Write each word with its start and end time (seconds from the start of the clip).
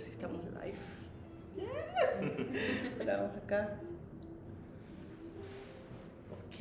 Así 0.00 0.12
estamos 0.12 0.40
live. 0.44 0.78
Yes. 1.56 3.06
Vamos 3.06 3.36
acá. 3.36 3.76
Ok. 6.32 6.56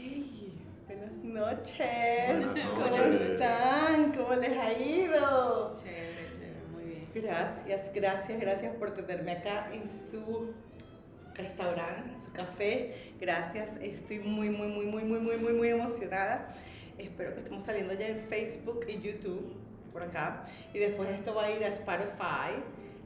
Buenas 0.85 1.13
noches. 1.23 2.36
Buenas 2.36 2.65
¿Cómo 2.65 2.86
noches. 2.86 3.21
están? 3.21 4.12
¿Cómo 4.12 4.33
les 4.36 4.57
ha 4.57 4.73
ido? 4.73 5.73
Chévere, 5.81 6.33
chévere, 6.33 6.65
muy 6.73 6.83
bien. 6.83 7.07
Gracias, 7.15 7.93
gracias, 7.93 8.41
gracias 8.41 8.75
por 8.75 8.93
tenerme 8.93 9.31
acá 9.31 9.73
en 9.73 9.89
su 9.89 10.51
restaurante, 11.33 12.19
su 12.19 12.33
café. 12.33 13.13
Gracias, 13.21 13.77
estoy 13.77 14.19
muy, 14.19 14.49
muy, 14.49 14.67
muy, 14.67 14.85
muy, 14.85 15.03
muy, 15.05 15.19
muy, 15.21 15.37
muy, 15.37 15.53
muy 15.53 15.69
emocionada. 15.69 16.53
Espero 16.97 17.33
que 17.35 17.39
estemos 17.39 17.63
saliendo 17.63 17.93
ya 17.93 18.09
en 18.09 18.19
Facebook 18.27 18.85
y 18.85 18.99
YouTube 18.99 19.55
por 19.93 20.03
acá. 20.03 20.43
Y 20.73 20.79
después 20.79 21.09
esto 21.11 21.33
va 21.33 21.45
a 21.45 21.52
ir 21.52 21.63
a 21.63 21.70
Spotify, 21.70 22.62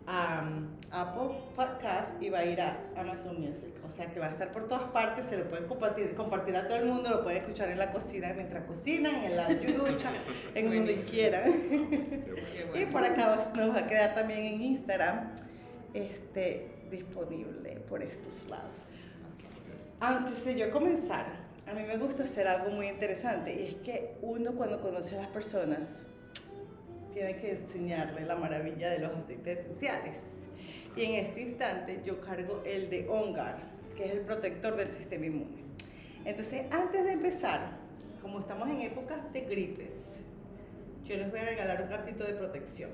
um, 0.07 0.67
Apple 0.91 1.37
Podcast 1.55 2.21
y 2.21 2.29
va 2.29 2.39
a 2.39 2.45
ir 2.45 2.61
a 2.61 2.77
Amazon 2.95 3.39
Music. 3.39 3.73
O 3.85 3.91
sea 3.91 4.07
que 4.07 4.19
va 4.19 4.27
a 4.27 4.29
estar 4.29 4.51
por 4.51 4.67
todas 4.67 4.83
partes, 4.91 5.25
se 5.25 5.37
lo 5.37 5.45
pueden 5.45 5.67
compartir, 5.67 6.13
compartir 6.15 6.55
a 6.55 6.67
todo 6.67 6.77
el 6.77 6.85
mundo, 6.85 7.09
lo 7.09 7.23
pueden 7.23 7.41
escuchar 7.41 7.69
en 7.69 7.79
la 7.79 7.91
cocina 7.91 8.33
mientras 8.35 8.65
cocinan, 8.65 9.15
en 9.15 9.37
la 9.37 9.47
ducha, 9.47 10.11
en 10.55 10.65
donde 10.65 10.79
Buenísimo. 10.79 11.09
quieran. 11.09 11.51
Bueno. 12.73 12.87
Y 12.87 12.91
por 12.91 13.03
acá 13.03 13.35
nos 13.55 13.75
va 13.75 13.79
a 13.79 13.87
quedar 13.87 14.15
también 14.15 14.39
en 14.45 14.61
Instagram 14.61 15.31
este, 15.93 16.71
disponible 16.89 17.75
por 17.87 18.01
estos 18.01 18.49
lados. 18.49 18.85
Antes 19.99 20.43
de 20.43 20.55
yo 20.57 20.71
comenzar, 20.71 21.25
a 21.67 21.73
mí 21.73 21.83
me 21.83 21.97
gusta 21.97 22.23
hacer 22.23 22.47
algo 22.47 22.71
muy 22.71 22.87
interesante 22.87 23.53
y 23.53 23.67
es 23.67 23.75
que 23.75 24.15
uno 24.21 24.53
cuando 24.53 24.81
conoce 24.81 25.17
a 25.17 25.21
las 25.21 25.29
personas 25.29 25.89
tiene 27.13 27.37
que 27.37 27.51
enseñarle 27.51 28.25
la 28.25 28.35
maravilla 28.35 28.89
de 28.89 28.99
los 28.99 29.15
aceites 29.15 29.59
esenciales. 29.59 30.23
Y 30.95 31.03
en 31.03 31.25
este 31.25 31.41
instante 31.41 32.01
yo 32.05 32.21
cargo 32.21 32.61
el 32.65 32.89
de 32.89 33.07
Ongar, 33.09 33.57
que 33.95 34.05
es 34.05 34.11
el 34.11 34.21
protector 34.21 34.75
del 34.75 34.87
sistema 34.87 35.25
inmune. 35.25 35.63
Entonces, 36.25 36.65
antes 36.71 37.03
de 37.03 37.11
empezar, 37.11 37.77
como 38.21 38.39
estamos 38.39 38.69
en 38.69 38.81
épocas 38.81 39.31
de 39.33 39.41
gripes, 39.41 40.15
yo 41.05 41.17
les 41.17 41.29
voy 41.29 41.39
a 41.41 41.45
regalar 41.45 41.81
un 41.81 41.89
gatito 41.89 42.23
de 42.23 42.33
protección. 42.33 42.91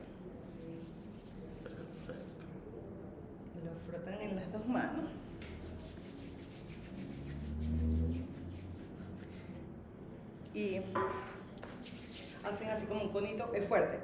Perfecto. 1.62 2.46
Lo 3.64 3.92
frotan 3.92 4.22
en 4.22 4.36
las 4.36 4.52
dos 4.52 4.68
manos. 4.68 5.12
Y 10.56 10.82
hacen 12.44 12.70
así 12.70 12.86
como 12.86 13.02
un 13.04 13.10
conito, 13.10 13.52
es 13.54 13.66
fuerte. 13.68 14.00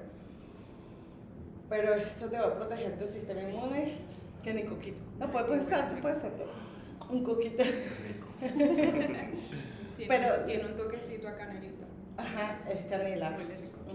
Pero 1.70 1.94
esto 1.96 2.28
te 2.28 2.38
va 2.38 2.46
a 2.48 2.56
proteger 2.56 2.98
tu 3.00 3.08
sistema 3.08 3.42
inmune 3.42 3.94
que 4.44 4.54
ni 4.54 4.64
coquito. 4.64 5.02
No 5.20 5.32
puedes 5.32 5.48
pensar, 5.50 5.90
tú 5.92 6.02
puedes 6.02 6.20
hacer 6.20 6.32
un 7.10 7.24
coquito. 7.24 7.64
Rico. 7.64 8.28
Tiene, 9.98 10.08
Pero- 10.10 10.44
tiene 10.46 10.66
un 10.66 10.76
toquecito 10.76 11.28
a 11.30 11.36
canelita. 11.38 11.86
Ajá, 12.18 12.60
es 12.70 12.86
canela. 12.90 13.38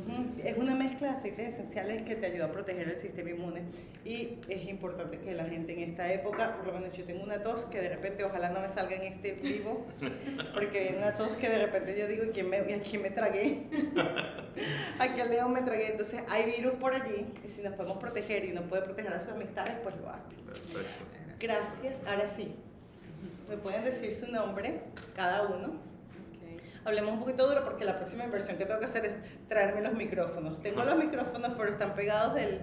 Ujú. 0.07 0.41
Es 0.43 0.57
una 0.57 0.75
mezcla 0.75 1.09
de 1.09 1.19
aceites 1.19 1.55
esenciales 1.55 2.03
que 2.03 2.17
te 2.17 2.27
ayuda 2.27 2.47
a 2.47 2.53
proteger 2.53 2.89
el 2.89 2.97
sistema 2.97 3.31
inmune 3.31 3.63
y 4.05 4.39
es 4.49 4.67
importante 4.69 5.19
que 5.19 5.35
la 5.35 5.45
gente 5.45 5.73
en 5.73 5.91
esta 5.91 6.13
época, 6.13 6.57
por 6.57 6.67
lo 6.67 6.73
menos 6.81 6.97
yo 6.97 7.05
tengo 7.05 7.23
una 7.23 7.43
tos 7.43 7.67
que 7.67 7.81
de 7.81 7.89
repente 7.89 8.25
ojalá 8.25 8.51
no 8.51 8.61
me 8.61 8.69
salga 8.69 8.97
en 8.97 9.03
este 9.03 9.33
vivo, 9.33 9.87
porque 10.55 10.81
viene 10.81 10.99
una 10.99 11.15
tos 11.15 11.37
que 11.37 11.49
de 11.49 11.67
repente 11.67 11.99
yo 11.99 12.07
digo, 12.07 12.25
¿y 12.25 12.29
quién 12.29 12.49
me, 12.49 12.59
a 12.59 12.83
quién 12.83 13.03
me 13.03 13.11
tragué? 13.11 13.67
¿A 14.99 15.15
qué 15.15 15.25
león 15.25 15.53
me 15.53 15.63
tragué? 15.63 15.93
Entonces 15.93 16.23
hay 16.29 16.51
virus 16.51 16.75
por 16.75 16.95
allí 16.95 17.27
y 17.47 17.49
si 17.49 17.63
nos 17.63 17.75
podemos 17.75 17.99
proteger 17.99 18.45
y 18.45 18.53
no 18.53 18.63
puede 18.63 18.83
proteger 18.83 19.13
a 19.13 19.21
sus 19.21 19.31
amistades, 19.31 19.75
pues 19.83 19.97
lo 19.97 20.09
hace. 20.09 20.37
Perfecto. 20.37 21.05
Gracias, 21.39 21.95
ahora 22.07 22.29
sí. 22.29 22.55
Me 23.49 23.57
pueden 23.57 23.83
decir 23.85 24.15
su 24.15 24.31
nombre, 24.31 24.81
cada 25.15 25.49
uno. 25.49 25.90
Hablemos 26.85 27.13
un 27.13 27.21
poquito 27.21 27.47
duro 27.47 27.65
porque 27.65 27.85
la 27.85 27.97
próxima 27.99 28.25
inversión 28.25 28.57
que 28.57 28.65
tengo 28.65 28.81
que 28.81 28.87
hacer 28.87 29.05
es 29.05 29.47
traerme 29.49 29.83
los 29.83 29.95
micrófonos. 29.95 30.63
Tengo 30.63 30.83
los 30.85 30.97
micrófonos, 30.97 31.53
pero 31.57 31.71
están 31.71 31.95
pegados 31.95 32.35
del, 32.35 32.61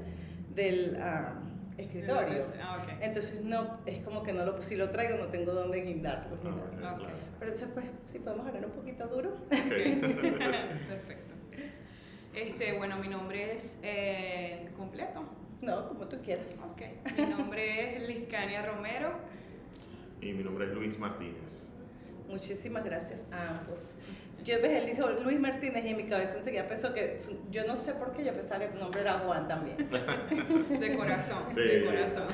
del 0.56 0.98
ah, 1.02 1.34
escritorio. 1.78 2.44
Ah. 2.62 2.86
Entonces 3.00 3.44
no, 3.44 3.80
es 3.86 4.04
como 4.04 4.24
que 4.24 4.34
no 4.34 4.44
lo, 4.46 4.62
si 4.62 4.76
lo 4.76 4.90
traigo 4.90 5.18
no 5.18 5.28
tengo 5.28 5.54
dónde 5.54 5.82
guindarlos. 5.82 6.40
Ah, 6.44 6.50
nada. 6.50 6.62
ok, 6.64 6.72
Ok. 6.72 7.00
claro. 7.00 7.16
Pero 7.40 7.52
eso 7.52 7.68
pues, 7.74 7.86
si 8.12 8.20
podemos 8.20 8.48
hablar 8.48 8.66
un 8.66 8.72
poquito 8.72 9.08
duro. 9.08 9.36
Perfecto. 9.50 11.34
Este, 12.34 12.78
bueno, 12.78 12.98
mi 12.98 13.08
nombre 13.08 13.54
es 13.54 13.78
eh, 13.84 14.70
completo. 14.78 15.24
No, 15.62 15.88
como 15.88 16.08
tú 16.08 16.18
quieras. 16.24 16.60
Ok. 16.72 16.82
Mi 17.18 17.26
nombre 17.26 17.98
es 17.98 18.08
Liscania 18.08 18.64
Romero. 18.66 19.12
Y 20.22 20.34
mi 20.34 20.44
nombre 20.44 20.66
es 20.68 20.74
Luis 20.74 20.98
Martínez. 21.00 21.74
Muchísimas 22.28 22.84
gracias 22.84 23.24
a 23.32 23.60
ambos. 23.60 23.96
Yo 24.44 24.62
ves, 24.62 24.72
él 24.72 24.86
dijo 24.86 25.10
Luis 25.24 25.40
Martínez 25.40 25.84
y 25.84 25.90
en 25.90 25.98
mi 25.98 26.06
cabeza 26.06 26.38
enseguida 26.38 26.68
pensó 26.68 26.94
que, 26.94 27.20
yo 27.52 27.66
no 27.66 27.76
sé 27.76 27.94
por 27.94 28.14
qué 28.14 28.24
yo 28.24 28.34
pensaba 28.34 28.62
que 28.62 28.68
tu 28.68 28.80
nombre 28.80 29.02
era 29.02 29.20
Juan 29.20 29.48
también. 29.48 29.78
De 30.80 30.96
corazón. 30.96 31.44
Sí. 31.54 31.62
De 31.62 31.86
corazón. 31.86 32.28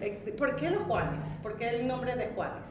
Eh, 0.00 0.34
¿Por 0.36 0.56
qué 0.56 0.70
los 0.70 0.82
Juanes? 0.84 1.36
¿Por 1.42 1.56
qué 1.56 1.70
el 1.70 1.86
nombre 1.86 2.14
de 2.16 2.28
Juanes? 2.28 2.68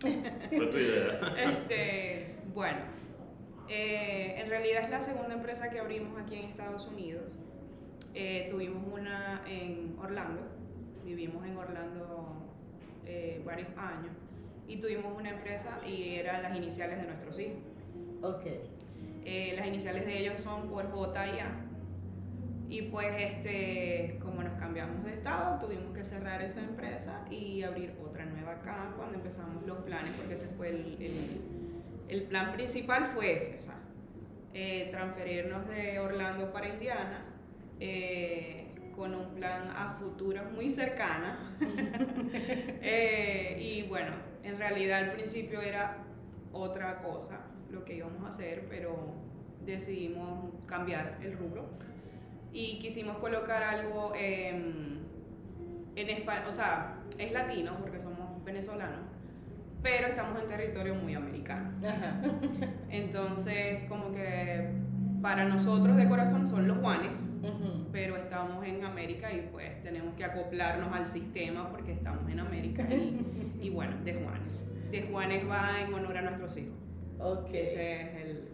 Fue 0.00 0.66
tu 0.66 0.76
idea. 0.76 1.20
Este, 1.36 2.36
bueno, 2.54 2.80
eh, 3.68 4.34
en 4.38 4.48
realidad 4.48 4.82
es 4.82 4.90
la 4.90 5.00
segunda 5.00 5.34
empresa 5.34 5.70
que 5.70 5.78
abrimos 5.78 6.18
aquí 6.20 6.36
en 6.36 6.44
Estados 6.46 6.86
Unidos. 6.86 7.24
Eh, 8.14 8.48
tuvimos 8.50 8.82
una 8.92 9.42
en 9.46 9.96
Orlando, 10.00 10.40
vivimos 11.04 11.44
en 11.44 11.56
Orlando 11.56 12.37
eh, 13.08 13.42
varios 13.44 13.68
años 13.76 14.12
y 14.68 14.76
tuvimos 14.76 15.16
una 15.18 15.30
empresa 15.30 15.78
y 15.86 16.14
eran 16.16 16.42
las 16.42 16.54
iniciales 16.56 16.98
de 17.00 17.06
nuestros 17.06 17.38
hijos. 17.40 17.56
Ok. 18.22 18.44
Eh, 19.24 19.54
las 19.56 19.66
iniciales 19.66 20.06
de 20.06 20.18
ellos 20.18 20.42
son 20.42 20.68
por 20.68 20.90
J 20.90 21.26
y 21.26 21.38
A. 21.40 21.50
Y 22.70 22.82
pues 22.82 23.08
este, 23.18 24.18
como 24.22 24.42
nos 24.42 24.52
cambiamos 24.58 25.02
de 25.04 25.14
estado, 25.14 25.58
tuvimos 25.58 25.94
que 25.94 26.04
cerrar 26.04 26.42
esa 26.42 26.60
empresa 26.60 27.24
y 27.30 27.62
abrir 27.62 27.94
otra 28.04 28.26
nueva 28.26 28.52
acá 28.52 28.92
cuando 28.94 29.14
empezamos 29.14 29.66
los 29.66 29.78
planes, 29.78 30.12
porque 30.18 30.34
ese 30.34 30.48
fue 30.48 30.68
el, 30.70 30.96
el- 31.00 31.40
el 32.08 32.22
plan 32.24 32.52
principal 32.52 33.10
fue 33.14 33.36
ese, 33.36 33.56
o 33.58 33.60
sea, 33.60 33.74
eh, 34.54 34.88
transferirnos 34.90 35.66
de 35.68 35.98
Orlando 35.98 36.50
para 36.52 36.68
Indiana 36.68 37.22
eh, 37.80 38.67
con 38.98 39.14
un 39.14 39.28
plan 39.28 39.70
a 39.70 39.96
futuro 39.98 40.42
muy 40.54 40.68
cercana. 40.68 41.54
Eh, 42.80 43.58
y 43.60 43.88
bueno, 43.88 44.12
en 44.42 44.58
realidad 44.58 45.04
al 45.04 45.12
principio 45.12 45.60
era 45.60 45.98
otra 46.52 46.98
cosa 46.98 47.40
lo 47.70 47.84
que 47.84 47.96
íbamos 47.96 48.24
a 48.24 48.28
hacer, 48.28 48.66
pero 48.68 49.14
decidimos 49.64 50.50
cambiar 50.66 51.18
el 51.22 51.36
rubro 51.36 51.68
y 52.52 52.78
quisimos 52.78 53.18
colocar 53.18 53.62
algo 53.62 54.12
en, 54.14 55.00
en 55.96 56.10
español, 56.10 56.44
o 56.48 56.52
sea, 56.52 56.98
es 57.18 57.32
latino 57.32 57.76
porque 57.80 58.00
somos 58.00 58.42
venezolanos, 58.44 59.00
pero 59.82 60.08
estamos 60.08 60.40
en 60.42 60.48
territorio 60.48 60.94
muy 60.94 61.14
americano. 61.14 61.70
Ajá. 61.86 62.20
Entonces, 62.90 63.84
como 63.88 64.12
que 64.12 64.70
para 65.22 65.44
nosotros 65.44 65.96
de 65.96 66.08
corazón 66.08 66.46
son 66.46 66.68
los 66.68 66.78
Juanes, 66.78 67.28
pero 67.92 68.16
estamos 68.16 68.64
en 68.66 68.84
América 68.84 69.32
y 69.32 69.48
pues 69.50 69.82
tenemos 69.82 70.14
que 70.14 70.24
acoplarnos 70.24 70.92
al 70.92 71.06
sistema 71.06 71.70
porque 71.70 71.92
estamos 71.92 72.30
en 72.30 72.40
América 72.40 72.86
y, 72.90 73.58
y 73.66 73.70
bueno, 73.70 73.96
de 74.04 74.14
Juanes. 74.14 74.66
De 74.90 75.02
Juanes 75.02 75.48
va 75.48 75.80
en 75.80 75.92
honor 75.94 76.16
a 76.18 76.22
nuestros 76.22 76.56
hijos. 76.56 76.74
Ok. 77.18 77.48
Ese 77.52 78.02
es 78.02 78.14
el, 78.24 78.48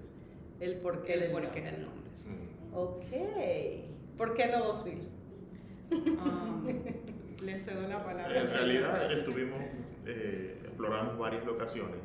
El 0.61 0.77
porqué 0.81 1.15
el 1.15 1.21
del 1.21 1.31
porqué 1.33 1.61
nombre. 1.61 1.71
del 1.73 1.81
nombre. 1.83 2.11
sí. 2.15 2.29
Mm. 2.31 2.75
Ok. 2.77 3.05
¿Por 4.17 4.35
qué 4.35 4.47
no 4.51 4.65
Bosville? 4.65 5.09
Um, 5.93 6.65
le 7.43 7.59
cedo 7.59 7.87
la 7.89 8.03
palabra. 8.03 8.41
En 8.41 8.49
realidad 8.49 9.13
estuvimos, 9.13 9.61
eh, 10.07 10.59
exploramos 10.65 11.19
varias 11.19 11.45
locaciones, 11.45 11.99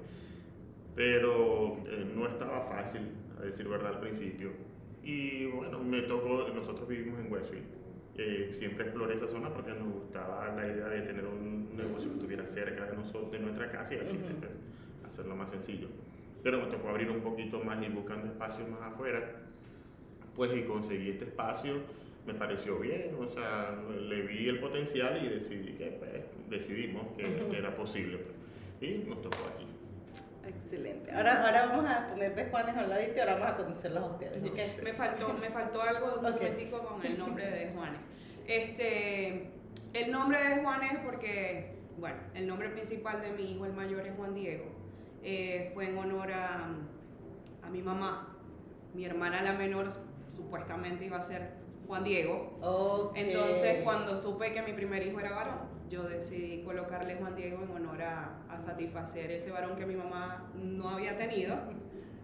pero 0.95 1.77
eh, 1.87 2.11
no 2.15 2.27
estaba 2.27 2.61
fácil, 2.63 3.01
a 3.39 3.43
decir 3.43 3.67
verdad, 3.67 3.93
al 3.95 3.99
principio. 3.99 4.51
Y 5.03 5.45
bueno, 5.47 5.79
me 5.79 6.01
tocó, 6.01 6.47
nosotros 6.53 6.87
vivimos 6.87 7.19
en 7.19 7.31
Westfield. 7.31 7.65
Eh, 8.17 8.49
siempre 8.51 8.83
exploré 8.85 9.15
esa 9.15 9.27
zona 9.27 9.53
porque 9.53 9.71
nos 9.71 9.93
gustaba 9.93 10.53
la 10.53 10.67
idea 10.67 10.87
de 10.87 11.01
tener 11.03 11.25
un 11.25 11.75
negocio 11.77 12.09
que 12.09 12.15
estuviera 12.15 12.45
cerca 12.45 12.85
de 12.85 12.97
nosotros, 12.97 13.31
de 13.31 13.39
nuestra 13.39 13.71
casa 13.71 13.95
y 13.95 13.99
así 13.99 14.17
Ujú. 14.17 14.25
pues, 14.39 14.51
hacerlo 15.07 15.35
más 15.37 15.49
sencillo. 15.49 15.87
Pero 16.43 16.59
me 16.59 16.67
tocó 16.67 16.89
abrir 16.89 17.09
un 17.09 17.21
poquito 17.21 17.61
más, 17.63 17.81
ir 17.81 17.91
buscando 17.91 18.27
espacios 18.27 18.67
más 18.69 18.81
afuera. 18.81 19.35
Pues 20.35 20.55
y 20.55 20.63
conseguí 20.63 21.09
este 21.11 21.25
espacio, 21.25 21.75
me 22.27 22.33
pareció 22.33 22.77
bien, 22.79 23.15
o 23.19 23.27
sea, 23.27 23.77
le 24.01 24.21
vi 24.21 24.47
el 24.49 24.59
potencial 24.59 25.23
y 25.25 25.29
decidí 25.29 25.73
que, 25.73 25.85
pues, 25.99 26.23
decidimos 26.49 27.07
que, 27.17 27.25
Ujú. 27.25 27.49
que 27.51 27.57
era 27.57 27.75
posible. 27.75 28.17
pues. 28.19 28.35
Y 28.91 28.97
nos 29.07 29.21
tocó 29.21 29.49
aquí. 29.55 29.65
Excelente. 30.49 31.11
Ahora, 31.11 31.45
ahora 31.45 31.65
vamos 31.67 31.85
a 31.89 32.07
poner 32.07 32.35
de 32.35 32.45
Juanes 32.45 32.75
a 32.75 32.81
un 32.83 32.89
ladito 32.89 33.13
y 33.15 33.19
ahora 33.19 33.33
vamos 33.35 33.49
a 33.49 33.55
conocerlos 33.57 34.03
a 34.03 34.07
ustedes. 34.07 34.45
¿Y 34.45 34.49
qué? 34.49 34.77
Me 34.83 34.93
faltó, 34.93 35.33
me 35.33 35.49
faltó 35.49 35.81
algo 35.81 36.15
un 36.19 36.25
Ok. 36.25 36.33
momentico 36.33 36.79
con 36.79 37.05
el 37.05 37.17
nombre 37.17 37.49
de 37.49 37.71
Juanes. 37.73 37.99
Este, 38.47 39.51
el 39.93 40.11
nombre 40.11 40.43
de 40.43 40.61
Juanes 40.63 40.93
porque, 41.05 41.75
bueno, 41.97 42.17
el 42.33 42.47
nombre 42.47 42.69
principal 42.69 43.21
de 43.21 43.31
mi 43.31 43.51
hijo, 43.53 43.65
el 43.65 43.73
mayor, 43.73 44.05
es 44.07 44.15
Juan 44.15 44.33
Diego. 44.33 44.65
Eh, 45.23 45.71
fue 45.73 45.85
en 45.89 45.97
honor 45.97 46.31
a, 46.31 46.69
a 47.61 47.69
mi 47.69 47.81
mamá. 47.81 48.35
Mi 48.93 49.05
hermana, 49.05 49.43
la 49.43 49.53
menor, 49.53 49.93
supuestamente 50.29 51.05
iba 51.05 51.17
a 51.17 51.21
ser 51.21 51.51
Juan 51.85 52.03
Diego. 52.03 52.57
Ok. 52.61 53.17
Entonces, 53.17 53.83
cuando 53.83 54.15
supe 54.15 54.51
que 54.51 54.61
mi 54.63 54.73
primer 54.73 55.05
hijo 55.05 55.19
era 55.19 55.31
varón, 55.31 55.78
yo 55.89 56.03
decidí 56.03 56.61
colocarle 56.63 57.15
Juan 57.15 57.35
Diego 57.35 57.63
en 57.63 57.71
honor 57.71 58.01
a, 58.01 58.37
a 58.49 58.59
satisfacer 58.59 59.31
ese 59.31 59.51
varón 59.51 59.75
que 59.75 59.85
mi 59.85 59.95
mamá 59.95 60.51
no 60.55 60.89
había 60.89 61.17
tenido. 61.17 61.55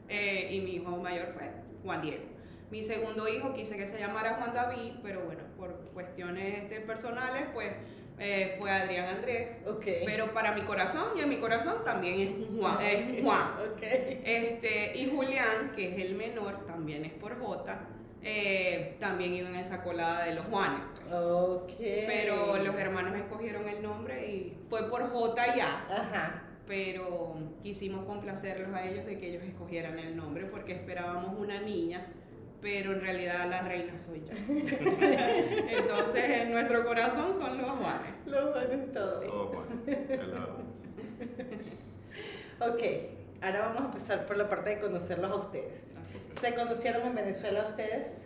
eh, 0.08 0.50
y 0.52 0.62
mi 0.62 0.76
hijo 0.76 0.92
mayor 0.98 1.30
fue 1.34 1.50
Juan 1.84 2.02
Diego. 2.02 2.24
Mi 2.72 2.82
segundo 2.84 3.28
hijo 3.28 3.54
quise 3.54 3.78
que 3.78 3.86
se 3.86 4.00
llamara 4.00 4.36
Juan 4.36 4.54
David, 4.54 4.94
pero 5.04 5.22
bueno, 5.22 5.42
por 5.58 5.74
cuestiones 5.94 6.64
este, 6.64 6.82
personales, 6.82 7.44
pues 7.54 7.72
eh, 8.20 8.56
fue 8.60 8.72
Adrián 8.72 9.08
Andrés. 9.08 9.62
Ok. 9.68 9.86
Pero 10.06 10.34
para 10.34 10.52
mi 10.54 10.62
corazón, 10.62 11.10
y 11.16 11.20
en 11.22 11.30
mi 11.30 11.38
corazón 11.38 11.84
también 11.84 12.20
es 12.22 12.60
Juan. 12.60 12.82
Es 12.82 13.22
Juan. 13.24 13.50
Ok. 13.72 13.82
Este, 13.82 14.98
y 14.98 15.10
Julián, 15.10 15.72
que 15.76 15.90
es 15.94 16.06
el 16.06 16.16
menor, 16.16 16.66
también 16.66 17.06
es 17.06 17.14
por 17.14 17.40
J, 17.40 17.80
eh, 18.28 18.98
también 19.00 19.36
iba 19.36 19.48
en 19.48 19.56
esa 19.56 19.84
colada 19.84 20.26
de 20.26 20.34
los 20.34 20.46
Juanes. 20.48 20.82
Ok. 21.14 21.74
Pero 21.78 22.58
los 22.58 22.76
hermanos 22.76 23.16
escogieron 23.16 23.70
el 23.70 23.84
nombre 23.84 24.28
y 24.28 24.58
fue 24.68 24.90
por 24.90 25.08
J 25.12 25.56
y 25.56 25.60
A, 25.60 25.86
Ajá. 25.88 26.44
pero 26.68 27.36
quisimos 27.62 28.04
complacerlos 28.06 28.74
a 28.74 28.84
ellos 28.84 29.06
de 29.06 29.20
que 29.20 29.28
ellos 29.30 29.44
escogieran 29.44 30.00
el 30.00 30.18
nombre 30.18 30.46
porque 30.46 30.74
esperábamos 30.74 31.38
una 31.40 31.62
niña, 31.62 32.08
pero 32.64 32.94
en 32.94 33.02
realidad 33.02 33.48
la 33.48 33.62
reina 33.62 33.96
soy 34.00 34.24
yo. 34.26 34.34
Entonces 35.70 36.24
en 36.28 36.52
nuestro 36.52 36.84
corazón 36.84 37.32
son 37.38 37.60
los 37.60 37.70
Juanes. 37.70 38.12
Los 38.26 38.50
Juanes 38.52 38.92
todos. 38.92 39.24
Oh, 39.32 39.46
bueno, 39.54 39.70
claro. 40.08 40.58
Ok. 42.74 42.84
Ahora 43.46 43.60
vamos 43.60 43.82
a 43.84 43.86
empezar 43.86 44.26
por 44.26 44.38
la 44.38 44.50
parte 44.50 44.72
de 44.72 44.80
conocerlos 44.80 45.30
a 45.30 45.36
ustedes. 45.36 45.94
¿Se 46.42 46.56
conocieron 46.56 47.04
en 47.06 47.14
Venezuela 47.14 47.64
ustedes? 47.68 48.26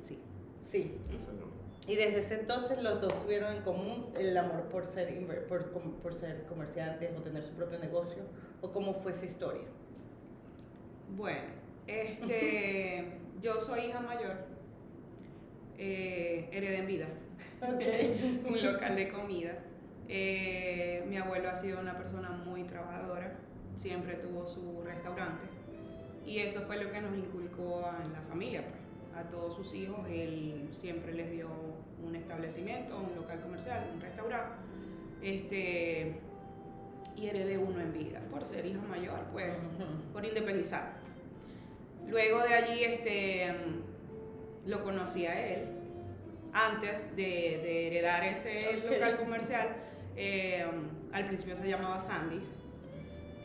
Sí. 0.00 0.18
Sí. 0.62 0.98
Y 1.86 1.96
desde 1.96 2.20
ese 2.20 2.40
entonces 2.40 2.82
los 2.82 2.98
dos 3.02 3.12
tuvieron 3.22 3.56
en 3.56 3.62
común 3.62 4.06
el 4.16 4.34
amor 4.34 4.62
por 4.70 4.86
ser, 4.86 5.12
por, 5.46 5.70
por 5.70 6.14
ser 6.14 6.46
comerciantes 6.46 7.10
o 7.14 7.20
tener 7.20 7.44
su 7.44 7.52
propio 7.52 7.78
negocio. 7.78 8.22
¿O 8.62 8.72
cómo 8.72 8.94
fue 8.94 9.12
esa 9.12 9.26
historia? 9.26 9.66
Bueno, 11.14 11.50
este, 11.86 13.18
yo 13.42 13.60
soy 13.60 13.88
hija 13.88 14.00
mayor, 14.00 14.46
eh, 15.76 16.48
heredé 16.50 16.78
en 16.78 16.86
vida. 16.86 17.06
Ok. 17.60 18.48
un 18.50 18.64
local 18.64 18.96
de 18.96 19.08
comida. 19.08 19.58
Eh, 20.08 21.04
mi 21.06 21.18
abuelo 21.18 21.50
ha 21.50 21.56
sido 21.56 21.80
una 21.80 21.98
persona 21.98 22.30
muy 22.30 22.64
trabajadora, 22.64 23.36
siempre 23.74 24.14
tuvo 24.14 24.46
su 24.46 24.82
restaurante 24.84 25.44
y 26.26 26.38
eso 26.38 26.62
fue 26.62 26.82
lo 26.82 26.90
que 26.90 27.00
nos 27.00 27.16
inculcó 27.16 27.86
a- 27.86 28.02
en 28.04 28.12
la 28.12 28.20
familia. 28.22 28.62
Pues. 28.62 28.84
A 29.16 29.28
todos 29.30 29.54
sus 29.54 29.72
hijos 29.74 30.00
él 30.08 30.68
siempre 30.72 31.12
les 31.14 31.30
dio 31.30 31.48
un 32.04 32.16
establecimiento, 32.16 32.96
un 32.98 33.14
local 33.14 33.40
comercial, 33.40 33.88
un 33.94 34.00
restaurante. 34.00 34.54
Este, 35.22 36.16
y 37.16 37.26
heredé 37.26 37.56
uno 37.58 37.80
en 37.80 37.92
vida 37.92 38.20
por 38.30 38.44
ser 38.44 38.66
hija 38.66 38.80
mayor, 38.82 39.20
pues 39.32 39.54
por 40.12 40.24
independizar. 40.24 40.94
Luego 42.08 42.42
de 42.42 42.54
allí 42.54 42.82
este, 42.84 43.54
lo 44.66 44.82
conocí 44.82 45.26
a 45.26 45.48
él. 45.54 45.68
Antes 46.52 47.08
de, 47.16 47.22
de 47.62 47.86
heredar 47.88 48.24
ese 48.24 48.78
Ok. 48.84 48.90
local 48.92 49.16
comercial, 49.18 49.68
eh, 50.16 50.64
al 51.12 51.26
principio 51.26 51.56
se 51.56 51.68
llamaba 51.68 52.00
Sandy's. 52.00 52.58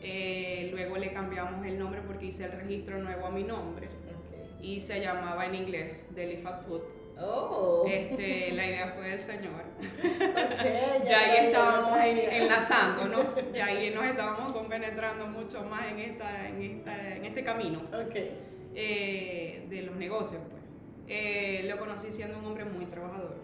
Eh, 0.02 0.68
luego 0.72 0.96
le 0.96 1.12
cambiamos 1.12 1.64
el 1.66 1.78
nombre 1.78 2.00
porque 2.06 2.26
hice 2.26 2.44
el 2.44 2.52
registro 2.52 2.98
nuevo 2.98 3.26
a 3.26 3.30
mi 3.30 3.42
nombre 3.44 3.86
Ok. 3.88 4.62
y 4.62 4.80
se 4.80 5.00
llamaba 5.00 5.44
en 5.46 5.54
inglés 5.54 5.98
Deli 6.10 6.36
Fast 6.38 6.66
Food. 6.66 6.80
Oh. 7.22 7.84
Este, 7.86 8.52
la 8.52 8.66
idea 8.66 8.94
fue 8.96 9.08
del 9.10 9.20
señor. 9.20 9.62
Ya 11.06 11.18
ahí 11.18 11.46
estábamos 11.46 11.98
en- 12.00 12.42
enlazándonos, 12.42 13.52
ya 13.52 13.66
ahí 13.66 13.90
nos 13.90 14.04
estábamos 14.04 14.52
compenetrando 14.52 15.26
mucho 15.26 15.62
más 15.64 15.86
en, 15.92 15.98
esta, 15.98 16.48
en, 16.48 16.62
esta, 16.62 17.16
en 17.16 17.24
este 17.26 17.44
camino 17.44 17.82
eh, 18.74 19.66
de 19.68 19.82
los 19.82 19.96
negocios. 19.96 20.40
Pues. 20.50 20.62
Eh, 21.08 21.64
lo 21.68 21.78
conocí 21.78 22.10
siendo 22.12 22.38
un 22.38 22.44
hombre 22.46 22.64
muy 22.64 22.86
trabajador, 22.86 23.36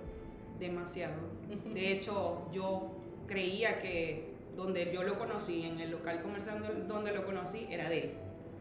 demasiado. 0.58 1.14
De 1.74 1.92
hecho, 1.92 2.48
yo 2.52 2.92
creía 3.26 3.80
que 3.80 4.35
donde 4.56 4.90
yo 4.92 5.02
lo 5.02 5.18
conocí, 5.18 5.64
en 5.66 5.78
el 5.80 5.90
local 5.90 6.22
comercial 6.22 6.62
donde- 6.88 7.12
lo 7.12 7.24
conocí, 7.24 7.66
era 7.70 7.88
de 7.88 7.98
él. 7.98 8.10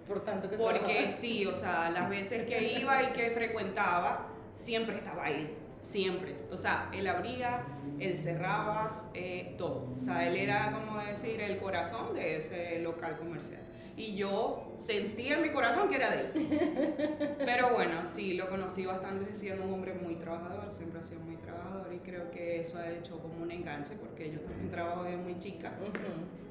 Por 0.07 0.23
tanto 0.23 0.49
que 0.49 0.57
Porque 0.57 1.09
sí, 1.09 1.45
o 1.47 1.53
sea, 1.53 1.89
las 1.89 2.09
veces 2.09 2.45
que 2.45 2.79
iba 2.79 3.01
y 3.01 3.07
que 3.13 3.31
frecuentaba, 3.31 4.27
siempre 4.53 4.97
estaba 4.97 5.29
él, 5.29 5.49
siempre. 5.81 6.35
O 6.51 6.57
sea, 6.57 6.89
él 6.93 7.07
abría, 7.07 7.63
él 7.99 8.15
cerraba, 8.17 9.09
eh, 9.13 9.55
todo. 9.57 9.95
O 9.97 10.01
sea, 10.01 10.27
él 10.27 10.35
era, 10.35 10.71
como 10.71 10.99
decir, 10.99 11.41
el 11.41 11.57
corazón 11.57 12.13
de 12.13 12.37
ese 12.37 12.79
local 12.79 13.17
comercial. 13.17 13.61
Y 13.97 14.15
yo 14.15 14.73
sentía 14.77 15.35
en 15.35 15.41
mi 15.43 15.49
corazón 15.51 15.87
que 15.89 15.95
era 15.95 16.11
de 16.11 16.21
él. 16.21 17.35
Pero 17.45 17.69
bueno, 17.73 18.05
sí, 18.05 18.33
lo 18.33 18.49
conocí 18.49 18.85
bastante 18.85 19.33
siendo 19.33 19.63
un 19.63 19.73
hombre 19.73 19.93
muy 19.93 20.15
trabajador, 20.15 20.69
siempre 20.71 20.99
ha 20.99 21.03
sido 21.03 21.21
muy 21.21 21.37
trabajador 21.37 21.93
y 21.93 21.99
creo 21.99 22.29
que 22.29 22.59
eso 22.59 22.77
ha 22.77 22.89
hecho 22.91 23.19
como 23.19 23.41
un 23.41 23.51
enganche 23.51 23.93
porque 23.95 24.31
yo 24.31 24.41
también 24.41 24.69
trabajo 24.69 25.03
desde 25.03 25.17
muy 25.17 25.39
chica. 25.39 25.71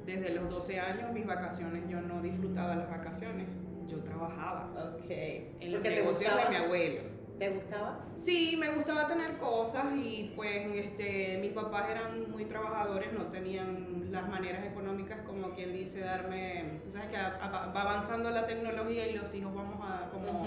Desde 0.06 0.31
los 0.35 0.49
12 0.50 0.81
años, 0.81 1.12
mis 1.12 1.26
vacaciones, 1.26 1.82
yo 1.88 2.00
no 2.00 2.20
disfrutaba 2.23 2.76
las 2.76 2.88
vacaciones, 2.91 3.46
yo 3.88 3.99
trabajaba 3.99 4.70
Ok. 4.96 5.11
en 5.11 5.73
los 5.73 5.81
¿Porque 5.81 5.88
te 5.91 5.94
negocios 5.96 6.35
de 6.37 6.49
mi 6.50 6.56
abuelo. 6.56 7.14
¿Te 7.39 7.49
gustaba? 7.51 7.99
Sí, 8.17 8.57
me 8.57 8.71
gustaba 8.71 9.09
tener 9.09 9.39
cosas 9.39 9.87
y 9.97 10.33
pues 10.37 10.67
este, 10.73 11.39
mis 11.41 11.51
papás 11.53 11.91
eran 11.91 12.31
muy 12.31 12.45
trabajadores, 12.45 13.13
no 13.13 13.25
tenían 13.25 14.13
las 14.13 14.29
maneras 14.29 14.65
económicas 14.65 15.19
como 15.27 15.51
quien 15.53 15.73
dice 15.73 15.99
darme, 16.01 16.81
tú 16.85 16.93
sabes 16.93 17.09
que 17.09 17.17
a- 17.17 17.35
a- 17.43 17.73
va 17.73 17.83
avanzando 17.83 18.31
la 18.31 18.47
tecnología 18.47 19.09
y 19.09 19.15
los 19.15 19.35
hijos 19.35 19.53
vamos 19.53 19.81
a 19.83 20.09
como 20.11 20.47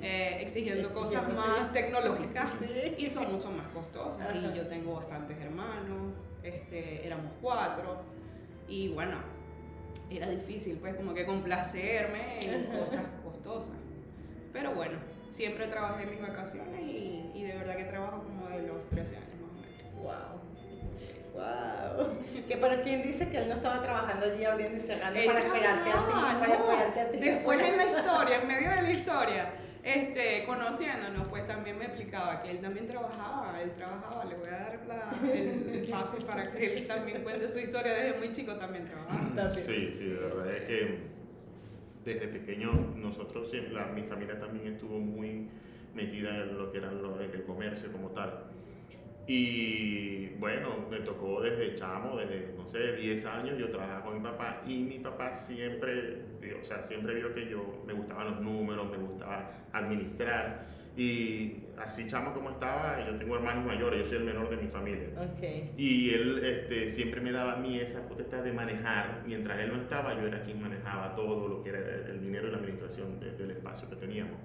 eh, 0.00 0.38
exigiendo 0.40 0.90
cosas 0.92 1.34
más 1.34 1.72
tecnológicas. 1.72 2.54
Sí. 2.60 2.94
y 2.96 3.08
son 3.08 3.32
mucho 3.32 3.50
más 3.50 3.66
costosas. 3.72 4.36
Y 4.36 4.56
yo 4.56 4.68
tengo 4.68 4.94
bastantes 4.94 5.36
hermanos, 5.40 6.12
este, 6.44 7.04
éramos 7.04 7.32
cuatro. 7.42 7.96
Y 8.68 8.88
bueno, 8.90 9.16
era 10.10 10.28
difícil 10.30 10.78
pues 10.80 10.94
como 10.94 11.12
que 11.12 11.26
complacerme 11.26 12.38
en 12.40 12.66
cosas 12.66 13.02
costosas. 13.24 13.74
Pero 14.52 14.72
bueno, 14.74 14.98
siempre 15.34 15.66
trabajé 15.66 16.04
en 16.04 16.10
mis 16.10 16.20
vacaciones 16.20 16.80
y, 16.80 17.30
y 17.34 17.42
de 17.42 17.56
verdad 17.58 17.76
que 17.76 17.84
trabajo 17.84 18.22
como 18.22 18.48
de 18.48 18.62
los 18.62 18.88
13 18.88 19.16
años 19.16 19.28
más 19.40 19.50
o 19.50 19.54
menos. 19.54 20.02
Wow. 20.02 20.40
Wow. 21.34 22.16
Que 22.48 22.56
para 22.56 22.80
quien 22.82 23.02
dice 23.02 23.28
que 23.28 23.38
él 23.38 23.48
no 23.48 23.54
estaba 23.54 23.82
trabajando 23.82 24.26
allí 24.26 24.44
abriendo 24.44 24.78
y 24.78 24.80
cerrando 24.80 25.18
para 25.26 25.40
esperarte 25.40 25.90
a 25.90 26.06
ti, 26.06 26.12
para 26.12 26.32
no. 26.48 26.54
esperarte 26.54 27.00
a 27.00 27.10
ti. 27.10 27.18
Después 27.18 27.60
en 27.60 27.76
la 27.76 27.84
historia, 27.86 28.40
en 28.40 28.46
medio 28.48 28.70
de 28.70 28.82
la 28.82 28.90
historia, 28.92 29.50
este, 29.82 30.44
conociéndonos, 30.46 31.26
pues 31.28 31.46
también 31.48 31.78
me 31.78 31.86
explicaba 31.86 32.40
que 32.42 32.50
él 32.52 32.60
también 32.60 32.86
trabajaba, 32.86 33.60
él 33.60 33.72
trabajaba, 33.72 34.24
le 34.26 34.36
voy 34.36 34.48
a 34.48 34.52
dar 34.52 34.80
la- 34.86 35.32
el, 35.32 35.68
el 35.74 35.88
pase 35.90 36.20
para 36.22 36.52
que 36.52 36.74
él 36.76 36.86
también 36.86 37.22
cuente 37.24 37.48
su 37.48 37.58
historia 37.58 37.92
desde 37.92 38.18
muy 38.18 38.32
chico 38.32 38.54
también 38.54 38.84
trabajaba. 38.86 39.18
También. 39.34 39.50
Sí, 39.50 39.90
sí, 39.92 40.06
de 40.10 40.14
verdad 40.20 40.50
es 40.56 40.62
que 40.64 41.13
desde 42.04 42.28
pequeño 42.28 42.70
nosotros, 42.96 43.52
la- 43.72 43.86
mi 43.86 44.02
familia 44.02 44.38
también 44.38 44.66
estuvo 44.74 44.98
muy 44.98 45.48
metida 45.94 46.42
en 46.42 46.58
lo 46.58 46.70
que 46.72 46.78
era 46.78 46.90
el 46.90 47.44
comercio 47.44 47.90
como 47.92 48.10
tal. 48.10 48.44
Y 49.26 50.26
bueno, 50.38 50.86
me 50.90 51.00
tocó 51.00 51.40
desde 51.40 51.74
chamo, 51.76 52.16
desde, 52.16 52.52
no 52.58 52.68
sé, 52.68 52.92
10 52.96 53.24
años, 53.24 53.56
yo 53.58 53.70
trabajaba 53.70 54.04
con 54.04 54.14
mi 54.14 54.20
papá 54.20 54.62
y 54.66 54.76
mi 54.82 54.98
papá 54.98 55.32
siempre, 55.32 56.18
o 56.60 56.64
sea, 56.64 56.82
siempre 56.82 57.14
vio 57.14 57.32
que 57.34 57.48
yo 57.48 57.82
me 57.86 57.94
gustaban 57.94 58.32
los 58.32 58.40
números, 58.42 58.90
me 58.90 58.98
gustaba 58.98 59.50
administrar 59.72 60.66
y 60.96 61.64
así 61.76 62.06
chamo 62.06 62.32
como 62.32 62.50
estaba, 62.50 63.04
yo 63.04 63.16
tengo 63.16 63.34
hermanos 63.36 63.64
mayores, 63.66 64.00
yo 64.00 64.06
soy 64.06 64.18
el 64.18 64.24
menor 64.24 64.48
de 64.48 64.56
mi 64.56 64.68
familia. 64.68 65.08
Ok. 65.16 65.42
Y 65.76 66.10
él 66.10 66.44
este, 66.44 66.90
siempre 66.90 67.20
me 67.20 67.32
daba 67.32 67.54
a 67.54 67.56
mí 67.56 67.78
esa 67.78 68.06
potestad 68.08 68.44
de 68.44 68.52
manejar. 68.52 69.22
Mientras 69.26 69.58
él 69.58 69.72
no 69.72 69.82
estaba, 69.82 70.14
yo 70.14 70.26
era 70.26 70.42
quien 70.42 70.62
manejaba 70.62 71.14
todo 71.16 71.48
lo 71.48 71.62
que 71.62 71.70
era 71.70 71.78
el, 71.78 72.20
dinero 72.20 72.48
y 72.48 72.50
la 72.52 72.58
administración 72.58 73.18
de- 73.18 73.32
del 73.32 73.50
espacio 73.50 73.88
que 73.90 73.96
teníamos. 73.96 74.38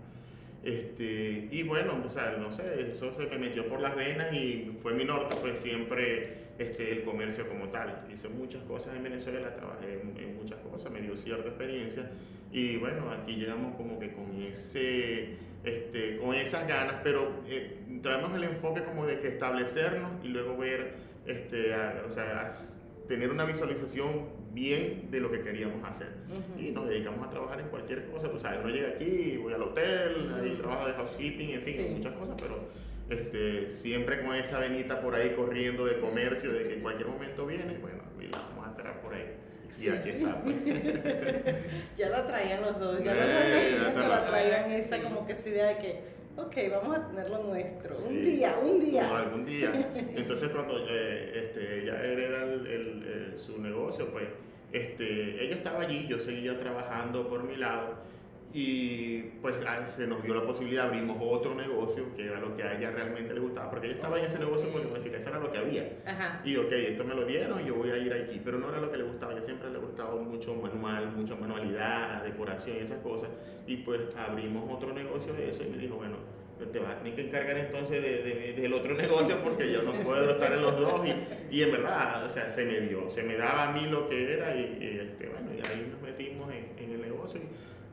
Este, 0.63 1.47
y 1.51 1.63
bueno, 1.63 2.01
o 2.05 2.09
sea, 2.09 2.35
no 2.37 2.51
sé, 2.51 2.91
eso 2.91 3.13
se 3.13 3.27
me 3.27 3.37
metió 3.37 3.67
por 3.67 3.79
las 3.79 3.95
venas 3.95 4.33
y 4.33 4.77
fue 4.81 4.93
mi 4.93 5.05
norte, 5.05 5.35
pues 5.39 5.59
siempre 5.59 6.49
este, 6.57 6.91
el 6.91 7.03
comercio 7.03 7.47
como 7.47 7.69
tal. 7.69 8.05
Hice 8.11 8.27
muchas 8.27 8.63
cosas 8.63 8.95
en 8.95 9.03
Venezuela, 9.03 9.55
trabajé 9.55 10.01
en, 10.01 10.35
muchas 10.35 10.59
cosas, 10.59 10.91
me 10.91 11.01
dio 11.01 11.15
cierta 11.15 11.47
experiencia 11.47 12.11
y 12.51 12.77
bueno, 12.77 13.09
aquí 13.11 13.35
llegamos 13.35 13.75
como 13.75 13.99
que 13.99 14.11
con 14.11 14.41
ese, 14.41 15.37
este, 15.63 16.17
con 16.17 16.35
esas 16.35 16.67
ganas, 16.67 16.95
pero 17.03 17.43
eh, 17.47 17.79
traemos 18.01 18.33
el 18.35 18.43
enfoque 18.43 18.83
como 18.83 19.05
de 19.05 19.19
que 19.19 19.27
establecernos 19.27 20.23
y 20.23 20.29
luego 20.29 20.57
ver, 20.57 20.93
este, 21.25 21.73
o 22.05 22.09
sea, 22.09 22.51
tener 23.07 23.29
una 23.31 23.45
visualización 23.45 24.29
bien 24.53 25.09
de 25.11 25.19
lo 25.19 25.31
que 25.31 25.41
queríamos 25.41 25.83
hacer. 25.87 26.09
Y 26.57 26.71
nos 26.71 26.87
dedicamos 26.87 27.27
a 27.27 27.29
trabajar 27.29 27.59
en 27.59 27.67
cualquier 27.67 28.09
cosa. 28.09 28.29
Tú 28.29 28.39
sabes, 28.39 28.59
uno 28.63 28.73
llega 28.73 28.89
aquí, 28.89 29.37
voy 29.37 29.53
al 29.53 29.63
hotel, 29.63 30.33
ahí 30.39 30.55
trabajo 30.57 30.87
de 30.87 30.93
housekeeping, 30.93 31.49
en 31.51 31.61
fin, 31.61 31.93
muchas 31.97 32.13
cosas, 32.13 32.35
pero 32.41 32.69
este, 33.09 33.71
siempre 33.71 34.21
con 34.21 34.35
esa 34.35 34.59
venita 34.59 35.01
por 35.01 35.15
ahí 35.15 35.33
corriendo 35.35 35.85
de 35.85 35.99
comercio, 35.99 36.53
de 36.53 36.63
que 36.63 36.73
en 36.75 36.81
cualquier 36.81 37.09
momento 37.09 37.45
viene, 37.45 37.77
bueno, 37.79 38.03
vamos 38.31 38.67
a 38.67 38.69
esperar 38.69 39.01
por 39.01 39.13
ahí. 39.13 39.25
Y 39.77 39.89
aquí 39.89 40.09
está. 40.09 40.41
Pues. 40.41 40.55
ya 41.97 42.09
la 42.09 42.27
traían 42.27 42.61
los 42.61 42.79
dos, 42.79 43.03
ya 43.03 43.13
los 43.13 43.25
dos 43.25 44.05
eh, 44.05 44.07
la 44.07 44.25
traían 44.25 44.71
esa 44.71 45.01
como 45.01 45.25
que 45.25 45.33
esa 45.33 45.49
idea 45.49 45.67
de 45.67 45.77
que 45.77 46.19
ok, 46.37 46.55
vamos 46.71 46.97
a 46.97 47.07
tener 47.07 47.29
lo 47.29 47.43
nuestro, 47.43 47.95
un 48.07 48.23
día, 48.23 48.57
un 48.61 48.79
día. 48.79 49.17
algún 49.17 49.45
día. 49.45 49.71
Entonces 50.15 50.49
cuando 50.49 50.85
eh, 50.89 51.31
este, 51.35 51.83
ella 51.83 52.01
hereda 52.03 52.43
el, 52.43 53.33
su 53.37 53.61
negocio, 53.61 54.11
pues 54.11 54.27
este, 54.71 55.43
ella 55.43 55.55
estaba 55.55 55.81
allí, 55.81 56.07
yo 56.07 56.19
seguía 56.19 56.59
trabajando 56.59 57.27
por 57.27 57.43
mi 57.43 57.55
lado 57.55 57.95
y 58.51 59.19
pues 59.41 59.55
se 59.87 60.07
nos 60.07 60.23
dio 60.23 60.33
la 60.33 60.43
posibilidad, 60.43 60.87
abrimos 60.87 61.17
otro 61.21 61.53
negocio 61.53 62.15
que 62.15 62.25
era 62.25 62.39
lo 62.39 62.55
que 62.55 62.63
a 62.63 62.77
ella 62.77 62.89
realmente 62.89 63.33
le 63.33 63.39
gustaba, 63.39 63.69
porque 63.69 63.87
ella 63.87 63.95
estaba 63.95 64.17
en 64.17 64.25
ese 64.25 64.39
negocio 64.39 64.69
porque 64.71 64.87
decir, 64.87 65.13
eso 65.13 65.29
era 65.29 65.39
lo 65.39 65.51
que 65.51 65.59
había. 65.59 65.87
Y 66.43 66.55
ok, 66.57 66.71
esto 66.71 67.03
me 67.03 67.13
lo 67.13 67.25
dieron, 67.25 67.63
yo 67.63 67.75
voy 67.75 67.91
a 67.91 67.97
ir 67.97 68.11
allí, 68.11 68.41
pero 68.43 68.57
no 68.57 68.69
era 68.69 68.81
lo 68.81 68.91
que 68.91 68.97
le 68.97 69.03
gustaba, 69.03 69.33
ella 69.33 69.43
siempre 69.43 69.69
le 69.69 69.77
gustaba 69.77 70.15
mucho 70.15 70.55
manual, 70.55 71.11
mucha 71.15 71.35
manualidad, 71.35 72.23
decoración 72.23 72.77
y 72.77 72.79
esas 72.79 72.99
cosas. 72.99 73.29
Y 73.67 73.77
pues 73.77 74.01
abrimos 74.15 74.67
otro 74.71 74.93
negocio 74.93 75.31
de 75.33 75.51
eso 75.51 75.63
y 75.63 75.69
me 75.69 75.77
dijo, 75.77 75.97
bueno, 75.97 76.17
te 76.65 76.79
vas 76.79 76.95
a 76.95 76.97
tener 76.97 77.15
que 77.15 77.27
encargar 77.27 77.57
entonces 77.57 78.01
de, 78.01 78.53
del 78.59 78.73
otro 78.73 78.93
negocio 78.95 79.37
porque 79.43 79.71
yo 79.71 79.83
no 79.83 79.93
puedo 80.03 80.31
estar 80.31 80.51
en 80.51 80.61
los 80.63 80.75
dos. 80.79 81.01
Y, 81.05 81.55
y, 81.55 81.63
en 81.63 81.71
verdad, 81.71 82.25
o 82.25 82.29
sea, 82.29 82.49
se 82.49 82.65
me 82.65 82.79
dio, 82.81 83.09
se 83.11 83.21
me 83.21 83.37
daba 83.37 83.69
a 83.69 83.73
mí 83.73 83.87
lo 83.89 84.09
que 84.09 84.33
era 84.33 84.55
y, 84.55 84.99
este, 85.01 85.29
bueno, 85.29 85.51
y 85.55 85.65
ahí 85.67 85.87
nos 85.91 86.01
metimos 86.01 86.51
en, 86.51 86.83
en 86.83 86.91
el 86.93 87.01
negocio. 87.01 87.41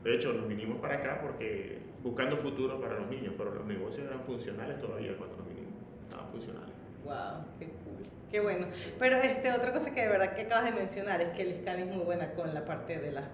De 0.07 0.15
hecho, 0.15 0.31
nos 0.31 0.47
vinimos 0.47 0.79
para 0.79 0.95
acá 0.95 1.19
porque 1.21 1.79
buscando 2.01 2.37
futuro 2.37 2.79
para 2.79 2.93
los 2.93 3.09
niños, 3.09 3.33
pero 3.37 3.53
los 3.53 3.65
negocios 3.65 4.07
eran 4.07 4.21
funcionales 4.21 4.79
todavía 4.79 5.17
cuando 5.17 5.35
nos 5.35 5.49
vinimos, 5.49 5.73
estaban 6.05 6.31
funcionales. 6.31 6.73
Wow, 7.03 7.43
qué 7.59 7.65
cool. 7.65 8.07
Qué 8.31 8.39
bueno. 8.39 8.67
Pero 8.97 9.17
este, 9.17 9.51
otra 9.51 9.73
cosa 9.73 9.93
que 9.93 10.03
de 10.03 10.07
verdad 10.07 10.33
que 10.33 10.43
acabas 10.43 10.63
de 10.63 10.71
mencionar 10.71 11.19
es 11.19 11.31
que 11.31 11.41
el 11.41 11.55
scan 11.59 11.79
es 11.79 11.87
muy 11.87 12.05
buena 12.05 12.31
con 12.35 12.53
la 12.53 12.63
parte 12.63 12.97
de 12.99 13.11
las 13.11 13.25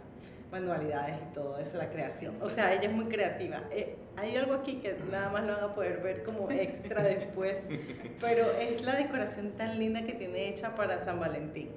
manualidades 0.51 1.15
y 1.29 1.33
todo 1.35 1.59
eso, 1.59 1.77
la 1.77 1.91
creación. 1.91 2.33
O 2.41 2.49
sea, 2.49 2.73
ella 2.73 2.89
es 2.89 2.91
muy 2.91 3.05
creativa. 3.05 3.61
Eh, 3.69 3.95
hay 4.17 4.35
algo 4.35 4.55
aquí 4.55 4.77
que 4.77 4.95
nada 5.11 5.29
más 5.29 5.43
lo 5.43 5.53
van 5.53 5.63
a 5.65 5.75
poder 5.75 6.01
ver 6.01 6.23
como 6.23 6.49
extra 6.49 7.03
después, 7.03 7.67
pero 8.19 8.51
es 8.51 8.81
la 8.81 8.95
decoración 8.95 9.51
tan 9.51 9.77
linda 9.77 10.01
que 10.01 10.13
tiene 10.13 10.49
hecha 10.49 10.73
para 10.73 10.97
San 10.97 11.19
Valentín. 11.19 11.69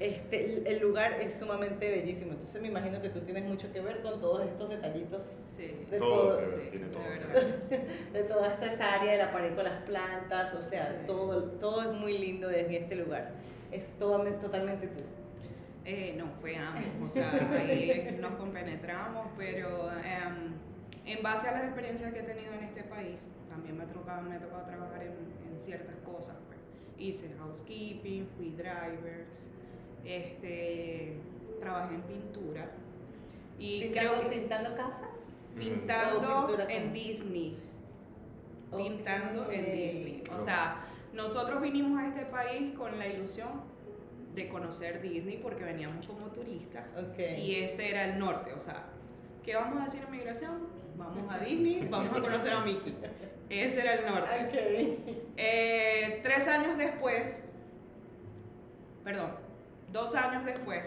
Este, 0.00 0.68
el 0.68 0.80
lugar 0.80 1.20
es 1.20 1.34
sumamente 1.34 1.88
bellísimo, 1.88 2.32
entonces 2.32 2.60
me 2.60 2.66
imagino 2.66 3.00
que 3.00 3.10
tú 3.10 3.20
tienes 3.20 3.44
mucho 3.44 3.72
que 3.72 3.80
ver 3.80 4.02
con 4.02 4.20
todos 4.20 4.44
estos 4.44 4.68
detallitos 4.68 5.44
de, 5.56 5.98
todo, 5.98 6.36
de, 8.12 8.24
toda 8.24 8.48
esta, 8.54 8.66
esta, 8.66 8.94
área 8.94 9.12
de 9.12 9.18
la 9.18 9.32
pared 9.32 9.54
con 9.54 9.62
las 9.62 9.82
plantas, 9.82 10.52
o 10.54 10.62
sea, 10.62 11.04
todo, 11.06 11.44
todo 11.60 11.82
es 11.82 11.92
muy 11.96 12.18
lindo 12.18 12.50
en 12.50 12.74
este 12.74 12.96
lugar. 12.96 13.30
Es 13.70 13.94
todo, 13.94 14.24
totalmente 14.34 14.88
tú. 14.88 15.00
Eh, 15.84 16.14
no, 16.16 16.26
fue 16.40 16.56
ambos, 16.56 16.84
o 17.02 17.08
sea, 17.10 17.30
ahí 17.52 18.16
nos 18.20 18.34
compenetramos, 18.34 19.28
pero 19.36 19.90
em, 19.92 20.54
en 21.04 21.22
base 21.22 21.46
a 21.46 21.52
las 21.52 21.64
experiencias 21.64 22.12
que 22.12 22.20
he 22.20 22.24
tenido 22.24 22.52
en 22.52 22.64
este 22.64 22.82
país, 22.82 23.20
también 23.48 23.76
me 23.76 23.84
ha 23.84 23.86
tocado, 23.86 24.22
me 24.22 24.36
ha 24.36 24.40
tocado 24.40 24.64
trabajar 24.64 25.02
en, 25.02 25.12
en 25.52 25.58
ciertas 25.58 25.96
cosas. 25.98 26.36
Pues. 26.48 26.58
Hice 26.98 27.34
housekeeping, 27.38 28.26
fui 28.36 28.50
drivers, 28.50 29.48
este, 30.04 31.14
trabajé 31.60 31.94
en 31.94 32.02
pintura. 32.02 32.70
Y 33.58 33.90
creo 33.90 34.20
que, 34.20 34.26
¿Pintando 34.28 34.74
casas? 34.74 35.08
Pintando 35.56 36.58
en 36.68 36.92
Disney. 36.92 37.56
Pintando 38.76 39.50
en 39.50 39.64
Disney. 39.64 40.24
O 40.34 40.40
sea, 40.40 40.84
nosotros 41.12 41.62
vinimos 41.62 42.00
a 42.00 42.08
este 42.08 42.24
país 42.26 42.74
con 42.76 42.98
la 42.98 43.06
ilusión 43.06 43.62
de 44.34 44.48
conocer 44.48 45.00
Disney 45.00 45.38
porque 45.38 45.64
veníamos 45.64 46.06
como 46.06 46.26
turistas. 46.26 46.84
Y 47.38 47.56
ese 47.56 47.90
era 47.90 48.04
el 48.06 48.18
norte. 48.18 48.52
O 48.52 48.58
sea, 48.58 48.86
¿qué 49.44 49.54
vamos 49.54 49.80
a 49.80 49.84
decir 49.84 50.02
en 50.04 50.10
migración? 50.10 50.66
Vamos 50.96 51.32
a 51.32 51.38
Disney, 51.38 51.86
vamos 51.90 52.16
a 52.16 52.20
conocer 52.20 52.52
a 52.52 52.60
Mickey. 52.60 52.96
Ese 53.48 53.80
era 53.80 53.94
el 53.94 54.06
norte. 54.06 54.98
Eh, 55.36 56.20
tres 56.22 56.48
años 56.48 56.76
después, 56.76 57.42
perdón, 59.04 59.43
Dos 59.94 60.12
años 60.16 60.44
después, 60.44 60.82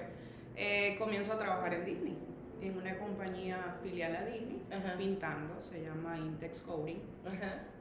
eh, 0.57 0.97
comienzo 0.99 1.31
a 1.31 1.39
trabajar 1.39 1.73
en 1.73 1.85
Disney, 1.85 2.17
en 2.59 2.77
una 2.77 2.99
compañía 2.99 3.77
filial 3.81 4.13
a 4.13 4.25
Disney, 4.25 4.61
pintando, 4.97 5.61
se 5.61 5.81
llama 5.81 6.17
Intex 6.17 6.61
Coding. 6.63 6.97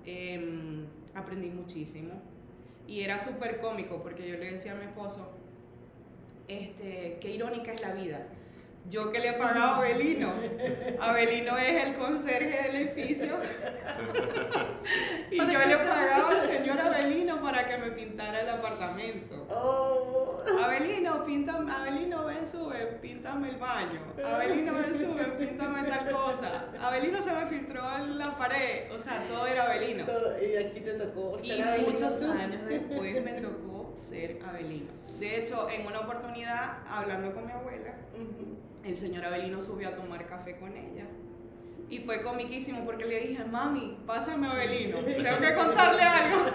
Em, 0.04 0.86
aprendí 1.16 1.48
muchísimo. 1.48 2.12
Y 2.86 3.00
era 3.00 3.18
súper 3.18 3.58
cómico 3.58 4.00
porque 4.04 4.28
yo 4.28 4.38
le 4.38 4.52
decía 4.52 4.70
a 4.70 4.74
mi 4.76 4.84
esposo, 4.84 5.32
este, 6.46 7.18
qué 7.20 7.32
irónica 7.32 7.72
es 7.72 7.82
la 7.82 7.92
vida 7.92 8.24
yo 8.88 9.10
que 9.10 9.18
le 9.18 9.30
he 9.30 9.32
pagado 9.34 9.74
a 9.74 9.76
Abelino. 9.78 10.32
Abelino 11.00 11.58
es 11.58 11.84
el 11.84 11.94
conserje 11.96 12.62
del 12.62 12.76
edificio. 12.76 13.38
y 15.30 15.36
yo 15.36 15.44
le 15.44 15.72
he 15.72 15.78
pagado 15.78 16.28
al 16.28 16.46
señor 16.46 16.80
Abelino 16.80 17.40
para 17.40 17.68
que 17.68 17.78
me 17.78 17.90
pintara 17.90 18.40
el 18.40 18.48
apartamento. 18.48 19.46
Oh. 19.50 20.42
Abelino, 20.62 21.24
píntame, 21.24 21.72
Abelino, 21.72 22.24
ven, 22.26 22.46
sube, 22.46 22.98
píntame 23.02 23.50
el 23.50 23.56
baño. 23.56 24.00
Abelino, 24.24 24.74
ven, 24.74 24.94
sube, 24.94 25.24
píntame 25.38 25.82
tal 25.84 26.10
cosa. 26.10 26.66
Abelino 26.80 27.20
se 27.20 27.32
me 27.32 27.46
filtró 27.46 27.82
en 27.96 28.18
la 28.18 28.36
pared. 28.38 28.92
O 28.92 28.98
sea, 28.98 29.26
todo 29.28 29.46
era 29.46 29.64
Abelino. 29.64 30.04
y 30.40 30.56
aquí 30.56 30.80
te 30.80 30.92
tocó 30.92 31.38
ser 31.38 31.80
Y 31.80 31.84
muchos 31.84 32.22
años 32.22 32.64
después 32.68 33.24
me 33.24 33.32
tocó 33.40 33.92
ser 33.96 34.38
Abelino. 34.46 34.92
De 35.18 35.38
hecho, 35.38 35.68
en 35.70 35.86
una 35.86 36.00
oportunidad, 36.00 36.78
hablando 36.88 37.34
con 37.34 37.46
mi 37.46 37.52
abuela, 37.52 37.94
el 38.86 38.96
señor 38.96 39.24
Abelino 39.24 39.60
subió 39.60 39.88
a 39.88 39.96
tomar 39.96 40.26
café 40.26 40.56
con 40.56 40.76
ella. 40.76 41.06
Y 41.88 42.00
fue 42.00 42.22
comiquísimo 42.22 42.84
porque 42.84 43.04
le 43.04 43.20
dije, 43.20 43.44
mami, 43.44 43.98
pásame 44.06 44.46
a 44.46 44.52
Abelino, 44.52 44.98
tengo 44.98 45.38
que 45.40 45.54
contarle 45.54 46.02
algo. 46.02 46.46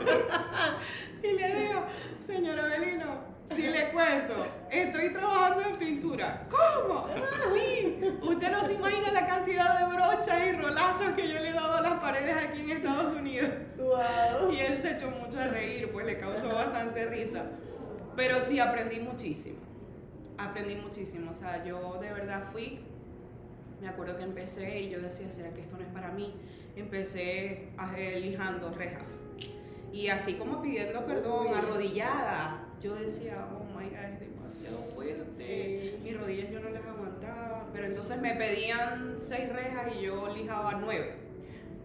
y 1.24 1.32
le 1.34 1.56
digo, 1.56 1.86
señor 2.20 2.60
Abelino, 2.60 3.32
si 3.54 3.62
le 3.64 3.92
cuento, 3.92 4.46
estoy 4.70 5.12
trabajando 5.12 5.62
en 5.70 5.76
pintura. 5.78 6.48
¿Cómo? 6.50 7.08
Sí, 7.54 8.00
usted 8.22 8.52
no 8.52 8.64
se 8.64 8.74
imagina 8.74 9.12
la 9.12 9.28
cantidad 9.28 9.80
de 9.80 9.94
brochas 9.94 10.48
y 10.48 10.52
rolazos 10.54 11.10
que 11.12 11.28
yo 11.28 11.40
le 11.40 11.50
he 11.50 11.54
dado 11.54 11.76
a 11.76 11.82
las 11.82 12.00
paredes 12.00 12.36
aquí 12.36 12.62
en 12.62 12.72
Estados 12.72 13.14
Unidos. 13.14 13.50
Wow. 13.78 14.52
Y 14.52 14.60
él 14.60 14.78
se 14.78 14.92
echó 14.92 15.12
mucho 15.12 15.40
a 15.40 15.48
reír, 15.48 15.90
pues 15.92 16.06
le 16.06 16.18
causó 16.18 16.50
bastante 16.54 17.06
risa. 17.06 17.44
Pero 18.16 18.42
sí 18.42 18.60
aprendí 18.60 19.00
muchísimo 19.00 19.71
aprendí 20.44 20.76
muchísimo. 20.76 21.32
O 21.32 21.34
sea, 21.34 21.64
yo 21.64 21.98
de 22.02 22.12
verdad 22.12 22.44
fui, 22.52 22.80
me 23.82 23.88
acuerdo 23.88 24.18
que 24.18 24.24
empecé 24.24 24.82
y 24.82 24.90
yo 24.90 25.00
decía, 25.00 25.30
¿será 25.32 25.50
que 25.54 25.62
esto 25.62 25.78
no 25.78 25.84
es 25.84 25.90
para 25.90 26.12
mí? 26.12 26.34
Empecé 26.76 27.70
lijando 28.20 28.72
rejas. 28.72 29.20
Y 29.92 30.08
así 30.08 30.36
como 30.36 30.62
pidiendo 30.62 31.06
perdón, 31.06 31.54
arrodillada, 31.54 32.66
yo 32.82 32.96
decía, 32.96 33.46
oh 33.52 33.64
my 33.78 33.90
God, 33.90 33.96
es 33.96 34.20
demasiado 34.20 34.78
fuerte. 34.96 36.00
Mis 36.04 36.18
rodillas 36.18 36.50
yo 36.50 36.60
no 36.62 36.70
las 36.70 36.86
aguantaba. 36.86 37.68
Pero 37.74 37.88
entonces 37.88 38.22
me 38.22 38.36
pedían 38.36 39.16
seis 39.18 39.52
rejas 39.52 39.94
y 39.96 40.04
yo 40.04 40.34
lijaba 40.34 40.74
nueve. 40.76 41.16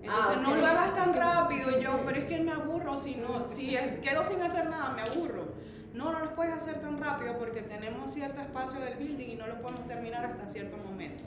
Entonces 0.03 0.35
ah, 0.37 0.41
no 0.41 0.55
lo 0.55 0.65
hagas 0.65 0.95
tan 0.95 1.15
rápido. 1.15 1.79
Y 1.79 1.83
yo, 1.83 2.01
pero 2.07 2.19
es 2.19 2.25
que 2.27 2.39
me 2.39 2.53
aburro. 2.53 2.97
Si, 2.97 3.17
no, 3.17 3.45
si 3.47 3.77
quedo 4.03 4.23
sin 4.23 4.41
hacer 4.41 4.71
nada, 4.71 4.93
me 4.93 5.03
aburro 5.03 5.56
no, 5.97 6.13
no 6.13 6.21
los 6.21 6.33
puedes 6.33 6.53
hacer 6.53 6.81
tan 6.81 6.99
rápido 7.01 7.39
porque 7.39 7.63
tenemos 7.63 8.13
cierto 8.13 8.41
espacio 8.41 8.81
del 8.81 8.97
building 8.97 9.31
y 9.31 9.35
no 9.35 9.47
lo 9.47 9.61
podemos 9.61 9.87
terminar 9.89 10.25
hasta 10.27 10.49
cierto 10.49 10.77
momento. 10.77 11.25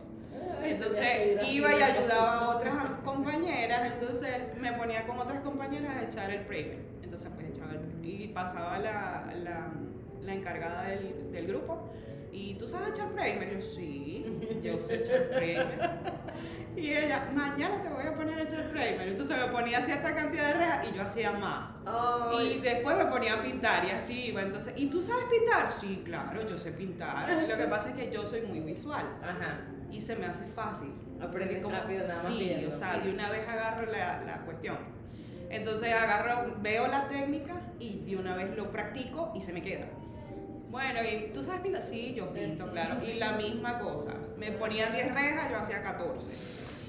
Entonces 0.63 1.47
iba 1.49 1.73
y 1.75 1.81
ayudaba 1.81 2.39
a 2.39 2.49
otras 2.49 2.75
compañeras, 3.03 3.93
entonces 3.93 4.55
me 4.59 4.71
ponía 4.73 5.05
con 5.07 5.19
otras 5.19 5.41
compañeras 5.41 5.97
a 5.97 6.03
echar 6.03 6.29
el 6.31 6.45
primer. 6.45 6.77
Entonces 7.03 7.29
pues 7.33 7.47
echaba 7.49 7.71
el 7.71 7.79
primer 7.79 8.21
y 8.21 8.27
pasaba 8.27 8.77
la, 8.77 9.33
la, 9.43 9.67
la 10.23 10.33
encargada 10.33 10.83
del, 10.83 11.31
del, 11.31 11.47
grupo. 11.47 11.89
¿Y 12.31 12.55
tú 12.55 12.67
sabes 12.67 12.89
echar 12.89 13.09
primer? 13.09 13.55
Yo 13.55 13.61
sí, 13.61 14.25
yo 14.63 14.79
sé 14.79 14.95
echar 14.95 15.29
primer. 15.29 15.89
Y 16.75 16.93
ella, 16.93 17.29
mañana 17.33 17.81
te 17.81 17.89
voy 17.89 18.05
a 18.05 18.13
poner 18.13 18.39
a 18.39 18.43
echar 18.43 18.69
ponía 19.51 19.81
cierta 19.81 20.13
cantidad 20.15 20.47
de 20.47 20.53
rejas 20.53 20.87
y 20.89 20.95
yo 20.95 21.01
hacía 21.01 21.31
más. 21.31 21.71
Ay. 21.85 22.53
Y 22.53 22.61
después 22.61 22.97
me 22.97 23.05
ponía 23.05 23.33
a 23.35 23.41
pintar 23.41 23.83
y 23.85 23.89
así 23.91 24.27
iba. 24.27 24.41
Entonces, 24.41 24.73
¿y 24.77 24.87
tú 24.87 25.01
sabes 25.01 25.25
pintar? 25.25 25.69
Sí, 25.71 26.01
claro, 26.05 26.47
yo 26.47 26.57
sé 26.57 26.71
pintar. 26.71 27.29
Lo 27.47 27.57
que 27.57 27.65
pasa 27.65 27.89
es 27.89 27.95
que 27.95 28.11
yo 28.11 28.25
soy 28.25 28.41
muy 28.41 28.59
visual 28.61 29.05
Ajá. 29.21 29.61
y 29.91 30.01
se 30.01 30.15
me 30.15 30.25
hace 30.27 30.45
fácil. 30.47 30.93
Aprendes 31.21 31.61
Como- 31.61 31.75
rápido 31.75 32.03
nada 32.05 32.23
más 32.23 32.31
Sí, 32.31 32.65
o 32.65 32.71
sea, 32.71 32.97
de 32.99 33.11
una 33.11 33.29
vez 33.29 33.47
agarro 33.49 33.91
la, 33.91 34.21
la 34.21 34.37
cuestión. 34.45 34.77
Entonces 35.49 35.91
agarro, 35.91 36.55
veo 36.61 36.87
la 36.87 37.07
técnica 37.09 37.55
y 37.79 37.99
de 38.05 38.15
una 38.15 38.35
vez 38.35 38.55
lo 38.55 38.71
practico 38.71 39.31
y 39.35 39.41
se 39.41 39.51
me 39.51 39.61
queda. 39.61 39.87
Bueno, 40.69 40.99
¿y 41.03 41.31
tú 41.33 41.43
sabes 41.43 41.61
pintar? 41.61 41.81
Sí, 41.81 42.13
yo 42.15 42.31
pinto, 42.31 42.69
claro. 42.71 43.03
Y 43.03 43.15
la 43.15 43.33
misma 43.33 43.79
cosa. 43.79 44.13
Me 44.37 44.51
ponían 44.51 44.93
10 44.93 45.13
rejas, 45.13 45.49
yo 45.49 45.57
hacía 45.57 45.81
14. 45.81 46.31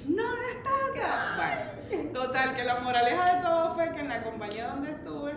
No 0.07 0.23
es 0.35 0.63
tanta. 0.63 1.71
Bueno, 1.91 2.13
total, 2.13 2.57
que 2.57 2.65
la 2.65 2.81
moraleja 2.81 3.37
de 3.37 3.43
todo 3.43 3.75
fue 3.75 3.91
que 3.93 4.01
en 4.01 4.09
la 4.09 4.23
compañía 4.23 4.69
donde 4.69 4.91
estuve, 4.91 5.33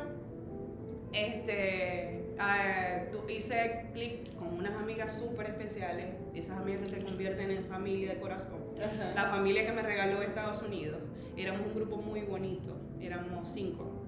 este, 1.13 2.35
eh, 2.37 3.11
hice 3.29 3.89
clic 3.93 4.35
con 4.35 4.53
unas 4.53 4.75
amigas 4.75 5.15
súper 5.15 5.47
especiales, 5.47 6.07
esas 6.33 6.57
amigas 6.57 6.81
que 6.81 6.99
se 6.99 7.05
convierten 7.05 7.49
en 7.49 7.65
familia 7.65 8.13
de 8.13 8.19
corazón. 8.19 8.61
Ajá. 8.77 9.13
La 9.15 9.25
familia 9.29 9.65
que 9.65 9.71
me 9.71 9.81
regaló 9.81 10.21
Estados 10.21 10.61
Unidos, 10.61 11.01
éramos 11.37 11.67
un 11.67 11.75
grupo 11.75 11.97
muy 11.97 12.21
bonito, 12.21 12.77
éramos 12.99 13.49
cinco. 13.49 14.01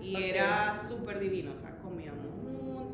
Y 0.00 0.22
era 0.22 0.74
súper 0.74 1.18
divino, 1.18 1.52
o 1.52 1.56
sea, 1.56 1.75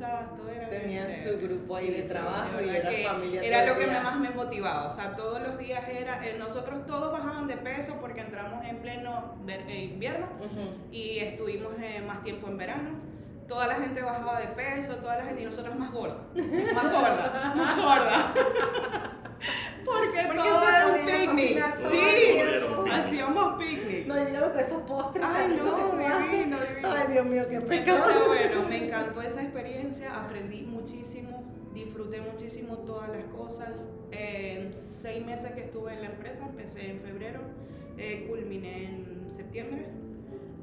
juntas, 0.02 0.36
todo 0.36 0.50
era 0.50 0.68
Tenían 0.68 1.08
su 1.12 1.38
grupo 1.38 1.76
ahí 1.76 1.90
de 1.90 2.02
trabajo 2.02 2.60
y 2.60 2.68
era 2.68 2.90
que 2.90 3.04
familia 3.04 3.42
Era 3.42 3.64
todo 3.64 3.74
lo 3.74 3.80
que 3.80 3.86
día. 3.86 4.00
más 4.02 4.18
me 4.18 4.30
motivaba, 4.30 4.86
o 4.86 4.90
sea, 4.90 5.16
todos 5.16 5.42
los 5.42 5.58
días 5.58 5.88
era, 5.88 6.26
eh, 6.26 6.36
nosotros 6.38 6.86
todos 6.86 7.12
bajaban 7.12 7.46
de 7.46 7.56
peso 7.56 7.96
porque 8.00 8.20
entramos 8.20 8.64
en 8.64 8.78
pleno 8.78 9.36
eh, 9.46 9.90
invierno 9.92 10.26
y 10.90 11.18
estuvimos 11.18 11.72
eh, 11.80 12.02
más 12.06 12.22
tiempo 12.22 12.48
en 12.48 12.56
verano. 12.58 13.11
Toda 13.48 13.66
la 13.66 13.74
gente 13.74 14.02
bajaba 14.02 14.40
de 14.40 14.46
peso, 14.48 14.96
toda 14.96 15.18
la 15.18 15.24
gente, 15.24 15.42
y 15.42 15.44
nosotros 15.44 15.78
más 15.78 15.92
gordas, 15.92 16.16
más 16.74 16.92
gordas, 16.92 17.56
más 17.56 17.76
gordas. 17.76 18.26
Porque, 19.84 20.20
Porque 20.26 20.48
todo 20.48 20.68
era 20.68 20.86
un 20.86 21.06
picnic. 21.06 21.74
Sí, 21.74 22.38
hacíamos 22.90 23.58
picnic. 23.58 24.06
No, 24.06 24.16
yo 24.16 24.28
llevo 24.28 24.50
con 24.52 24.60
esos 24.60 24.82
postres. 24.82 25.24
Ay, 25.26 25.48
no, 25.58 25.76
que 25.76 25.82
divino, 25.82 26.56
divino. 26.60 26.92
Ay, 26.92 27.12
Dios 27.12 27.26
mío, 27.26 27.42
qué 27.48 27.54
Entonces, 27.56 27.80
pecado. 27.80 28.28
bueno, 28.28 28.62
me 28.68 28.86
encantó 28.86 29.22
esa 29.22 29.42
experiencia, 29.42 30.16
aprendí 30.16 30.62
muchísimo, 30.62 31.42
disfruté 31.74 32.20
muchísimo 32.20 32.78
todas 32.78 33.08
las 33.10 33.24
cosas. 33.24 33.88
En 34.12 34.72
seis 34.72 35.24
meses 35.24 35.52
que 35.52 35.62
estuve 35.64 35.92
en 35.94 36.02
la 36.02 36.08
empresa, 36.08 36.46
empecé 36.46 36.90
en 36.90 37.00
febrero, 37.00 37.40
eh, 37.98 38.26
culminé 38.28 38.84
en 38.84 39.26
septiembre, 39.28 39.86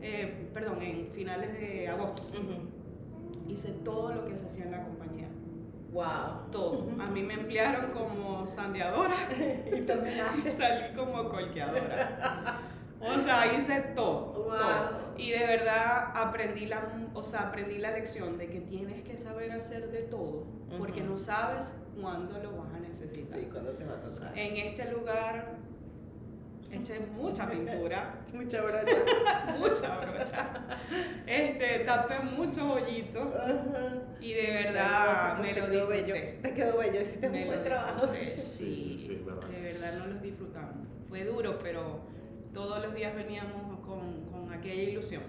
eh, 0.02 0.50
perdón, 0.54 0.82
en 0.82 1.08
finales 1.08 1.52
de 1.60 1.88
agosto. 1.88 2.24
Ujú. 2.24 3.50
Hice 3.52 3.72
todo 3.84 4.14
lo 4.14 4.26
que 4.26 4.38
se 4.38 4.46
hacía 4.46 4.66
en 4.66 4.72
la 4.72 4.84
compañía, 4.84 5.28
Wow. 5.92 6.52
todo. 6.52 6.88
A 7.02 7.08
mí 7.08 7.24
me 7.24 7.34
emplearon 7.34 7.92
como 7.92 8.48
sandeadora 8.48 9.16
Y 9.72 10.48
y 10.48 10.52
salí 10.52 10.94
como 10.96 11.28
colqueadora. 11.30 12.60
O 13.02 13.20
sea, 13.20 13.52
hice 13.54 13.80
todo, 13.96 14.34
Wow. 14.44 14.58
todo. 14.58 15.00
Y 15.18 15.32
de 15.32 15.40
verdad 15.48 16.12
aprendí 16.16 16.66
la, 16.68 16.88
o 17.14 17.24
sea, 17.24 17.48
aprendí 17.48 17.78
la 17.80 17.92
lección 17.92 18.38
de 18.38 18.48
que 18.50 18.62
tienes 18.62 19.02
que 19.02 19.18
saber 19.18 19.52
hacer 19.52 19.90
de 19.92 20.04
todo, 20.04 20.44
porque 20.78 21.02
Ujú. 21.02 21.12
no 21.12 21.18
sabes 21.18 21.74
cuándo 22.00 22.38
lo 22.40 22.56
vas 22.58 22.74
a 22.74 22.80
necesitar. 22.80 23.40
Sí, 23.40 23.48
cuando 23.52 23.72
te 23.72 23.84
va 23.86 23.94
a 23.96 24.02
tocar. 24.02 24.38
En 24.38 24.56
este 24.58 24.92
lugar 24.92 25.56
eché 26.72 27.00
mucha 27.16 27.50
pintura, 27.50 28.16
Mucha 28.34 28.62
brocha. 28.62 28.96
mucha 29.60 29.98
brocha. 30.00 30.50
Este, 31.26 31.80
tapé 31.80 32.20
muchos 32.20 32.60
hoyitos 32.64 33.36
Ajá. 33.36 34.04
y 34.20 34.34
de 34.34 34.52
verdad 34.64 35.36
pues 35.38 35.48
me 35.48 35.54
te 35.54 35.62
lo 35.62 35.68
quedó 35.72 35.88
bello. 35.88 36.14
Te 36.42 36.54
quedó 36.54 36.78
bello, 36.78 37.02
hiciste 37.02 37.28
buen 37.30 37.64
trabajo. 37.64 38.08
Sí, 38.24 38.98
Sí, 39.00 39.24
verdad. 39.26 39.48
de 39.48 39.62
verdad 39.62 39.94
no 40.00 40.06
los 40.08 40.22
disfrutamos. 40.22 40.88
Fue 41.08 41.24
duro, 41.24 41.60
pero 41.64 42.02
todos 42.54 42.84
los 42.84 42.94
días 42.94 43.16
veníamos 43.16 43.80
con, 43.80 44.26
con 44.32 44.52
aquella 44.54 44.84
ilusión. 44.84 45.24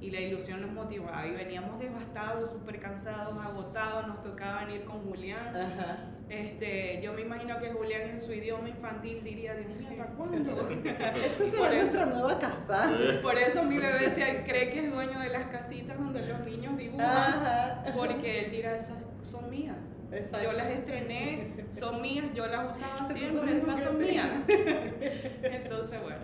Y 0.00 0.10
la 0.10 0.20
ilusión 0.20 0.60
nos 0.60 0.70
motivaba. 0.72 1.26
Y 1.26 1.32
veníamos 1.32 1.78
devastados, 1.80 2.50
súper 2.50 2.78
cansados, 2.78 3.34
agotados. 3.42 4.06
Nos 4.06 4.22
tocaba 4.22 4.64
venir 4.66 4.84
con 4.84 5.00
Julián. 5.04 5.56
Ajá. 5.56 6.10
Este, 6.28 7.00
yo 7.02 7.12
me 7.12 7.20
imagino 7.20 7.58
que 7.60 7.70
Julián 7.70 8.02
en 8.10 8.20
su 8.20 8.32
idioma 8.32 8.68
infantil 8.68 9.22
diría, 9.22 9.54
Dios 9.54 9.68
mío, 9.76 9.88
¿hasta 9.90 10.06
cuándo? 10.14 10.68
Esta 10.84 11.38
Por 11.38 11.50
será 11.50 11.72
eso- 11.72 11.74
nuestra 11.82 12.06
nueva 12.06 12.38
casa. 12.38 12.92
Por 13.22 13.38
eso 13.38 13.62
mi 13.64 13.76
bebé 13.78 14.10
se 14.10 14.42
cree 14.44 14.70
que 14.72 14.86
es 14.86 14.92
dueño 14.92 15.20
de 15.20 15.28
las 15.28 15.46
casitas 15.46 15.98
donde 15.98 16.26
los 16.26 16.40
niños 16.40 16.76
dibujan. 16.78 17.06
Ajá. 17.06 17.84
Porque 17.94 18.44
él 18.46 18.50
dirá, 18.50 18.76
esas 18.76 18.96
son 19.22 19.50
mías. 19.50 19.76
Exacto. 20.12 20.44
Yo 20.44 20.52
las 20.52 20.68
estrené, 20.68 21.54
son 21.70 22.00
mías, 22.00 22.26
yo 22.34 22.46
las 22.46 22.76
usaba 22.76 23.12
siempre, 23.12 23.58
esas 23.58 23.82
son 23.82 23.98
mías. 23.98 24.28
Entonces, 25.42 26.00
bueno, 26.02 26.18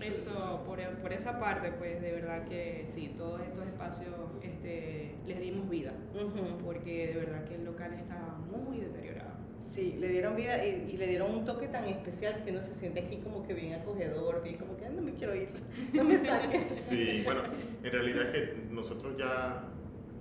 eso 0.00 0.62
por, 0.66 0.80
por 1.00 1.12
esa 1.12 1.38
parte, 1.38 1.70
pues 1.72 2.00
de 2.00 2.12
verdad 2.12 2.44
que 2.48 2.86
sí, 2.88 3.14
todos 3.18 3.40
estos 3.42 3.66
espacios 3.66 4.14
este, 4.42 5.09
les 5.30 5.40
dimos 5.40 5.68
vida, 5.70 5.92
Ujú. 6.14 6.58
porque 6.64 7.08
de 7.08 7.14
verdad 7.20 7.44
que 7.44 7.54
el 7.56 7.64
local 7.64 7.92
estaba 7.94 8.38
muy 8.50 8.78
deteriorado. 8.78 9.30
Sí, 9.70 9.96
le 10.00 10.08
dieron 10.08 10.34
vida 10.34 10.64
y, 10.66 10.90
y 10.92 10.96
le 10.96 11.06
dieron 11.06 11.32
un 11.32 11.44
toque 11.44 11.68
tan 11.68 11.84
especial 11.84 12.42
que 12.44 12.50
uno 12.50 12.60
se 12.62 12.74
siente 12.74 13.00
aquí 13.00 13.18
como 13.18 13.46
que 13.46 13.54
bien 13.54 13.74
acogedor, 13.74 14.42
bien 14.42 14.56
como 14.56 14.76
que 14.76 14.86
"Ay, 14.86 14.94
no 14.96 15.02
me 15.02 15.12
quiero 15.14 15.34
ir, 15.36 15.48
no 15.94 16.04
me 16.04 16.18
saques. 16.24 16.66
Sí, 16.70 17.22
bueno, 17.24 17.42
en 17.82 17.92
realidad 17.92 18.34
es 18.34 18.50
que 18.50 18.56
nosotros 18.70 19.16
ya 19.16 19.64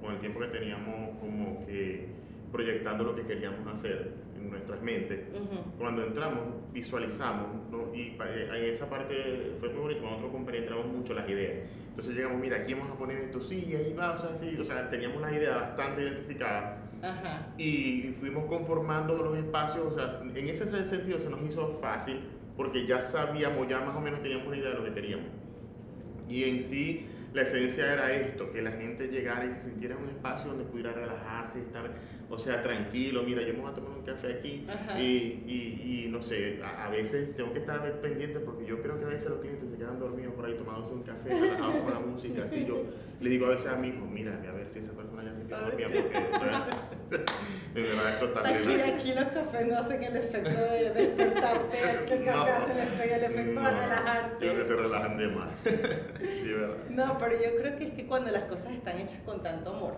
con 0.01 0.13
el 0.13 0.19
tiempo 0.19 0.39
que 0.39 0.47
teníamos 0.47 1.17
como 1.19 1.65
que 1.65 2.07
proyectando 2.51 3.03
lo 3.03 3.15
que 3.15 3.23
queríamos 3.25 3.67
hacer 3.67 4.11
en 4.39 4.49
nuestras 4.49 4.81
mentes, 4.81 5.19
Ujú. 5.33 5.77
cuando 5.77 6.03
entramos 6.05 6.39
visualizamos 6.71 7.47
¿no? 7.71 7.93
y 7.93 8.17
eh, 8.23 8.49
en 8.53 8.63
esa 8.73 8.89
parte 8.89 9.53
fue 9.59 9.69
muy 9.69 9.81
bonito, 9.81 10.01
nosotros 10.01 10.31
compenetramos 10.31 10.87
mucho 10.87 11.13
las 11.13 11.27
ideas. 11.29 11.69
Entonces 11.89 12.15
llegamos, 12.15 12.39
mira, 12.39 12.57
aquí 12.57 12.73
vamos 12.73 12.91
a 12.91 12.97
poner 12.97 13.17
esto, 13.17 13.41
sí, 13.41 13.75
ahí 13.75 13.93
va, 13.93 14.13
o 14.13 14.19
sea, 14.19 14.35
sí, 14.35 14.57
o 14.59 14.63
sea, 14.63 14.89
teníamos 14.89 15.17
una 15.17 15.31
idea 15.31 15.55
bastante 15.55 16.03
identificada 16.03 16.83
Ajá. 17.01 17.47
y 17.57 18.13
fuimos 18.19 18.45
conformando 18.45 19.17
los 19.17 19.37
espacios, 19.37 19.85
o 19.85 19.91
sea, 19.93 20.21
en 20.23 20.47
ese 20.49 20.85
sentido 20.85 21.19
se 21.19 21.29
nos 21.29 21.41
hizo 21.43 21.77
fácil 21.81 22.21
porque 22.55 22.85
ya 22.85 23.01
sabíamos, 23.01 23.67
ya 23.67 23.79
más 23.79 23.95
o 23.95 24.01
menos 24.01 24.21
teníamos 24.21 24.47
una 24.47 24.57
idea 24.57 24.69
de 24.69 24.75
lo 24.75 24.83
que 24.85 24.93
queríamos. 24.93 25.27
Y 26.27 26.43
en 26.43 26.61
sí, 26.61 27.07
la 27.33 27.43
esencia 27.43 27.93
era 27.93 28.11
esto, 28.11 28.51
que 28.51 28.61
la 28.61 28.71
gente 28.71 29.07
llegara 29.07 29.45
y 29.45 29.53
se 29.53 29.69
sintiera 29.69 29.95
en 29.95 30.03
un 30.03 30.09
espacio 30.09 30.49
donde 30.49 30.65
pudiera 30.65 30.91
relajarse, 30.91 31.59
estar, 31.59 31.89
o 32.29 32.37
sea, 32.37 32.61
tranquilo, 32.61 33.23
mira, 33.23 33.41
yo 33.41 33.53
me 33.53 33.61
voy 33.61 33.71
a 33.71 33.73
tomar 33.73 33.91
un 33.91 34.03
café 34.03 34.33
aquí 34.33 34.65
y, 34.97 35.01
y, 35.01 36.05
y 36.05 36.09
no 36.11 36.21
sé, 36.21 36.59
a, 36.63 36.85
a 36.85 36.89
veces 36.89 37.35
tengo 37.35 37.51
que 37.53 37.59
estar 37.59 37.81
pendiente 38.01 38.39
porque 38.39 38.65
yo 38.65 38.81
creo 38.81 38.99
que 38.99 39.05
a 39.05 39.09
veces 39.09 39.29
los 39.29 39.39
clientes 39.39 39.69
se 39.69 39.77
quedan 39.77 39.99
dormidos 39.99 40.33
por 40.35 40.45
ahí 40.45 40.53
tomándose 40.55 40.93
un 40.93 41.03
café, 41.03 41.29
relajados 41.29 41.75
con 41.83 41.93
la 41.93 41.99
música, 41.99 42.43
así 42.43 42.65
yo 42.65 42.83
le 43.19 43.29
digo 43.29 43.47
a 43.47 43.49
veces 43.49 43.67
a 43.67 43.75
mi 43.75 43.89
hijo, 43.89 44.05
mira, 44.05 44.33
a 44.47 44.51
ver 44.53 44.67
si 44.69 44.79
esa 44.79 44.93
persona 44.93 45.23
ya 45.23 45.33
se 45.35 45.43
queda 45.45 45.61
dormida 45.61 45.87
porque 45.91 46.19
de 47.73 47.81
verdad, 47.81 48.19
verdad 48.21 48.23
esto 48.23 48.39
Aquí, 48.39 48.91
aquí 48.91 49.13
los 49.13 49.25
cafés 49.25 49.67
no 49.67 49.77
hacen 49.79 50.03
el 50.03 50.15
efecto 50.17 50.49
de 50.49 50.89
despertarte, 50.93 51.77
aquí 51.83 52.13
el 52.13 52.25
café 52.25 52.51
No. 52.51 52.57
hace 52.57 52.71
el 52.71 53.23
efecto, 53.23 53.37
de 53.37 53.43
No, 53.53 53.61
Creo 53.61 53.69
que 53.69 53.85
relajarte. 53.85 54.65
se 54.65 54.75
relajan 54.75 55.17
de 55.17 55.27
más. 55.27 55.49
sí, 55.63 56.51
¿verdad? 56.53 56.75
No, 56.89 57.17
pero 57.17 57.33
yo 57.33 57.55
creo 57.59 57.77
que 57.77 57.87
es 57.87 57.93
que 57.93 58.05
cuando 58.05 58.31
las 58.31 58.43
cosas 58.43 58.71
están 58.71 58.99
hechas 58.99 59.19
con 59.25 59.41
tanto 59.43 59.73
amor, 59.75 59.95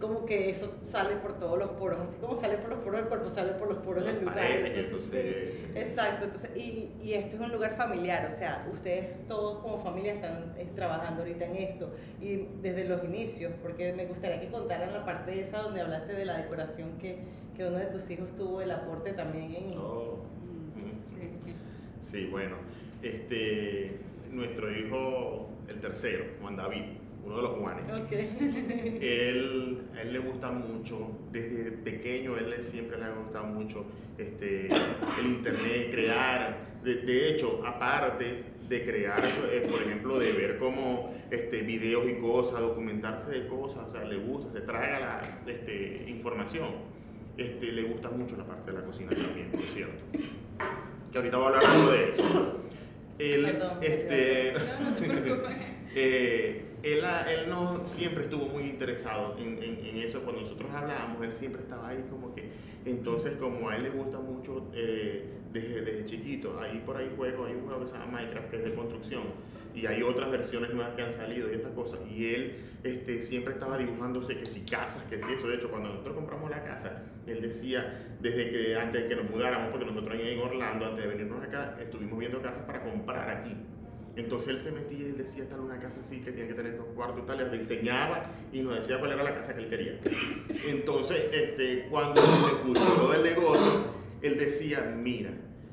como 0.00 0.24
que 0.24 0.50
eso 0.50 0.78
sale 0.82 1.16
por 1.16 1.38
todos 1.38 1.58
los 1.58 1.70
poros, 1.72 2.00
así 2.00 2.18
como 2.18 2.40
sale 2.40 2.56
por 2.56 2.70
los 2.70 2.78
poros 2.80 3.00
del 3.00 3.08
cuerpo, 3.08 3.30
sale 3.30 3.52
por 3.52 3.68
los 3.68 3.78
poros 3.78 4.04
del 4.04 4.20
lugar. 4.20 4.38
Entonces, 4.40 5.60
sí, 5.60 5.66
exacto, 5.74 6.24
entonces, 6.24 6.56
y, 6.56 6.92
y 7.02 7.12
este 7.14 7.36
es 7.36 7.40
un 7.40 7.52
lugar 7.52 7.76
familiar, 7.76 8.26
o 8.26 8.34
sea, 8.34 8.66
ustedes 8.72 9.26
todos 9.28 9.58
como 9.60 9.78
familia 9.78 10.14
están 10.14 10.54
eh, 10.56 10.66
trabajando 10.74 11.22
ahorita 11.22 11.44
en 11.44 11.56
esto, 11.56 11.90
y 12.20 12.46
desde 12.62 12.88
los 12.88 13.04
inicios, 13.04 13.52
porque 13.62 13.92
me 13.92 14.06
gustaría 14.06 14.40
que 14.40 14.48
contaran 14.48 14.92
la 14.92 15.04
parte 15.04 15.38
esa 15.40 15.58
donde 15.58 15.82
hablaste 15.82 16.14
de 16.14 16.24
la 16.24 16.38
decoración 16.38 16.96
que, 16.98 17.18
que 17.54 17.66
uno 17.66 17.76
de 17.78 17.86
tus 17.86 18.10
hijos 18.10 18.34
tuvo 18.36 18.62
el 18.62 18.70
aporte 18.70 19.12
también 19.12 19.54
en... 19.54 19.74
Oh, 19.76 20.18
Sí. 21.14 21.54
Sí, 22.00 22.26
bueno, 22.30 22.56
este, 23.02 23.98
nuestro 24.30 24.74
hijo, 24.74 25.50
el 25.68 25.80
tercero, 25.80 26.24
Juan 26.40 26.56
David, 26.56 26.84
uno 27.24 27.36
de 27.36 27.42
los 27.42 27.52
Juanes, 27.58 27.84
Ok. 28.02 28.12
él, 29.00 29.78
a 29.94 30.02
él 30.02 30.12
le 30.12 30.18
gusta 30.18 30.50
mucho, 30.50 31.18
desde 31.30 31.70
pequeño 31.72 32.36
él 32.36 32.54
siempre 32.62 32.98
le 32.98 33.04
ha 33.04 33.10
gustado 33.10 33.46
mucho 33.46 33.84
este, 34.18 34.66
el 34.66 35.26
internet, 35.26 35.90
crear. 35.90 36.70
De, 36.84 36.94
de 36.96 37.30
hecho, 37.30 37.62
aparte 37.66 38.44
de 38.68 38.84
crear, 38.84 39.22
eh, 39.52 39.66
por 39.70 39.82
ejemplo, 39.82 40.18
de 40.18 40.32
ver 40.32 40.58
como 40.58 41.12
este, 41.30 41.62
videos 41.62 42.08
y 42.08 42.14
cosas, 42.14 42.60
documentarse 42.60 43.30
de 43.32 43.46
cosas, 43.48 43.88
o 43.88 43.90
sea, 43.90 44.04
le 44.04 44.16
gusta, 44.16 44.52
se 44.52 44.60
traga 44.60 45.00
la 45.00 45.50
este, 45.52 46.04
información. 46.08 46.68
Este, 47.36 47.66
le 47.72 47.82
gusta 47.84 48.10
mucho 48.10 48.36
la 48.36 48.44
parte 48.44 48.70
de 48.70 48.78
la 48.78 48.84
cocina 48.84 49.10
también, 49.10 49.50
por 49.50 49.60
cierto. 49.62 50.02
Que 51.10 51.18
ahorita 51.18 51.36
voy 51.36 51.46
a 51.46 51.48
hablar 51.48 51.64
algo 51.64 51.90
de 51.90 52.08
eso. 52.10 52.60
él, 53.18 53.42
Perdón, 53.44 53.78
este, 53.82 54.52
No, 54.54 54.90
no 54.90 54.96
te 54.96 55.06
preocupes. 55.08 55.56
eh, 55.94 56.64
él, 56.82 57.02
él 57.28 57.48
no 57.50 57.86
siempre 57.86 58.24
estuvo 58.24 58.46
muy 58.46 58.64
interesado 58.64 59.36
en, 59.38 59.62
en- 59.62 59.84
en 59.86 59.96
eso. 59.98 60.20
Cuando 60.22 60.42
nosotros 60.42 60.70
hablábamos, 60.72 61.22
él 61.22 61.32
siempre 61.34 61.62
estaba 61.62 61.88
ahí 61.88 62.04
como 62.10 62.34
que. 62.34 62.48
Entonces, 62.84 63.34
como 63.34 63.68
a 63.68 63.76
él 63.76 63.82
le 63.84 63.90
gusta 63.90 64.18
mucho 64.18 64.66
eh, 64.74 65.24
desde, 65.52 65.82
desde 65.82 66.06
chiquito, 66.06 66.58
ahí 66.60 66.82
por 66.86 66.96
ahí 66.96 67.10
juego, 67.16 67.44
hay 67.44 67.54
un 67.54 67.66
juego 67.66 67.80
que 67.80 67.86
se 67.88 67.92
llama 67.92 68.18
Minecraft 68.20 68.50
que 68.50 68.56
es 68.56 68.64
de 68.64 68.74
construcción. 68.74 69.22
Y 69.74 69.86
hay 69.86 70.02
otras 70.02 70.30
versiones 70.30 70.72
nuevas 70.74 70.94
que 70.96 71.02
han 71.02 71.12
salido 71.12 71.50
y 71.50 71.54
estas 71.54 71.72
cosas. 71.72 72.00
Y 72.10 72.34
él 72.34 72.56
este, 72.82 73.22
siempre 73.22 73.52
estaba 73.52 73.78
dibujándose 73.78 74.36
que 74.36 74.44
si 74.46 74.62
casas, 74.62 75.02
que 75.04 75.20
si 75.20 75.32
eso. 75.32 75.46
De 75.46 75.56
hecho, 75.56 75.70
cuando 75.70 75.90
nosotros 75.90 76.16
compramos 76.16 76.50
la 76.50 76.64
casa, 76.64 77.04
él 77.26 77.40
decía, 77.42 78.16
desde 78.20 78.50
que 78.50 78.74
antes 78.76 79.02
de 79.02 79.08
que 79.08 79.16
nos 79.16 79.30
mudáramos, 79.30 79.68
porque 79.70 79.84
nosotros 79.86 80.16
en 80.20 80.38
Orlando, 80.40 80.86
antes 80.86 81.04
de 81.04 81.10
venirnos 81.10 81.44
acá, 81.44 81.76
estuvimos 81.80 82.18
viendo 82.18 82.40
casas 82.42 82.64
para 82.64 82.82
comprar 82.82 83.30
aquí. 83.30 83.54
Entonces 84.16 84.48
él 84.48 84.60
se 84.60 84.72
metía 84.72 85.08
y 85.08 85.12
decía, 85.12 85.48
tal 85.48 85.60
una 85.60 85.78
casa 85.78 86.00
así 86.00 86.20
que 86.20 86.32
tiene 86.32 86.48
que 86.48 86.54
tener 86.54 86.76
dos 86.76 86.86
cuartos 86.94 87.22
y 87.22 87.26
tal, 87.26 87.38
les 87.38 87.52
diseñaba 87.52 88.26
y 88.52 88.60
nos 88.60 88.76
decía 88.76 88.98
cuál 88.98 89.12
era 89.12 89.22
la 89.22 89.34
casa 89.34 89.54
que 89.54 89.62
él 89.62 89.68
quería. 89.68 90.00
Entonces, 90.68 91.30
este, 91.32 91.86
cuando 91.90 92.20
se 92.20 92.46
escuchó 92.46 93.12
del 93.12 93.22
negocio, 93.22 93.84
él 94.22 94.36
decía, 94.38 94.94
mira, 94.96 95.30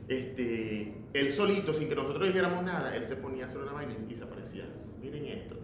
este, 0.08 0.94
él 1.14 1.32
solito, 1.32 1.74
sin 1.74 1.90
que 1.90 1.96
nosotros 1.96 2.28
dijéramos 2.28 2.64
nada, 2.64 2.96
él 2.96 3.04
se 3.06 3.16
ponía 3.16 3.46
a 3.46 3.48
hacer 3.48 3.62
una 3.62 3.74
vaina 3.74 3.96
y 4.08 4.16
se 4.16 4.24
aparecía, 4.24 4.66
miren 5.02 5.26
esto. 5.26 5.58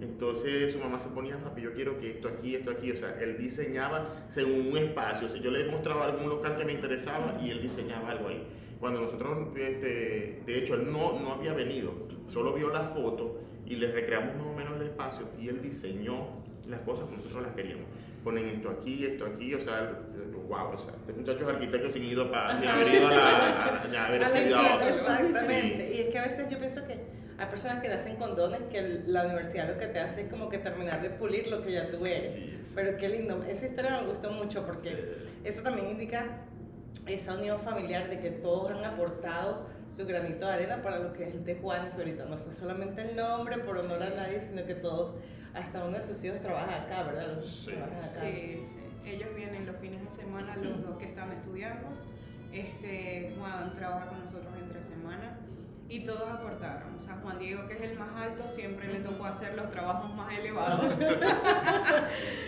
Entonces 0.00 0.72
su 0.72 0.78
mamá 0.78 0.98
se 0.98 1.10
ponía, 1.10 1.38
papi, 1.38 1.62
yo 1.62 1.72
quiero 1.72 1.98
que 1.98 2.10
esto 2.10 2.28
aquí, 2.28 2.54
esto 2.54 2.70
aquí, 2.70 2.90
o 2.90 2.96
sea, 2.96 3.16
él 3.20 3.38
diseñaba 3.38 4.26
según 4.28 4.68
un 4.72 4.76
espacio, 4.76 5.28
yo 5.36 5.50
le 5.50 5.70
mostraba 5.70 6.06
algún 6.06 6.28
local 6.28 6.56
que 6.56 6.64
me 6.64 6.72
interesaba 6.72 7.40
y 7.42 7.50
él 7.50 7.62
diseñaba 7.62 8.10
algo 8.10 8.28
ahí. 8.28 8.44
Cuando 8.80 9.02
nosotros, 9.02 9.56
este, 9.56 10.42
de 10.44 10.58
hecho, 10.58 10.74
él 10.74 10.92
no, 10.92 11.18
no 11.18 11.32
había 11.32 11.54
venido, 11.54 11.92
solo 12.26 12.52
vio 12.54 12.70
la 12.72 12.80
foto 12.88 13.40
y 13.66 13.76
le 13.76 13.90
recreamos 13.92 14.36
más 14.36 14.46
o 14.46 14.52
menos 14.54 14.80
el 14.80 14.88
espacio 14.88 15.26
y 15.40 15.48
él 15.48 15.60
diseñó 15.62 16.26
las 16.68 16.80
cosas 16.80 17.04
como 17.06 17.16
nosotros 17.18 17.42
las 17.42 17.54
queríamos. 17.54 17.86
Ponen 18.22 18.46
esto 18.48 18.70
aquí, 18.70 19.04
esto 19.04 19.26
aquí, 19.26 19.54
o 19.54 19.60
sea, 19.60 19.98
wow, 20.48 20.74
o 20.74 20.78
sea, 20.78 20.94
este 20.94 21.12
muchacho 21.12 21.44
es 21.48 21.54
arquitecto 21.54 21.90
sin, 21.90 22.04
ido 22.04 22.30
pa- 22.30 22.58
sin 22.58 22.68
haber 22.68 22.94
ido 22.94 23.06
a 23.08 23.10
la, 23.10 23.16
a- 23.18 24.02
a 24.02 24.06
haber 24.06 24.22
A 24.24 24.28
la 24.28 24.38
estudiado. 24.38 24.80
escuela, 24.80 25.20
Exactamente. 25.20 25.86
Sí. 25.88 25.94
Y 25.94 26.00
es 26.00 26.08
que 26.10 26.18
a 26.18 26.26
veces 26.26 26.48
yo 26.50 26.58
pienso 26.58 26.86
que 26.86 26.94
hay 27.36 27.46
personas 27.48 27.82
que 27.82 27.88
nacen 27.88 28.16
con 28.16 28.34
dones 28.36 28.60
que 28.70 29.02
la 29.06 29.24
universidad 29.26 29.68
lo 29.72 29.78
que 29.78 29.88
te 29.88 29.98
hace 30.00 30.22
es 30.22 30.28
como 30.30 30.48
que 30.48 30.58
terminar 30.58 31.02
de 31.02 31.10
pulir 31.10 31.48
lo 31.48 31.60
que 31.62 31.72
ya 31.72 31.82
tú 31.90 32.06
eres. 32.06 32.32
Sí, 32.32 32.58
sí. 32.62 32.72
Pero 32.74 32.96
qué 32.96 33.08
lindo. 33.10 33.42
Esa 33.46 33.66
historia 33.66 34.00
me 34.00 34.06
gustó 34.08 34.30
mucho 34.30 34.64
porque 34.64 35.16
eso 35.44 35.62
también 35.62 35.90
indica 35.90 36.24
esa 37.06 37.34
unión 37.34 37.60
familiar 37.60 38.08
de 38.08 38.20
que 38.20 38.30
todos 38.30 38.70
han 38.70 38.84
aportado 38.84 39.66
su 39.94 40.06
granito 40.06 40.46
de 40.46 40.52
arena 40.52 40.82
para 40.82 40.98
lo 40.98 41.12
que 41.12 41.24
es 41.24 41.34
el 41.34 41.44
de 41.44 41.54
Juanes 41.56 41.94
ahorita. 41.94 42.24
No 42.26 42.36
fue 42.38 42.52
solamente 42.52 43.02
el 43.02 43.16
nombre 43.16 43.58
por 43.58 43.78
honor 43.78 44.02
a 44.02 44.10
nadie, 44.10 44.40
sino 44.40 44.64
que 44.64 44.74
todos, 44.74 45.14
hasta 45.54 45.84
uno 45.84 45.96
de 45.98 46.02
sus 46.02 46.22
hijos 46.24 46.40
trabaja 46.40 46.82
acá, 46.82 47.02
¿verdad? 47.04 47.36
Los 47.36 47.48
Sí. 47.48 47.70
trabajan 47.72 47.96
acá. 47.98 48.04
Sí, 48.06 48.62
sí. 48.66 48.80
Ellos 49.06 49.28
vienen 49.36 49.66
los 49.66 49.76
fines 49.76 50.02
de 50.04 50.10
semana, 50.10 50.56
los 50.56 50.82
dos 50.82 50.96
que 50.98 51.04
están 51.06 51.30
estudiando. 51.32 51.88
Este, 52.52 53.34
Juan 53.38 53.74
trabaja 53.74 54.06
con 54.08 54.20
nosotros 54.20 54.52
semana 54.56 54.63
y 55.88 56.00
todos 56.00 56.28
aportaron. 56.28 56.94
O 56.96 57.00
sea, 57.00 57.16
Juan 57.22 57.38
Diego, 57.38 57.66
que 57.68 57.74
es 57.74 57.80
el 57.82 57.98
más 57.98 58.08
alto, 58.16 58.48
siempre 58.48 58.88
le 58.88 59.00
tocó 59.00 59.26
hacer 59.26 59.54
los 59.54 59.70
trabajos 59.70 60.14
más 60.14 60.32
elevados. 60.38 60.96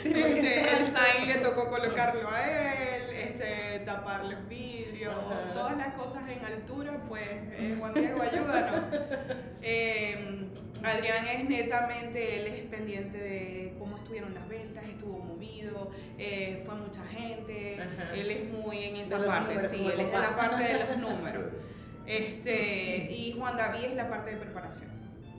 Sí, 0.03 0.11
porque 0.14 0.38
Este, 0.38 0.77
el 0.77 0.85
sign 0.85 1.27
le 1.29 1.35
tocó 1.37 1.68
colocarlo 1.68 2.29
a 2.31 2.44
él, 2.46 3.11
este, 3.11 3.81
tapar 3.85 4.25
los 4.25 4.49
vidrios, 4.49 5.14
Ajá. 5.14 5.53
todas 5.53 5.77
las 5.77 5.94
cosas 5.94 6.22
en 6.29 6.44
altura, 6.44 7.03
pues 7.09 7.27
eh, 7.29 7.75
Juan 7.79 7.94
Diego, 7.94 8.22
ayúdanos. 8.22 8.85
Eh, 9.68 10.46
Adrián 10.85 11.27
es 11.27 11.49
netamente, 11.49 12.37
él 12.40 12.46
es 12.46 12.66
pendiente 12.68 13.18
de 13.18 13.75
cómo 13.81 13.96
estuvieron 13.96 14.33
las 14.35 14.49
ventas, 14.49 14.85
estuvo 14.85 15.18
movido, 15.18 15.90
eh, 16.18 16.62
fue 16.64 16.77
mucha 16.77 17.03
gente, 17.07 17.81
Ajá. 17.81 18.14
él 18.14 18.31
es 18.31 18.51
muy 18.53 18.85
en 18.85 18.96
esa 18.96 19.18
parte, 19.27 19.68
sí, 19.68 19.85
él 19.92 19.99
es 20.01 20.07
papá. 20.07 20.20
la 20.20 20.37
parte 20.37 20.62
de 20.62 20.79
los 20.85 20.99
números. 21.09 21.46
Este, 22.07 23.12
y 23.12 23.35
Juan 23.38 23.57
David 23.57 23.85
es 23.85 23.95
la 23.97 24.09
parte 24.09 24.31
de 24.31 24.37
preparación. 24.37 24.90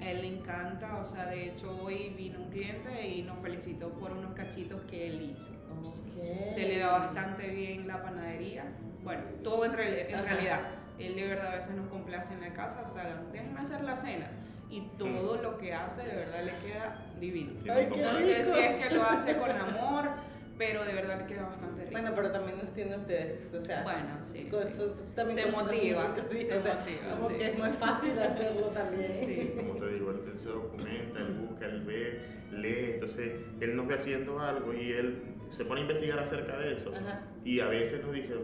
Él 0.01 0.21
le 0.21 0.27
encanta, 0.27 0.97
o 0.97 1.05
sea, 1.05 1.25
de 1.25 1.47
hecho 1.47 1.75
hoy 1.81 2.13
vino 2.15 2.39
un 2.39 2.49
cliente 2.49 3.07
y 3.07 3.23
nos 3.23 3.39
felicitó 3.39 3.89
por 3.93 4.11
unos 4.11 4.33
cachitos 4.35 4.81
que 4.83 5.07
él 5.07 5.35
hizo. 5.35 5.53
Ok. 5.81 6.53
Se 6.53 6.67
le 6.67 6.79
da 6.79 6.91
bastante 6.99 7.47
bien 7.49 7.87
la 7.87 8.03
panadería. 8.03 8.65
Bueno, 9.03 9.23
todo 9.43 9.65
en, 9.65 9.73
reali- 9.73 10.05
en 10.09 10.23
realidad. 10.23 10.59
Él 10.99 11.15
de 11.15 11.27
verdad 11.27 11.53
a 11.53 11.55
veces 11.57 11.75
nos 11.75 11.87
complace 11.89 12.33
en 12.33 12.41
la 12.41 12.53
casa, 12.53 12.81
o 12.83 12.87
sea, 12.87 13.21
déjenme 13.31 13.59
hacer 13.59 13.81
la 13.83 13.95
cena. 13.95 14.29
Y 14.69 14.81
todo 14.97 15.37
lo 15.41 15.57
que 15.57 15.73
hace 15.73 16.03
de 16.03 16.13
verdad 16.15 16.43
le 16.43 16.51
queda 16.57 17.05
divino. 17.19 17.53
Ay, 17.71 17.87
No 17.89 18.17
sé 18.17 18.43
si 18.43 18.59
es 18.59 18.75
que 18.87 18.93
lo 18.95 19.03
hace 19.03 19.37
con 19.37 19.49
amor, 19.49 20.09
pero 20.57 20.83
de 20.83 20.93
verdad 20.93 21.19
le 21.19 21.27
queda 21.27 21.43
bastante 21.43 21.81
rico. 21.81 21.91
Bueno, 21.91 22.11
pero 22.15 22.31
también 22.31 22.57
los 22.57 22.73
tienen 22.73 22.99
ustedes, 22.99 23.53
o 23.53 23.61
sea. 23.61 23.83
Bueno, 23.83 24.17
sí, 24.21 24.47
con 24.49 24.63
sí. 24.63 24.73
eso 24.73 24.85
tú 24.91 25.03
también 25.15 25.39
Se 25.39 25.51
motiva, 25.51 26.07
mucho, 26.07 26.21
sí, 26.27 26.45
se 26.45 26.57
o 26.57 26.61
sea, 26.61 26.73
motiva, 26.75 27.15
Como 27.15 27.29
sí. 27.29 27.35
que 27.35 27.45
es 27.47 27.59
más 27.59 27.75
fácil 27.77 28.19
hacerlo 28.19 28.67
también. 28.67 29.11
Sí. 29.25 29.53
Como 29.55 29.75
te 29.75 29.87
digo, 29.93 30.11
él, 30.11 30.39
se 30.39 30.49
documenta, 30.49 31.19
él 31.19 31.33
busca, 31.47 31.65
él 31.65 31.83
ve, 31.83 32.21
lee, 32.51 32.91
entonces 32.93 33.33
él 33.59 33.75
nos 33.75 33.87
ve 33.87 33.95
haciendo 33.95 34.39
algo 34.39 34.73
y 34.73 34.91
él 34.91 35.23
se 35.49 35.63
pone 35.65 35.81
a 35.81 35.83
investigar 35.83 36.19
acerca 36.19 36.57
de 36.57 36.73
eso. 36.73 36.93
Ajá. 36.95 37.21
Y 37.45 37.59
a 37.59 37.67
veces 37.67 38.03
nos 38.03 38.13
dice, 38.13 38.35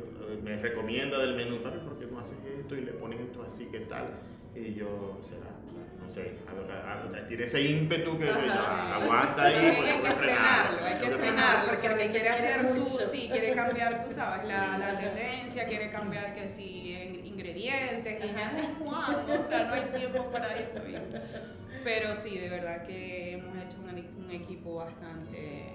me 0.44 0.58
recomienda 0.58 1.20
del 1.20 1.36
menú, 1.36 1.60
¿sabes 1.62 1.82
por 1.82 1.98
qué 2.00 2.06
no 2.06 2.20
haces 2.20 2.38
esto 2.60 2.76
y 2.76 2.82
le 2.82 2.94
pones 2.94 3.20
esto 3.20 3.42
así, 3.44 3.68
qué 3.72 3.82
tal? 3.82 4.08
Y 4.56 4.74
yo, 4.76 5.20
será, 5.22 5.50
no 6.04 6.10
sé, 6.10 6.34
a- 6.48 6.90
a- 6.92 7.24
a- 7.24 7.28
tiene 7.28 7.44
ese 7.46 7.62
ímpetu 7.62 8.18
que, 8.18 8.30
Ajá. 8.30 8.96
aguanta 8.96 9.44
ahí. 9.44 9.56
Hay, 9.56 9.76
pues, 9.78 9.94
hay 9.94 10.02
que 10.02 10.12
frenarlo, 10.12 10.86
hay 10.86 10.94
que 10.94 11.00
frenar. 11.06 11.20
frenarlo, 11.20 11.72
porque 11.72 12.12
quiere 12.12 12.30
hacer 12.30 12.68
su, 12.68 12.86
sí, 13.12 13.30
quiere 13.32 13.54
cambiar, 13.54 14.06
tú 14.06 14.14
sabes, 14.14 14.46
la, 14.48 14.78
la 14.78 15.00
tendencia, 15.00 15.68
quiere 15.68 15.90
cambiar 15.90 16.36
que 16.36 16.48
si 16.48 16.94
en- 16.94 17.26
ingredientes, 17.26 18.24
y 18.24 18.32
no, 18.32 18.86
Juan, 18.92 19.30
o 19.40 19.44
sea, 19.44 19.64
no 19.66 19.74
hay 19.74 19.82
tiempo 19.98 20.30
para 20.32 20.58
eso. 20.60 20.82
pero 21.84 22.16
sí, 22.16 22.38
de 22.38 22.50
verdad 22.50 22.84
que 22.86 23.34
hemos 23.34 23.56
hecho 23.64 23.78
un, 23.82 24.24
un 24.26 24.32
equipo 24.32 24.76
bastante, 24.76 25.73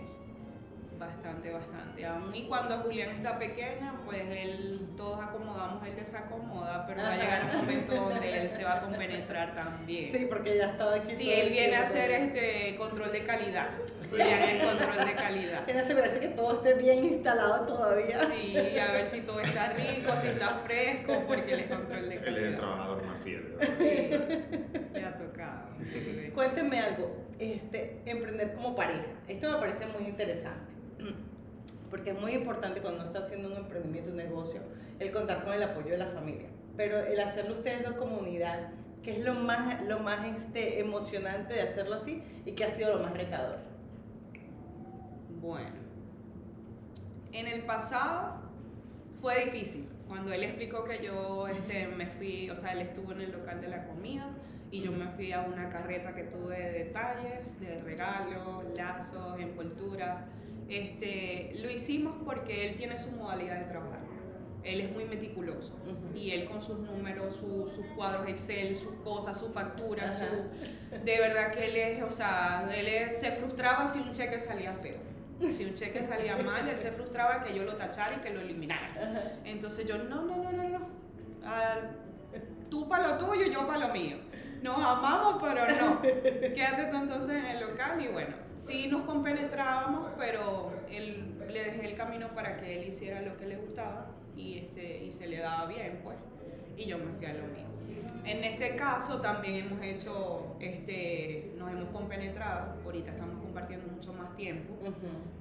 bastante, 0.99 1.51
bastante. 1.53 2.05
Aún 2.07 2.35
y 2.35 2.47
cuando 2.47 2.79
Julián 2.79 3.11
está 3.11 3.39
pequeña, 3.39 3.95
pues 4.05 4.23
él, 4.31 4.89
todos 4.97 5.21
acomodamos, 5.21 5.87
él 5.87 5.95
desacomoda, 5.97 6.87
pero 6.87 7.03
va 7.03 7.13
a 7.13 7.17
llegar 7.17 7.45
un 7.53 7.57
momento 7.59 7.95
donde 7.95 8.43
él 8.43 8.51
se 8.51 8.65
va 8.65 8.75
a 8.75 8.81
compenetrar 8.81 9.55
también. 9.55 10.13
Sí, 10.13 10.27
porque 10.29 10.57
ya 10.59 10.71
estaba 10.71 10.97
aquí. 10.97 11.15
Sí, 11.17 11.25
todo 11.25 11.35
él 11.43 11.51
viene 11.51 11.77
a 11.77 11.83
hacer 11.83 12.11
este 12.11 12.77
control 12.77 13.13
de 13.13 13.23
calidad. 13.25 13.69
Julián 14.11 14.43
es 14.43 14.65
control 14.65 15.07
de 15.07 15.15
calidad. 15.15 15.65
Viene 15.67 15.81
a 15.81 15.85
asegurarse 15.85 16.19
que 16.21 16.29
todo 16.29 16.55
esté 16.55 16.75
bien 16.75 17.05
instalado 17.05 17.67
todavía. 17.67 18.21
Sí, 18.23 18.57
a 18.79 18.93
ver 18.93 19.07
si 19.07 19.21
todo 19.21 19.41
está 19.41 19.73
rico, 19.75 20.17
si 20.17 20.29
está 20.29 20.55
fresco, 20.65 21.25
porque 21.27 21.53
él 21.53 21.61
es 21.61 21.67
control 21.71 22.09
de 22.09 22.17
Él 22.17 22.23
es 22.23 22.27
el 22.29 22.35
calidad. 22.35 22.59
trabajador 22.59 23.07
más 23.07 23.23
fiel. 23.23 23.43
verdad. 23.59 23.75
Sí, 23.79 24.95
le 24.95 25.05
ha 25.05 25.19
tocado. 25.19 25.69
Cuéntenme 26.35 26.81
algo, 26.81 27.17
este, 27.39 28.01
emprender 28.07 28.55
como 28.55 28.75
pareja. 28.75 29.05
Esto 29.29 29.51
me 29.53 29.59
parece 29.59 29.87
muy 29.87 30.09
interesante, 30.09 30.73
porque 31.91 32.11
es 32.11 32.21
muy 32.21 32.33
importante 32.33 32.81
cuando 32.81 33.01
uno 33.01 33.07
está 33.07 33.21
haciendo 33.21 33.49
un 33.49 33.57
emprendimiento, 33.57 34.11
un 34.11 34.17
negocio, 34.17 34.61
el 34.99 35.11
contar 35.11 35.45
con 35.45 35.55
el 35.55 35.63
apoyo 35.63 35.91
de 35.91 35.99
la 35.99 36.09
familia. 36.09 36.49
Pero 36.77 36.99
el 36.99 37.19
hacerlo 37.21 37.55
ustedes 37.55 37.85
dos 37.85 37.97
como 37.97 38.19
unidad, 38.19 38.69
que 39.03 39.19
es 39.19 39.25
lo 39.25 39.35
más, 39.35 39.83
lo 39.87 40.01
más 40.01 40.27
este, 40.27 40.81
emocionante 40.81 41.55
de 41.55 41.63
hacerlo 41.63 41.97
así 41.97 42.23
y 42.45 42.53
que 42.53 42.65
ha 42.65 42.71
sido 42.71 42.97
lo 42.97 43.03
más 43.03 43.15
retador. 43.15 43.59
Bueno, 45.41 45.77
en 47.33 47.47
el 47.47 47.65
pasado 47.65 48.43
fue 49.21 49.47
difícil. 49.47 49.89
Cuando 50.07 50.33
él 50.33 50.43
explicó 50.43 50.85
que 50.85 51.05
yo 51.05 51.49
este, 51.49 51.87
me 51.87 52.07
fui, 52.07 52.51
o 52.51 52.57
sea, 52.57 52.73
él 52.73 52.81
estuvo 52.81 53.13
en 53.13 53.21
el 53.23 53.33
local 53.33 53.61
de 53.61 53.69
la 53.69 53.85
comida 53.87 54.31
y 54.71 54.83
yo 54.83 54.93
me 54.93 55.09
fui 55.09 55.33
a 55.33 55.43
una 55.43 55.69
carreta 55.69 56.15
que 56.15 56.25
tuve 56.25 56.57
de 56.57 56.85
detalles, 56.85 57.61
de 57.61 57.81
regalos, 57.83 58.65
lazos, 58.77 59.39
envolturas. 59.39 60.25
Este, 60.69 61.53
lo 61.63 61.71
hicimos 61.71 62.15
porque 62.25 62.69
él 62.69 62.77
tiene 62.77 62.99
su 62.99 63.11
modalidad 63.13 63.59
de 63.59 63.65
trabajar. 63.65 64.01
Él 64.65 64.83
es 64.83 64.93
muy 64.93 65.05
meticuloso 65.07 65.73
y 66.15 66.33
él 66.33 66.45
con 66.47 66.61
sus 66.61 66.79
números, 66.81 67.37
su- 67.37 67.69
sus 67.75 67.87
cuadros 67.97 68.29
Excel, 68.29 68.77
sus 68.77 68.93
cosas, 69.03 69.39
sus 69.39 69.51
facturas, 69.53 70.19
su, 70.19 70.97
de 71.05 71.19
verdad 71.21 71.53
que 71.53 71.69
él 71.69 71.77
es, 71.77 72.03
o 72.03 72.11
sea, 72.11 72.69
él 72.77 72.87
es- 72.87 73.19
se 73.19 73.33
frustraba 73.33 73.87
si 73.87 74.01
un 74.01 74.13
cheque 74.13 74.39
salía 74.39 74.75
feo. 74.75 74.99
Si 75.57 75.65
un 75.65 75.73
cheque 75.73 76.03
salía 76.03 76.37
mal, 76.37 76.69
él 76.69 76.77
se 76.77 76.91
frustraba 76.91 77.45
que 77.45 77.55
yo 77.55 77.63
lo 77.63 77.77
tachara 77.77 78.17
y 78.17 78.19
que 78.19 78.31
lo 78.31 78.41
eliminara. 78.41 78.89
Entonces 79.45 79.87
yo, 79.87 79.97
no, 79.97 80.23
no, 80.23 80.37
no, 80.37 80.53
no, 80.53 80.69
no. 80.69 80.89
Al- 81.47 81.97
tú 82.69 82.87
para 82.89 83.09
lo 83.09 83.19
tuyo, 83.19 83.47
yo 83.47 83.67
para 83.67 83.87
lo 83.87 83.95
mío. 83.95 84.17
Nos 84.63 84.79
amamos, 84.79 85.43
pero 85.43 85.63
no. 85.81 86.03
Quédate 86.03 86.87
tú 86.91 86.97
entonces 86.97 87.37
en 87.37 87.47
el 87.47 87.61
local 87.61 88.03
y 88.03 88.09
bueno, 88.09 88.35
sí 88.55 88.89
nos 88.89 89.03
compenetrábamos, 89.03 90.11
pero 90.19 90.73
él, 90.91 91.35
le 91.49 91.65
dejé 91.65 91.91
el 91.91 91.97
camino 91.97 92.29
para 92.35 92.57
que 92.59 92.79
él 92.79 92.89
hiciera 92.89 93.23
lo 93.23 93.37
que 93.37 93.47
le 93.47 93.57
gustaba 93.57 94.07
y, 94.37 94.59
este, 94.59 95.05
y 95.05 95.13
se 95.13 95.27
le 95.27 95.39
daba 95.39 95.67
bien, 95.67 96.01
pues. 96.03 96.17
y 96.77 96.87
yo 96.87 96.99
me 96.99 97.13
fui 97.13 97.27
a 97.27 97.35
lo 97.35 97.47
mío. 97.47 97.69
En 98.25 98.45
este 98.45 98.77
caso 98.77 99.21
también 99.21 99.67
hemos 99.67 99.83
hecho, 99.83 100.57
este, 100.61 101.53
nos 101.57 101.71
hemos 101.71 101.89
compenetrado, 101.91 102.75
ahorita 102.85 103.13
estamos 103.13 103.41
compartiendo 103.43 103.87
mucho 103.87 104.13
más 104.13 104.35
tiempo, 104.37 104.75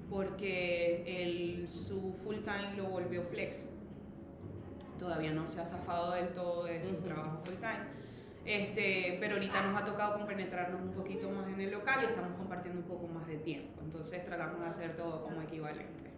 porque 0.10 1.04
el, 1.06 1.68
su 1.68 2.14
full 2.24 2.38
time 2.38 2.76
lo 2.78 2.86
volvió 2.86 3.24
flex. 3.24 3.70
Todavía 4.98 5.32
no 5.32 5.48
se 5.48 5.60
ha 5.60 5.66
zafado 5.66 6.14
del 6.14 6.30
todo 6.30 6.64
de 6.64 6.84
su 6.84 6.96
trabajo 6.96 7.40
full 7.44 7.56
time. 7.56 7.97
Este, 8.48 9.18
pero 9.20 9.36
ahorita 9.36 9.62
nos 9.62 9.80
ha 9.82 9.84
tocado 9.84 10.14
compenetrarnos 10.14 10.82
un 10.82 10.94
poquito 10.94 11.30
más 11.30 11.50
en 11.50 11.60
el 11.60 11.70
local 11.70 12.00
y 12.02 12.06
estamos 12.06 12.32
compartiendo 12.38 12.80
un 12.80 12.88
poco 12.88 13.06
más 13.08 13.28
de 13.28 13.36
tiempo. 13.36 13.82
Entonces 13.84 14.26
tratamos 14.26 14.62
de 14.62 14.68
hacer 14.68 14.96
todo 14.96 15.24
como 15.24 15.42
equivalente. 15.42 16.14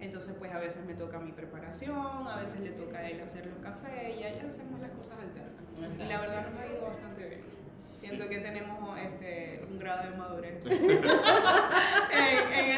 Entonces, 0.00 0.34
pues 0.36 0.50
a 0.50 0.58
veces 0.58 0.84
me 0.84 0.94
toca 0.94 1.20
mi 1.20 1.30
preparación, 1.30 2.26
a 2.26 2.40
veces 2.40 2.62
le 2.62 2.70
toca 2.70 2.98
a 2.98 3.08
él 3.08 3.20
hacer 3.20 3.46
los 3.46 3.58
cafés 3.58 4.18
y 4.18 4.24
ahí 4.24 4.40
hacemos 4.40 4.80
las 4.80 4.90
cosas 4.90 5.18
alternas. 5.20 5.62
Y 5.96 6.04
la 6.08 6.20
verdad 6.20 6.50
nos 6.50 6.60
ha 6.60 6.66
ido 6.66 6.86
bastante 6.86 7.28
bien. 7.28 7.42
Siento 7.78 8.28
que 8.28 8.40
tenemos 8.40 8.98
este, 8.98 9.64
un 9.70 9.78
grado 9.78 10.10
de 10.10 10.16
madurez 10.16 10.60
en, 10.66 11.04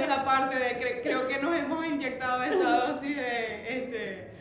esa 0.02 0.22
parte 0.24 0.58
de 0.58 1.00
creo 1.02 1.28
que 1.28 1.40
nos 1.40 1.56
hemos 1.56 1.86
inyectado 1.86 2.42
esa 2.42 2.88
dosis 2.88 3.16
de 3.16 3.78
este, 3.78 4.32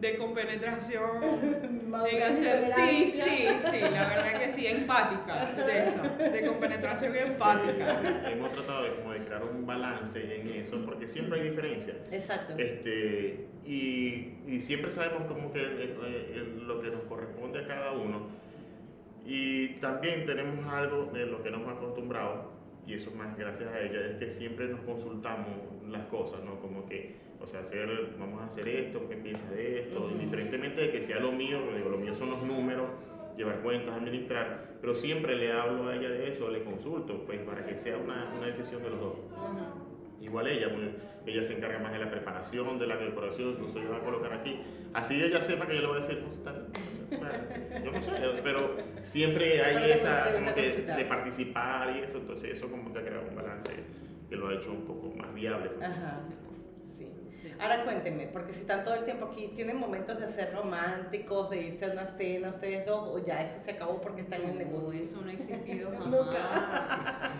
de 0.00 0.16
compenetración, 0.16 1.22
en 2.10 2.22
hacer, 2.22 2.72
sí, 2.74 3.20
sí, 3.22 3.48
sí, 3.70 3.80
la 3.80 4.08
verdad 4.08 4.40
que 4.40 4.48
sí, 4.50 4.66
empática, 4.66 5.52
de 5.52 5.84
eso, 5.84 6.02
de 6.02 6.46
compenetración 6.46 7.16
empática. 7.16 8.30
hemos 8.30 8.52
tratado 8.52 8.84
de, 8.84 8.94
como 8.96 9.12
de 9.12 9.24
crear 9.24 9.44
un 9.44 9.66
balance 9.66 10.40
en 10.40 10.48
eso, 10.48 10.84
porque 10.84 11.08
siempre 11.08 11.40
hay 11.40 11.50
diferencia. 11.50 11.94
Exacto. 12.12 12.54
Este, 12.58 13.46
y, 13.64 14.38
y 14.46 14.60
siempre 14.60 14.92
sabemos 14.92 15.24
como 15.26 15.52
que 15.52 15.60
eh, 15.60 15.96
eh, 16.00 16.54
lo 16.62 16.80
que 16.80 16.90
nos 16.90 17.02
corresponde 17.04 17.60
a 17.60 17.66
cada 17.66 17.92
uno. 17.92 18.28
Y 19.26 19.74
también 19.80 20.24
tenemos 20.24 20.66
algo 20.72 21.10
de 21.12 21.26
lo 21.26 21.42
que 21.42 21.50
nos 21.50 21.60
hemos 21.60 21.74
acostumbrado, 21.74 22.52
y 22.86 22.94
eso 22.94 23.10
más 23.10 23.36
gracias 23.36 23.68
a 23.68 23.80
ella, 23.80 24.06
es 24.06 24.16
que 24.16 24.30
siempre 24.30 24.68
nos 24.68 24.80
consultamos 24.80 25.58
las 25.86 26.06
cosas, 26.06 26.42
¿no? 26.44 26.58
Como 26.60 26.86
que 26.86 27.27
o 27.40 27.46
sea, 27.46 27.60
hacer, 27.60 27.88
vamos 28.18 28.42
a 28.42 28.46
hacer 28.46 28.68
esto, 28.68 29.08
¿qué 29.08 29.16
piensas 29.16 29.50
de 29.50 29.80
esto? 29.80 30.10
Indiferentemente 30.10 30.80
de 30.82 30.90
que 30.90 31.02
sea 31.02 31.20
lo 31.20 31.32
mío, 31.32 31.60
digo, 31.74 31.88
lo 31.88 31.98
mío 31.98 32.14
son 32.14 32.30
los 32.30 32.42
números, 32.42 32.88
llevar 33.36 33.60
cuentas, 33.60 33.94
administrar, 33.94 34.74
pero 34.80 34.94
siempre 34.94 35.36
le 35.36 35.52
hablo 35.52 35.88
a 35.88 35.94
ella 35.94 36.10
de 36.10 36.28
eso, 36.28 36.50
le 36.50 36.64
consulto, 36.64 37.24
pues 37.24 37.40
para 37.40 37.64
que 37.64 37.76
sea 37.76 37.96
una, 37.96 38.32
una 38.36 38.46
decisión 38.46 38.82
de 38.82 38.90
los 38.90 39.00
dos. 39.00 39.14
Igual 40.20 40.48
ella, 40.48 40.68
pues, 40.74 40.90
ella 41.26 41.42
se 41.44 41.56
encarga 41.56 41.78
más 41.78 41.92
de 41.92 42.00
la 42.00 42.10
preparación, 42.10 42.78
de 42.78 42.86
la 42.88 42.96
decoración, 42.96 43.56
no 43.60 43.68
yo 43.68 43.88
voy 43.88 43.96
a 43.96 44.00
colocar 44.00 44.32
aquí. 44.32 44.60
Así 44.92 45.22
ella 45.22 45.40
sepa 45.40 45.66
que 45.66 45.76
yo 45.76 45.82
le 45.82 45.86
voy 45.86 45.98
a 45.98 46.00
decir, 46.00 46.20
no, 46.22 46.28
está 46.28 46.52
bien. 46.52 47.84
yo 47.84 47.92
no 47.92 48.00
sé, 48.00 48.12
pero 48.42 48.76
siempre 49.02 49.62
hay 49.62 49.92
esa, 49.92 50.32
como 50.34 50.54
que, 50.54 50.82
de 50.82 51.04
participar 51.04 51.94
y 51.96 52.00
eso, 52.00 52.18
entonces 52.18 52.56
eso 52.56 52.68
como 52.68 52.92
que 52.92 52.98
ha 52.98 53.02
creado 53.02 53.28
un 53.28 53.36
balance 53.36 53.72
que 54.28 54.36
lo 54.36 54.48
ha 54.48 54.54
hecho 54.54 54.72
un 54.72 54.84
poco 54.84 55.14
más 55.16 55.32
viable. 55.32 55.70
Ajá. 55.80 56.20
Ahora 57.60 57.84
cuéntenme, 57.84 58.28
porque 58.28 58.52
si 58.52 58.60
están 58.60 58.84
todo 58.84 58.94
el 58.94 59.04
tiempo 59.04 59.26
aquí, 59.26 59.48
¿tienen 59.48 59.78
momentos 59.78 60.20
de 60.20 60.28
ser 60.28 60.54
románticos, 60.54 61.50
de 61.50 61.62
irse 61.62 61.86
a 61.86 61.88
una 61.88 62.06
cena 62.06 62.50
ustedes 62.50 62.86
dos, 62.86 63.08
o 63.08 63.24
ya 63.24 63.42
eso 63.42 63.58
se 63.60 63.72
acabó 63.72 64.00
porque 64.00 64.20
están 64.22 64.42
en 64.42 64.50
el 64.50 64.58
negocio? 64.58 65.02
Eso 65.02 65.20
no 65.22 65.30
ha 65.30 65.32
existido 65.32 65.90
jamás. 65.98 67.30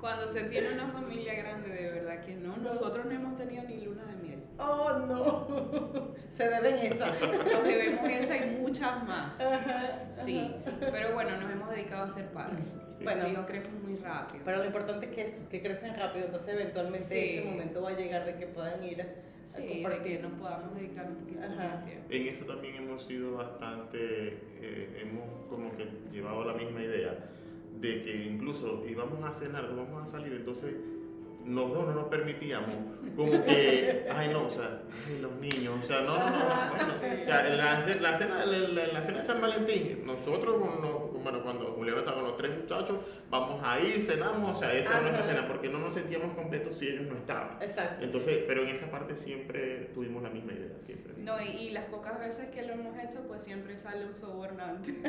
Cuando 0.00 0.28
se 0.28 0.44
tiene 0.44 0.74
una 0.74 0.88
familia 0.88 1.34
grande, 1.34 1.70
de 1.70 1.90
verdad 1.90 2.24
que 2.24 2.34
no. 2.34 2.56
Nosotros 2.56 3.06
no 3.06 3.12
hemos 3.12 3.36
tenido 3.36 3.64
ni 3.64 3.80
luna 3.80 4.04
de. 4.04 4.17
Oh, 4.58 4.98
no. 5.06 6.14
Se 6.30 6.48
deben 6.48 6.92
esa. 6.92 7.06
Nos 7.10 7.64
debemos 7.64 8.08
esa 8.08 8.36
y 8.36 8.56
muchas 8.60 9.06
más. 9.06 9.32
Sí, 10.12 10.50
pero 10.80 11.14
bueno, 11.14 11.40
nos 11.40 11.50
hemos 11.50 11.70
dedicado 11.70 12.04
a 12.04 12.08
ser 12.08 12.26
padres. 12.26 12.64
Bueno, 13.02 13.22
los 13.22 13.32
hijos 13.32 13.46
crecen 13.46 13.82
muy 13.84 13.96
rápido. 13.96 14.42
Pero 14.44 14.58
lo 14.58 14.64
importante 14.64 15.06
es 15.06 15.12
que, 15.12 15.22
eso, 15.22 15.48
que 15.48 15.62
crecen 15.62 15.94
rápido, 15.96 16.26
entonces 16.26 16.54
eventualmente 16.54 17.38
ese 17.38 17.48
momento 17.48 17.82
va 17.82 17.90
a 17.90 17.96
llegar 17.96 18.24
de 18.24 18.36
que 18.36 18.46
puedan 18.46 18.82
ir 18.84 19.02
a 19.02 19.06
sí, 19.46 19.80
para 19.82 20.02
que 20.02 20.18
nos 20.18 20.32
podamos 20.32 20.74
dedicar 20.74 21.06
un 21.06 21.16
poquito 21.16 21.40
más 21.40 21.84
tiempo. 21.84 22.06
En 22.10 22.26
eso 22.26 22.44
también 22.44 22.74
hemos 22.74 23.04
sido 23.04 23.36
bastante, 23.36 23.98
eh, 24.60 25.02
hemos 25.02 25.46
como 25.48 25.76
que 25.76 25.88
llevado 26.12 26.44
la 26.44 26.54
misma 26.54 26.82
idea 26.82 27.16
de 27.80 28.02
que 28.02 28.24
incluso 28.24 28.84
íbamos 28.88 29.22
a 29.24 29.32
cenar, 29.32 29.68
vamos 29.74 30.02
a 30.02 30.06
salir, 30.06 30.32
entonces 30.32 30.74
los 31.48 31.72
dos 31.72 31.86
no 31.86 31.94
nos 31.94 32.08
permitíamos, 32.08 32.76
como 33.16 33.44
que, 33.44 34.06
ay 34.10 34.28
no, 34.28 34.46
o 34.46 34.50
sea, 34.50 34.82
ay, 35.06 35.18
los 35.20 35.32
niños, 35.36 35.82
o 35.82 35.86
sea, 35.86 36.00
no, 36.02 36.18
no, 36.18 36.30
no, 36.30 36.46
o 37.22 37.24
sea, 37.24 37.42
la, 37.42 37.86
la, 37.96 38.16
cena, 38.18 38.44
la, 38.44 38.86
la, 38.86 39.02
cena 39.02 39.18
de 39.18 39.24
San 39.24 39.40
Valentín, 39.40 40.02
nosotros, 40.04 40.56
bueno, 41.22 41.42
cuando 41.42 41.72
Julián 41.72 41.98
estaba 41.98 42.18
con 42.18 42.26
los 42.26 42.36
tres 42.36 42.58
muchachos, 42.58 42.98
vamos 43.30 43.62
a 43.64 43.80
ir, 43.80 44.00
cenamos, 44.00 44.56
o 44.56 44.58
sea, 44.58 44.72
esa 44.74 44.96
es 44.96 45.02
nuestra 45.02 45.26
cena, 45.26 45.48
porque 45.48 45.68
no 45.68 45.78
nos 45.78 45.94
sentíamos 45.94 46.34
completos 46.34 46.76
si 46.76 46.88
ellos 46.88 47.06
no 47.06 47.16
estaban. 47.16 47.62
Exacto. 47.62 48.04
Entonces, 48.04 48.44
pero 48.46 48.62
en 48.62 48.68
esa 48.68 48.90
parte 48.90 49.16
siempre 49.16 49.90
tuvimos 49.94 50.22
la 50.22 50.30
misma 50.30 50.52
idea, 50.52 50.78
siempre. 50.80 51.14
No, 51.16 51.40
y, 51.40 51.48
y 51.48 51.70
las 51.70 51.86
pocas 51.86 52.18
veces 52.18 52.50
que 52.50 52.62
lo 52.62 52.74
hemos 52.74 52.98
hecho, 52.98 53.22
pues 53.26 53.42
siempre 53.42 53.78
sale 53.78 54.04
un 54.06 54.14
sobornante. 54.14 54.92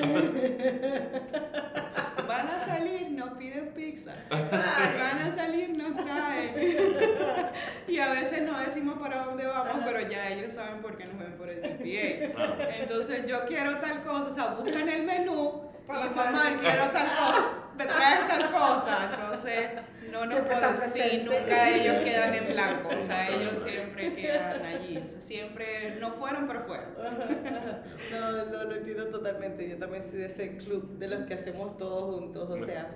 Van 2.28 2.48
a 2.48 2.60
salir, 2.60 3.10
nos 3.12 3.32
piden 3.38 3.74
pizza. 3.74 4.16
Van 4.30 5.20
a 5.20 5.32
salir, 5.34 5.76
nos 5.76 5.96
traen. 5.96 6.29
y 7.88 8.00
a 8.00 8.10
veces 8.12 8.42
no 8.44 8.60
decimos 8.60 8.98
para 9.00 9.26
dónde 9.26 9.46
vamos, 9.46 9.84
pero 9.86 10.08
ya 10.08 10.30
ellos 10.30 10.54
saben 10.54 10.82
por 10.82 10.98
qué 10.98 11.06
nos 11.06 11.20
ven 11.20 11.38
por 11.38 11.50
el 11.50 11.62
GPA. 11.62 12.76
Entonces 12.80 13.26
yo 13.28 13.46
quiero 13.46 13.78
tal 13.80 14.04
cosa, 14.04 14.28
o 14.28 14.32
sea, 14.32 14.46
buscan 14.56 14.90
el 14.90 15.04
menú 15.04 15.70
y 15.90 16.16
mamá 16.16 16.58
quiero 16.60 16.90
tal 16.90 17.08
cosa, 17.08 17.50
me 17.76 17.86
traes 17.86 18.28
tal 18.28 18.52
cosa. 18.52 19.10
Entonces 19.12 19.70
no 20.12 20.26
nos 20.26 20.40
pueden, 20.42 20.78
sí, 20.78 21.24
nunca 21.26 21.70
ellos 21.70 22.04
quedan 22.04 22.36
en 22.36 22.48
blanco, 22.48 22.90
o 22.96 23.02
sea, 23.02 23.30
ellos 23.30 23.58
siempre 23.60 24.14
quedan 24.14 24.66
allí, 24.66 24.98
o 24.98 25.08
sea, 25.08 25.22
siempre 25.22 25.98
no 26.00 26.12
fueron, 26.14 26.48
pero 26.48 26.64
fueron. 26.64 26.90
No, 28.12 28.46
no, 28.46 28.64
lo 28.64 28.76
entiendo 28.76 29.08
totalmente, 29.08 29.70
yo 29.70 29.78
también 29.78 30.04
soy 30.04 30.20
de 30.20 30.26
ese 30.26 30.58
club 30.58 30.98
de 30.98 31.08
los 31.08 31.26
que 31.26 31.36
hacemos 31.36 31.78
todos 31.78 32.16
juntos, 32.16 32.50
o 32.50 32.66
sea, 32.66 32.92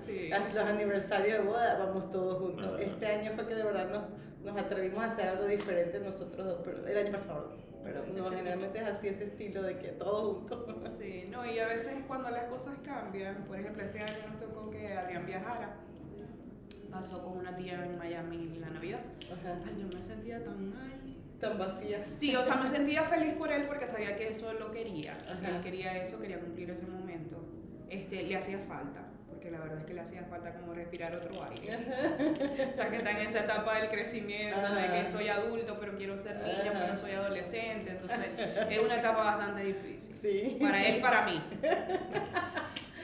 los 0.52 0.66
aniversarios 0.66 1.38
de 1.38 1.44
boda 1.44 1.78
vamos 1.78 2.10
todos 2.10 2.38
juntos. 2.38 2.80
Este 2.80 3.06
año 3.06 3.32
fue 3.34 3.46
que 3.46 3.54
de 3.54 3.62
verdad 3.62 3.88
nos, 3.90 4.02
nos 4.42 4.56
atrevimos 4.60 5.04
a 5.04 5.12
hacer 5.12 5.28
algo 5.28 5.46
diferente 5.46 6.00
nosotros 6.00 6.46
dos, 6.46 6.60
pero 6.64 6.86
el 6.86 6.98
año 6.98 7.12
pasado 7.12 7.52
pero 7.84 8.04
no, 8.06 8.30
generalmente 8.30 8.78
es 8.78 8.86
así 8.86 9.08
ese 9.08 9.24
estilo 9.24 9.62
de 9.62 9.78
que 9.78 9.88
todos 9.88 10.38
juntos. 10.38 10.64
Sí, 10.94 11.28
no, 11.28 11.44
y 11.44 11.58
a 11.58 11.66
veces 11.66 11.92
cuando 12.06 12.30
las 12.30 12.44
cosas 12.44 12.78
cambian, 12.84 13.44
por 13.46 13.58
ejemplo, 13.58 13.82
este 13.82 13.98
año 13.98 14.28
nos 14.28 14.38
tocó 14.38 14.70
que 14.70 14.92
Adrián 14.92 15.26
viajara 15.26 15.74
pasó 16.94 17.24
con 17.24 17.38
una 17.38 17.56
tía 17.56 17.84
en 17.84 17.98
Miami 17.98 18.56
la 18.60 18.70
Navidad. 18.70 19.00
Ay, 19.66 19.76
yo 19.80 19.88
me 19.88 20.02
sentía 20.02 20.42
tan 20.44 20.70
mal. 20.70 21.00
Tan 21.40 21.58
vacía. 21.58 22.08
Sí, 22.08 22.34
o 22.36 22.42
sea, 22.44 22.54
me 22.54 22.70
sentía 22.70 23.02
feliz 23.02 23.34
por 23.34 23.50
él 23.50 23.64
porque 23.66 23.88
sabía 23.88 24.16
que 24.16 24.28
eso 24.28 24.52
lo 24.54 24.70
quería. 24.70 25.18
Él 25.42 25.60
quería 25.60 26.00
eso, 26.00 26.20
quería 26.20 26.38
cumplir 26.38 26.70
ese 26.70 26.86
momento. 26.86 27.44
Este, 27.90 28.22
le 28.22 28.36
hacía 28.36 28.58
falta, 28.60 29.02
porque 29.44 29.58
la 29.58 29.62
verdad 29.62 29.80
es 29.80 29.84
que 29.84 29.92
le 29.92 30.00
hacía 30.00 30.24
falta 30.24 30.54
como 30.54 30.72
respirar 30.72 31.14
otro 31.14 31.44
aire. 31.44 31.76
o 32.72 32.74
sea, 32.74 32.88
que 32.88 32.96
está 32.96 33.10
en 33.10 33.26
esa 33.26 33.40
etapa 33.40 33.78
del 33.78 33.90
crecimiento, 33.90 34.74
de 34.74 34.88
que 34.88 35.06
soy 35.06 35.28
adulto, 35.28 35.76
pero 35.78 35.98
quiero 35.98 36.16
ser 36.16 36.36
niño, 36.36 36.72
pero 36.72 36.96
soy 36.96 37.12
adolescente. 37.12 37.90
Entonces, 37.90 38.26
es 38.70 38.78
una 38.78 38.96
etapa 39.00 39.22
bastante 39.22 39.64
difícil. 39.64 40.16
Sí. 40.22 40.56
Para 40.58 40.82
él 40.82 40.96
y 40.96 41.00
para 41.00 41.26
mí. 41.26 41.42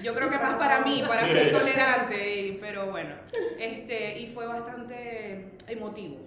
Yo 0.02 0.14
creo 0.14 0.30
que 0.30 0.38
más 0.38 0.54
para 0.54 0.80
mí, 0.80 1.04
para 1.06 1.28
ser 1.28 1.52
tolerante, 1.52 2.56
pero 2.58 2.90
bueno. 2.90 3.16
Este, 3.58 4.20
y 4.20 4.32
fue 4.32 4.46
bastante 4.46 5.50
emotivo. 5.68 6.20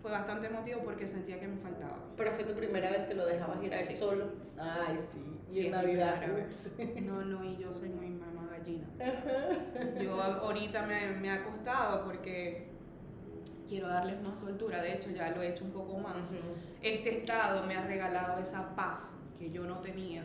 Fue 0.00 0.10
bastante 0.10 0.48
emotivo 0.48 0.80
porque 0.82 1.06
sentía 1.06 1.38
que 1.38 1.46
me 1.46 1.58
faltaba. 1.58 1.98
Pero 2.16 2.32
fue 2.32 2.42
tu 2.42 2.54
primera 2.54 2.90
vez 2.90 3.06
que 3.06 3.14
lo 3.14 3.26
dejabas 3.26 3.62
ir 3.62 3.72
a 3.72 3.78
él 3.78 3.96
solo. 3.96 4.32
Ay, 4.58 4.98
sí. 5.12 5.38
Y 5.48 5.54
sí, 5.54 5.66
en 5.66 5.72
Navidad. 5.72 6.20
No, 7.02 7.24
no, 7.24 7.44
y 7.44 7.58
yo 7.58 7.72
soy 7.72 7.90
muy 7.90 8.06
yo 10.00 10.22
ahorita 10.22 10.82
me, 10.86 11.12
me 11.12 11.30
ha 11.30 11.44
costado 11.44 12.04
porque 12.04 12.68
quiero 13.68 13.88
darles 13.88 14.26
más 14.26 14.40
soltura. 14.40 14.82
De 14.82 14.94
hecho, 14.94 15.10
ya 15.10 15.30
lo 15.30 15.42
he 15.42 15.50
hecho 15.50 15.64
un 15.64 15.72
poco 15.72 15.98
más. 15.98 16.34
Este 16.82 17.18
estado 17.18 17.66
me 17.66 17.76
ha 17.76 17.86
regalado 17.86 18.40
esa 18.40 18.74
paz 18.74 19.16
que 19.38 19.50
yo 19.50 19.64
no 19.64 19.78
tenía. 19.78 20.24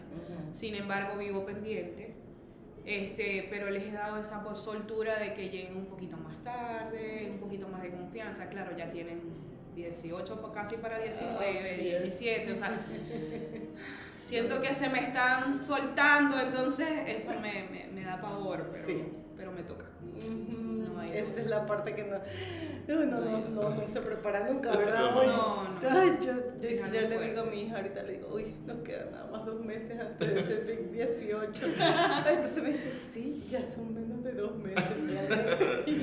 Sin 0.52 0.76
embargo, 0.76 1.17
vivo 1.17 1.45
pendiente 1.45 2.17
este, 2.88 3.45
pero 3.50 3.69
les 3.69 3.84
he 3.84 3.91
dado 3.91 4.17
esa 4.17 4.41
soltura 4.56 5.19
de 5.19 5.34
que 5.34 5.50
lleguen 5.50 5.76
un 5.76 5.88
poquito 5.88 6.15
más 6.15 6.41
tarde, 6.41 7.30
un 7.30 7.38
poquito 7.38 7.67
más 7.67 7.82
de 7.82 7.91
confianza, 7.91 8.47
claro, 8.47 8.78
ya 8.78 8.89
tienen 8.89 9.19
18 9.77 10.51
casi 10.53 10.75
para 10.77 10.99
19, 10.99 11.77
17, 11.77 12.51
o 12.51 12.55
sea, 12.55 12.85
siento 14.17 14.61
que 14.61 14.73
se 14.73 14.89
me 14.89 14.99
están 14.99 15.63
soltando, 15.63 16.39
entonces 16.39 16.87
eso 17.07 17.31
me, 17.39 17.67
me, 17.69 17.87
me 17.93 18.03
da 18.03 18.19
pavor, 18.19 18.69
pero, 18.71 18.85
Sí. 18.87 19.03
pero 19.37 19.51
me 19.51 19.63
toca. 19.63 19.85
Esa 21.13 21.39
es 21.41 21.48
la 21.48 21.65
parte 21.65 21.93
que 21.93 22.04
no, 22.04 22.17
no, 22.88 23.06
no, 23.06 23.22
no, 23.22 23.50
no, 23.50 23.70
no 23.76 23.88
se 23.88 24.00
prepara 24.02 24.48
nunca, 24.50 24.72
¿verdad? 24.76 25.12
No, 25.12 25.24
no, 25.24 25.63
no. 25.63 25.89
Ay, 25.89 26.17
yo, 26.22 26.34
yo, 26.62 26.70
yo 26.91 27.02
le 27.02 27.20
digo 27.20 27.41
a 27.41 27.46
mi 27.46 27.62
hija, 27.63 27.78
ahorita 27.78 28.04
le 28.04 28.13
digo, 28.13 28.30
uy, 28.34 28.56
nos 28.65 28.78
quedan 28.80 29.12
nada 29.12 29.28
más 29.32 29.46
dos 29.46 29.60
meses 29.63 30.00
antes 30.00 30.34
de 30.36 30.43
ser 30.43 30.91
18. 30.91 31.65
Entonces 31.65 32.63
me 32.63 32.70
dice, 32.72 32.91
sí, 33.13 33.48
ya 33.50 33.65
son 33.65 33.93
menos 33.93 34.24
de 34.24 34.32
dos 34.34 34.56
meses. 34.58 34.84
realmente". 35.06 35.84
Y. 35.91 36.02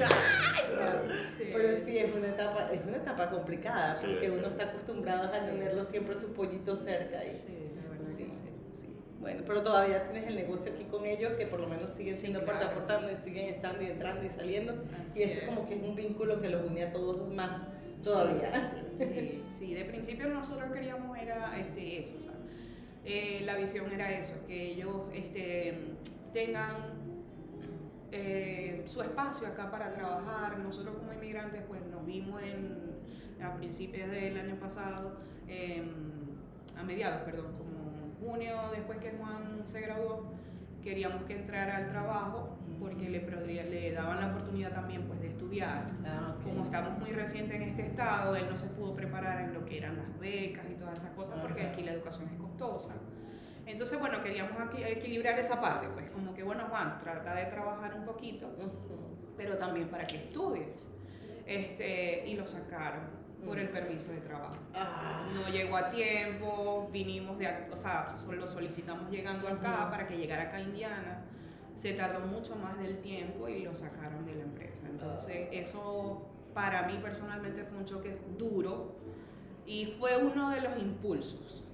Pero 1.53 1.85
sí, 1.85 1.99
es 1.99 2.15
una 2.15 2.29
etapa, 2.29 2.69
es 2.73 2.81
una 2.87 2.97
etapa 2.97 3.31
complicada, 3.31 3.93
Sí, 3.93 4.07
porque 4.11 4.31
sí. 4.31 4.37
uno 4.39 4.49
está 4.49 4.65
acostumbrado 4.65 5.25
a 5.25 5.31
tenerlo 5.47 5.85
siempre 5.85 6.15
su 6.17 6.33
pollito 6.33 6.77
cerca. 6.77 7.25
Y, 7.25 7.31
Sí, 7.35 7.71
la 7.77 7.91
verdad 7.91 8.09
Sí, 8.17 8.25
que 8.25 8.35
sí. 8.35 8.41
sí. 8.81 8.89
Bueno, 9.25 9.43
pero 9.47 9.63
todavía 9.63 10.05
tienes 10.05 10.29
el 10.29 10.37
negocio 10.37 10.71
aquí 10.75 10.85
con 10.85 11.07
ellos 11.07 11.33
que 11.39 11.47
por 11.47 11.59
lo 11.59 11.67
menos 11.67 11.91
siguen 11.91 12.15
Sí, 12.15 12.21
siendo 12.21 12.45
parte 12.45 12.65
claro. 12.67 12.77
aportando 12.77 13.11
y 13.11 13.17
siguen 13.17 13.55
estando 13.55 13.83
y 13.83 13.87
entrando 13.87 14.23
y 14.23 14.29
saliendo. 14.29 14.75
Así 15.09 15.21
y 15.21 15.23
eso 15.23 15.41
es. 15.41 15.47
como 15.49 15.67
que 15.67 15.77
es 15.77 15.83
un 15.83 15.97
vínculo 15.97 16.43
que 16.43 16.51
los 16.51 16.71
une 16.71 16.85
a 16.85 16.93
todos 16.93 17.33
más 17.33 17.63
todavía. 18.03 18.71
Sí, 18.99 19.43
sí, 19.51 19.73
de 19.73 19.87
principio 19.87 20.29
nosotros 20.29 20.71
queríamos 20.73 21.17
era 21.17 21.59
este, 21.59 22.01
eso, 22.01 22.19
o 22.19 22.21
sea, 22.21 22.35
eh, 23.07 23.41
la 23.47 23.57
visión 23.57 23.91
era 23.91 24.13
eso, 24.13 24.35
que 24.47 24.73
ellos 24.73 24.95
este, 25.15 25.79
tengan 26.35 26.75
eh, 28.13 28.83
su 28.85 29.01
espacio 29.01 29.47
acá 29.49 29.71
para 29.71 29.95
trabajar. 29.95 30.59
Nosotros 30.59 30.97
como 30.97 31.15
inmigrantes 31.15 31.63
pues 31.67 31.81
nos 31.87 32.05
vimos 32.05 32.43
en, 32.43 33.43
a 33.43 33.55
principios 33.57 34.11
del 34.11 34.37
año 34.39 34.57
pasado, 34.57 35.17
em, 35.49 35.93
a 36.77 36.83
mediados, 36.83 37.23
perdón, 37.23 37.53
como 37.57 37.74
junio 38.25 38.55
después 38.73 38.99
que 38.99 39.13
Juan 39.13 39.61
se 39.65 39.81
graduó, 39.81 40.33
queríamos 40.83 41.23
que 41.25 41.35
entrara 41.35 41.77
al 41.79 41.89
trabajo 41.89 42.59
porque 42.79 43.09
le, 43.09 43.21
le 43.65 43.93
daban 43.93 44.21
la 44.21 44.27
oportunidad 44.29 44.73
también 44.73 45.03
pues 45.07 45.21
de 45.21 45.29
estudiar 45.29 45.87
Ah, 46.05 46.35
ok. 46.37 46.43
como 46.45 46.65
estamos 46.65 46.99
muy 46.99 47.11
recientes 47.13 47.55
en 47.57 47.63
este 47.63 47.87
estado, 47.87 48.37
él 48.37 48.47
no 48.51 48.57
se 48.57 48.67
pudo 48.69 48.95
preparar 48.95 49.41
en 49.43 49.55
lo 49.55 49.65
que 49.65 49.79
eran 49.79 49.97
las 49.97 50.19
becas 50.19 50.65
y 50.71 50.75
todas 50.75 50.99
esas 50.99 51.11
cosas 51.13 51.39
porque 51.41 51.63
aquí 51.63 51.83
la 51.83 51.93
educación 51.93 52.29
es 52.29 52.39
costosa. 52.39 52.95
Entonces, 53.67 53.99
bueno, 53.99 54.23
queríamos 54.23 54.61
aquí 54.61 54.83
equilibrar 54.85 55.39
esa 55.39 55.59
parte, 55.59 55.89
pues 55.89 56.11
como 56.11 56.35
que, 56.35 56.43
bueno, 56.43 56.65
Juan, 56.69 56.99
trata 57.01 57.35
de 57.35 57.47
trabajar 57.47 57.95
un 57.95 58.05
poquito, 58.05 58.51
pero 59.39 59.57
también 59.57 59.89
para 59.89 60.07
que 60.07 60.17
estudies. 60.17 60.91
Este, 61.47 62.27
y 62.27 62.35
lo 62.37 62.47
sacaron 62.47 63.24
por 63.45 63.59
el 63.59 63.69
permiso 63.69 64.11
de 64.13 64.19
trabajo. 64.19 64.57
Ah, 64.75 65.27
No 65.35 65.49
llegó 65.53 65.77
a 65.77 65.91
tiempo, 65.91 66.89
vinimos 66.93 67.39
de, 67.39 67.49
o 67.71 67.77
sea, 67.77 68.09
lo 68.29 68.47
solicitamos 68.47 69.11
llegando 69.11 69.49
acá 69.49 69.81
Ujú. 69.83 69.91
para 69.91 70.07
que 70.07 70.17
llegara 70.17 70.45
acá 70.45 70.57
a 70.57 70.61
Indiana. 70.61 71.23
Se 71.77 71.93
tardó 71.95 72.21
mucho 72.21 72.55
más 72.57 72.79
del 72.79 72.99
tiempo 72.99 73.49
y 73.49 73.63
lo 73.63 73.75
sacaron 73.75 74.25
de 74.25 74.35
la 74.37 74.43
empresa. 74.45 74.87
Entonces, 74.89 75.49
eso 75.51 76.29
para 76.55 76.83
mí 76.87 76.99
personalmente 77.03 77.65
fue 77.65 77.79
un 77.79 77.85
choque 77.85 78.17
duro 78.39 78.95
y 79.67 79.87
fue 79.99 80.17
uno 80.17 80.51
de 80.51 80.61
los 80.61 80.79
impulsos 80.79 81.65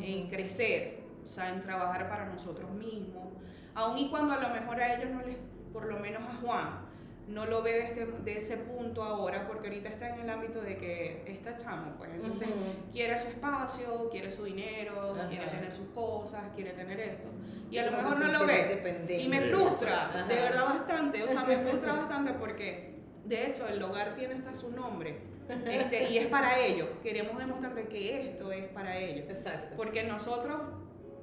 en 0.00 0.28
crecer, 0.28 1.00
o 1.22 1.26
sea, 1.26 1.50
en 1.50 1.60
trabajar 1.60 2.08
para 2.08 2.26
nosotros 2.26 2.70
mismos. 2.72 3.28
Aun 3.74 3.96
y 3.98 4.10
cuando 4.10 4.34
a 4.34 4.38
lo 4.40 4.48
mejor 4.50 4.80
a 4.80 4.94
ellos 4.94 5.10
no 5.10 5.22
les, 5.22 5.38
por 5.72 5.86
lo 5.86 5.98
menos 6.00 6.22
a 6.22 6.34
Juan, 6.36 6.85
no 7.28 7.44
lo 7.44 7.62
ve 7.62 7.72
de, 7.72 7.84
este, 7.84 8.06
de 8.06 8.38
ese 8.38 8.56
punto 8.56 9.02
ahora, 9.02 9.46
porque 9.48 9.68
ahorita 9.68 9.88
está 9.88 10.14
en 10.14 10.20
el 10.20 10.30
ámbito 10.30 10.60
de 10.60 10.76
que 10.76 11.24
está 11.26 11.56
chamo, 11.56 11.94
pues 11.98 12.10
entonces 12.14 12.48
quiere 12.92 13.18
su 13.18 13.28
espacio, 13.28 14.08
quiere 14.10 14.30
su 14.30 14.44
dinero, 14.44 15.12
Ajá. 15.14 15.28
quiere 15.28 15.46
tener 15.46 15.72
sus 15.72 15.88
cosas, 15.88 16.42
quiere 16.54 16.72
tener 16.72 17.00
esto. 17.00 17.28
Y 17.70 17.78
a 17.78 17.90
lo 17.90 17.96
mejor 17.96 18.20
no 18.20 18.38
lo 18.38 18.46
ve. 18.46 19.18
Y 19.18 19.28
me 19.28 19.40
frustra, 19.40 20.06
Ajá. 20.06 20.22
de 20.24 20.34
verdad 20.36 20.64
bastante, 20.66 21.22
o 21.24 21.28
sea, 21.28 21.42
me 21.44 21.58
frustra 21.58 21.92
bastante 21.96 22.32
porque, 22.34 22.94
de 23.24 23.46
hecho, 23.46 23.66
el 23.66 23.82
hogar 23.82 24.14
tiene 24.14 24.34
hasta 24.34 24.54
su 24.54 24.70
nombre. 24.70 25.18
Este, 25.48 26.10
y 26.10 26.18
es 26.18 26.26
para 26.26 26.58
ellos, 26.58 26.88
queremos 27.02 27.38
demostrarle 27.38 27.86
que 27.86 28.30
esto 28.30 28.50
es 28.52 28.66
para 28.68 28.98
ellos. 28.98 29.28
Exacto. 29.28 29.74
Porque 29.76 30.02
nosotros, 30.04 30.60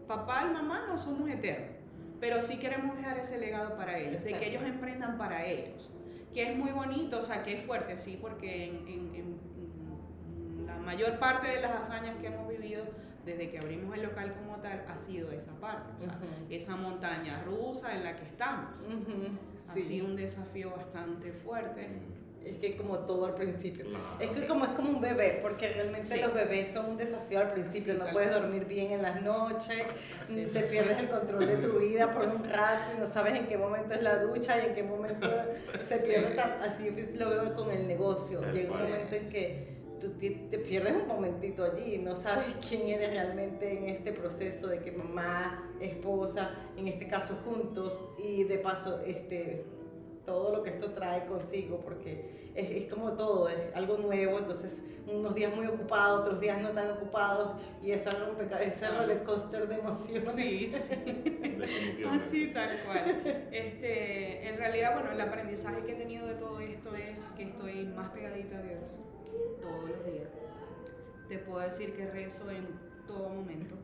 papá 0.08 0.46
y 0.50 0.54
mamá, 0.54 0.86
no 0.88 0.98
somos 0.98 1.30
eternos, 1.30 1.72
pero 2.24 2.42
sí 2.42 2.58
queremos 2.58 2.96
dejar 2.96 3.18
ese 3.18 3.38
legado 3.38 3.76
para 3.76 3.98
ellos, 3.98 4.24
de 4.24 4.30
Exacto. 4.30 4.40
que 4.40 4.50
ellos 4.50 4.64
emprendan 4.64 5.18
para 5.18 5.46
ellos. 5.46 5.94
Que 6.34 6.50
es 6.54 6.58
muy 6.58 6.72
bonito, 6.72 7.18
o 7.18 7.22
sea, 7.22 7.44
que 7.44 7.52
es 7.60 7.66
fuerte, 7.66 8.00
sí, 8.00 8.18
porque 8.22 8.70
en, 8.70 8.76
en- 8.88 9.14
en- 9.16 10.66
la 10.66 10.78
mayor 10.78 11.20
parte 11.20 11.50
de 11.50 11.60
las 11.60 11.72
hazañas 11.82 12.16
que 12.22 12.28
hemos 12.28 12.48
vivido 12.48 12.86
desde 13.26 13.50
que 13.52 13.60
abrimos 13.60 13.94
el 13.98 14.04
local 14.04 14.34
como 14.36 14.56
tal 14.62 14.86
ha 14.88 14.98
sido 14.98 15.32
esa 15.34 15.52
parte, 15.60 15.92
o 15.98 16.00
sea, 16.00 16.14
Ujú. 16.14 16.26
esa 16.50 16.78
montaña 16.78 17.44
rusa 17.44 17.94
en 17.94 18.06
la 18.06 18.16
que 18.16 18.24
estamos. 18.24 18.80
Ujú. 18.84 19.28
Ha 19.68 19.74
Sí. 19.74 19.82
sido 19.82 20.06
un 20.06 20.16
desafío 20.16 20.72
bastante 20.72 21.34
fuerte. 21.34 21.90
Es 22.46 22.58
que 22.58 22.76
como 22.78 23.00
todo 23.00 23.26
al 23.26 23.36
principio. 23.36 23.86
Claro. 23.86 24.04
Es 24.20 24.30
que 24.30 24.42
Sí. 24.42 24.48
como 24.48 24.66
es 24.66 24.72
como 24.72 24.90
un 24.90 25.02
bebé, 25.02 25.40
porque 25.42 25.70
realmente 25.70 26.16
Sí. 26.16 26.22
los 26.22 26.34
bebés 26.34 26.72
son 26.74 26.88
un 26.92 26.98
desafío 26.98 27.40
al 27.40 27.48
principio. 27.54 27.94
Sí, 27.94 28.00
no 28.00 28.08
puedes 28.12 28.32
dormir 28.32 28.66
bien 28.66 28.92
en 28.92 29.02
las 29.02 29.22
noches, 29.22 29.84
Así. 30.22 30.46
te 30.52 30.60
pierdes 30.64 31.00
el 31.00 31.08
control 31.10 31.48
de 31.48 31.56
tu 31.58 31.80
vida 31.80 32.12
por 32.12 32.28
un 32.28 32.44
rato 32.44 32.92
y 32.96 33.00
no 33.00 33.06
sabes 33.06 33.36
en 33.36 33.48
qué 33.48 33.58
momento 33.58 33.94
es 33.94 34.02
la 34.04 34.18
ducha 34.18 34.62
y 34.62 34.68
en 34.70 34.76
qué 34.76 34.84
momento 34.84 35.28
se 35.88 35.98
pierde. 36.00 36.40
Así 36.40 36.90
lo 37.18 37.30
veo 37.30 37.54
con 37.56 37.72
el 37.72 37.88
negocio. 37.88 38.42
Llega 38.52 38.72
un 38.72 38.82
momento 38.82 39.16
en 39.16 39.30
que 39.30 39.74
tú 40.02 40.10
te, 40.20 40.30
te 40.52 40.58
pierdes 40.60 40.96
un 40.96 41.08
momentito 41.08 41.64
allí 41.64 41.96
y 41.96 41.98
no 41.98 42.16
sabes 42.18 42.46
quién 42.68 42.90
eres 42.90 43.12
realmente 43.12 43.78
en 43.78 43.88
este 43.88 44.12
proceso 44.12 44.68
de 44.68 44.80
que 44.80 44.92
mamá, 44.92 45.72
esposa, 45.80 46.52
en 46.78 46.88
este 46.90 47.08
caso 47.08 47.38
juntos 47.46 48.06
y 48.22 48.44
de 48.44 48.58
paso 48.58 49.00
este 49.06 49.66
todo 50.26 50.56
lo 50.56 50.64
que 50.64 50.72
esto 50.72 50.92
trae 50.92 51.26
consigo, 51.26 51.80
porque 51.80 52.52
es, 52.56 52.70
es 52.70 52.94
como 52.94 53.14
todo, 53.14 53.50
es 53.50 53.76
algo 53.76 53.98
nuevo, 53.98 54.40
entonces 54.40 54.82
unos 55.08 55.36
días 55.36 55.54
muy 55.54 55.68
ocupados, 55.68 56.22
otros 56.22 56.40
días 56.40 56.62
no 56.62 56.70
tan 56.70 56.92
ocupados, 56.92 57.60
y 57.82 57.92
esa 57.92 58.12
ese 58.62 58.88
roller 58.90 59.24
coaster 59.24 59.68
de 59.68 59.76
emociones. 59.76 60.36
Sí, 60.36 60.72
sí. 60.72 62.04
Así, 62.10 62.48
tal 62.54 62.70
cual. 62.86 63.48
Este, 63.52 64.48
en 64.48 64.58
realidad, 64.58 64.94
bueno, 64.96 65.12
el 65.12 65.22
aprendizaje 65.22 65.84
que 65.86 65.94
he 65.94 65.96
tenido 65.96 66.26
de 66.28 66.36
todo 66.36 66.60
esto 66.60 66.96
es 66.96 67.28
que 67.36 67.44
estoy 67.44 67.86
más 67.86 68.10
pegadita 68.10 68.58
a 68.58 68.62
Dios 68.62 69.00
todos 69.62 69.90
los 69.90 70.06
días. 70.06 70.30
Te 71.28 71.38
puedo 71.40 71.60
decir 71.60 71.94
que 71.94 72.06
rezo 72.06 72.50
en 72.50 72.68
todo 73.08 73.30
momento, 73.30 73.76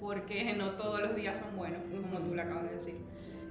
porque 0.00 0.52
no 0.54 0.72
todos 0.72 1.00
los 1.00 1.14
días 1.14 1.38
son 1.38 1.56
buenos, 1.56 1.82
como 1.90 2.20
tú 2.20 2.34
le 2.34 2.42
acabas 2.42 2.64
de 2.64 2.76
decir. 2.76 2.96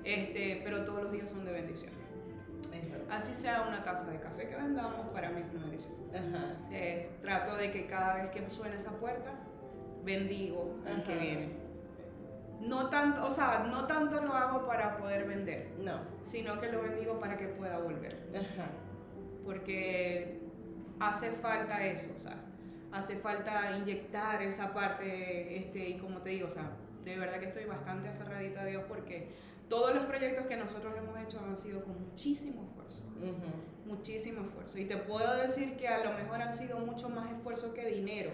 Este, 0.03 0.61
pero 0.63 0.85
todos 0.85 1.03
los 1.03 1.11
días 1.11 1.29
son 1.29 1.45
de 1.45 1.51
bendición. 1.51 1.91
Así 3.11 3.33
sea 3.33 3.63
una 3.67 3.83
taza 3.83 4.09
de 4.09 4.19
café 4.19 4.47
que 4.47 4.55
vendamos, 4.55 5.07
para 5.09 5.29
mí 5.31 5.41
es 5.41 5.51
una 5.53 5.61
bendición. 5.63 5.95
Ajá. 6.13 6.55
Eh, 6.71 7.09
trato 7.21 7.55
de 7.55 7.71
que 7.71 7.85
cada 7.87 8.15
vez 8.15 8.29
que 8.31 8.49
suene 8.49 8.75
esa 8.75 8.91
puerta, 8.91 9.31
bendigo 10.03 10.77
al 10.85 11.03
que 11.03 11.15
viene. 11.17 11.49
No 12.61 12.89
tanto, 12.89 13.25
o 13.25 13.29
sea, 13.29 13.59
no 13.69 13.87
tanto 13.87 14.21
lo 14.21 14.33
hago 14.33 14.67
para 14.67 14.97
poder 14.97 15.25
vender, 15.25 15.71
No. 15.79 16.01
sino 16.23 16.59
que 16.59 16.69
lo 16.71 16.81
bendigo 16.81 17.19
para 17.19 17.37
que 17.37 17.47
pueda 17.47 17.79
volver. 17.79 18.15
Ajá. 18.35 18.67
Porque 19.45 20.41
hace 20.99 21.31
falta 21.31 21.83
eso, 21.85 22.13
o 22.15 22.19
sea, 22.19 22.35
hace 22.91 23.15
falta 23.17 23.77
inyectar 23.77 24.41
esa 24.41 24.73
parte, 24.73 25.57
este, 25.57 25.89
y 25.89 25.97
como 25.97 26.19
te 26.21 26.31
digo, 26.31 26.47
o 26.47 26.49
sea, 26.49 26.69
de 27.03 27.17
verdad 27.17 27.39
que 27.39 27.47
estoy 27.47 27.65
bastante 27.65 28.09
aferradita 28.09 28.61
a 28.61 28.65
Dios 28.65 28.83
porque 28.87 29.31
todos 29.69 29.95
los 29.95 30.05
proyectos 30.05 30.45
que 30.47 30.57
nosotros 30.57 30.93
hemos 30.97 31.17
hecho 31.19 31.39
han 31.43 31.55
sido 31.55 31.83
con 31.83 31.99
muchísimo 32.09 32.67
esfuerzo. 32.89 33.03
Muchísimo 33.85 34.41
esfuerzo. 34.41 34.79
Y 34.79 34.85
te 34.85 34.97
puedo 34.97 35.35
decir 35.37 35.77
que 35.77 35.87
a 35.87 36.03
lo 36.03 36.13
mejor 36.13 36.41
han 36.41 36.53
sido 36.53 36.77
mucho 36.79 37.09
más 37.09 37.31
esfuerzo 37.31 37.73
que 37.73 37.87
dinero, 37.87 38.31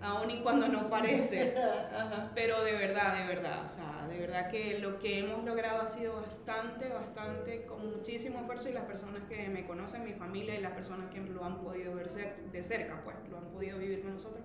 aun 0.00 0.30
y 0.30 0.40
cuando 0.40 0.66
no 0.68 0.88
parece. 0.88 1.54
Pero 2.34 2.62
de 2.64 2.72
verdad, 2.72 3.18
de 3.18 3.26
verdad, 3.26 3.64
o 3.64 3.68
sea, 3.68 4.06
de 4.08 4.18
verdad 4.18 4.50
que 4.50 4.78
lo 4.78 4.98
que 4.98 5.18
hemos 5.18 5.44
logrado 5.44 5.82
ha 5.82 5.88
sido 5.88 6.16
bastante, 6.16 6.88
bastante, 6.88 7.66
con 7.66 7.90
muchísimo 7.90 8.40
esfuerzo 8.40 8.70
y 8.70 8.72
las 8.72 8.84
personas 8.84 9.22
que 9.28 9.48
me 9.48 9.66
conocen, 9.66 10.04
mi 10.04 10.14
familia 10.14 10.54
y 10.54 10.62
las 10.62 10.72
personas 10.72 11.10
que 11.10 11.20
lo 11.20 11.44
han 11.44 11.58
podido 11.60 11.94
ver 11.94 12.08
de 12.08 12.62
cerca, 12.62 13.02
pues, 13.04 13.16
lo 13.30 13.38
han 13.38 13.48
podido 13.48 13.78
vivir 13.78 14.02
con 14.02 14.14
nosotros, 14.14 14.42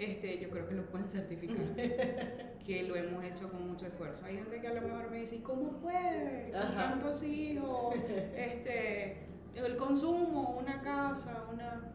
este, 0.00 0.38
yo 0.38 0.48
creo 0.50 0.66
que 0.68 0.74
lo 0.74 0.86
pueden 0.86 1.08
certificar, 1.08 1.56
que 2.66 2.82
lo 2.84 2.96
hemos 2.96 3.22
hecho 3.24 3.50
con 3.50 3.68
mucho 3.68 3.86
esfuerzo. 3.86 4.24
Hay 4.26 4.36
gente 4.36 4.60
que 4.60 4.68
a 4.68 4.74
lo 4.74 4.80
mejor 4.82 5.10
me 5.10 5.18
dice, 5.20 5.36
"¿Y 5.36 5.40
¿cómo 5.40 5.72
puedes? 5.80 6.50
Con 6.52 6.60
Ajá. 6.62 6.90
tantos 6.90 7.22
hijos, 7.22 7.94
este, 8.36 9.18
el 9.54 9.76
consumo, 9.76 10.58
una 10.60 10.80
casa, 10.82 11.44
una... 11.52 11.92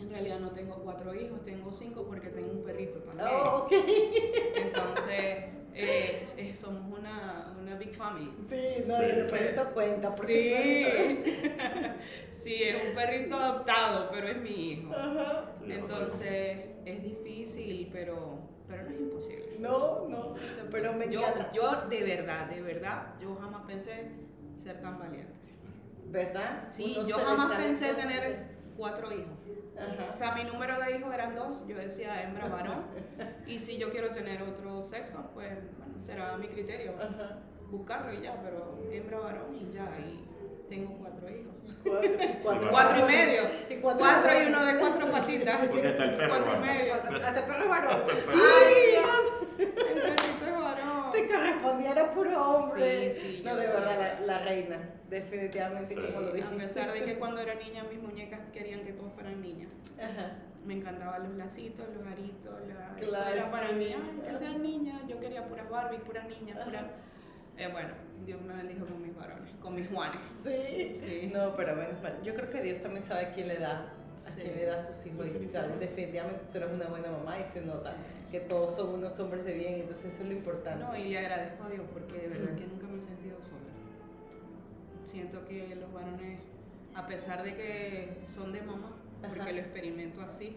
En 0.00 0.10
realidad 0.10 0.38
no 0.38 0.50
tengo 0.50 0.76
cuatro 0.76 1.12
hijos, 1.14 1.44
tengo 1.44 1.72
cinco 1.72 2.04
porque 2.06 2.28
tengo 2.28 2.52
un 2.52 2.62
perrito 2.62 3.00
también. 3.00 3.28
Oh, 3.32 3.64
ok. 3.64 3.72
Entonces, 4.56 5.44
Eh, 5.76 6.24
eh, 6.36 6.54
somos 6.54 6.82
una, 6.96 7.52
una 7.60 7.74
big 7.74 7.96
family. 7.96 8.30
Sí, 8.48 8.84
no, 8.86 8.96
Sí. 8.96 9.02
el 9.10 9.26
perrito 9.26 9.72
cuenta. 9.74 10.14
Porque 10.14 11.20
Sí. 11.24 11.50
sí, 12.30 12.54
es 12.62 12.76
un 12.90 12.94
perrito 12.94 13.34
adoptado, 13.36 14.08
pero 14.12 14.28
es 14.28 14.40
mi 14.40 14.50
hijo. 14.70 14.92
Ajá. 14.94 15.50
Entonces 15.66 16.58
es 16.84 17.02
difícil, 17.02 17.88
pero, 17.92 18.38
pero 18.68 18.82
no 18.84 18.90
es 18.90 19.00
imposible. 19.00 19.56
No, 19.58 20.08
no, 20.08 20.34
pero 20.70 20.92
me 20.94 21.08
Yo, 21.08 21.20
encanta. 21.20 21.52
yo 21.52 21.82
de 21.88 22.02
verdad, 22.02 22.48
de 22.50 22.60
verdad, 22.62 23.14
yo 23.20 23.34
jamás 23.36 23.62
pensé 23.66 24.10
ser 24.58 24.80
tan 24.80 24.98
valiente. 24.98 25.32
¿Verdad? 26.06 26.68
Sí, 26.72 26.96
Uno 26.98 27.08
yo 27.08 27.16
jamás 27.18 27.56
pensé 27.56 27.88
cosas 27.90 28.02
tener 28.06 28.44
cuatro 28.76 29.12
hijos. 29.12 29.34
O 30.08 30.12
sea, 30.16 30.32
mi 30.34 30.44
número 30.44 30.78
de 30.80 30.96
hijos 30.98 31.12
eran 31.12 31.34
dos, 31.34 31.66
yo 31.66 31.76
decía 31.76 32.22
hembra, 32.22 32.46
varón. 32.48 32.84
Y 33.46 33.58
si 33.58 33.76
yo 33.78 33.90
quiero 33.90 34.10
tener 34.10 34.42
otro 34.42 34.80
sexo, 34.80 35.30
pues 35.34 35.52
bueno, 35.76 35.98
será 35.98 36.36
mi 36.36 36.46
criterio 36.48 36.92
Ajá. 36.96 37.38
buscarlo 37.70 38.12
y 38.14 38.20
ya, 38.22 38.40
pero 38.42 38.78
hembra, 38.92 39.18
varón 39.18 39.54
y 39.54 39.70
ya, 39.72 39.88
y 39.98 40.24
tengo 40.68 40.96
cuatro 40.98 41.28
hijos. 41.28 41.54
Cuatro, 42.42 42.70
Cuatro 42.70 42.98
y 42.98 43.02
medio. 43.02 43.42
Y 43.68 43.74
cuatro, 43.76 44.00
Cuatro 44.00 44.42
y 44.42 44.46
uno 44.46 44.64
de 44.64 44.78
cuatro 44.78 45.10
patitas. 45.12 45.66
Porque 45.66 45.88
está 45.88 46.04
el 46.04 46.16
perro. 46.16 46.28
Cuatro 46.28 46.46
y 46.46 46.48
varón. 46.58 46.62
medio. 46.78 46.94
Hasta 46.94 47.38
el 47.40 47.44
perro 47.46 47.68
varón. 47.68 47.90
Hasta 47.90 48.12
el 48.12 48.18
perro. 48.24 48.42
¡Ay, 48.64 48.74
Dios! 48.90 49.34
El 49.58 49.66
perrito 49.68 50.46
es 50.46 50.60
varón. 50.62 51.12
Te 51.12 51.28
correspondiera 51.28 52.14
puro 52.14 52.42
hombre. 52.50 53.12
Sí, 53.12 53.20
sí, 53.20 53.42
no, 53.44 53.56
de 53.56 53.66
verdad, 53.66 54.18
la, 54.20 54.26
la 54.26 54.38
reina. 54.44 54.78
Definitivamente, 55.10 55.94
Sí. 55.94 56.00
como 56.00 56.20
lo 56.22 56.28
A 56.28 56.32
dijiste. 56.32 56.56
pesar 56.56 56.92
de 56.92 57.02
que 57.02 57.14
cuando 57.18 57.40
era 57.40 57.54
niña 57.54 57.84
mis 57.90 58.00
muñecas 58.00 58.40
querían 58.52 58.80
que 58.84 58.92
todos 58.92 59.12
fueran 59.12 59.40
niñas. 59.42 59.68
Ajá. 59.98 60.32
Me 60.64 60.74
encantaban 60.74 61.22
los 61.24 61.34
lacitos, 61.36 61.86
los 61.94 62.06
aritos, 62.06 62.54
la... 62.66 62.98
eso 62.98 63.10
Claro, 63.10 63.30
era 63.36 63.50
para 63.50 63.72
mí, 63.72 63.94
ay, 63.94 64.22
que 64.26 64.34
sean 64.38 64.62
niñas, 64.62 65.02
yo 65.06 65.20
quería 65.20 65.46
puras 65.46 65.68
Barbie, 65.68 65.98
puras 65.98 66.26
niñas, 66.26 66.56
Ajá. 66.56 66.64
puras... 66.64 66.84
Eh, 67.56 67.68
bueno, 67.70 67.90
Dios 68.26 68.40
me 68.42 68.54
bendijo 68.54 68.86
con 68.86 69.02
mis 69.02 69.14
varones, 69.16 69.50
con 69.60 69.74
mis 69.74 69.88
Juanes. 69.88 70.20
Sí. 70.42 71.00
Sí. 71.04 71.30
No, 71.32 71.54
pero 71.54 71.76
menos 71.76 72.02
mal. 72.02 72.20
Yo 72.22 72.34
creo 72.34 72.50
que 72.50 72.60
Dios 72.60 72.80
también 72.80 73.04
sabe 73.04 73.26
a 73.26 73.32
quién 73.32 73.48
le 73.48 73.58
da. 73.58 73.92
A 74.26 74.34
quién 74.34 74.56
le 74.56 74.66
da 74.66 74.78
a 74.78 74.82
sus 74.82 75.06
hijos. 75.06 75.26
Y 75.40 75.48
sabe, 75.48 75.76
definitivamente 75.78 76.40
tú 76.50 76.58
eres 76.58 76.70
una 76.72 76.86
buena 76.86 77.10
mamá 77.10 77.38
y 77.38 77.44
se 77.52 77.60
nota 77.60 77.94
que 78.30 78.40
todos 78.40 78.74
son 78.74 78.94
unos 78.94 79.18
hombres 79.20 79.44
de 79.44 79.52
bien. 79.52 79.74
Entonces, 79.74 80.12
eso 80.14 80.22
es 80.22 80.28
lo 80.28 80.34
importante. 80.34 80.84
No, 80.84 80.96
y 80.96 81.10
le 81.10 81.18
agradezco 81.18 81.64
a 81.64 81.68
Dios 81.68 81.84
porque 81.92 82.18
de 82.18 82.28
verdad 82.28 82.54
que 82.56 82.66
nunca 82.66 82.86
me 82.86 82.98
he 82.98 83.02
sentido 83.02 83.40
sola. 83.42 83.60
Siento 85.04 85.46
que 85.46 85.76
los 85.76 85.92
varones, 85.92 86.40
a 86.94 87.06
pesar 87.06 87.42
de 87.44 87.54
que 87.54 88.18
son 88.26 88.52
de 88.52 88.62
mamá, 88.62 88.96
porque 89.26 89.42
Ajá. 89.42 89.52
lo 89.52 89.58
experimento 89.58 90.20
así, 90.22 90.56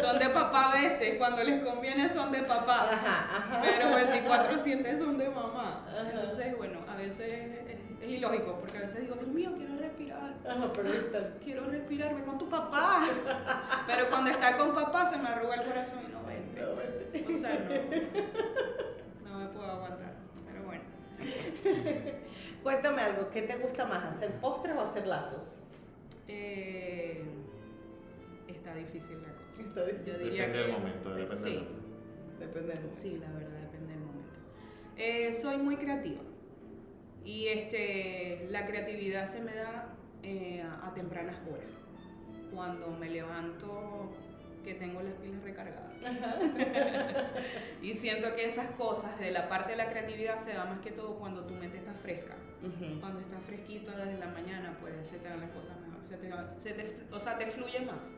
son 0.00 0.18
de 0.18 0.28
papá 0.28 0.72
a 0.72 0.82
veces, 0.82 1.18
cuando 1.18 1.42
les 1.42 1.62
conviene 1.64 2.08
son 2.08 2.32
de 2.32 2.42
papá. 2.42 2.88
Ajá, 2.92 3.36
ajá. 3.36 3.62
Pero 3.62 3.94
24 3.94 4.58
siete 4.58 4.98
son 4.98 5.18
de 5.18 5.28
mamá. 5.28 5.86
Entonces, 6.10 6.56
bueno, 6.56 6.80
a 6.88 6.96
veces 6.96 7.50
es, 7.68 8.02
es 8.02 8.08
ilógico, 8.08 8.58
porque 8.60 8.78
a 8.78 8.80
veces 8.82 9.00
digo, 9.02 9.14
Dios 9.14 9.28
mío, 9.28 9.52
quiero 9.56 9.76
respirar. 9.76 10.34
Ajá, 10.48 10.72
pero. 10.72 10.90
Quiero 11.42 11.66
respirarme 11.66 12.22
con 12.24 12.38
tu 12.38 12.48
papá. 12.48 13.06
Pero 13.86 14.08
cuando 14.08 14.30
está 14.30 14.56
con 14.56 14.74
papá 14.74 15.06
se 15.06 15.16
me 15.18 15.28
arruga 15.28 15.54
el 15.56 15.64
corazón 15.64 16.00
y 16.08 16.12
no 16.12 16.24
vente. 16.24 16.60
No, 16.60 16.76
vete. 16.76 17.24
O 17.28 17.38
sea, 17.38 17.58
no. 19.24 19.30
No 19.30 19.38
me 19.38 19.46
puedo 19.46 19.70
aguantar. 19.70 20.14
Pero 20.46 20.62
bueno. 20.64 20.82
Cuéntame 22.62 23.02
algo, 23.02 23.30
¿qué 23.30 23.42
te 23.42 23.56
gusta 23.56 23.86
más, 23.86 24.04
hacer 24.04 24.30
postres 24.40 24.76
o 24.76 24.80
hacer 24.82 25.06
lazos? 25.06 25.58
Eh, 26.28 27.24
está 28.52 28.74
difícil 28.74 29.22
la 29.22 29.32
cosa. 29.32 29.62
Está 29.62 29.84
difícil. 29.84 30.12
Yo 30.12 30.18
diría 30.18 30.46
Depende 30.46 30.58
que 30.58 30.64
del 30.64 30.72
momento, 30.72 31.14
depende 31.14 31.36
sí. 31.36 31.50
del 31.54 31.64
momento. 31.64 31.88
Depende 32.38 32.68
del 32.68 32.82
momento. 32.82 33.00
Sí, 33.00 33.18
la 33.18 33.32
verdad, 33.32 33.60
depende 33.60 33.92
del 33.94 34.00
momento. 34.00 34.38
Eh, 34.96 35.32
soy 35.32 35.56
muy 35.58 35.76
creativa 35.76 36.20
y 37.24 37.46
este, 37.48 38.46
la 38.50 38.66
creatividad 38.66 39.26
se 39.26 39.40
me 39.40 39.54
da 39.54 39.94
eh, 40.22 40.62
a, 40.62 40.92
tempranas 40.94 41.36
horas. 41.50 41.70
Cuando 42.52 42.88
me 42.88 43.08
levanto, 43.08 44.12
que 44.64 44.74
tengo 44.74 45.00
las 45.02 45.14
pilas 45.14 45.42
recargadas. 45.42 45.92
y 47.82 47.94
siento 47.94 48.34
que 48.34 48.44
esas 48.44 48.70
cosas 48.72 49.18
de 49.18 49.30
la 49.30 49.48
parte 49.48 49.72
de 49.72 49.78
la 49.78 49.88
creatividad 49.88 50.36
se 50.38 50.52
da 50.52 50.64
más 50.66 50.80
que 50.80 50.90
todo 50.90 51.16
cuando 51.18 51.44
tu 51.46 51.54
mente 51.54 51.78
está 51.78 51.94
fresca. 51.94 52.34
Ujú. 52.60 53.00
Cuando 53.00 53.20
estás 53.20 53.42
fresquito 53.44 53.90
desde 53.92 54.18
la 54.18 54.28
mañana, 54.28 54.76
pues 54.80 55.08
se 55.08 55.18
te 55.18 55.28
dan 55.28 55.40
las 55.40 55.50
cosas 55.50 55.76
mejor. 55.80 56.04
Se 56.04 56.16
te, 56.16 56.30
se 56.58 56.72
te- 56.74 57.14
o 57.14 57.18
sea, 57.18 57.38
te 57.38 57.46
fluye 57.46 57.80
más 57.80 58.12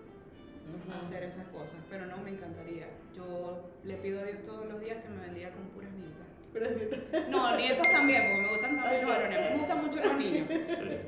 Hacer 1.01 1.23
esas 1.25 1.47
cosas, 1.49 1.77
pero 1.91 2.07
no 2.07 2.17
me 2.19 2.31
encantaría. 2.31 2.87
Yo 3.15 3.71
le 3.85 3.97
pido 3.97 4.21
a 4.21 4.25
Dios 4.25 4.45
todos 4.47 4.67
los 4.67 4.81
días 4.81 5.03
que 5.03 5.09
me 5.09 5.27
bendiga 5.27 5.51
con 5.51 5.65
puras 5.69 5.91
nietas. 5.93 7.29
No, 7.31 7.57
nietos 7.57 7.87
también, 7.91 8.23
porque 8.31 8.43
me 8.43 8.49
gustan 8.49 8.77
también 8.77 9.03
los 9.03 9.11
varones. 9.11 9.51
Me 9.51 9.59
gustan 9.59 9.85
mucho 9.85 10.01
los 10.05 10.17
niños. 10.17 10.49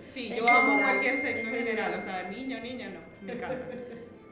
Sí. 0.08 0.34
Yo 0.36 0.48
amo 0.48 0.80
cualquier 0.82 1.18
sexo 1.18 1.48
en 1.48 1.54
general, 1.54 1.94
o 1.98 2.02
sea, 2.02 2.28
niño, 2.28 2.60
niña, 2.60 2.90
no, 2.90 3.00
me 3.22 3.32
encanta. 3.34 3.64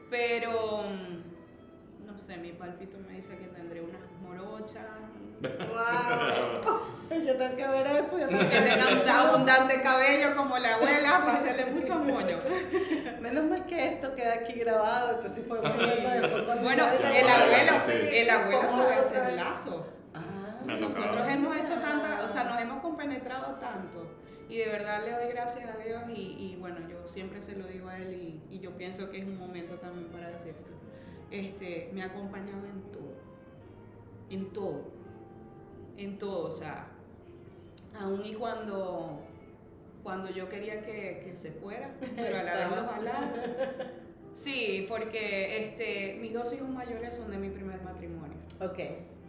Pero, 0.09 0.83
mm, 0.83 2.05
no 2.05 2.17
sé, 2.17 2.37
mi 2.37 2.51
palpito 2.51 2.97
me 2.99 3.15
dice 3.15 3.37
que 3.37 3.47
tendré 3.47 3.81
unas 3.81 4.01
morochas, 4.21 4.85
Wow. 5.69 6.95
Yo 7.25 7.37
tengo 7.37 7.55
que 7.55 7.67
ver 7.67 7.87
eso. 7.87 8.19
Yo 8.19 8.27
tengo 8.27 8.41
que 8.41 8.49
que 8.49 8.61
tengan 8.61 9.01
un 9.01 9.09
abundante 9.09 9.81
cabello 9.81 10.35
como 10.35 10.57
la 10.57 10.75
abuela 10.75 11.21
para 11.25 11.35
hacerle 11.35 11.65
muchos 11.67 11.97
moños. 11.97 12.39
Menos 13.21 13.45
mal 13.45 13.65
que 13.65 13.87
esto 13.93 14.15
queda 14.15 14.33
aquí 14.33 14.53
grabado, 14.53 15.15
entonces 15.15 15.43
podemos 15.45 15.77
verlo 15.77 16.09
después 16.09 16.61
Bueno, 16.61 16.87
el 16.91 17.27
abuelo, 17.27 18.09
el 18.11 18.29
abuelo 18.29 18.67
¿Cómo 18.67 18.83
sabe 18.83 18.95
hacer 18.95 19.33
lazo. 19.33 19.87
Ah, 20.13 20.61
Nosotros 20.65 21.27
hemos 21.27 21.55
hecho 21.57 21.73
tanta, 21.75 22.21
o 22.23 22.27
sea, 22.27 22.43
nos 22.45 22.61
hemos 22.61 22.81
compenetrado 22.81 23.55
tanto 23.55 24.15
y 24.47 24.57
de 24.57 24.67
verdad 24.67 25.03
le 25.03 25.11
doy 25.11 25.29
gracias 25.29 25.69
a 25.69 25.77
Dios 25.77 26.03
y, 26.09 26.53
y 26.53 26.57
bueno, 26.59 26.77
yo 26.87 27.07
siempre 27.07 27.41
se 27.41 27.55
lo 27.55 27.65
digo 27.67 27.89
a 27.89 27.97
él 27.97 28.13
y, 28.13 28.55
y 28.55 28.59
yo 28.59 28.71
pienso 28.77 29.09
que 29.09 29.19
es 29.19 29.25
un 29.25 29.37
momento 29.37 29.75
también 29.75 30.07
para 30.09 30.29
decírselo. 30.29 30.75
Este, 31.31 31.89
me 31.93 32.03
ha 32.03 32.07
acompañado 32.07 32.65
en 32.65 32.81
todo, 32.91 33.15
en 34.29 34.53
todo, 34.53 34.83
en 35.97 36.17
todo, 36.17 36.47
o 36.47 36.51
sea, 36.51 36.87
aun 37.99 38.25
y 38.25 38.33
cuando, 38.33 39.19
cuando 40.03 40.29
yo 40.29 40.49
quería 40.49 40.83
que, 40.85 41.23
que 41.25 41.35
se 41.35 41.51
fuera, 41.51 41.91
pero 42.15 42.37
a 42.37 42.43
la 42.43 42.55
vez 42.55 42.69
lo 42.69 42.87
jalaba. 42.87 43.33
Sí, 44.33 44.85
porque 44.89 45.65
este, 45.65 46.19
mis 46.19 46.33
dos 46.33 46.53
hijos 46.53 46.67
mayores 46.67 47.15
son 47.15 47.31
de 47.31 47.37
mi 47.37 47.49
primer 47.49 47.81
matrimonio. 47.81 48.37
ok. 48.59 48.79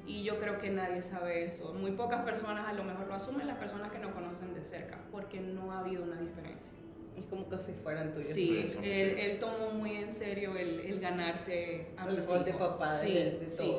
Y 0.08 0.22
yo 0.22 0.38
creo 0.38 0.60
que 0.60 0.70
nadie 0.70 1.02
sabe 1.02 1.46
eso. 1.46 1.72
Muy 1.74 1.90
pocas 1.90 2.22
personas 2.24 2.68
a 2.68 2.72
lo 2.72 2.84
mejor 2.84 3.08
lo 3.08 3.14
asumen, 3.14 3.44
las 3.46 3.58
personas 3.58 3.90
que 3.90 3.98
no 3.98 4.14
conocen 4.14 4.54
de 4.54 4.62
cerca, 4.62 5.00
porque 5.10 5.40
no 5.40 5.72
ha 5.72 5.80
habido 5.80 6.04
una 6.04 6.20
diferencia. 6.20 6.72
Es 7.16 7.24
como 7.24 7.48
que 7.48 7.58
si 7.58 7.72
fueran 7.72 8.12
tuyos. 8.12 8.28
Sí, 8.28 8.72
él, 8.82 9.38
tomó 9.40 9.70
muy 9.72 9.96
en 9.96 10.12
serio 10.12 10.56
el, 10.56 10.78
el 10.80 11.00
ganarse 11.00 11.86
a 11.96 12.06
El 12.08 12.18
mis 12.18 12.28
rol 12.28 12.44
de 12.44 12.52
papá 12.52 12.98
de, 12.98 13.06
Sí, 13.06 13.14
de 13.14 13.50
sí. 13.50 13.76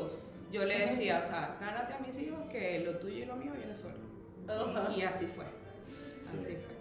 Yo 0.51 0.63
le 0.63 0.79
decía, 0.79 1.19
o 1.19 1.23
sea, 1.23 1.57
gánate 1.59 1.93
a 1.93 1.99
mis 1.99 2.17
hijos 2.17 2.39
que 2.49 2.79
lo 2.79 2.97
tuyo 2.97 3.17
y 3.17 3.25
lo 3.25 3.35
mío 3.35 3.51
viene 3.55 3.75
solo. 3.75 3.95
Y 4.95 5.01
así 5.01 5.25
fue. 5.27 5.45
Así 6.35 6.55
fue. 6.55 6.77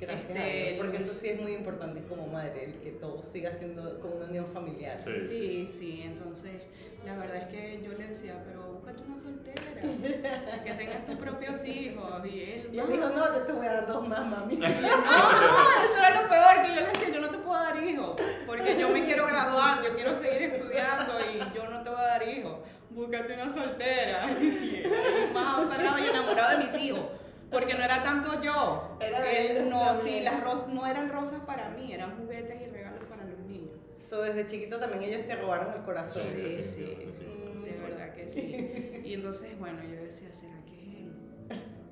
Gracias 0.00 0.30
este, 0.30 0.40
a 0.40 0.46
Dios, 0.46 0.76
porque 0.78 0.96
eso 0.98 1.12
sí 1.12 1.28
es 1.28 1.40
muy 1.40 1.54
importante 1.54 2.00
como 2.04 2.28
madre, 2.28 2.66
el 2.66 2.74
que 2.74 2.90
todo 2.92 3.20
siga 3.24 3.50
siendo 3.50 3.98
como 3.98 4.16
una 4.16 4.26
unión 4.26 4.46
familiar. 4.46 5.02
Sí. 5.02 5.26
Sí, 5.28 5.66
sí, 5.66 6.02
entonces 6.04 6.62
la 7.04 7.16
verdad 7.16 7.36
es 7.36 7.48
que 7.48 7.82
yo 7.82 7.98
le 7.98 8.06
decía, 8.06 8.40
pero 8.46 8.74
búscate 8.74 9.02
una 9.02 9.18
soltera, 9.18 9.62
que 10.64 10.74
tengas 10.74 11.04
tus 11.04 11.16
propios 11.16 11.64
hijos. 11.64 12.26
Y 12.26 12.42
él, 12.42 12.70
Y 12.72 12.78
él 12.78 12.86
dijo, 12.88 13.08
no, 13.08 13.34
yo 13.34 13.42
te 13.42 13.52
voy 13.52 13.66
a 13.66 13.72
dar 13.72 13.86
dos 13.88 14.06
más, 14.06 14.24
mami. 14.24 14.56
No, 14.56 14.68
no, 14.68 15.84
eso 15.84 15.98
era 15.98 16.22
lo 16.22 16.28
peor, 16.28 16.62
que 16.62 16.74
yo 16.76 16.80
le 16.80 16.92
decía, 16.92 17.08
yo 17.08 17.20
no 17.20 17.30
te 17.30 17.38
puedo 17.38 17.58
dar 17.58 17.82
hijos, 17.82 18.20
porque 18.46 18.78
yo 18.78 18.88
me 18.90 19.04
quiero 19.04 19.26
graduar, 19.26 19.82
yo 19.82 19.96
quiero 19.96 20.14
seguir 20.14 20.42
estudiando 20.42 21.14
y 21.34 21.56
yo 21.56 21.68
no 21.68 21.82
te 21.82 21.90
voy 21.90 21.98
a 21.98 22.04
dar 22.04 22.28
hijos. 22.28 22.58
Búscate 22.98 23.34
una 23.34 23.48
soltera. 23.48 24.26
Más 25.32 25.58
aferrado 25.66 25.98
y 26.00 26.08
enamorado 26.08 26.58
de 26.58 26.64
mis 26.64 26.76
hijos, 26.82 27.04
porque 27.48 27.74
no 27.74 27.84
era 27.84 28.02
tanto 28.02 28.42
yo. 28.42 28.96
Era 29.00 29.20
de 29.22 29.40
Él 29.52 29.56
ellos 29.58 29.70
no, 29.70 29.84
también. 29.86 30.04
sí, 30.04 30.20
las 30.24 30.42
ros 30.42 30.66
no 30.66 30.84
eran 30.84 31.08
rosas 31.10 31.40
para 31.46 31.68
mí, 31.70 31.92
eran 31.92 32.16
juguetes 32.18 32.60
y 32.60 32.66
regalos 32.70 33.04
para 33.04 33.24
los 33.24 33.38
niños. 33.40 33.70
So, 34.00 34.22
desde 34.22 34.46
chiquito 34.48 34.80
también 34.80 35.04
ellos 35.04 35.26
te 35.28 35.36
robaron 35.36 35.72
el 35.74 35.82
corazón. 35.82 36.22
Sí, 36.24 36.58
Sí, 36.62 36.64
sí, 36.64 36.96
sí. 37.18 37.60
sí, 37.62 37.68
es 37.70 37.80
verdad 37.82 38.12
que 38.14 38.28
sí. 38.28 39.02
Y 39.04 39.14
entonces, 39.14 39.56
bueno, 39.60 39.78
yo 39.84 40.02
decía, 40.02 40.32
¿será 40.32 40.54
que 40.66 40.72
es 40.74 40.88
él? 40.96 41.12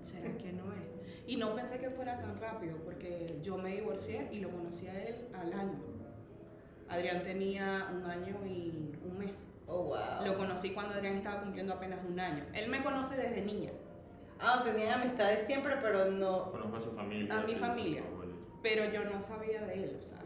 ¿Será 0.03 0.37
que 0.39 0.53
no 0.53 0.73
es? 0.73 0.81
Y 1.29 1.37
no 1.37 1.55
pensé 1.55 1.79
que 1.79 1.91
fuera 1.91 2.19
tan 2.21 2.41
rápido, 2.41 2.79
porque 2.85 3.39
yo 3.45 3.57
me 3.59 3.71
divorcié 3.77 4.29
y 4.33 4.41
lo 4.41 4.51
conocí 4.51 4.89
a 4.89 5.05
él 5.05 5.29
al 5.35 5.53
año. 5.53 5.79
Adrián 6.89 7.23
tenía 7.23 7.89
un 7.95 8.05
año 8.05 8.37
y 8.45 8.93
un 9.05 9.19
mes. 9.19 9.49
Oh, 9.69 9.85
wow. 9.85 10.25
Lo 10.25 10.37
conocí 10.37 10.71
cuando 10.71 10.95
Adrián 10.95 11.17
estaba 11.17 11.41
cumpliendo 11.41 11.73
apenas 11.75 11.99
un 12.09 12.19
año. 12.21 12.45
Él 12.55 12.69
me 12.69 12.83
conoce 12.85 13.17
desde 13.17 13.43
niña, 13.43 13.73
Ah, 14.39 14.63
tenían 14.65 15.01
amistades 15.01 15.47
siempre, 15.47 15.77
pero 15.81 16.05
no. 16.11 16.51
Conozco 16.53 16.77
a 16.77 16.81
su 16.81 16.93
familia. 16.93 17.35
A 17.35 17.41
mi 17.43 17.53
sí, 17.55 17.59
familia. 17.59 18.03
pero 18.63 18.85
yo 18.93 19.05
no 19.05 19.19
sabía 19.19 19.63
de 19.63 19.75
él, 19.75 19.97
o 19.99 20.03
sea, 20.03 20.19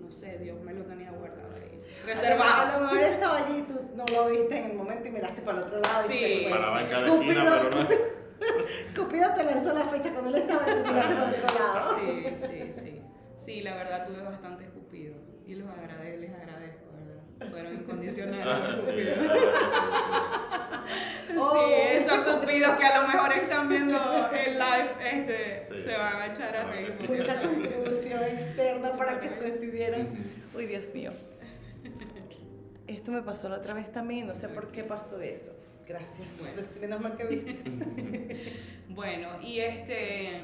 no 0.00 0.12
sé, 0.12 0.38
Dios 0.38 0.60
me 0.62 0.72
lo 0.72 0.84
tenía 0.84 1.10
guardado 1.10 1.54
ahí. 1.56 1.82
A 2.02 2.06
Reservado. 2.06 2.80
lo 2.80 2.86
mejor 2.86 3.02
estaba 3.02 3.38
allí 3.38 3.58
y 3.58 3.62
tú 3.62 3.80
no 3.96 4.04
lo 4.12 4.28
viste 4.30 4.56
en 4.56 4.70
el 4.70 4.76
momento 4.76 5.08
y 5.08 5.10
miraste 5.10 5.42
para 5.42 5.58
el 5.58 5.64
otro 5.64 5.80
lado. 5.80 6.08
Sí. 6.08 6.44
y. 6.46 6.50
Paraba 6.50 6.80
en 6.82 6.88
cada 6.88 7.08
Cupido- 7.08 7.22
esquina, 7.32 7.60
pero 7.70 7.82
no. 7.82 7.88
Cupido 9.04 9.34
te 9.34 9.44
lanzó 9.44 9.74
la 9.74 9.84
fecha 9.86 10.12
cuando 10.12 10.30
él 10.30 10.36
estaba 10.42 10.62
y 10.70 10.74
miraste 10.76 11.14
para 11.16 11.28
el 11.28 11.44
otro 11.44 11.58
lado. 11.58 11.98
Sí, 11.98 12.26
sí, 12.46 12.72
sí. 12.80 13.02
Sí, 13.44 13.60
la 13.62 13.74
verdad 13.76 14.06
tuve 14.06 14.22
bastante 14.22 14.64
escupido. 14.64 15.14
Y 15.44 15.54
los 15.56 15.68
agradezco, 15.68 16.20
les 16.20 16.30
agradezco. 16.34 16.55
Fueron 17.50 17.74
incondicionales. 17.74 18.46
Ah, 18.46 18.74
sí, 18.78 18.92
Sí, 18.92 19.08
Oh, 21.38 21.68
esos 21.90 22.18
cupidos 22.20 22.76
que 22.78 22.84
a 22.86 23.00
lo 23.02 23.08
mejor 23.08 23.32
están 23.32 23.68
viendo 23.68 23.98
el 24.32 24.54
live, 24.54 24.90
este, 25.12 25.64
Sí, 25.64 25.74
se 25.82 25.92
sí. 25.92 25.98
van 25.98 26.16
a 26.22 26.26
echar 26.26 26.56
a 26.56 26.60
Ah, 26.62 26.70
reír. 26.70 26.94
Mucha 27.08 27.40
contribución 27.40 28.22
externa 28.24 28.96
para 28.96 29.20
que. 29.20 29.28
Ujú. 29.28 30.58
Uy, 30.58 30.66
Dios 30.66 30.94
mío. 30.94 31.12
Esto 32.86 33.10
me 33.10 33.22
pasó 33.22 33.48
la 33.48 33.56
otra 33.56 33.74
vez 33.74 33.90
también, 33.92 34.26
no 34.28 34.34
sé 34.34 34.48
por 34.48 34.68
qué 34.70 34.84
pasó 34.84 35.20
eso. 35.20 35.52
Gracias, 35.86 36.28
Bueno. 36.38 36.54
bueno. 36.62 36.68
menos 36.80 37.00
mal 37.00 37.16
que 37.16 37.24
viste. 37.24 38.52
Bueno, 38.88 39.28
y 39.42 39.58
este 39.60 40.42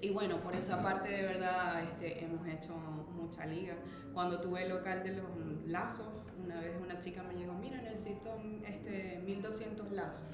y 0.00 0.10
bueno, 0.10 0.38
por 0.40 0.54
esa 0.54 0.82
parte 0.82 1.08
de 1.10 1.22
verdad 1.22 1.82
este, 1.82 2.24
hemos 2.24 2.46
hecho 2.46 2.74
mucha 2.74 3.46
liga. 3.46 3.74
Cuando 4.14 4.40
tuve 4.40 4.62
el 4.64 4.70
local 4.70 5.02
de 5.02 5.12
los 5.12 5.26
lazos, 5.66 6.06
una 6.44 6.60
vez 6.60 6.72
una 6.82 6.98
chica 7.00 7.22
me 7.22 7.34
llegó, 7.34 7.52
mira, 7.54 7.80
necesito 7.82 8.30
este, 8.66 9.20
1200 9.24 9.92
lazos. 9.92 10.24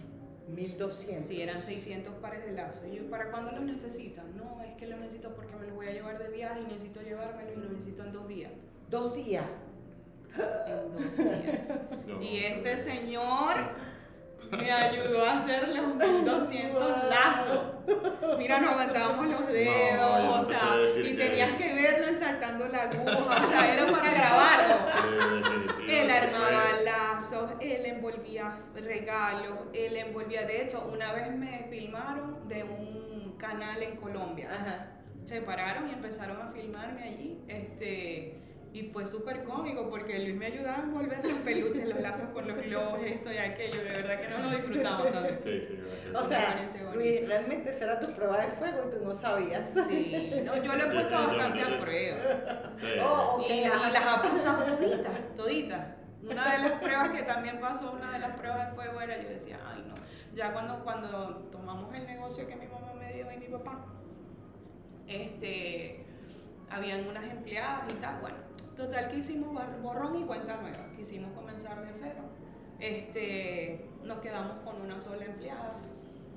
1200. 0.48 1.26
Sí, 1.26 1.42
eran 1.42 1.60
600 1.60 2.14
pares 2.16 2.44
de 2.44 2.52
lazos. 2.52 2.84
Y 2.90 2.96
yo, 2.96 3.10
¿para 3.10 3.30
cuándo 3.30 3.50
los 3.52 3.62
necesitan? 3.62 4.36
No, 4.36 4.62
es 4.62 4.74
que 4.76 4.86
los 4.86 4.98
necesito 5.00 5.34
porque 5.34 5.56
me 5.56 5.66
los 5.66 5.74
voy 5.74 5.88
a 5.88 5.92
llevar 5.92 6.18
de 6.18 6.28
viaje 6.28 6.60
y 6.60 6.66
necesito 6.66 7.02
llevármelos 7.02 7.52
y 7.56 7.60
los 7.60 7.70
necesito 7.72 8.04
en 8.04 8.12
dos 8.12 8.28
días. 8.28 8.52
Dos 8.88 9.16
días. 9.16 9.44
En 10.36 10.92
dos 10.92 11.16
días. 11.16 11.60
No, 12.06 12.22
Y 12.22 12.36
este 12.38 12.76
no. 12.76 12.82
señor 12.82 13.54
me 14.50 14.72
ayudó 14.72 15.24
a 15.24 15.38
hacer 15.38 15.68
los 15.68 15.94
1200 15.94 17.04
lazos. 17.04 17.60
Mira, 18.38 18.60
no 18.60 18.70
aguantábamos 18.70 19.26
los 19.28 19.46
dedos, 19.46 19.96
No, 19.96 20.40
o 20.40 20.42
sea, 20.42 20.76
y 21.04 21.14
tenías 21.14 21.52
que 21.52 21.72
verlo 21.74 22.08
ensartando 22.08 22.66
la 22.68 22.82
aguja, 22.82 23.40
o 23.42 23.44
sea, 23.44 23.72
era 23.74 23.86
para 23.90 24.10
grabarlo. 24.12 24.76
Él 25.88 26.10
armaba 26.10 26.64
lazos, 26.84 27.50
él 27.60 27.86
envolvía 27.86 28.58
regalos, 28.74 29.58
él 29.72 29.96
envolvía, 29.96 30.42
de 30.46 30.62
hecho, 30.62 30.88
una 30.92 31.12
vez 31.12 31.30
me 31.36 31.66
filmaron 31.70 32.48
de 32.48 32.64
un 32.64 33.36
canal 33.38 33.82
en 33.82 33.96
Colombia 33.96 34.48
Ajá. 34.52 34.86
se 35.24 35.42
pararon 35.42 35.88
y 35.88 35.92
empezaron 35.92 36.40
a 36.40 36.50
filmarme 36.52 37.02
allí. 37.02 37.38
Este, 37.48 38.40
y 38.76 38.82
fue 38.92 39.06
súper 39.06 39.42
cómico 39.44 39.88
porque 39.88 40.18
Luis 40.18 40.36
me 40.36 40.46
ayudaba 40.46 40.76
a 40.76 40.82
envolver 40.82 41.24
los 41.24 41.38
peluches, 41.38 41.88
los 41.88 41.98
lazos 41.98 42.28
con 42.34 42.46
los 42.46 42.62
globos, 42.62 43.00
esto 43.02 43.32
y 43.32 43.38
aquello. 43.38 43.82
De 43.82 43.90
verdad 43.90 44.20
que 44.20 44.28
no 44.28 44.38
lo 44.38 44.50
disfrutamos 44.50 45.12
tanto. 45.12 45.42
Sí, 45.42 45.60
sí, 45.62 45.78
O 46.14 46.22
sea. 46.22 46.68
Luis, 46.92 47.26
realmente 47.26 47.70
esa 47.70 47.84
era 47.86 48.00
tu 48.00 48.12
prueba 48.12 48.38
de 48.38 48.48
fuego 48.48 48.84
y 48.86 48.98
tú 48.98 49.02
no 49.02 49.14
sabías. 49.14 49.70
Sí, 49.88 50.42
no, 50.44 50.62
yo 50.62 50.74
lo 50.74 50.84
he 50.84 50.92
puesto 50.92 51.14
bastante 51.14 51.62
a 51.62 51.80
prueba. 51.80 52.72
Sí. 52.76 52.86
Oh, 53.02 53.36
ok. 53.38 53.46
Y, 53.48 53.52
y 53.54 53.92
las 53.92 54.06
ha 54.06 54.20
pasado 54.20 54.64
toditas, 54.76 55.34
toditas. 55.34 55.86
Una 56.22 56.52
de 56.52 56.68
las 56.68 56.72
pruebas 56.72 57.10
que 57.10 57.22
también 57.22 57.58
pasó, 57.58 57.92
una 57.92 58.12
de 58.12 58.18
las 58.18 58.36
pruebas 58.36 58.68
de 58.68 58.74
fuego 58.74 59.00
era, 59.00 59.22
yo 59.22 59.28
decía, 59.30 59.58
ay 59.66 59.84
no, 59.88 59.94
ya 60.34 60.52
cuando, 60.52 60.84
cuando 60.84 61.48
tomamos 61.50 61.94
el 61.94 62.06
negocio 62.06 62.46
que 62.46 62.56
mi 62.56 62.66
mamá 62.66 62.92
me 62.92 63.14
dio 63.14 63.32
y 63.32 63.38
mi 63.38 63.46
papá, 63.46 63.86
este, 65.06 66.04
habían 66.68 67.06
unas 67.06 67.24
empleadas 67.30 67.90
y 67.90 67.94
tal, 67.94 68.20
bueno, 68.20 68.36
total 68.76 69.08
que 69.08 69.16
hicimos 69.18 69.48
borrón 69.82 70.16
y 70.16 70.24
cuenta 70.24 70.56
nueva, 70.60 70.86
quisimos 70.96 71.32
comenzar 71.32 71.84
de 71.86 71.92
cero, 71.92 72.22
este, 72.78 73.86
nos 74.04 74.18
quedamos 74.20 74.58
con 74.64 74.80
una 74.80 75.00
sola 75.00 75.24
empleada. 75.24 75.76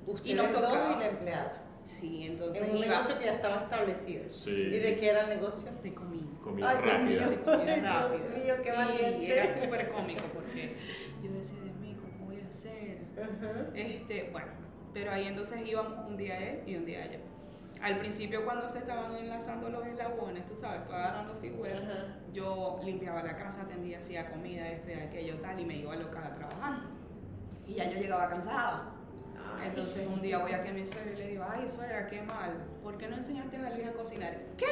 Ustedes 0.06 0.36
nos 0.36 0.50
dos 0.52 0.62
tocaba. 0.62 0.96
y 0.96 0.98
la 1.00 1.08
empleada. 1.08 1.52
Sí, 1.84 2.26
entonces 2.26 2.62
En 2.62 2.70
un 2.72 2.76
iba 2.78 2.86
negocio 2.88 3.18
que 3.18 3.24
ya 3.24 3.32
estaba 3.34 3.62
establecido. 3.62 4.24
Sí. 4.30 4.50
¿Y 4.50 4.78
de 4.78 4.98
qué 4.98 5.08
era 5.10 5.22
el 5.22 5.28
negocio? 5.40 5.70
de 5.82 5.94
comida. 5.94 6.26
Comida 6.42 6.70
Ay, 6.70 6.76
Dios 6.82 6.92
rápida. 6.94 7.26
mío. 7.26 7.38
Comida 7.44 7.72
Ay, 7.74 7.80
rápida. 7.80 8.18
Dios 8.18 8.44
mío, 8.44 8.54
qué 8.62 8.70
Sí, 8.70 8.76
valiente. 8.76 9.38
Era 9.38 9.54
súper 9.62 9.90
cómico 9.90 10.22
porque 10.32 10.76
yo 11.22 11.32
decía, 11.32 11.58
Dios 11.62 11.76
mío, 11.76 11.96
¿cómo 12.00 12.26
voy 12.26 12.40
a 12.40 12.46
hacer? 12.46 12.98
Este, 13.74 14.28
bueno, 14.30 14.48
pero 14.92 15.10
ahí 15.12 15.26
entonces 15.26 15.60
íbamos 15.66 16.06
un 16.06 16.16
día 16.16 16.38
él 16.38 16.60
y 16.66 16.76
un 16.76 16.84
día 16.86 17.04
ella. 17.06 17.18
Al 17.82 17.98
principio 17.98 18.44
cuando 18.44 18.68
se 18.68 18.78
estaban 18.78 19.14
enlazando 19.16 19.70
los 19.70 19.86
eslabones, 19.86 20.46
tú 20.46 20.54
sabes, 20.54 20.84
tú 20.86 20.92
agarrando 20.92 21.34
figuras, 21.36 21.80
Ajá. 21.82 22.14
yo 22.32 22.78
limpiaba 22.84 23.22
la 23.22 23.36
casa, 23.36 23.62
atendía, 23.62 24.00
hacía 24.00 24.30
comida, 24.30 24.68
esto 24.68 24.90
y 24.90 24.94
aquello 24.94 25.36
tal, 25.40 25.58
y 25.58 25.64
me 25.64 25.76
iba 25.76 25.94
al 25.94 26.02
local 26.02 26.24
a 26.24 26.34
trabajar. 26.34 26.80
Y 27.66 27.74
ya 27.74 27.88
yo 27.88 27.98
llegaba 27.98 28.28
cansada. 28.28 28.92
Ay. 29.58 29.68
Entonces 29.68 30.06
un 30.06 30.20
día 30.20 30.38
voy 30.38 30.52
aquí 30.52 30.68
a 30.68 30.72
mi 30.72 30.86
suegra 30.86 31.12
y 31.12 31.16
le 31.16 31.26
digo, 31.28 31.44
ay 31.48 31.68
suegra, 31.68 32.06
qué 32.06 32.20
mal, 32.22 32.54
¿por 32.82 32.98
qué 32.98 33.08
no 33.08 33.16
enseñaste 33.16 33.56
a 33.56 33.70
Luis 33.70 33.86
a 33.86 33.92
cocinar? 33.92 34.36
¿Qué? 34.58 34.66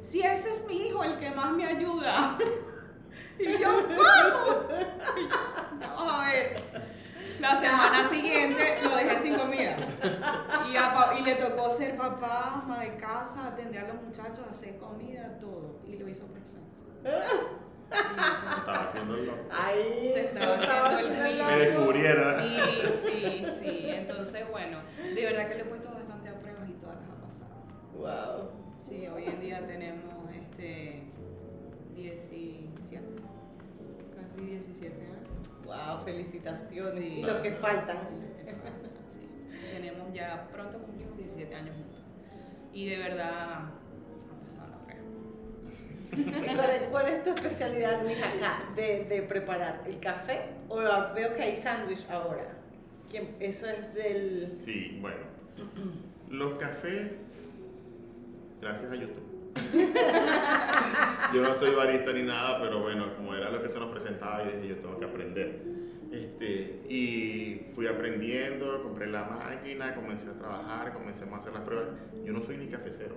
Si 0.00 0.20
ese 0.20 0.50
es 0.50 0.66
mi 0.66 0.88
hijo, 0.88 1.04
el 1.04 1.18
que 1.18 1.30
más 1.30 1.52
me 1.52 1.64
ayuda. 1.64 2.38
Y 3.38 3.58
yo, 3.58 3.86
¿cómo? 3.88 4.68
Vamos 5.80 6.12
a 6.12 6.30
ver. 6.30 6.62
La 7.42 7.60
semana 7.60 8.08
siguiente 8.08 8.78
lo 8.84 8.96
dejé 8.96 9.20
sin 9.20 9.34
comida. 9.34 9.76
Y, 10.70 10.76
a 10.76 11.12
y 11.18 11.24
le 11.24 11.34
tocó 11.34 11.68
ser 11.70 11.96
papá, 11.96 12.62
ama 12.62 12.78
de 12.78 12.96
casa, 12.96 13.48
atender 13.48 13.84
a 13.84 13.88
los 13.88 14.00
muchachos, 14.00 14.44
hacer 14.48 14.78
comida, 14.78 15.38
todo. 15.40 15.80
Y 15.84 15.96
lo 15.96 16.08
hizo 16.08 16.24
perfecto. 16.26 16.78
Y 17.00 17.08
lo 17.08 17.18
hizo 17.18 18.58
Estaba 18.58 18.84
haciendo 18.84 19.16
el 19.16 19.26
loco. 19.26 19.42
Ahí 19.50 20.12
Se 20.14 20.20
estaba 20.26 20.54
haciendo 20.54 21.24
el 21.24 21.34
mío. 21.34 21.44
Me 21.44 21.58
descubriera. 21.58 22.42
Sí, 22.42 22.58
sí, 23.02 23.44
sí. 23.60 23.90
Entonces, 23.90 24.48
bueno, 24.48 24.78
de 25.12 25.24
verdad 25.24 25.48
que 25.48 25.54
le 25.56 25.60
he 25.62 25.64
puesto 25.64 25.92
bastante 25.92 26.28
a 26.28 26.38
pruebas 26.38 26.68
y 26.68 26.74
todas 26.74 26.96
las 27.00 27.08
ha 27.08 27.16
pasado. 27.26 27.50
Wow. 27.98 28.50
Sí, 28.88 29.08
hoy 29.08 29.24
en 29.24 29.40
día 29.40 29.66
tenemos 29.66 30.30
este 30.30 31.02
17, 31.96 33.04
casi 34.16 34.40
17 34.42 35.02
años. 35.02 35.31
Wow, 35.72 36.04
felicitaciones. 36.04 37.04
Sí. 37.04 37.20
Y 37.20 37.42
que 37.42 37.50
faltan. 37.52 37.96
Lo 37.96 38.44
que 38.44 38.52
falta, 38.54 38.88
sí. 39.14 39.70
Tenemos 39.74 40.12
ya, 40.12 40.48
pronto 40.52 40.78
cumplimos 40.78 41.16
17 41.16 41.54
años 41.54 41.74
juntos. 41.76 42.02
Y 42.74 42.88
de 42.90 42.98
verdad 42.98 43.30
ha 43.30 43.72
pasado 44.44 44.68
la 44.70 44.84
prueba. 44.84 45.02
¿Y 46.12 46.54
¿Cuál 46.56 46.70
es, 46.70 46.82
cuál 46.90 47.06
es 47.08 47.24
tu 47.24 47.30
especialidad, 47.30 48.02
Luis, 48.02 48.18
acá 48.22 48.64
de, 48.76 49.04
de 49.04 49.22
preparar? 49.22 49.82
¿El 49.86 49.98
café? 49.98 50.40
¿O 50.68 50.76
veo 50.76 51.34
que 51.34 51.42
hay 51.42 51.56
sándwich 51.56 52.06
ahora? 52.10 52.46
¿Quién- 53.10 53.28
Eso 53.40 53.66
es 53.68 53.94
del... 53.94 54.46
Sí, 54.46 54.98
bueno. 55.00 55.20
Los 56.30 56.54
cafés, 56.58 57.12
gracias 58.60 58.90
a 58.90 58.94
YouTube. 58.94 59.22
Yo 61.34 61.40
no 61.42 61.54
soy 61.54 61.74
barista 61.74 62.12
ni 62.12 62.22
nada, 62.22 62.60
pero 62.60 62.80
bueno, 62.80 63.14
como 63.16 63.34
era 63.34 63.50
lo 63.50 63.62
que 63.62 63.68
se 63.68 63.78
nos 63.78 63.90
presentaba, 63.90 64.44
yo 64.44 64.50
dije, 64.56 64.68
yo 64.68 64.76
tengo 64.76 64.98
que 64.98 65.04
aprender. 65.04 65.60
Este, 66.12 66.82
y 66.90 67.68
fui 67.74 67.86
aprendiendo, 67.86 68.82
compré 68.82 69.06
la 69.06 69.24
máquina, 69.24 69.94
comencé 69.94 70.28
a 70.30 70.34
trabajar, 70.34 70.92
comencé 70.92 71.24
a 71.24 71.36
hacer 71.36 71.52
las 71.52 71.62
pruebas. 71.62 71.86
Yo 72.24 72.32
no 72.32 72.42
soy 72.42 72.58
ni 72.58 72.66
cafecero. 72.68 73.16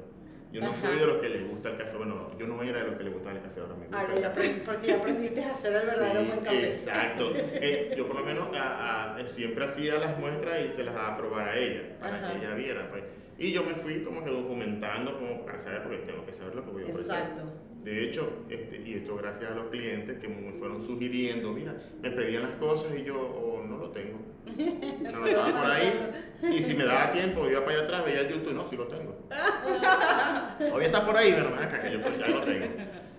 Yo 0.53 0.61
no 0.61 0.67
Ajá. 0.71 0.87
soy 0.87 0.99
de 0.99 1.05
los 1.05 1.17
que 1.17 1.27
les 1.27 1.49
gusta 1.49 1.69
el 1.71 1.77
café. 1.77 1.97
Bueno, 1.97 2.31
yo 2.39 2.47
no 2.47 2.63
era 2.63 2.79
de 2.79 2.87
los 2.87 2.95
que 2.95 3.03
les 3.03 3.13
gustaba 3.13 3.35
el 3.35 3.41
café, 3.41 3.59
ahora 3.59 3.73
me 3.75 3.81
gusta 3.87 3.99
Ah, 3.99 4.05
el 4.07 4.21
ya 4.21 4.29
café. 4.29 4.39
aprendí- 4.41 4.61
porque 4.63 4.87
ya 4.87 4.95
aprendiste 4.95 5.43
a 5.43 5.49
hacer 5.51 5.75
el 5.75 5.85
verdadero 5.87 6.21
Sí, 6.21 6.27
buen 6.27 6.39
café. 6.45 6.67
Exacto. 6.67 7.31
Eh, 7.35 7.93
yo 7.97 8.07
por 8.07 8.15
lo 8.19 8.25
menos 8.25 8.47
a- 8.55 9.15
a- 9.17 9.27
siempre 9.27 9.65
hacía 9.65 9.97
las 9.97 10.17
muestras 10.17 10.61
y 10.65 10.69
se 10.69 10.83
las 10.85 10.95
daba 10.95 11.15
a 11.15 11.17
probar 11.17 11.49
a 11.49 11.57
ella, 11.57 11.97
para 11.99 12.15
Ajá. 12.17 12.31
que 12.31 12.37
ella 12.45 12.53
viera. 12.55 12.89
Pues. 12.89 13.03
Y 13.37 13.51
yo 13.51 13.63
me 13.63 13.75
fui 13.75 14.01
como 14.03 14.23
que 14.23 14.31
documentando 14.31 15.17
como 15.17 15.45
para 15.45 15.61
saber, 15.61 15.83
porque 15.83 15.97
tengo 15.99 16.25
que 16.25 16.33
saber 16.33 16.55
lo 16.55 16.63
que 16.65 16.71
voy 16.71 16.83
a 16.83 16.85
ofrecer. 16.85 17.15
Exacto. 17.15 17.43
De 17.83 18.03
hecho, 18.03 18.45
este, 18.49 18.81
y 18.81 18.95
esto 18.95 19.15
gracias 19.15 19.51
a 19.51 19.55
los 19.55 19.67
clientes 19.67 20.17
que 20.17 20.27
me 20.27 20.53
fueron 20.53 20.81
sugiriendo, 20.81 21.51
mira, 21.51 21.75
me 22.01 22.09
pedían 22.09 22.41
las 22.41 22.53
cosas 22.53 22.91
y 22.97 23.03
yo, 23.03 23.15
oh, 23.15 23.63
no 23.63 23.77
lo 23.77 23.91
tengo. 23.91 24.17
Se 25.07 25.15
lo 25.15 25.25
daba 25.27 25.61
por 25.61 25.69
ahí. 25.69 26.11
Y 26.51 26.63
si 26.63 26.73
me 26.75 26.85
daba 26.85 27.11
tiempo, 27.11 27.47
iba 27.47 27.63
para 27.63 27.77
allá 27.77 27.83
atrás, 27.83 28.05
veía 28.05 28.27
YouTube, 28.27 28.53
no, 28.53 28.67
sí 28.67 28.75
lo 28.75 28.87
tengo. 28.87 29.15
Hoy 30.73 30.85
está 30.85 31.05
por 31.05 31.15
ahí, 31.15 31.33
pero 31.35 31.51
ven 31.51 31.59
acá, 31.59 31.81
que 31.83 31.91
yo 31.91 32.01
pues, 32.01 32.17
ya 32.17 32.27
lo 32.27 32.41
tengo. 32.41 32.65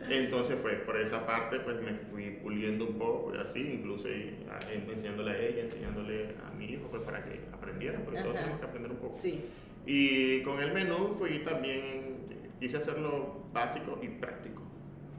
Entonces 0.08 0.58
fue 0.60 0.72
por 0.72 0.96
esa 0.96 1.24
parte, 1.24 1.60
pues 1.60 1.80
me 1.80 1.94
fui 2.10 2.30
puliendo 2.42 2.86
un 2.86 2.98
poco 2.98 3.34
y 3.34 3.38
así, 3.38 3.60
incluso 3.60 4.08
enseñándole 4.08 5.30
a 5.30 5.38
ella, 5.38 5.62
enseñándole 5.62 6.34
a 6.44 6.52
mi 6.54 6.66
hijo, 6.72 6.88
pues 6.90 7.04
para 7.04 7.24
que 7.24 7.40
aprendieran, 7.52 8.02
porque 8.02 8.20
todos 8.22 8.34
tenemos 8.34 8.58
que 8.58 8.66
aprender 8.66 8.90
un 8.90 8.98
poco. 8.98 9.18
Sí. 9.20 9.44
Y 9.86 10.42
con 10.42 10.60
el 10.60 10.72
menú 10.72 11.14
fui 11.16 11.38
también, 11.38 12.26
quise 12.58 12.78
hacerlo 12.78 13.44
básico 13.52 14.00
y 14.02 14.08
práctico, 14.08 14.62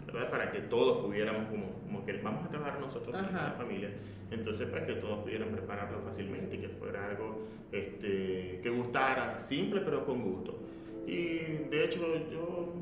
¿verdad? 0.05 0.29
Para 0.29 0.51
que 0.51 0.59
todos 0.59 1.05
pudiéramos, 1.05 1.47
como, 1.49 1.71
como 1.85 2.05
que 2.05 2.13
vamos 2.17 2.45
a 2.45 2.49
trabajar 2.49 2.79
nosotros 2.79 3.15
en 3.15 3.33
la 3.33 3.53
familia, 3.57 3.89
entonces 4.29 4.67
para 4.67 4.85
que 4.85 4.93
todos 4.93 5.19
pudieran 5.19 5.49
prepararlo 5.49 6.01
fácilmente 6.01 6.57
y 6.57 6.59
que 6.59 6.69
fuera 6.69 7.07
algo 7.07 7.47
este, 7.71 8.59
que 8.61 8.69
gustara, 8.69 9.39
simple 9.39 9.81
pero 9.81 10.05
con 10.05 10.21
gusto. 10.21 10.59
Y 11.07 11.37
de 11.69 11.85
hecho 11.85 12.01
yo 12.29 12.73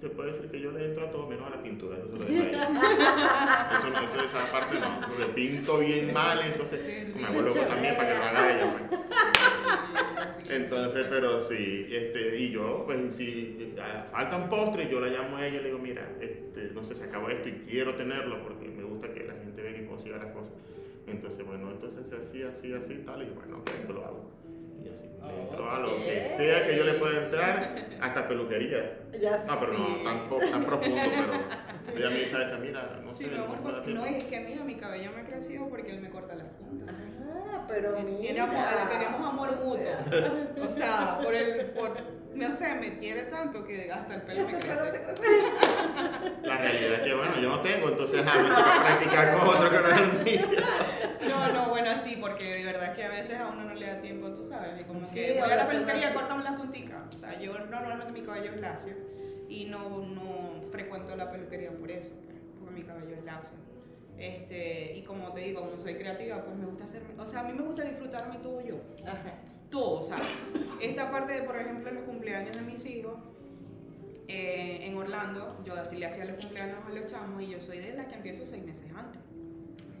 te 0.00 0.08
puedo 0.08 0.32
decir 0.32 0.50
que 0.50 0.60
yo 0.60 0.72
le 0.72 0.86
entro 0.86 1.06
a 1.06 1.10
todo 1.10 1.26
menos 1.26 1.46
a 1.46 1.56
la 1.56 1.62
pintura. 1.62 1.98
Eso, 1.98 2.16
lo 2.16 2.24
dejo 2.24 4.04
eso, 4.04 4.24
esa 4.24 4.50
parte 4.50 4.78
no. 4.80 5.00
Porque 5.06 5.26
pinto 5.34 5.78
bien 5.78 6.12
mal, 6.12 6.40
entonces 6.40 7.14
me 7.14 7.30
vuelvo 7.30 7.54
también 7.66 7.94
para 7.96 8.08
que 8.08 8.18
lo 8.18 8.24
haga 8.24 8.52
ella. 8.52 8.86
pues. 8.88 9.00
Entonces, 10.48 11.06
pero 11.10 11.40
sí, 11.40 11.86
este, 11.90 12.36
y 12.38 12.50
yo, 12.50 12.84
pues 12.86 13.14
si 13.16 13.74
ah, 13.80 14.06
faltan 14.12 14.48
postres, 14.48 14.90
yo 14.90 15.00
la 15.00 15.08
llamo 15.08 15.36
a 15.36 15.46
ella 15.46 15.58
y 15.58 15.62
le 15.62 15.68
digo, 15.68 15.78
mira, 15.78 16.08
este, 16.20 16.70
no 16.74 16.84
sé, 16.84 16.94
se 16.94 17.04
acabó 17.04 17.28
esto 17.30 17.48
y 17.48 17.52
quiero 17.68 17.94
tenerlo 17.94 18.42
porque 18.42 18.68
me 18.68 18.84
gusta 18.84 19.12
que 19.12 19.24
la 19.24 19.34
gente 19.34 19.62
venga 19.62 19.78
y 19.78 19.86
consiga 19.86 20.18
las 20.18 20.32
cosas. 20.32 20.52
Entonces, 21.06 21.44
bueno, 21.46 21.70
entonces 21.70 22.12
así, 22.12 22.42
así, 22.42 22.72
así, 22.72 22.94
tal, 23.06 23.22
y 23.22 23.30
bueno, 23.30 23.62
pues 23.64 23.88
lo 23.88 24.04
hago. 24.04 24.30
Y 24.84 24.88
así, 24.88 25.04
le 25.26 25.42
entro 25.42 25.70
a 25.70 25.78
lo 25.80 25.96
que 25.98 26.24
sea 26.36 26.66
que 26.66 26.76
yo 26.76 26.84
le 26.84 26.94
pueda 26.94 27.24
entrar, 27.24 27.86
hasta 28.00 28.28
peluquería. 28.28 29.00
Ya 29.20 29.44
No, 29.46 29.58
pero 29.58 29.72
sí. 29.72 29.78
no 29.78 30.38
tan, 30.38 30.50
tan 30.50 30.64
profundo, 30.64 31.00
pero 31.10 31.96
ella 31.96 32.10
me 32.10 32.18
dice, 32.20 32.42
esa, 32.42 32.58
mira, 32.58 33.00
no 33.04 33.14
sé, 33.14 33.24
Sí, 33.24 33.30
amor, 33.34 33.60
no 33.62 33.72
no, 33.72 33.82
tiempo". 33.82 34.04
es 34.06 34.24
que 34.24 34.40
mira, 34.40 34.64
mi 34.64 34.74
cabello 34.74 35.10
me 35.14 35.22
ha 35.22 35.24
crecido 35.24 35.68
porque 35.68 35.90
él 35.92 36.00
me 36.00 36.10
corta 36.10 36.34
las 36.34 36.48
puntas. 36.48 36.94
Pero 37.68 37.94
Tiene 37.94 38.18
mira. 38.32 38.44
amor- 38.44 38.88
tenemos 38.88 39.20
amor 39.28 39.56
mutuo. 39.56 40.66
O 40.66 40.70
sea, 40.70 41.18
por 41.22 41.34
el, 41.34 41.66
por, 41.70 41.90
no 42.34 42.52
sé, 42.52 42.74
me 42.74 42.98
quiere 42.98 43.22
tanto 43.24 43.64
que 43.64 43.90
hasta 43.90 44.14
el 44.14 44.22
pelo 44.22 44.46
me 44.46 44.58
crece. 44.58 44.92
La 46.42 46.56
realidad 46.58 46.92
es 46.94 47.00
que, 47.00 47.14
bueno, 47.14 47.32
yo 47.40 47.48
no 47.48 47.60
tengo, 47.60 47.88
entonces 47.88 48.24
a 48.26 48.34
mí 48.34 48.48
practicar 48.80 49.38
con 49.38 49.48
otro 49.48 49.70
que 49.70 49.78
no 49.78 49.88
es 49.88 49.98
el 49.98 50.24
mío. 50.24 50.46
No, 51.28 51.52
no, 51.52 51.68
bueno, 51.70 51.90
sí, 52.02 52.16
porque 52.20 52.44
de 52.56 52.64
verdad 52.64 52.94
que 52.94 53.04
a 53.04 53.08
veces 53.08 53.38
a 53.38 53.48
uno 53.48 53.64
no 53.64 53.74
le 53.74 53.86
da 53.86 54.00
tiempo, 54.00 54.28
tú 54.28 54.44
sabes, 54.44 54.80
y 54.80 54.84
como 54.84 55.06
Sí, 55.08 55.14
que 55.14 55.40
voy 55.40 55.50
a 55.50 55.56
la 55.56 55.66
peluquería, 55.66 56.14
córtame 56.14 56.44
las 56.44 56.54
punticas. 56.56 57.02
O 57.08 57.12
sea, 57.12 57.38
yo 57.40 57.58
normalmente 57.58 58.12
mi 58.12 58.22
cabello 58.24 58.52
es 58.54 58.60
lacio 58.60 58.94
y 59.48 59.64
no, 59.66 59.88
no 60.00 60.62
frecuento 60.70 61.16
la 61.16 61.30
peluquería 61.30 61.70
por 61.72 61.90
eso, 61.90 62.10
pues, 62.26 62.36
porque 62.60 62.74
mi 62.74 62.82
cabello 62.84 63.16
es 63.16 63.24
lacio. 63.24 63.56
Este, 64.18 64.96
y 64.96 65.02
como 65.02 65.32
te 65.32 65.40
digo, 65.40 65.60
como 65.60 65.76
soy 65.78 65.94
creativa, 65.96 66.42
pues 66.42 66.56
me 66.56 66.64
gusta 66.66 66.84
hacerme, 66.84 67.14
o 67.20 67.26
sea, 67.26 67.40
a 67.40 67.44
mí 67.44 67.52
me 67.52 67.62
gusta 67.62 67.82
disfrutarme 67.84 68.36
todo 68.38 68.60
yo. 68.62 68.76
Ajá. 69.04 69.34
todo, 69.70 69.98
o 69.98 70.02
sea, 70.02 70.16
esta 70.80 71.10
parte 71.10 71.34
de, 71.34 71.42
por 71.42 71.56
ejemplo, 71.56 71.90
los 71.92 72.04
cumpleaños 72.04 72.56
de 72.56 72.62
mis 72.62 72.84
hijos, 72.86 73.14
eh, 74.28 74.80
en 74.86 74.96
Orlando, 74.96 75.62
yo 75.64 75.74
así 75.74 75.96
le 75.96 76.06
hacía 76.06 76.24
los 76.24 76.36
cumpleaños 76.42 76.78
a 76.86 76.90
los 76.90 77.06
chamos 77.06 77.42
y 77.42 77.48
yo 77.50 77.60
soy 77.60 77.78
de 77.78 77.94
las 77.94 78.06
que 78.06 78.14
empiezo 78.16 78.44
seis 78.46 78.64
meses 78.64 78.90
antes. 78.96 79.20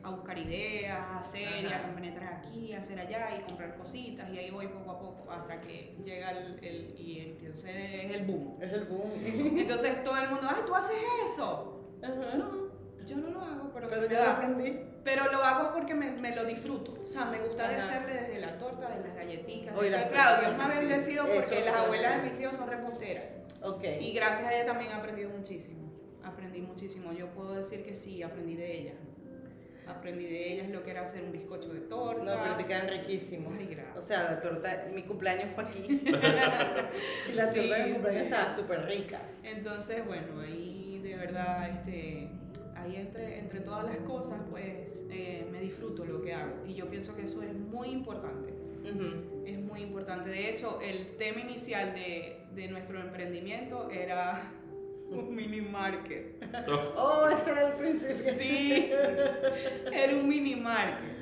A 0.02 0.10
buscar 0.10 0.38
ideas, 0.38 0.98
a 0.98 1.18
hacer 1.18 1.64
y 1.64 1.66
a 1.72 1.82
compenetrar 1.82 2.34
aquí, 2.34 2.72
a 2.72 2.78
hacer 2.78 2.98
allá 3.00 3.28
y 3.36 3.42
comprar 3.42 3.76
cositas 3.76 4.30
y 4.32 4.38
ahí 4.38 4.50
voy 4.50 4.68
poco 4.68 4.90
a 4.92 4.98
poco 5.00 5.30
hasta 5.32 5.60
que 5.60 5.96
llega 6.04 6.30
el, 6.30 6.58
el- 6.64 6.94
y 6.98 7.20
entonces 7.40 7.74
es 7.74 8.10
el 8.12 8.24
boom. 8.24 8.56
Es 8.60 8.72
el 8.72 8.84
boom. 8.84 9.10
Entonces 9.58 10.04
todo 10.04 10.16
el 10.16 10.30
mundo, 10.30 10.46
ay, 10.48 10.62
tú 10.64 10.74
haces 10.76 10.96
eso. 11.32 11.80
Ajá. 12.02 12.36
No, 12.36 12.66
yo 13.06 13.16
no 13.16 13.30
lo 13.30 13.40
hago, 13.40 13.70
pero, 13.72 13.88
Pero 13.88 14.06
ya 14.08 14.24
lo 14.24 14.30
aprendí. 14.30 14.80
Pero 15.04 15.30
lo 15.30 15.42
hago 15.44 15.66
es 15.66 15.68
porque 15.72 15.94
me, 15.94 16.10
me 16.12 16.34
lo 16.34 16.44
disfruto. 16.44 16.94
O 17.04 17.06
sea, 17.06 17.26
me 17.26 17.38
gusta 17.40 17.68
de 17.68 17.76
hacerle 17.76 18.14
desde 18.14 18.40
la 18.40 18.58
torta, 18.58 18.88
de 18.88 19.02
las 19.06 19.14
galletitas. 19.16 19.76
Oye, 19.76 19.90
de- 19.90 19.96
las 19.96 20.06
claro, 20.10 20.40
Dios 20.40 20.56
me 20.58 20.64
ha 20.64 20.68
bendecido 20.68 21.26
porque 21.26 21.64
las 21.64 21.74
abuelas 21.74 22.22
de 22.22 22.28
mis 22.30 22.40
hijos 22.40 22.56
son 22.56 22.68
reposteras. 22.68 23.24
Ok. 23.62 23.84
Y 24.00 24.12
gracias 24.14 24.48
a 24.48 24.54
ella 24.54 24.66
también 24.66 24.90
he 24.90 24.94
aprendido 24.94 25.30
muchísimo. 25.30 25.86
Aprendí 26.24 26.60
muchísimo. 26.60 27.12
Yo 27.12 27.28
puedo 27.28 27.54
decir 27.54 27.84
que 27.84 27.94
sí, 27.94 28.22
aprendí 28.22 28.56
de 28.56 28.78
ella. 28.78 28.92
Aprendí 29.86 30.24
de 30.26 30.52
ellas 30.54 30.68
lo 30.70 30.82
que 30.82 30.90
era 30.90 31.02
hacer 31.02 31.22
un 31.22 31.30
bizcocho 31.30 31.68
de 31.72 31.78
torta. 31.82 32.24
No, 32.24 32.42
pero 32.42 32.56
te 32.56 32.66
quedan 32.66 32.88
riquísimos. 32.88 33.54
Ay, 33.56 33.66
gracias. 33.66 33.96
O 33.96 34.02
sea, 34.02 34.24
la 34.24 34.40
torta, 34.40 34.86
mi 34.92 35.02
cumpleaños 35.04 35.50
fue 35.54 35.62
aquí. 35.62 35.86
y 37.30 37.32
la 37.32 37.52
Sí, 37.52 37.60
torta 37.60 37.76
de 37.76 37.84
mi 37.86 37.92
cumpleaños 37.92 38.22
estaba 38.24 38.56
súper 38.56 38.84
rica. 38.86 39.20
Entonces, 39.44 40.04
bueno, 40.04 40.40
ahí 40.40 40.98
de 41.04 41.14
verdad, 41.16 41.68
este, 41.70 42.28
ahí 42.86 42.96
entre, 42.96 43.38
entre 43.38 43.60
todas 43.60 43.84
las 43.84 43.98
cosas, 43.98 44.40
pues 44.50 45.04
eh, 45.10 45.46
me 45.50 45.60
disfruto 45.60 46.04
lo 46.04 46.22
que 46.22 46.32
hago. 46.34 46.64
Y 46.66 46.74
yo 46.74 46.88
pienso 46.88 47.14
que 47.16 47.22
eso 47.22 47.42
es 47.42 47.54
muy 47.54 47.88
importante. 47.88 48.52
Ujú. 48.84 49.44
Es 49.44 49.58
muy 49.58 49.82
importante. 49.82 50.30
De 50.30 50.50
hecho, 50.50 50.80
el 50.80 51.16
tema 51.16 51.40
inicial 51.40 51.92
de, 51.94 52.38
de 52.54 52.68
nuestro 52.68 53.00
emprendimiento 53.00 53.90
era 53.90 54.42
un 55.10 55.34
mini 55.34 55.60
market. 55.60 56.42
Oh, 56.96 57.28
ese 57.28 57.50
era 57.50 57.68
el 57.68 57.72
principio. 57.74 58.32
Sí, 58.34 58.90
era 59.92 60.14
un 60.16 60.28
mini 60.28 60.56
market. 60.56 61.16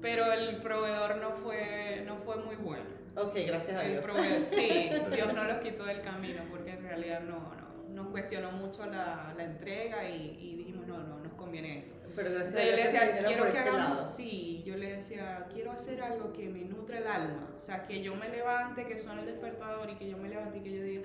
Pero 0.00 0.32
el 0.32 0.56
proveedor 0.58 1.16
no 1.16 1.32
fue, 1.32 2.02
no 2.06 2.18
fue 2.18 2.36
muy 2.36 2.56
bueno. 2.56 2.84
Ok, 3.16 3.34
gracias 3.46 3.76
a 3.76 3.84
El 3.84 3.92
Dios. 3.92 4.04
proveedor, 4.04 4.42
sí, 4.42 4.90
Dios 5.12 5.34
no 5.34 5.44
los 5.44 5.58
quitó 5.58 5.84
del 5.84 6.02
camino 6.02 6.42
porque 6.50 6.70
en 6.70 6.82
realidad 6.84 7.20
no, 7.22 7.52
no, 7.56 7.94
nos 7.94 8.06
cuestionó 8.12 8.52
mucho 8.52 8.86
la, 8.86 9.34
la 9.36 9.44
entrega 9.44 10.08
y, 10.08 10.38
y 10.40 10.54
dijimos, 10.56 10.86
no, 10.86 10.98
no, 10.98 11.18
nos 11.18 11.32
conviene 11.48 11.78
esto. 11.78 11.94
Pero 12.14 12.30
gracias 12.32 12.54
Entonces 12.56 12.70
yo 12.70 12.76
le 12.76 12.82
a 12.82 12.84
que 12.84 12.90
se 12.98 13.04
decía, 13.06 13.26
quiero 13.26 13.42
que 13.44 13.48
este 13.48 13.58
hagamos, 13.60 13.96
lado. 13.98 14.12
sí, 14.16 14.62
yo 14.66 14.76
le 14.76 14.96
decía, 14.96 15.46
quiero 15.52 15.72
hacer 15.72 16.02
algo 16.02 16.32
que 16.32 16.48
me 16.48 16.60
nutre 16.60 16.98
el 16.98 17.06
alma, 17.06 17.48
o 17.56 17.60
sea, 17.60 17.86
que 17.86 18.02
yo 18.02 18.14
me 18.16 18.28
levante, 18.28 18.84
que 18.86 18.98
suene 18.98 19.20
el 19.22 19.26
despertador 19.28 19.88
y 19.90 19.94
que 19.96 20.08
yo 20.10 20.16
me 20.18 20.28
levante 20.28 20.58
y 20.58 20.60
que 20.62 20.76
yo 20.76 20.82
diga, 20.82 21.02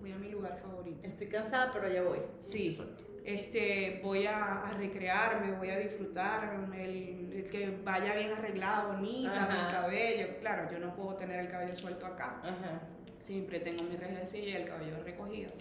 voy 0.00 0.12
a 0.12 0.16
mi 0.16 0.30
lugar 0.30 0.58
favorito. 0.60 0.98
Estoy 1.02 1.28
cansada, 1.28 1.70
pero 1.72 1.88
ya 1.88 2.02
voy. 2.02 2.18
Sí, 2.40 2.68
Exacto. 2.68 3.04
este, 3.24 4.00
voy 4.02 4.26
a, 4.26 4.62
a 4.68 4.72
recrearme, 4.72 5.52
voy 5.52 5.70
a 5.70 5.78
disfrutar, 5.78 6.52
el, 6.74 7.32
el 7.34 7.48
que 7.50 7.78
vaya 7.84 8.14
bien 8.14 8.32
arreglado, 8.32 8.94
bonita, 8.94 9.44
Ajá. 9.44 9.64
mi 9.66 9.72
cabello, 9.72 10.26
claro, 10.40 10.70
yo 10.72 10.78
no 10.80 10.94
puedo 10.96 11.14
tener 11.14 11.38
el 11.40 11.48
cabello 11.48 11.76
suelto 11.76 12.04
acá, 12.06 12.40
Ajá. 12.42 12.80
siempre 13.20 13.60
tengo 13.60 13.84
mi 13.84 13.96
rejecilla 13.96 14.48
y 14.58 14.62
el 14.62 14.68
cabello 14.68 15.02
recogido, 15.04 15.52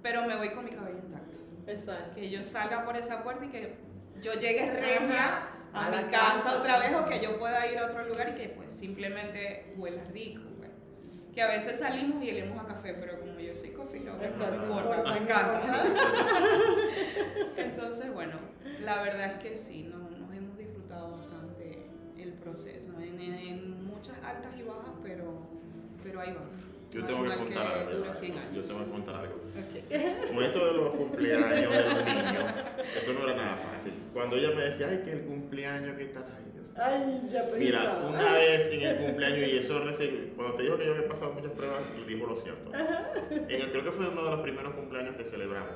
pero 0.00 0.26
me 0.26 0.36
voy 0.36 0.50
con 0.50 0.64
mi 0.64 0.70
cabello 0.70 0.98
intacto. 0.98 1.38
Exacto. 1.66 2.14
que 2.14 2.30
yo 2.30 2.42
salga 2.44 2.84
por 2.84 2.96
esa 2.96 3.22
puerta 3.22 3.44
y 3.44 3.48
que 3.48 3.74
yo 4.20 4.32
llegue 4.34 4.70
regia 4.72 5.48
a, 5.72 5.86
A 5.86 5.90
mi 5.90 6.10
casa 6.10 6.10
casa. 6.44 6.58
otra 6.58 6.78
vez 6.78 6.92
o 6.94 7.04
que 7.06 7.20
yo 7.20 7.38
pueda 7.38 7.66
ir 7.70 7.78
a 7.78 7.86
otro 7.86 8.06
lugar 8.06 8.30
y 8.30 8.32
que 8.34 8.48
pues 8.50 8.72
simplemente 8.72 9.72
huela 9.76 10.02
rico. 10.12 10.42
pues. 10.58 10.70
Que 11.34 11.40
a 11.42 11.46
veces 11.48 11.78
salimos 11.78 12.22
y 12.22 12.30
olemos 12.30 12.62
a 12.62 12.66
café, 12.66 12.94
pero 12.94 13.18
como 13.20 13.38
yo 13.40 13.54
soy 13.54 13.70
coffee 13.70 14.00
lover, 14.00 14.32
no 14.36 14.50
me 14.50 14.56
importa, 14.56 15.12
me 15.12 15.18
encanta. 15.20 15.62
Entonces, 17.56 18.12
bueno, 18.12 18.34
la 18.80 19.02
verdad 19.02 19.32
es 19.32 19.42
que 19.42 19.56
sí, 19.56 19.84
no- 19.90 20.10
nos 20.10 20.34
hemos 20.34 20.56
disfrutado 20.58 21.12
bastante 21.18 21.86
el 22.18 22.32
proceso, 22.34 22.90
en, 23.00 23.20
en- 23.20 23.86
muchas 23.86 24.16
altas 24.24 24.52
y 24.58 24.62
bajas, 24.62 24.92
pero, 25.02 25.46
pero 26.02 26.20
ahí 26.20 26.32
va. 26.32 26.42
Yo 26.92 27.04
tengo 27.04 27.24
que 27.24 27.36
contar 27.36 27.66
algo. 27.66 27.90
dure 27.90 28.06
ya, 28.08 28.14
100 28.14 28.34
Yo 28.54 28.62
tengo 28.62 28.84
que 28.84 28.90
contar 28.90 29.14
algo. 29.16 29.34
Ok. 29.34 30.34
Con 30.34 30.44
esto 30.44 30.66
de 30.66 30.72
los 30.72 30.90
cumpleaños 30.90 31.70
de 31.70 31.82
los 31.82 32.04
niños, 32.04 32.44
esto 32.96 33.12
no 33.14 33.24
era 33.24 33.36
nada 33.36 33.56
fácil. 33.56 33.92
Cuando 34.12 34.36
ella 34.36 34.50
me 34.54 34.62
decía, 34.62 34.88
ay, 34.90 35.02
que 35.04 35.12
el 35.12 35.20
cumpleaños 35.22 35.96
que 35.96 36.04
está 36.04 36.20
ahí. 36.20 36.42
Ay, 36.74 37.22
ya 37.30 37.40
pensaba. 37.40 37.58
Mira, 37.58 38.02
una 38.08 38.32
vez 38.32 38.70
en 38.72 38.82
el 38.82 38.96
cumpleaños, 38.96 39.48
y 39.48 39.58
eso 39.58 39.84
recién, 39.84 40.32
cuando 40.36 40.54
te 40.54 40.62
dijo 40.64 40.78
que 40.78 40.86
yo 40.86 40.92
había 40.92 41.08
pasado 41.08 41.32
muchas 41.32 41.52
pruebas, 41.52 41.82
dijo 42.06 42.26
lo 42.26 42.36
cierto. 42.36 42.72
En 43.30 43.60
el, 43.60 43.70
creo 43.70 43.84
que 43.84 43.92
fue 43.92 44.08
uno 44.08 44.24
de 44.24 44.30
los 44.30 44.40
primeros 44.40 44.74
cumpleaños 44.74 45.16
que 45.16 45.24
celebramos. 45.24 45.72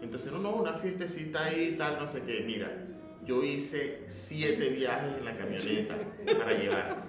Entonces, 0.00 0.32
no, 0.32 0.38
no, 0.38 0.56
una 0.56 0.74
fiestecita 0.74 1.44
ahí, 1.44 1.76
tal, 1.78 1.98
no 1.98 2.08
sé 2.08 2.22
qué. 2.22 2.42
Mira, 2.44 2.70
yo 3.24 3.42
hice 3.44 4.02
siete 4.08 4.70
viajes 4.70 5.16
en 5.18 5.24
la 5.24 5.36
camioneta 5.36 5.96
para 6.38 6.54
llevar. 6.54 7.04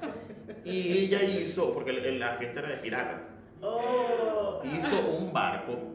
Y 0.64 0.97
ella 0.99 1.24
hizo, 1.24 1.74
porque 1.74 1.91
la 1.91 2.36
fiesta 2.36 2.60
era 2.60 2.70
de 2.70 2.78
pirata, 2.78 3.33
Oh. 3.64 4.61
hizo 4.64 4.99
un 5.09 5.32
barco. 5.32 5.93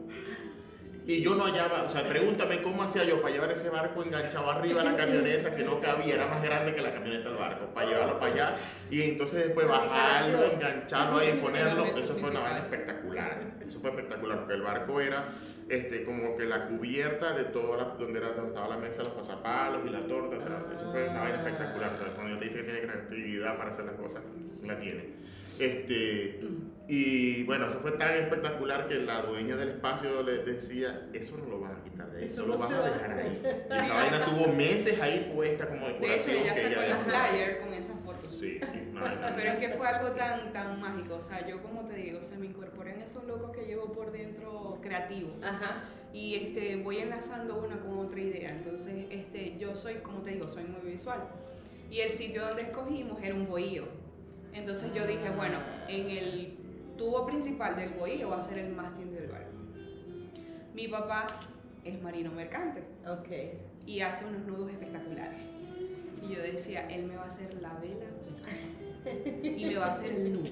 Y 1.05 1.23
yo 1.23 1.33
no 1.33 1.45
hallaba, 1.45 1.83
o 1.83 1.89
sea, 1.89 2.07
pregúntame 2.07 2.61
cómo 2.61 2.83
hacía 2.83 3.03
yo 3.03 3.19
para 3.19 3.33
llevar 3.33 3.49
ese 3.49 3.71
barco 3.71 4.03
enganchado 4.03 4.51
arriba 4.51 4.83
de 4.83 4.91
la 4.91 4.95
camioneta 4.95 5.55
que 5.55 5.63
no 5.63 5.81
cabía, 5.81 6.13
era 6.13 6.27
más 6.27 6.43
grande 6.43 6.75
que 6.75 6.81
la 6.81 6.93
camioneta 6.93 7.29
del 7.29 7.37
barco, 7.39 7.65
para 7.73 7.89
llevarlo 7.89 8.19
para 8.19 8.31
allá 8.31 8.55
y 8.91 9.01
entonces 9.01 9.45
después 9.45 9.67
bajarlo, 9.67 10.51
engancharlo 10.51 11.17
ahí, 11.17 11.31
ponerlo, 11.41 11.85
Eso 11.97 12.13
fue 12.13 12.29
una 12.29 12.41
vaina 12.41 12.59
espectacular, 12.59 13.41
eso 13.67 13.79
fue 13.79 13.89
espectacular 13.89 14.37
porque 14.37 14.53
el 14.53 14.61
barco 14.61 15.01
era 15.01 15.25
este, 15.67 16.03
como 16.05 16.37
que 16.37 16.45
la 16.45 16.67
cubierta 16.67 17.33
de 17.33 17.45
toda 17.45 17.77
la, 17.77 17.83
donde, 17.95 18.19
era, 18.19 18.33
donde 18.33 18.49
estaba 18.49 18.67
la 18.67 18.77
mesa, 18.77 18.99
los 18.99 19.13
pasapalos 19.13 19.81
y 19.87 19.89
la 19.89 20.05
torta, 20.05 20.37
o 20.37 20.41
sea, 20.41 20.63
eso 20.75 20.91
fue 20.91 21.09
una 21.09 21.21
vaina 21.21 21.37
espectacular, 21.37 21.93
o 21.93 21.97
sea, 21.97 22.13
cuando 22.13 22.33
yo 22.33 22.39
te 22.39 22.45
dice 22.45 22.57
que 22.57 22.63
tiene 22.65 22.81
creatividad 22.81 23.57
para 23.57 23.71
hacer 23.71 23.85
las 23.85 23.95
cosas, 23.95 24.21
la 24.63 24.79
tiene. 24.79 25.15
Este, 25.59 26.39
y 26.87 27.43
bueno, 27.43 27.67
eso 27.67 27.79
fue 27.81 27.91
tan 27.91 28.15
espectacular 28.15 28.87
que 28.87 28.95
la 28.95 29.21
dueña 29.21 29.55
del 29.55 29.69
espacio 29.69 30.23
le 30.23 30.43
decía, 30.43 31.07
eso 31.13 31.37
no 31.37 31.45
lo 31.45 31.59
vas 31.59 31.73
a 31.77 31.83
quitar 31.83 32.09
de 32.11 32.19
ahí, 32.19 32.25
Eso 32.25 32.41
eso 32.41 32.45
lo 32.47 32.57
vas 32.57 32.71
a 32.71 32.79
va". 32.79 32.89
dejar 32.89 33.11
ahí. 33.11 33.41
Y 33.43 33.73
esa 33.75 33.93
vaina 33.93 34.25
tuvo 34.25 34.47
meses 34.53 34.99
ahí 34.99 35.31
puesta 35.35 35.67
como 35.67 35.87
De 35.87 35.91
hecho, 35.93 36.31
decoración. 36.31 36.37
ella 36.37 36.53
que 36.53 36.61
sacó 36.61 36.69
ella 36.81 36.85
el 36.85 37.05
dejó. 37.05 37.09
flyer 37.29 37.59
con 37.59 37.73
esas 37.73 37.99
fotos. 37.99 38.35
Sí, 38.35 38.59
sí. 38.63 38.79
Pero 39.35 39.51
es 39.51 39.59
que 39.59 39.69
fue 39.77 39.87
algo 39.87 40.09
tan, 40.15 40.53
tan 40.53 40.79
mágico, 40.81 41.15
o 41.15 41.21
sea, 41.21 41.45
yo 41.47 41.61
como 41.61 41.85
te 41.87 41.95
digo, 41.95 42.21
se 42.21 42.37
me 42.37 42.45
incorporan 42.47 43.01
esos 43.01 43.23
locos 43.25 43.51
que 43.55 43.65
llevo 43.65 43.91
por 43.91 44.11
dentro 44.11 44.79
creativos 44.81 45.33
Ajá. 45.43 45.83
y 46.13 46.35
este, 46.35 46.77
voy 46.77 46.97
enlazando 46.99 47.57
una 47.61 47.77
con 47.81 47.99
otra 47.99 48.19
idea, 48.19 48.49
entonces 48.49 49.05
este, 49.11 49.57
yo 49.59 49.75
soy, 49.75 49.95
como 49.95 50.21
te 50.21 50.31
digo, 50.31 50.47
soy 50.47 50.63
muy 50.63 50.89
visual 50.91 51.19
y 51.91 51.99
el 51.99 52.09
sitio 52.11 52.45
donde 52.47 52.63
escogimos 52.63 53.21
era 53.21 53.35
un 53.35 53.45
bohío, 53.47 53.83
entonces 54.53 54.93
yo 54.93 55.05
dije, 55.05 55.29
bueno, 55.35 55.59
en 55.87 56.09
el 56.09 56.57
tubo 56.97 57.25
principal 57.25 57.75
del 57.75 57.91
bohío 57.91 58.29
va 58.29 58.37
a 58.37 58.41
ser 58.41 58.59
el 58.59 58.73
mástil 58.73 59.13
del 59.13 59.27
barco. 59.27 59.49
Mi 60.73 60.87
papá 60.87 61.27
es 61.83 62.01
marino 62.01 62.31
mercante 62.31 62.83
y 63.85 64.01
hace 64.01 64.25
unos 64.25 64.41
nudos 64.45 64.71
espectaculares. 64.71 65.39
Y 66.21 66.35
yo 66.35 66.41
decía, 66.41 66.87
él 66.89 67.05
me 67.05 67.15
va 67.15 67.23
a 67.23 67.27
hacer 67.27 67.53
la 67.61 67.73
vela 67.75 68.05
y 69.43 69.65
me 69.65 69.77
va 69.77 69.87
a 69.87 69.89
hacer 69.89 70.11
el 70.11 70.33
nudo. 70.33 70.51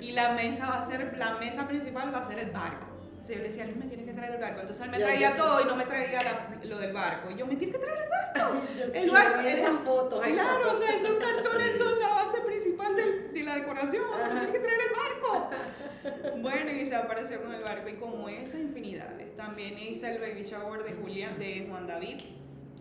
Y 0.00 0.12
la 0.12 0.34
mesa 0.34 0.68
va 0.68 0.78
a 0.78 0.82
ser, 0.82 1.16
la 1.18 1.38
mesa 1.38 1.66
principal 1.66 2.14
va 2.14 2.20
a 2.20 2.22
ser 2.22 2.38
el 2.38 2.50
barco. 2.50 2.86
O 3.18 3.22
sea, 3.22 3.36
yo 3.36 3.42
le 3.42 3.48
decía, 3.48 3.64
Luis, 3.66 3.76
me 3.76 3.86
tienes 3.86 4.06
que 4.06 4.12
traer 4.12 4.34
el 4.34 4.40
barco. 4.40 4.60
Entonces 4.60 4.84
él 4.84 4.90
me 4.90 4.98
Ya, 4.98 5.04
traía 5.06 5.30
ya. 5.30 5.36
todo 5.36 5.60
y 5.60 5.64
no 5.64 5.76
me 5.76 5.84
traía 5.84 6.22
la- 6.22 6.64
lo 6.64 6.78
del 6.78 6.92
barco. 6.92 7.30
Y 7.30 7.36
yo, 7.36 7.46
me 7.46 7.56
tienes 7.56 7.76
que 7.76 7.82
traer 7.82 8.02
el 8.04 8.08
barco. 8.08 8.62
El 8.94 9.10
barco, 9.10 9.40
esas 9.40 9.78
fotos. 9.84 10.22
Claro, 10.24 10.72
o 10.72 10.74
sea, 10.74 10.94
esos 10.96 11.18
cartones 11.18 11.76
son 11.76 11.98
la 11.98 12.08
base 12.08 12.40
principal 12.40 12.94
del- 12.96 13.32
de, 13.32 13.42
la 13.42 13.56
decoración. 13.56 14.04
O 14.12 14.16
sea, 14.16 14.28
me 14.28 14.40
tienes 14.40 14.52
que 14.52 14.58
traer 14.60 14.80
el 14.80 14.92
barco. 14.94 15.50
Bueno, 16.38 16.70
y 16.70 16.86
se 16.86 16.94
apareció 16.94 17.42
con 17.42 17.52
el 17.52 17.62
barco. 17.62 17.88
Y 17.88 17.94
como 17.94 18.28
esa 18.28 18.56
infinidades. 18.58 19.36
También 19.36 19.76
hice 19.78 20.12
el 20.14 20.20
baby 20.20 20.42
shower 20.44 20.84
de 20.84 20.94
Julián, 20.94 21.38
de 21.38 21.66
Juan 21.68 21.86
David. 21.88 22.20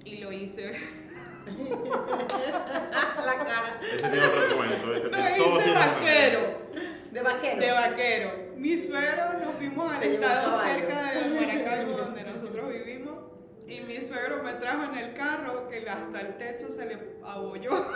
Y 0.05 0.17
lo 0.19 0.31
hice. 0.31 0.71
La 3.25 3.37
cara. 3.37 3.79
Ese 3.81 4.07
tiene 4.09 4.25
otro 4.27 4.57
cuento. 4.57 4.93
Ese 4.95 5.07
Lo 5.09 5.17
tiene, 5.17 5.37
todo 5.37 5.59
hice 5.61 5.71
vaquero. 5.73 6.39
De 7.17 7.23
vaquero. 7.23 7.59
De 7.59 7.71
vaquero. 7.71 8.31
Mi 8.57 8.77
suegro 8.77 9.39
nos 9.43 9.55
fuimos 9.55 9.91
al 9.91 10.03
estado 10.03 10.61
cerca 10.61 11.13
de 11.13 11.29
Maracaibo, 11.47 11.97
donde 11.97 12.23
nosotros 12.23 12.69
vivimos. 12.69 13.15
Y 13.65 13.81
mi 13.81 13.99
suegro 14.01 14.43
me 14.43 14.53
trajo 14.53 14.83
en 14.83 14.95
el 14.99 15.15
carro 15.15 15.67
que 15.67 15.89
hasta 15.89 16.21
el 16.21 16.37
techo 16.37 16.69
se 16.69 16.85
le 16.85 16.99
abolló. 17.25 17.71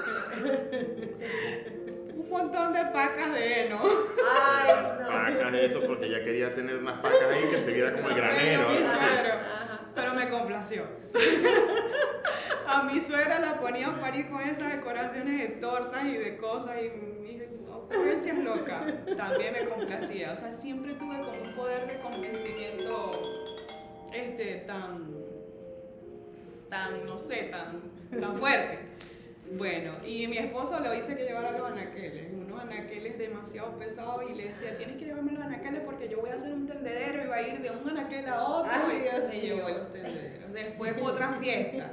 un 2.15 2.29
montón 2.31 2.73
de 2.73 2.83
pacas 2.85 3.33
de 3.35 3.67
heno. 3.67 3.79
Ay, 4.27 4.73
no. 4.99 5.07
Pacas 5.07 5.51
de 5.51 5.65
eso 5.67 5.81
porque 5.85 6.07
ella 6.07 6.23
quería 6.23 6.55
tener 6.55 6.77
unas 6.77 6.97
pacas 6.97 7.29
ahí 7.29 7.47
que 7.51 7.57
se 7.57 7.73
viera 7.73 7.93
como 7.93 8.09
el 8.09 8.15
granero. 8.15 8.69
Mi 8.69 8.77
así. 8.77 8.85
suegro. 8.87 9.33
Pero 9.93 10.13
me 10.15 10.29
complació. 10.31 10.85
A 12.65 12.81
mi 12.83 12.99
suegra 12.99 13.37
la 13.37 13.59
ponía 13.59 13.89
a 13.89 14.01
parir 14.01 14.31
con 14.31 14.41
esas 14.41 14.71
decoraciones 14.73 15.37
de 15.41 15.47
tortas 15.57 16.05
y 16.05 16.17
de 16.17 16.37
cosas 16.37 16.77
y 16.81 17.11
mis 17.91 17.97
ocurrencias 17.97 18.37
locas. 18.37 18.93
También 19.17 19.53
me 19.53 19.69
complacía. 19.69 20.31
O 20.31 20.35
sea, 20.35 20.51
siempre 20.51 20.93
tuve 20.93 21.17
como 21.17 21.31
un 21.31 21.55
poder 21.55 21.87
de 21.87 21.99
convencimiento 21.99 23.11
este, 24.13 24.55
tan, 24.67 25.15
tan, 26.69 27.05
no 27.05 27.19
sé, 27.19 27.49
tan, 27.51 27.81
tan 28.19 28.37
fuerte. 28.37 28.79
Bueno, 29.53 29.95
y 30.05 30.27
mi 30.27 30.37
esposo 30.37 30.79
lo 30.79 30.95
hice 30.95 31.15
que 31.17 31.25
llevara 31.25 31.51
los 31.51 31.69
anaqueles, 31.69 32.31
unos 32.31 32.61
anaqueles 32.61 33.17
demasiado 33.17 33.77
pesados 33.77 34.23
y 34.29 34.33
le 34.33 34.45
decía, 34.47 34.77
tienes 34.77 34.95
que 34.95 35.05
llevarme 35.05 35.33
los 35.33 35.43
anaqueles 35.43 35.81
porque 35.81 36.07
yo 36.07 36.21
voy 36.21 36.29
a 36.29 36.35
hacer 36.35 36.53
un 36.53 36.67
tendedero 36.67 37.25
y 37.25 37.27
va 37.27 37.35
a 37.35 37.41
ir 37.41 37.61
de 37.61 37.69
un 37.69 37.89
anaquel 37.89 38.29
a 38.29 38.43
otro. 38.43 38.71
Ay, 38.71 38.97
y 38.97 39.01
Dios 39.01 39.33
mío. 39.33 39.55
llevó 39.57 39.69
los 39.69 39.91
tendederos. 39.91 40.53
Después 40.53 40.93
fue 40.93 41.11
otra 41.11 41.33
fiesta 41.33 41.91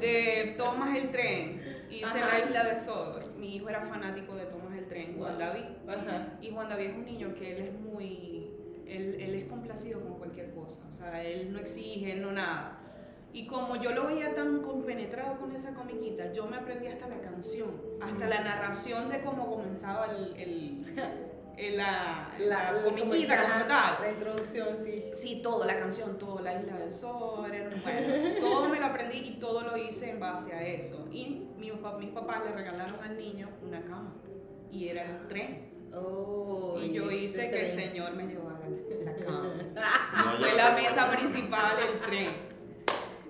de 0.00 0.54
Tomas 0.58 0.96
el 0.96 1.10
Tren, 1.12 1.62
hice 1.90 2.06
Ajá. 2.06 2.38
la 2.38 2.44
isla 2.44 2.64
de 2.64 2.76
Sodor. 2.76 3.24
Mi 3.36 3.54
hijo 3.54 3.68
era 3.68 3.82
fanático 3.82 4.34
de 4.34 4.46
Tomas 4.46 4.63
el 4.63 4.63
Tren, 4.94 5.16
Juan 5.18 5.38
David. 5.38 5.64
Ajá. 5.88 6.38
Y 6.40 6.50
Juan 6.52 6.68
David 6.68 6.86
es 6.90 6.94
un 6.96 7.04
niño 7.04 7.34
que 7.34 7.56
él 7.56 7.62
es 7.68 7.80
muy, 7.80 8.50
él, 8.86 9.16
él 9.20 9.34
es 9.34 9.44
complacido 9.46 10.00
con 10.00 10.18
cualquier 10.18 10.54
cosa, 10.54 10.80
o 10.88 10.92
sea, 10.92 11.20
él 11.24 11.52
no 11.52 11.58
exige, 11.58 12.12
él 12.12 12.22
no 12.22 12.30
nada. 12.30 12.78
Y 13.32 13.46
como 13.48 13.74
yo 13.74 13.90
lo 13.90 14.06
veía 14.06 14.32
tan 14.36 14.62
compenetrado 14.62 15.40
con 15.40 15.50
esa 15.50 15.74
comiquita, 15.74 16.32
yo 16.32 16.46
me 16.46 16.56
aprendí 16.56 16.86
hasta 16.86 17.08
la 17.08 17.20
canción, 17.20 17.72
hasta 18.00 18.28
la 18.28 18.40
narración 18.44 19.08
de 19.08 19.20
cómo 19.22 19.50
comenzaba 19.50 20.06
el, 20.14 20.36
el- 20.36 20.94
el- 21.56 21.76
la, 21.76 22.30
la, 22.38 22.72
La, 22.72 22.82
comiquita 22.84 23.42
como 23.42 23.64
tal. 23.66 23.94
La 24.00 24.10
introducción, 24.12 24.68
sí. 24.84 25.10
Sí, 25.14 25.40
todo, 25.42 25.64
la 25.64 25.76
canción, 25.76 26.16
todo, 26.18 26.38
la 26.40 26.60
isla 26.60 26.76
del 26.78 26.92
sol, 26.92 27.50
bueno, 27.82 28.38
todo 28.38 28.68
me 28.68 28.78
lo 28.78 28.86
aprendí 28.86 29.18
y 29.18 29.30
todo 29.40 29.62
lo 29.62 29.76
hice 29.76 30.10
en 30.10 30.20
base 30.20 30.52
a 30.52 30.64
eso. 30.64 31.08
Y 31.12 31.48
mi 31.58 31.72
papá- 31.72 31.98
mis 31.98 32.10
papás 32.10 32.44
le 32.44 32.52
regalaron 32.52 33.02
al 33.02 33.16
niño 33.18 33.48
una 33.66 33.80
cama 33.82 34.14
y 34.74 34.88
era 34.88 35.04
el 35.04 35.28
tren. 35.28 35.70
Oh, 35.94 36.78
Y 36.82 36.92
yo 36.92 37.10
hice 37.10 37.50
que 37.50 37.66
el. 37.66 37.70
Señor 37.70 38.14
me 38.14 38.24
llevara 38.26 38.60
la 39.04 39.14
cama. 39.24 39.54
No, 39.74 40.38
Fue 40.38 40.52
la 40.54 40.70
mesa 40.72 41.10
principal 41.10 41.76
del 41.76 42.00
tren. 42.00 42.30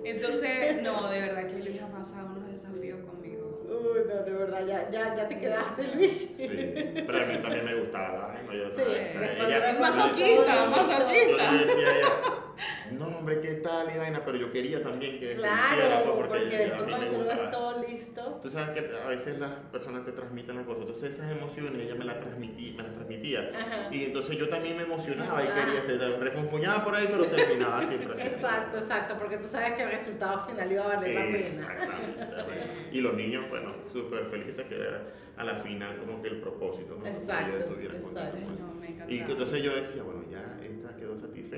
Entonces, 0.05 0.83
no, 0.83 1.09
de 1.09 1.21
verdad 1.21 1.47
que 1.47 1.59
Luis 1.63 1.81
ha 1.81 1.89
pasado 1.89 2.29
unos 2.37 2.51
desafíos 2.53 3.01
conmigo. 3.07 3.63
Uy, 3.67 4.01
no, 4.07 4.23
de 4.23 4.31
verdad, 4.33 4.67
ya, 4.67 4.91
ya, 4.91 5.17
ya 5.17 5.27
te 5.29 5.39
quedaste, 5.39 5.83
Luis. 5.95 6.29
Sí, 6.37 6.47
pero 6.49 7.23
a 7.23 7.27
mí 7.27 7.39
también 7.43 7.65
me 7.65 7.75
gustaba. 7.81 8.35
¿no? 8.47 8.53
Yo, 8.53 8.71
Sí, 8.71 8.83
ella- 8.87 9.59
ver 9.61 9.81
Masoquista, 9.81 10.67
masoquista. 10.67 11.45
Yo 11.47 11.53
le 11.53 11.65
decía 11.67 11.89
a 11.89 11.97
ella, 11.99 12.13
no 12.93 13.07
hombre, 13.07 13.41
qué 13.41 13.55
tal 13.55 13.95
y 13.95 13.99
vaina, 13.99 14.23
pero 14.25 14.39
yo 14.39 14.51
quería 14.51 14.83
también 14.83 15.19
que 15.19 15.27
se 15.27 15.33
hiciera, 15.33 15.57
Claro, 15.75 16.17
pues, 16.17 16.29
porque 16.29 16.45
porque, 16.45 16.65
a 16.65 16.67
mí 16.67 16.73
cuando 16.77 16.99
me 16.99 17.07
tú 17.07 17.25
ves 17.25 17.51
todo 17.51 17.85
listo. 17.87 18.41
Tú 18.43 18.51
sabes 18.51 18.71
que 18.71 18.97
a 18.97 19.09
veces 19.09 19.39
las 19.39 19.53
personas 19.73 20.05
te 20.05 20.13
transmiten 20.13 20.57
las 20.57 20.67
cosas, 20.67 20.81
entonces 20.83 21.15
esas 21.15 21.31
emociones 21.31 21.83
ella 21.83 21.95
me 21.95 22.05
las 22.05 22.21
transmitía, 22.21 22.77
me 22.77 22.83
las 22.83 22.93
transmitía. 22.93 23.51
Ajá. 23.55 23.95
Y 23.95 24.05
entonces 24.05 24.37
yo 24.37 24.49
también 24.49 24.77
me 24.77 24.83
emocionaba 24.85 25.43
y 25.43 25.49
quería 25.49 25.81
hacer, 25.81 25.99
refunfuñaba 26.21 26.85
por 26.85 26.95
ahí, 26.95 27.09
pero 27.11 27.27
terminaba 27.27 27.85
siempre 27.85 28.15
así. 28.15 28.27
Exacto, 28.27 28.79
exacto, 28.79 29.17
porque 29.19 29.39
tú 29.39 29.49
sabes 29.49 29.73
que 29.73 29.83
el 29.83 29.91
resultado 29.91 30.47
final 30.47 30.73
iba 30.73 30.85
a 30.85 30.89
valer 30.97 31.15
la 31.15 31.23
pena. 31.23 31.39
Exactamente. 31.39 32.25
Y 32.93 33.01
los 33.01 33.15
niños, 33.15 33.49
bueno, 33.51 33.73
súper 33.93 34.27
felices 34.27 34.67
que 34.67 34.77
era 34.77 35.03
a 35.37 35.45
la 35.45 35.57
final 35.57 35.97
como 35.99 36.23
que 36.23 36.29
el 36.29 36.41
propósito, 36.41 36.95
¿no? 36.97 37.03
Que 37.03 37.11
Exacto, 37.11 37.51
ellos 37.51 37.65
estuvieran 37.65 37.97
exacto. 37.97 38.39
No, 38.59 38.75
me. 38.75 39.13
Y 39.13 39.21
que 39.25 39.33
entonces 39.33 39.63
yo 39.63 39.75
decía, 39.75 40.03
bueno, 40.03 40.24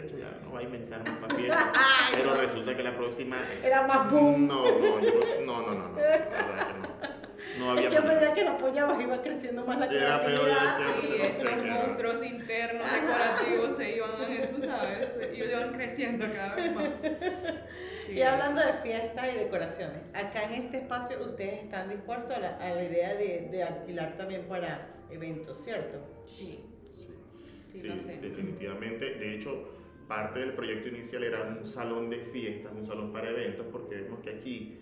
quedó 0.01 0.09
satisfecha, 0.09 0.31
ya 0.41 0.45
no 0.45 0.53
va 0.53 0.59
a 0.59 0.63
inventar 0.63 1.01
más 1.21 1.35
fiesta. 1.37 1.73
Pero 2.15 2.35
resulta 2.35 2.77
que 2.77 2.83
la 2.83 2.97
próxima. 2.97 3.37
Era 3.65 3.87
más 3.87 4.11
boom. 4.11 4.47
No, 4.49 4.65
no, 4.65 5.01
yo, 5.01 5.21
no, 5.45 5.63
no, 5.63 5.73
no, 5.75 5.89
no, 5.89 5.97
la 5.97 6.03
verdad 6.03 6.67
que 6.69 6.81
no. 6.81 7.17
No 7.59 7.71
había 7.71 7.89
Es 7.89 7.95
que 7.95 7.97
a 7.99 8.03
medida 8.03 8.35
que 8.35 8.45
lo 8.45 8.51
apoyabas 8.51 9.01
iba 9.01 9.23
creciendo 9.23 9.65
más 9.65 9.79
la 9.79 9.87
Era 9.87 10.25
peor, 10.25 10.41
creatividad. 10.41 10.79
Sí, 11.01 11.15
no 11.19 11.25
esos 11.25 11.43
sé 11.43 11.53
era. 11.53 11.75
monstruos 11.75 12.23
internos 12.25 12.87
decorativos 12.93 13.77
se 13.77 13.97
iban, 13.97 14.11
tú 14.55 14.63
sabes, 14.67 15.09
se 15.15 15.37
iban 15.37 15.73
creciendo 15.73 16.27
cada 16.35 16.55
vez 16.57 16.75
más. 16.75 16.89
Sí. 18.07 18.13
Y 18.13 18.23
hablando 18.23 18.61
de 18.63 18.73
fiestas 18.83 19.29
y 19.35 19.37
decoraciones, 19.39 19.99
acá 20.15 20.45
en 20.45 20.53
este 20.65 20.79
espacio 20.79 21.23
ustedes 21.25 21.63
están 21.65 21.89
dispuestos 21.89 22.31
a 22.37 22.41
la, 22.41 22.57
a 22.57 22.71
la 22.75 22.83
idea 22.85 23.15
de, 23.15 23.49
de 23.51 23.63
alquilar 23.63 24.17
también 24.17 24.43
para 24.49 24.89
eventos, 25.11 25.63
¿cierto? 25.65 25.99
Sí, 26.27 26.65
Sí, 26.95 27.09
sí, 27.73 27.79
sí, 27.81 27.87
lo 27.89 27.99
sé. 27.99 28.17
definitivamente. 28.19 29.15
De 29.17 29.35
hecho, 29.35 29.76
parte 30.07 30.41
del 30.41 30.53
proyecto 30.53 30.89
inicial 30.89 31.25
era 31.25 31.43
un 31.43 31.65
salón 31.67 32.11
de 32.11 32.19
fiestas, 32.19 32.73
un 32.75 32.87
salón 32.87 33.13
para 33.13 33.31
eventos, 33.31 33.67
porque 33.71 33.97
vemos 33.97 34.21
que 34.21 34.31
aquí 34.31 34.79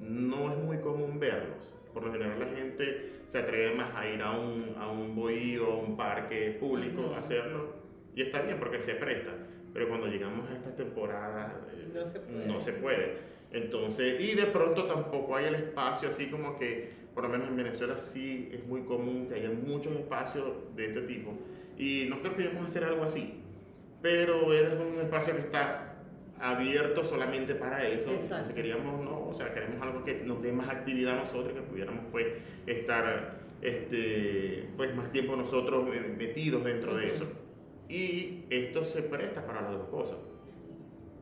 no 0.00 0.52
es 0.52 0.58
muy 0.58 0.78
común 0.78 1.18
verlos. 1.18 1.72
Por 1.92 2.04
lo 2.04 2.12
general 2.12 2.38
la 2.38 2.46
gente 2.46 3.12
se 3.26 3.38
atreve 3.38 3.74
más 3.74 3.94
a 3.94 4.08
ir 4.08 4.22
a 4.22 4.30
un, 4.32 4.74
a 4.78 4.90
un 4.90 5.14
bohío, 5.14 5.72
a 5.72 5.76
un 5.78 5.96
parque 5.96 6.56
público, 6.60 7.12
a 7.14 7.18
hacerlo. 7.18 7.74
Y 8.14 8.22
está 8.22 8.42
bien 8.42 8.58
porque 8.58 8.80
se 8.80 8.94
presta. 8.94 9.32
Pero 9.72 9.88
cuando 9.88 10.06
llegamos 10.06 10.48
a 10.48 10.54
estas 10.54 10.76
temporadas 10.76 11.52
eh, 11.72 11.88
No 11.94 12.06
se 12.06 12.20
puede. 12.20 12.46
no 12.46 12.60
se 12.60 12.72
puede. 12.74 13.30
Entonces, 13.52 14.20
y 14.20 14.34
de 14.34 14.46
pronto 14.46 14.84
tampoco 14.86 15.36
hay 15.36 15.46
el 15.46 15.54
espacio 15.56 16.08
así 16.08 16.26
como 16.26 16.56
que, 16.56 16.90
por 17.14 17.24
lo 17.24 17.30
menos 17.30 17.48
en 17.48 17.56
Venezuela 17.56 17.98
sí 17.98 18.48
es 18.52 18.64
muy 18.66 18.82
común 18.82 19.26
que 19.28 19.34
haya 19.34 19.50
muchos 19.50 19.92
espacios 19.94 20.46
de 20.76 20.86
este 20.86 21.02
tipo. 21.02 21.32
Y 21.76 22.06
nosotros 22.08 22.34
queríamos 22.34 22.66
hacer 22.66 22.84
algo 22.84 23.02
así, 23.02 23.42
pero 24.02 24.52
es 24.52 24.72
un 24.72 25.00
espacio 25.00 25.34
que 25.34 25.42
está 25.42 25.90
abierto 26.40 27.04
solamente 27.04 27.54
para 27.54 27.86
eso. 27.86 28.10
Exacto. 28.10 28.34
Entonces 28.34 28.54
queríamos, 28.54 29.04
no, 29.04 29.28
o 29.28 29.34
sea, 29.34 29.52
queremos 29.52 29.80
algo 29.82 30.04
que 30.04 30.22
nos 30.24 30.42
dé 30.42 30.52
más 30.52 30.68
actividad 30.68 31.18
a 31.18 31.20
nosotros, 31.20 31.52
que 31.52 31.60
pudiéramos 31.60 32.04
pues 32.10 32.26
estar 32.66 33.40
este, 33.60 34.70
pues 34.76 34.94
más 34.96 35.12
tiempo 35.12 35.36
nosotros 35.36 35.84
metidos 36.16 36.64
dentro 36.64 36.96
de 36.96 37.10
eso. 37.10 37.26
Y 37.88 38.44
esto 38.48 38.84
se 38.84 39.02
presta 39.02 39.44
para 39.44 39.62
las 39.62 39.72
dos 39.72 39.88
cosas. 39.88 40.16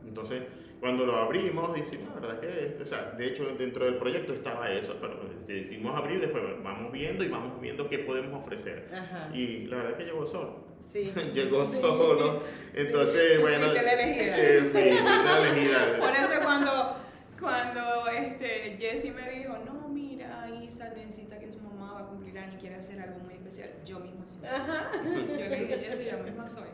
Entonces, 0.07 0.43
cuando 0.81 1.05
lo 1.05 1.17
abrimos, 1.17 1.75
decimos, 1.75 2.15
la 2.15 2.21
verdad 2.21 2.41
que, 2.41 2.81
o 2.81 2.87
sea, 2.87 3.13
de 3.13 3.27
hecho 3.27 3.45
dentro 3.59 3.85
del 3.85 3.97
proyecto 3.97 4.33
estaba 4.33 4.71
eso, 4.71 4.97
pero 5.01 5.19
decidimos 5.45 5.97
abrir, 5.97 6.21
después 6.21 6.45
vamos 6.63 6.93
viendo 6.93 7.25
y 7.25 7.29
vamos 7.29 7.61
viendo 7.61 7.89
qué 7.89 7.99
podemos 7.99 8.41
ofrecer. 8.41 8.89
Ajá. 8.93 9.31
Y 9.35 9.67
la 9.67 9.79
verdad 9.79 9.97
que 9.97 10.05
llegó 10.05 10.27
solo. 10.27 10.68
Sí. 10.93 11.13
llegó 11.35 11.65
Sí. 11.67 11.81
solo. 11.81 12.43
Entonces, 12.75 13.41
bueno. 13.41 13.67
fuiste 13.67 13.83
la 13.83 13.93
elegida. 13.93 14.39
eh, 14.39 14.61
sí, 14.61 14.71
fuiste 14.71 15.03
la 15.05 15.39
elegida. 15.49 15.79
Por 16.01 16.11
eso 16.11 16.43
cuando, 16.43 16.97
cuando 17.41 18.09
este, 18.09 18.77
Jessie 18.79 19.11
me 19.13 19.31
dijo, 19.31 19.57
no, 19.65 19.89
mira, 19.89 20.49
Isa 20.63 20.89
necesita 20.91 21.39
que 21.39 21.51
su 21.51 21.61
mamá 21.61 21.93
va 21.95 22.01
a 22.01 22.07
cumplir 22.07 22.39
año 22.39 22.55
y 22.55 22.61
quiere 22.61 22.77
hacer 22.77 23.01
algo 23.01 23.19
muy 23.21 23.35
especial, 23.35 23.71
yo 23.85 24.01
misma 24.01 24.27
soy. 24.29 24.47
Ajá. 24.47 24.91
Yo 25.05 25.11
le 25.49 25.61
dije, 25.61 25.79
Jessie, 25.79 26.11
yo 26.11 26.19
misma 26.25 26.49
soy. 26.49 26.69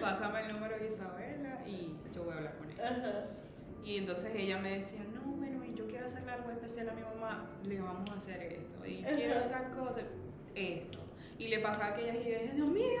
Pásame 0.00 0.46
el 0.46 0.52
número 0.52 0.78
de 0.78 0.86
Isabela 0.88 1.62
y 1.66 1.96
yo 2.14 2.24
voy 2.24 2.34
a 2.34 2.36
hablar 2.36 2.56
con 2.58 2.70
ella. 2.70 2.88
Ajá. 2.90 3.20
Y 3.84 3.96
entonces 3.96 4.32
ella 4.36 4.58
me 4.58 4.76
decía, 4.76 5.00
no, 5.14 5.22
bueno, 5.32 5.64
y 5.64 5.74
yo 5.74 5.86
quiero 5.86 6.04
hacerle 6.04 6.32
algo 6.32 6.50
especial 6.50 6.90
a 6.90 6.92
mi 6.92 7.00
mamá, 7.02 7.50
le 7.64 7.80
vamos 7.80 8.10
a 8.10 8.14
hacer 8.14 8.42
esto. 8.42 8.86
Y 8.86 9.02
quiero 9.02 9.40
tal 9.44 9.70
cosa, 9.70 10.00
esto. 10.54 10.98
Y 11.40 11.48
le 11.48 11.58
pasaba 11.60 11.86
aquellas 11.88 12.16
ideas, 12.16 12.54
Dios 12.54 12.68
mío, 12.68 13.00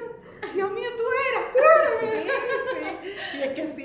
Dios 0.54 0.72
mío, 0.72 0.88
tú 0.96 1.02
eras, 1.30 1.52
tú 1.52 1.58
eras. 1.60 2.96
Sí, 3.02 3.10
sí. 3.30 3.38
Y 3.38 3.42
es 3.42 3.48
que 3.50 3.68
sí, 3.68 3.84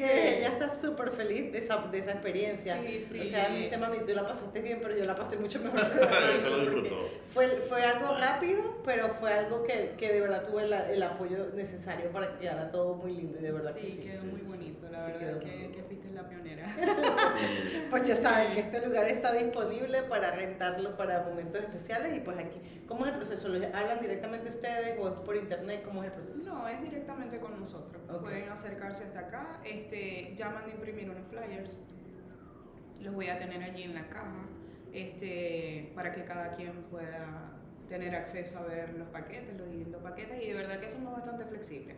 súper 0.82 1.12
feliz 1.12 1.52
de 1.52 1.60
esa, 1.60 1.78
de 1.92 2.00
esa 2.00 2.12
experiencia. 2.14 2.80
Sí, 2.86 3.06
sí. 3.12 3.20
O 3.20 3.24
sea, 3.26 3.50
me 3.50 3.60
dice, 3.60 3.78
mami, 3.78 3.98
tú 4.00 4.14
la 4.14 4.26
pasaste 4.26 4.62
bien, 4.62 4.80
pero 4.82 4.96
yo 4.96 5.04
la 5.06 5.14
pasé 5.16 5.36
mucho 5.38 5.60
mejor. 5.60 5.82
Se 6.42 6.50
lo 6.50 6.60
disfrutó. 6.60 7.10
Fue, 7.34 7.48
fue 7.68 7.84
algo 7.84 8.16
rápido, 8.18 8.62
pero 8.86 9.10
fue 9.10 9.34
algo 9.34 9.64
que, 9.64 9.92
que 9.98 10.14
de 10.14 10.22
verdad 10.22 10.44
tuve 10.48 10.66
la- 10.68 10.90
el 10.90 11.04
apoyo 11.04 11.48
necesario 11.54 12.10
para 12.12 12.32
que 12.32 12.40
quedara 12.40 12.72
todo 12.72 12.96
muy 12.96 13.12
lindo 13.14 13.38
y 13.40 13.42
de 13.42 13.52
verdad 13.52 13.76
que 13.76 13.82
Sí, 13.82 13.98
sí. 13.98 14.04
quedó 14.10 14.24
muy 14.24 14.42
bonito, 14.42 14.90
la 14.90 15.06
Sí, 15.06 15.12
verdad 15.12 15.20
quedó 15.20 15.40
que, 15.40 15.46
muy 15.58 15.68
que 15.76 15.82
la 16.16 16.28
pionera. 16.28 16.76
Pues 17.90 18.08
ya 18.08 18.16
saben 18.16 18.54
que 18.54 18.62
este 18.62 18.86
lugar 18.86 19.08
está 19.08 19.32
disponible 19.34 20.04
para 20.04 20.32
rentarlo 20.32 20.98
para 20.98 21.24
momentos 21.24 21.62
especiales 21.62 22.18
y 22.18 22.20
pues 22.20 22.38
aquí, 22.38 22.60
¿cómo 22.88 23.06
es 23.06 23.12
el 23.12 23.18
proceso? 23.18 23.48
¿Lo 23.48 23.66
hablan 23.68 24.02
directamente 24.02 24.50
ustedes 24.50 24.98
o 25.00 25.08
es 25.08 25.14
por 25.20 25.36
internet? 25.36 25.84
¿Cómo 25.86 26.04
es 26.04 26.12
el 26.12 26.14
proceso? 26.14 26.44
No, 26.44 26.68
es 26.68 26.82
directamente 26.82 27.40
con 27.40 27.60
nosotros. 27.60 28.02
Ok. 28.10 28.22
Pueden 28.22 28.50
acercarse 28.50 29.04
hasta 29.04 29.20
acá, 29.20 29.60
este, 29.64 30.34
llaman 30.36 30.66
de 30.66 30.72
imprimir 30.72 31.10
unos 31.10 31.28
flyers. 31.28 31.78
Los 33.00 33.14
voy 33.14 33.30
a 33.30 33.38
tener 33.38 33.62
allí 33.62 33.84
en 33.84 33.94
la 33.94 34.08
caja, 34.08 34.48
este, 34.92 35.92
para 35.96 36.12
que 36.14 36.26
cada 36.26 36.56
quien 36.56 36.84
pueda 36.90 37.55
tener 37.90 38.16
acceso 38.16 38.60
a 38.60 38.64
ver 38.64 38.94
los 38.98 39.08
paquetes, 39.10 39.56
los 39.58 39.70
distintos 39.70 40.02
paquetes, 40.02 40.44
y 40.44 40.48
de 40.48 40.54
verdad 40.54 40.80
que 40.80 40.90
somos 40.90 41.14
bastante 41.14 41.46
flexibles. 41.46 41.96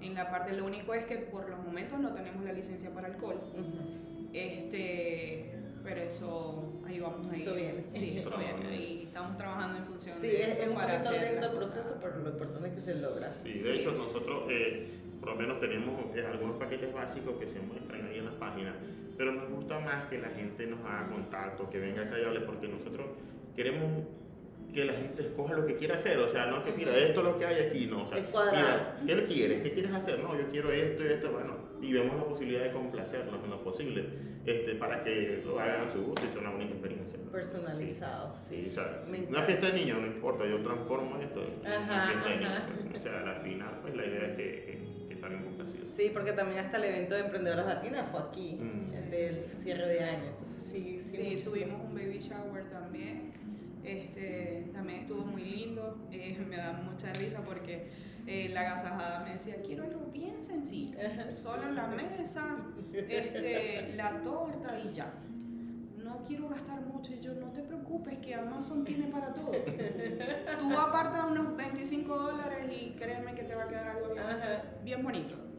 En 0.00 0.14
la 0.14 0.30
parte, 0.30 0.52
lo 0.54 0.64
único 0.66 0.92
es 0.94 1.04
que 1.04 1.16
por 1.18 1.48
los 1.48 1.58
momentos 1.64 1.98
no 2.00 2.12
tenemos 2.12 2.44
la 2.44 2.52
licencia 2.52 2.90
para 2.90 3.08
alcohol. 3.08 3.40
Este, 4.32 5.52
pero 5.82 6.00
eso, 6.02 6.72
ahí 6.86 7.00
vamos 7.00 7.26
ahí. 7.32 7.42
Eso 7.42 7.54
viene. 7.54 7.84
Sí, 7.90 8.18
eso 8.18 8.36
viene. 8.36 8.76
Y 8.76 9.02
estamos 9.06 9.36
trabajando 9.36 9.78
en 9.78 9.84
función 9.86 10.16
Sí, 10.20 10.26
de 10.28 10.42
es, 10.42 10.48
eso 10.50 10.62
es 10.62 10.68
un 10.68 10.74
para 10.74 10.98
poquito 10.98 11.12
lento 11.20 11.46
el 11.46 11.56
proceso, 11.56 11.98
pero 12.00 12.18
lo 12.18 12.30
importante 12.30 12.68
es 12.68 12.74
que 12.74 12.80
se 12.80 13.00
logra. 13.00 13.28
Sí, 13.28 13.52
de 13.52 13.58
Sí. 13.58 13.70
hecho 13.70 13.92
nosotros 13.92 14.44
eh, 14.50 14.88
por 15.20 15.30
lo 15.30 15.36
menos 15.36 15.60
tenemos 15.60 16.16
eh, 16.16 16.24
algunos 16.26 16.56
paquetes 16.58 16.92
básicos 16.92 17.36
que 17.38 17.46
se 17.46 17.60
muestran 17.60 18.06
ahí 18.06 18.18
en 18.18 18.26
las 18.26 18.34
páginas, 18.34 18.74
pero 19.16 19.32
nos 19.32 19.50
gusta 19.50 19.78
más 19.80 20.04
que 20.08 20.18
la 20.18 20.28
gente 20.30 20.66
nos 20.66 20.80
haga 20.80 21.08
contacto, 21.08 21.68
que 21.68 21.78
venga 21.78 22.02
acá 22.02 22.18
y 22.18 22.24
hable, 22.24 22.40
porque 22.40 22.68
nosotros 22.68 23.06
queremos 23.56 24.04
que 24.72 24.84
la 24.84 24.92
gente 24.92 25.22
escoja 25.22 25.54
lo 25.54 25.66
que 25.66 25.74
quiera 25.76 25.94
hacer, 25.94 26.18
o 26.18 26.28
sea, 26.28 26.46
no 26.46 26.62
que 26.62 26.72
mira, 26.72 26.96
esto 26.96 27.20
es 27.20 27.26
lo 27.26 27.38
que 27.38 27.46
hay 27.46 27.66
aquí, 27.66 27.86
no, 27.86 28.02
o 28.04 28.06
sea, 28.06 28.18
mira, 28.18 28.96
¿qué 29.06 29.14
le 29.16 29.24
quieres? 29.26 29.60
¿Qué 29.62 29.72
quieres 29.72 29.92
hacer? 29.92 30.20
No, 30.20 30.36
yo 30.38 30.46
quiero 30.48 30.70
esto 30.72 31.02
y 31.04 31.06
esto, 31.08 31.30
bueno, 31.32 31.56
y 31.80 31.92
vemos 31.92 32.16
la 32.16 32.24
posibilidad 32.24 32.64
de 32.64 32.72
complacerlos 32.72 33.42
en 33.42 33.50
lo 33.50 33.62
posible, 33.64 34.04
este, 34.46 34.74
para 34.76 35.02
que 35.02 35.42
lo 35.44 35.58
hagan 35.58 35.86
a 35.86 35.88
su 35.88 36.02
gusto 36.02 36.22
y 36.26 36.30
sea 36.30 36.40
una 36.40 36.50
bonita 36.50 36.72
experiencia. 36.72 37.18
¿no? 37.24 37.30
Personalizado, 37.30 38.34
sí. 38.36 38.62
Sí, 38.62 38.66
o 38.68 38.70
sea, 38.70 39.02
una 39.28 39.42
fiesta 39.42 39.66
de 39.66 39.72
niños, 39.74 39.98
no 40.00 40.06
importa, 40.06 40.46
yo 40.46 40.60
transformo 40.62 41.16
esto 41.20 41.42
en 41.42 41.66
Ajá, 41.72 41.82
una 41.84 42.06
fiesta 42.06 42.28
de 42.28 42.36
niños. 42.36 42.52
ajá. 42.52 42.66
pues, 42.90 43.00
O 43.00 43.02
sea, 43.02 43.20
al 43.36 43.42
final, 43.42 43.78
pues 43.82 43.96
la 43.96 44.06
idea 44.06 44.26
es 44.26 44.36
que, 44.36 44.44
que, 44.64 45.08
que 45.14 45.20
salgan 45.20 45.44
complacidos. 45.44 45.90
Sí, 45.96 46.10
porque 46.12 46.32
también 46.32 46.60
hasta 46.60 46.76
el 46.78 46.84
evento 46.84 47.14
de 47.14 47.20
Emprendedoras 47.20 47.66
Latinas 47.66 48.06
fue 48.10 48.20
aquí, 48.20 48.56
Mm. 48.60 48.94
el 48.94 49.10
del 49.10 49.44
cierre 49.54 49.86
de 49.88 50.00
año. 50.00 50.24
Entonces, 50.38 50.62
sí, 50.64 51.00
sí. 51.04 51.16
Sí, 51.16 51.42
tuvimos 51.44 51.80
un 51.80 51.94
baby 51.94 52.18
shower 52.20 52.64
también. 52.70 53.32
Este, 53.84 54.70
también 54.72 55.00
estuvo 55.00 55.24
muy 55.24 55.44
lindo. 55.44 55.98
Eh, 56.10 56.38
me 56.48 56.56
da 56.56 56.72
mucha 56.72 57.12
risa 57.12 57.40
porque 57.42 57.88
eh, 58.26 58.50
la 58.52 58.60
agasajada 58.60 59.20
me 59.20 59.32
decía, 59.32 59.56
quiero 59.64 59.84
algo 59.84 60.06
bien 60.12 60.40
sencillo. 60.40 60.98
Solo 61.34 61.70
la 61.72 61.86
mesa, 61.86 62.56
este, 62.92 63.94
la 63.96 64.20
torta 64.22 64.78
y 64.78 64.92
ya. 64.92 65.12
No 65.96 66.22
quiero 66.26 66.48
gastar 66.48 66.80
mucho. 66.80 67.12
Y 67.12 67.20
yo, 67.20 67.34
no 67.34 67.48
te 67.52 67.62
preocupes, 67.62 68.18
que 68.18 68.34
Amazon 68.34 68.84
tiene 68.84 69.06
para 69.06 69.32
todo. 69.32 69.52
Tú 70.58 70.78
apartas 70.78 71.26
unos 71.30 71.56
25 71.56 72.16
dólares 72.16 72.70
y 72.70 72.90
créeme 72.98 73.34
que 73.34 73.42
te 73.44 73.54
va 73.54 73.64
a 73.64 73.68
quedar 73.68 73.88
algo 73.88 74.14
bien 74.84 75.02
bonito. 75.02 75.49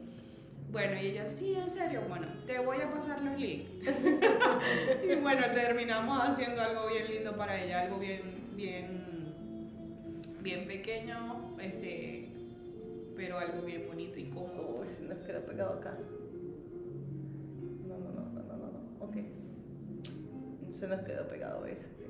Bueno, 0.72 0.96
y 1.02 1.08
ella, 1.08 1.28
sí, 1.28 1.54
en 1.54 1.68
serio, 1.68 2.00
bueno, 2.08 2.26
te 2.46 2.58
voy 2.58 2.78
a 2.80 2.90
pasar 2.90 3.20
los 3.22 3.38
links. 3.38 3.70
y 5.04 5.14
bueno, 5.16 5.42
terminamos 5.52 6.18
haciendo 6.26 6.62
algo 6.62 6.88
bien 6.88 7.08
lindo 7.08 7.36
para 7.36 7.62
ella, 7.62 7.82
algo 7.82 7.98
bien, 7.98 8.54
bien, 8.56 9.34
bien 10.40 10.66
pequeño, 10.66 11.58
este, 11.60 12.30
pero 13.14 13.38
algo 13.38 13.60
bien 13.60 13.86
bonito 13.86 14.18
y 14.18 14.30
cómodo. 14.30 14.78
Uy, 14.80 14.86
se 14.86 15.04
nos 15.04 15.18
quedó 15.18 15.44
pegado 15.44 15.74
acá. 15.74 15.94
No, 17.86 17.98
no, 17.98 18.10
no, 18.10 18.30
no, 18.30 18.42
no, 18.42 18.56
no, 18.56 18.72
no. 18.72 19.04
Ok. 19.04 19.16
Se 20.70 20.88
nos 20.88 21.00
quedó 21.02 21.28
pegado 21.28 21.66
este. 21.66 22.06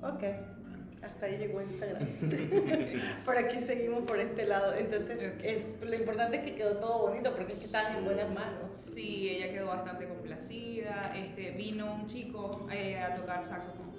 Ok. 0.00 0.55
Hasta 1.02 1.26
ahí 1.26 1.36
llegó 1.38 1.60
Instagram. 1.62 2.06
por 3.24 3.36
aquí 3.36 3.60
seguimos 3.60 4.04
por 4.04 4.18
este 4.18 4.46
lado. 4.46 4.74
Entonces, 4.74 5.18
Ok. 5.18 5.40
es, 5.44 5.76
lo 5.82 5.94
importante 5.94 6.38
es 6.38 6.42
que 6.44 6.54
quedó 6.54 6.78
todo 6.78 7.08
bonito 7.08 7.34
porque 7.34 7.52
es 7.52 7.58
que 7.58 7.64
estaban 7.66 7.98
en 7.98 8.04
buenas 8.04 8.32
manos. 8.32 8.74
Sí, 8.74 9.28
ella 9.30 9.52
quedó 9.52 9.66
bastante 9.68 10.06
complacida. 10.06 11.14
Este, 11.16 11.50
vino 11.52 11.94
un 11.94 12.06
chico 12.06 12.66
eh, 12.72 12.98
a 12.98 13.14
tocar 13.14 13.44
saxofón. 13.44 13.92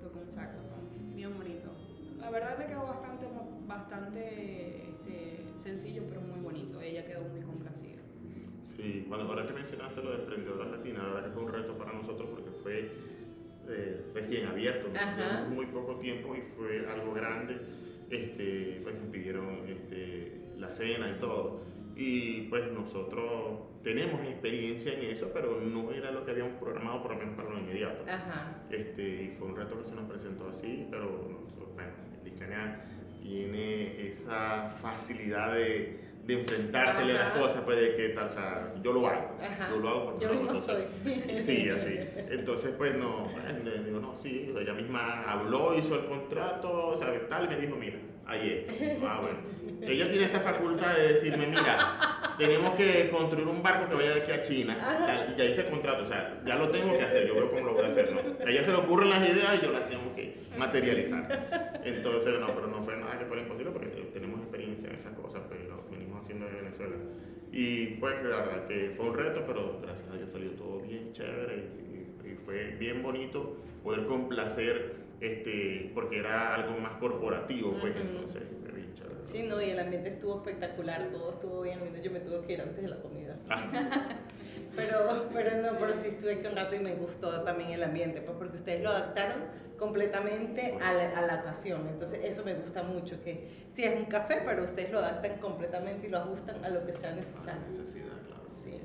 Tocó 0.00 0.20
un 0.20 0.30
saxofón, 0.30 1.14
bien 1.14 1.36
bonito. 1.36 1.70
La 2.20 2.30
verdad 2.30 2.58
le 2.58 2.66
quedó 2.66 2.86
bastante, 2.86 3.26
bastante 3.66 4.82
este, 4.88 5.44
sencillo, 5.56 6.02
pero 6.08 6.20
muy 6.20 6.40
bonito. 6.40 6.80
Ella 6.80 7.04
quedó 7.04 7.22
muy 7.24 7.40
complacida. 7.40 8.00
Sí, 8.62 9.04
bueno, 9.08 9.24
ahora 9.24 9.46
que 9.46 9.52
mencionaste 9.52 10.02
lo 10.02 10.10
de 10.10 10.16
Emprendedoras 10.22 10.70
Latinas, 10.70 11.02
la 11.02 11.08
verdad 11.14 11.28
que 11.28 11.34
fue 11.34 11.42
un 11.44 11.52
reto 11.52 11.78
para 11.78 11.92
nosotros 11.92 12.28
porque 12.30 12.50
fue 12.62 12.90
eh, 13.68 14.06
recién 14.14 14.46
abierto, 14.46 14.88
¿no? 14.88 15.48
Muy 15.48 15.66
poco 15.66 15.96
tiempo 15.96 16.34
y 16.34 16.40
fue 16.40 16.86
algo 16.88 17.12
grande. 17.12 17.56
Este, 18.10 18.80
pues 18.82 18.94
nos 18.94 19.08
pidieron 19.08 19.68
este, 19.68 20.40
la 20.56 20.70
cena 20.70 21.10
y 21.10 21.20
todo. 21.20 21.60
Y 21.96 22.42
pues 22.42 22.70
nosotros 22.72 23.60
tenemos 23.82 24.20
experiencia 24.22 24.92
en 24.92 25.10
eso, 25.10 25.30
pero 25.32 25.60
no 25.60 25.90
era 25.92 26.10
lo 26.10 26.24
que 26.24 26.32
habíamos 26.32 26.54
programado, 26.60 27.02
por 27.02 27.12
lo 27.12 27.18
menos 27.18 27.34
para 27.36 27.50
lo 27.50 27.58
inmediato. 27.58 28.04
Ajá. 28.08 28.64
Este, 28.70 29.02
y 29.02 29.36
fue 29.38 29.48
un 29.48 29.56
reto 29.56 29.78
que 29.78 29.84
se 29.84 29.94
nos 29.94 30.08
presentó 30.08 30.48
así, 30.48 30.86
pero 30.90 31.04
nosotros, 31.30 31.74
bueno, 31.74 31.92
Licania 32.24 32.84
tiene 33.22 34.08
esa 34.08 34.68
facilidad 34.82 35.54
de, 35.54 36.00
de 36.26 36.34
enfrentársele 36.40 37.12
a 37.12 37.14
las 37.14 37.26
Ajá. 37.32 37.40
cosas, 37.40 37.62
pues 37.64 37.80
de 37.80 37.94
que 37.96 38.08
tal, 38.08 38.26
o 38.26 38.30
sea, 38.30 38.72
yo 38.82 38.92
lo 38.92 39.06
hago, 39.06 39.36
Ajá. 39.40 39.68
yo 39.70 39.76
lo 39.76 39.88
hago 39.88 40.04
porque 40.06 40.20
Yo 40.22 40.28
lo 40.28 40.34
hago, 40.34 40.42
misma 40.52 40.58
entonces, 40.58 40.88
soy. 41.04 41.38
Sí, 41.38 41.70
así. 41.70 41.98
Entonces, 42.30 42.74
pues 42.76 42.96
no, 42.96 43.28
le 43.64 43.84
digo, 43.84 44.00
no, 44.00 44.16
sí, 44.16 44.52
ella 44.60 44.72
misma 44.72 45.22
habló, 45.22 45.76
hizo 45.78 45.94
el 45.94 46.06
contrato, 46.06 46.88
o 46.88 46.96
sea, 46.96 47.08
tal, 47.28 47.44
y 47.44 47.48
me 47.48 47.56
dijo, 47.60 47.76
mira, 47.76 47.98
ahí 48.26 48.64
está. 48.66 48.72
Ah, 49.08 49.20
bueno. 49.20 49.38
Ella 49.82 50.10
tiene 50.10 50.24
esa 50.26 50.40
facultad 50.40 50.96
de 50.96 51.12
decirme, 51.12 51.46
mira, 51.46 52.34
tenemos 52.38 52.74
que 52.74 53.08
construir 53.10 53.46
un 53.46 53.62
barco 53.62 53.88
que 53.88 53.94
vaya 53.94 54.14
de 54.14 54.22
aquí 54.22 54.32
a 54.32 54.42
China, 54.42 54.76
tal, 55.06 55.32
y 55.32 55.38
ya 55.38 55.44
hice 55.44 55.60
el 55.60 55.68
contrato, 55.68 56.02
o 56.02 56.06
sea, 56.06 56.40
ya 56.44 56.56
lo 56.56 56.70
tengo 56.70 56.96
que 56.96 57.02
hacer, 57.04 57.26
yo 57.28 57.34
veo 57.34 57.50
cómo 57.50 57.66
lo 57.66 57.74
voy 57.74 57.84
a 57.84 57.86
hacer, 57.86 58.10
¿no? 58.12 58.20
A 58.44 58.50
ella 58.50 58.64
se 58.64 58.70
le 58.72 58.76
ocurren 58.78 59.10
las 59.10 59.28
ideas 59.28 59.58
y 59.60 59.64
yo 59.64 59.70
las 59.72 59.88
tengo 59.88 60.12
que 60.16 60.38
materializar. 60.58 61.80
Entonces, 61.84 62.40
no, 62.40 62.46
pero 62.48 62.66
no 62.66 62.82
fue 62.82 62.96
nada 62.96 63.16
que 63.18 63.26
fuera 63.26 63.42
imposible 63.42 63.70
porque 63.70 63.86
tenemos 64.12 64.40
experiencia 64.40 64.88
en 64.88 64.96
esas 64.96 65.12
cosas, 65.14 65.42
pues 65.48 65.60
lo 65.68 65.84
venimos 65.90 66.22
haciendo 66.22 66.46
en 66.48 66.65
Venezuela. 66.78 66.96
Y 67.52 67.86
pues 67.98 68.22
la 68.22 68.36
verdad 68.36 68.66
que 68.66 68.92
fue 68.96 69.08
un 69.08 69.16
reto, 69.16 69.44
pero 69.46 69.80
gracias 69.80 70.10
a 70.10 70.16
Dios 70.16 70.30
salió 70.30 70.50
todo 70.52 70.80
bien 70.80 71.12
chévere 71.12 71.64
y, 71.78 72.28
y 72.28 72.34
fue 72.44 72.76
bien 72.78 73.02
bonito 73.02 73.56
poder 73.82 74.04
complacer, 74.06 74.96
este, 75.20 75.90
porque 75.94 76.18
era 76.18 76.54
algo 76.54 76.78
más 76.78 76.92
corporativo, 76.92 77.72
pues 77.80 77.94
entonces 77.96 78.42
bien 78.74 78.75
chévere. 78.96 79.14
Sí, 79.24 79.42
no, 79.44 79.60
y 79.62 79.70
el 79.70 79.78
ambiente 79.78 80.08
estuvo 80.08 80.36
espectacular, 80.36 81.08
todo 81.12 81.30
estuvo 81.30 81.62
bien 81.62 81.80
lindo. 81.84 81.98
Yo 82.00 82.10
me 82.10 82.20
tuve 82.20 82.44
que 82.46 82.52
ir 82.54 82.60
antes 82.60 82.82
de 82.82 82.88
la 82.88 83.00
comida. 83.00 83.36
Ah, 83.48 83.62
Pero, 84.74 85.28
pero 85.32 85.62
no, 85.62 85.78
pero 85.78 85.94
sí 85.94 86.08
estuve 86.08 86.34
aquí 86.34 86.46
un 86.46 86.54
rato 86.56 86.74
y 86.74 86.80
me 86.80 86.94
gustó 86.94 87.42
también 87.42 87.70
el 87.70 87.82
ambiente, 87.82 88.20
pues 88.20 88.36
porque 88.36 88.56
ustedes 88.56 88.82
lo 88.82 88.90
adaptaron 88.90 89.38
completamente 89.78 90.76
a 90.82 90.92
la, 90.92 91.18
a 91.18 91.22
la 91.22 91.36
ocasión. 91.36 91.86
Entonces 91.88 92.20
eso 92.24 92.44
me 92.44 92.54
gusta 92.54 92.82
mucho, 92.82 93.22
que 93.22 93.48
sí 93.70 93.84
es 93.84 93.96
un 93.96 94.04
café, 94.06 94.42
pero 94.44 94.64
ustedes 94.64 94.90
lo 94.92 94.98
adaptan 94.98 95.38
completamente 95.38 96.06
y 96.08 96.10
lo 96.10 96.18
ajustan 96.18 96.62
a 96.64 96.68
lo 96.68 96.84
que 96.86 96.94
sea 96.94 97.12
necesario. 97.12 97.62
necesidad, 97.66 98.12
claro. 98.26 98.42
Sí. 98.62 98.80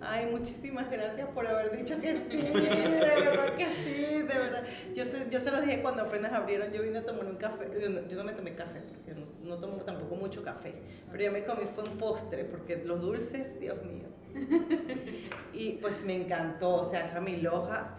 Ay, 0.00 0.26
muchísimas 0.26 0.88
gracias 0.90 1.28
por 1.30 1.46
haber 1.46 1.76
dicho 1.76 2.00
que 2.00 2.16
sí, 2.28 2.36
de 2.36 3.00
verdad 3.24 3.54
que 3.56 3.66
sí, 3.84 4.02
de 4.22 4.38
verdad. 4.38 4.64
Yo 4.94 5.04
se, 5.04 5.28
yo 5.30 5.40
se 5.40 5.50
los 5.50 5.62
dije 5.62 5.82
cuando 5.82 6.02
apenas 6.02 6.32
abrieron, 6.32 6.70
yo 6.72 6.82
vine 6.82 6.98
a 6.98 7.04
tomar 7.04 7.26
un 7.26 7.36
café, 7.36 7.68
yo 7.80 7.88
no, 7.88 8.06
yo 8.08 8.16
no 8.16 8.24
me 8.24 8.32
tomé 8.32 8.54
café, 8.54 8.80
porque 8.80 9.14
no, 9.18 9.26
no 9.44 9.58
tomo 9.58 9.76
tampoco 9.78 10.14
mucho 10.16 10.42
café, 10.42 10.74
pero 11.10 11.24
yo 11.24 11.32
me 11.32 11.44
comí 11.44 11.64
fue 11.74 11.84
un 11.84 11.98
postre, 11.98 12.44
porque 12.44 12.76
los 12.84 13.00
dulces, 13.00 13.58
Dios 13.60 13.78
mío. 13.84 14.08
Y 15.54 15.72
pues 15.72 16.02
me 16.04 16.16
encantó, 16.16 16.76
o 16.76 16.84
sea, 16.84 17.06
esa 17.06 17.20
milhoja, 17.20 17.94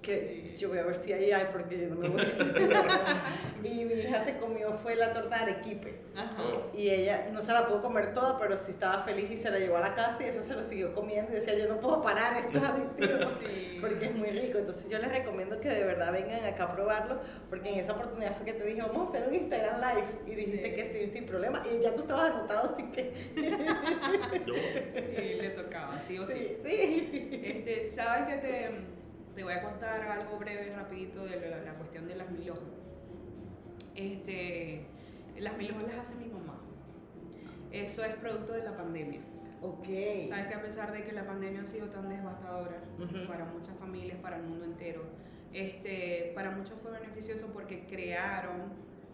que 0.00 0.56
yo 0.58 0.68
voy 0.70 0.78
a 0.78 0.82
ver 0.84 0.96
si 0.96 1.12
ahí 1.12 1.30
hay 1.30 1.46
porque 1.52 1.78
yo 1.78 1.88
no 1.88 1.96
me 1.96 2.08
voy 2.08 2.20
a. 2.22 2.24
Y 3.62 3.84
mi 3.84 3.92
hija 3.94 4.24
se 4.24 4.38
comió 4.38 4.72
fue 4.78 4.96
la 4.96 5.12
torta 5.12 5.36
de 5.36 5.42
arequipe. 5.52 5.94
Ajá. 6.16 6.42
Y 6.74 6.88
ella 6.88 7.28
no 7.32 7.42
se 7.42 7.52
la 7.52 7.66
pudo 7.68 7.82
comer 7.82 8.14
toda, 8.14 8.38
pero 8.38 8.56
sí 8.56 8.72
estaba 8.72 9.02
feliz 9.04 9.30
y 9.30 9.36
se 9.36 9.50
la 9.50 9.58
llevó 9.58 9.76
a 9.76 9.80
la 9.80 9.94
casa 9.94 10.16
y 10.22 10.26
eso 10.28 10.42
se 10.42 10.54
lo 10.54 10.62
siguió 10.62 10.94
comiendo. 10.94 11.30
Y 11.32 11.36
decía, 11.36 11.54
yo 11.58 11.68
no 11.68 11.78
puedo 11.80 12.00
parar, 12.02 12.36
esto 12.36 12.56
es 12.58 12.64
adictivo. 12.64 13.30
Sí. 13.46 13.78
Porque 13.80 14.06
es 14.06 14.14
muy 14.14 14.30
rico. 14.30 14.58
Entonces 14.58 14.88
yo 14.88 14.98
les 14.98 15.10
recomiendo 15.10 15.60
que 15.60 15.68
de 15.68 15.84
verdad 15.84 16.12
vengan 16.12 16.44
acá 16.44 16.64
a 16.64 16.74
probarlo. 16.74 17.20
Porque 17.50 17.68
en 17.70 17.80
esa 17.80 17.92
oportunidad 17.92 18.34
fue 18.36 18.46
que 18.46 18.54
te 18.54 18.64
dije, 18.64 18.80
vamos 18.82 19.08
a 19.08 19.10
hacer 19.18 19.28
un 19.28 19.34
Instagram 19.34 19.80
Live. 19.80 20.06
Y 20.26 20.34
dijiste 20.34 20.70
Sí. 20.70 20.74
que 20.76 20.92
sí, 21.06 21.12
sin 21.12 21.26
problema. 21.26 21.62
Y 21.70 21.82
ya 21.82 21.94
tú 21.94 22.00
estabas 22.00 22.30
anotado, 22.32 22.70
así 22.72 22.84
que. 22.90 23.12
Yo, 24.46 24.54
Sí, 24.94 25.34
le 25.40 25.50
tocaba, 25.50 25.98
sí 25.98 26.18
o 26.18 26.26
sí. 26.26 26.56
Sí, 26.64 27.08
sí. 27.10 27.40
Este, 27.44 27.86
¿Sabes 27.88 28.26
que 28.28 28.40
te, 28.40 28.70
te 29.34 29.44
voy 29.44 29.52
a 29.52 29.62
contar 29.62 30.02
algo 30.02 30.38
breve, 30.38 30.74
rapidito, 30.74 31.24
de 31.24 31.40
la, 31.50 31.58
la 31.62 31.74
cuestión 31.74 32.06
de 32.06 32.16
las 32.16 32.30
mil 32.30 32.50
hojas? 32.50 32.62
Este, 33.94 34.86
las 35.38 35.56
mil 35.56 35.70
hojas 35.72 35.84
las 35.88 35.98
hace 35.98 36.14
mi 36.16 36.26
mamá. 36.26 36.58
Eso 37.70 38.04
es 38.04 38.14
producto 38.16 38.52
de 38.52 38.64
la 38.64 38.76
pandemia. 38.76 39.20
Ok. 39.62 39.86
Sabes 40.28 40.46
que 40.48 40.54
a 40.54 40.62
pesar 40.62 40.92
de 40.92 41.04
que 41.04 41.12
la 41.12 41.26
pandemia 41.26 41.62
ha 41.62 41.66
sido 41.66 41.88
tan 41.88 42.08
devastadora 42.08 42.82
Ujú. 42.98 43.26
para 43.28 43.44
muchas 43.44 43.76
familias, 43.76 44.18
para 44.18 44.36
el 44.36 44.44
mundo 44.44 44.64
entero, 44.64 45.02
este, 45.52 46.32
para 46.34 46.50
muchos 46.50 46.80
fue 46.80 46.92
beneficioso 46.92 47.48
porque 47.52 47.86
crearon 47.86 48.72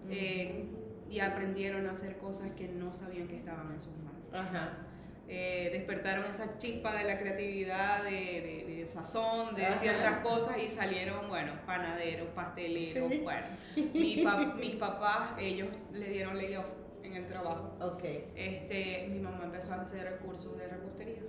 eh, 0.08 0.66
y 1.10 1.20
aprendieron 1.20 1.86
a 1.86 1.92
hacer 1.92 2.18
cosas 2.18 2.52
que 2.52 2.68
no 2.68 2.92
sabían 2.92 3.26
que 3.26 3.36
estaban 3.36 3.72
en 3.72 3.80
sus 3.80 3.96
manos. 3.98 4.22
Ajá. 4.32 4.85
Eh, 5.28 5.70
despertaron 5.72 6.24
esa 6.26 6.56
chispa 6.58 6.94
de 6.96 7.02
la 7.04 7.18
creatividad, 7.18 8.04
de, 8.04 8.10
de- 8.10 8.64
de 8.76 8.88
sazón, 8.88 9.56
de 9.56 9.66
Ajá. 9.66 9.80
ciertas 9.80 10.18
cosas 10.18 10.56
y 10.58 10.68
salieron, 10.68 11.28
bueno, 11.28 11.52
panaderos, 11.66 12.28
pasteleros, 12.28 13.10
Sí. 13.10 13.18
bueno. 13.18 13.46
Mi 13.92 14.22
pa- 14.22 14.54
mis 14.54 14.76
papás, 14.76 15.30
ellos 15.40 15.68
le 15.92 16.08
dieron 16.10 16.36
layoff 16.36 16.66
en 17.02 17.16
el 17.16 17.26
trabajo. 17.26 17.74
Ok. 17.80 18.04
Este, 18.36 19.08
mi 19.10 19.18
mamá 19.18 19.40
empezó 19.44 19.72
a 19.72 19.80
hacer 19.82 20.18
cursos 20.18 20.56
de 20.58 20.68
repostería. 20.68 21.22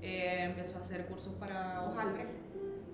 Eh, 0.00 0.38
empezó 0.44 0.78
a 0.78 0.80
hacer 0.80 1.04
cursos 1.06 1.32
para 1.34 1.82
hojaldre 1.82 2.24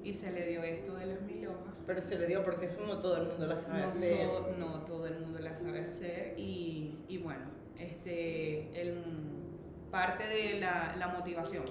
y 0.03 0.13
se 0.13 0.33
le 0.33 0.47
dio 0.47 0.63
esto 0.65 0.95
de 0.97 1.07
las 1.07 1.21
mil 1.23 1.47
hojas. 1.47 1.75
Pero 1.87 2.03
se 2.03 2.19
le 2.19 2.27
dio 2.27 2.45
porque 2.45 2.67
eso 2.67 2.85
no 2.87 2.99
todo 2.99 3.17
el 3.17 3.29
mundo 3.29 3.47
la 3.47 3.59
sabe 3.61 3.81
No, 3.83 3.89
hacer. 3.89 4.17
so- 4.27 4.55
no 4.59 4.81
todo 4.85 5.07
el 5.07 5.21
mundo 5.21 5.39
la 5.39 5.57
sabe 5.57 5.81
hacer 5.83 6.35
y, 6.37 6.99
y 7.09 7.19
bueno, 7.19 7.47
este, 7.79 8.81
el, 8.81 9.03
parte 9.91 10.27
de 10.27 10.61
la, 10.61 10.95
la 10.99 11.09
motivación 11.09 11.65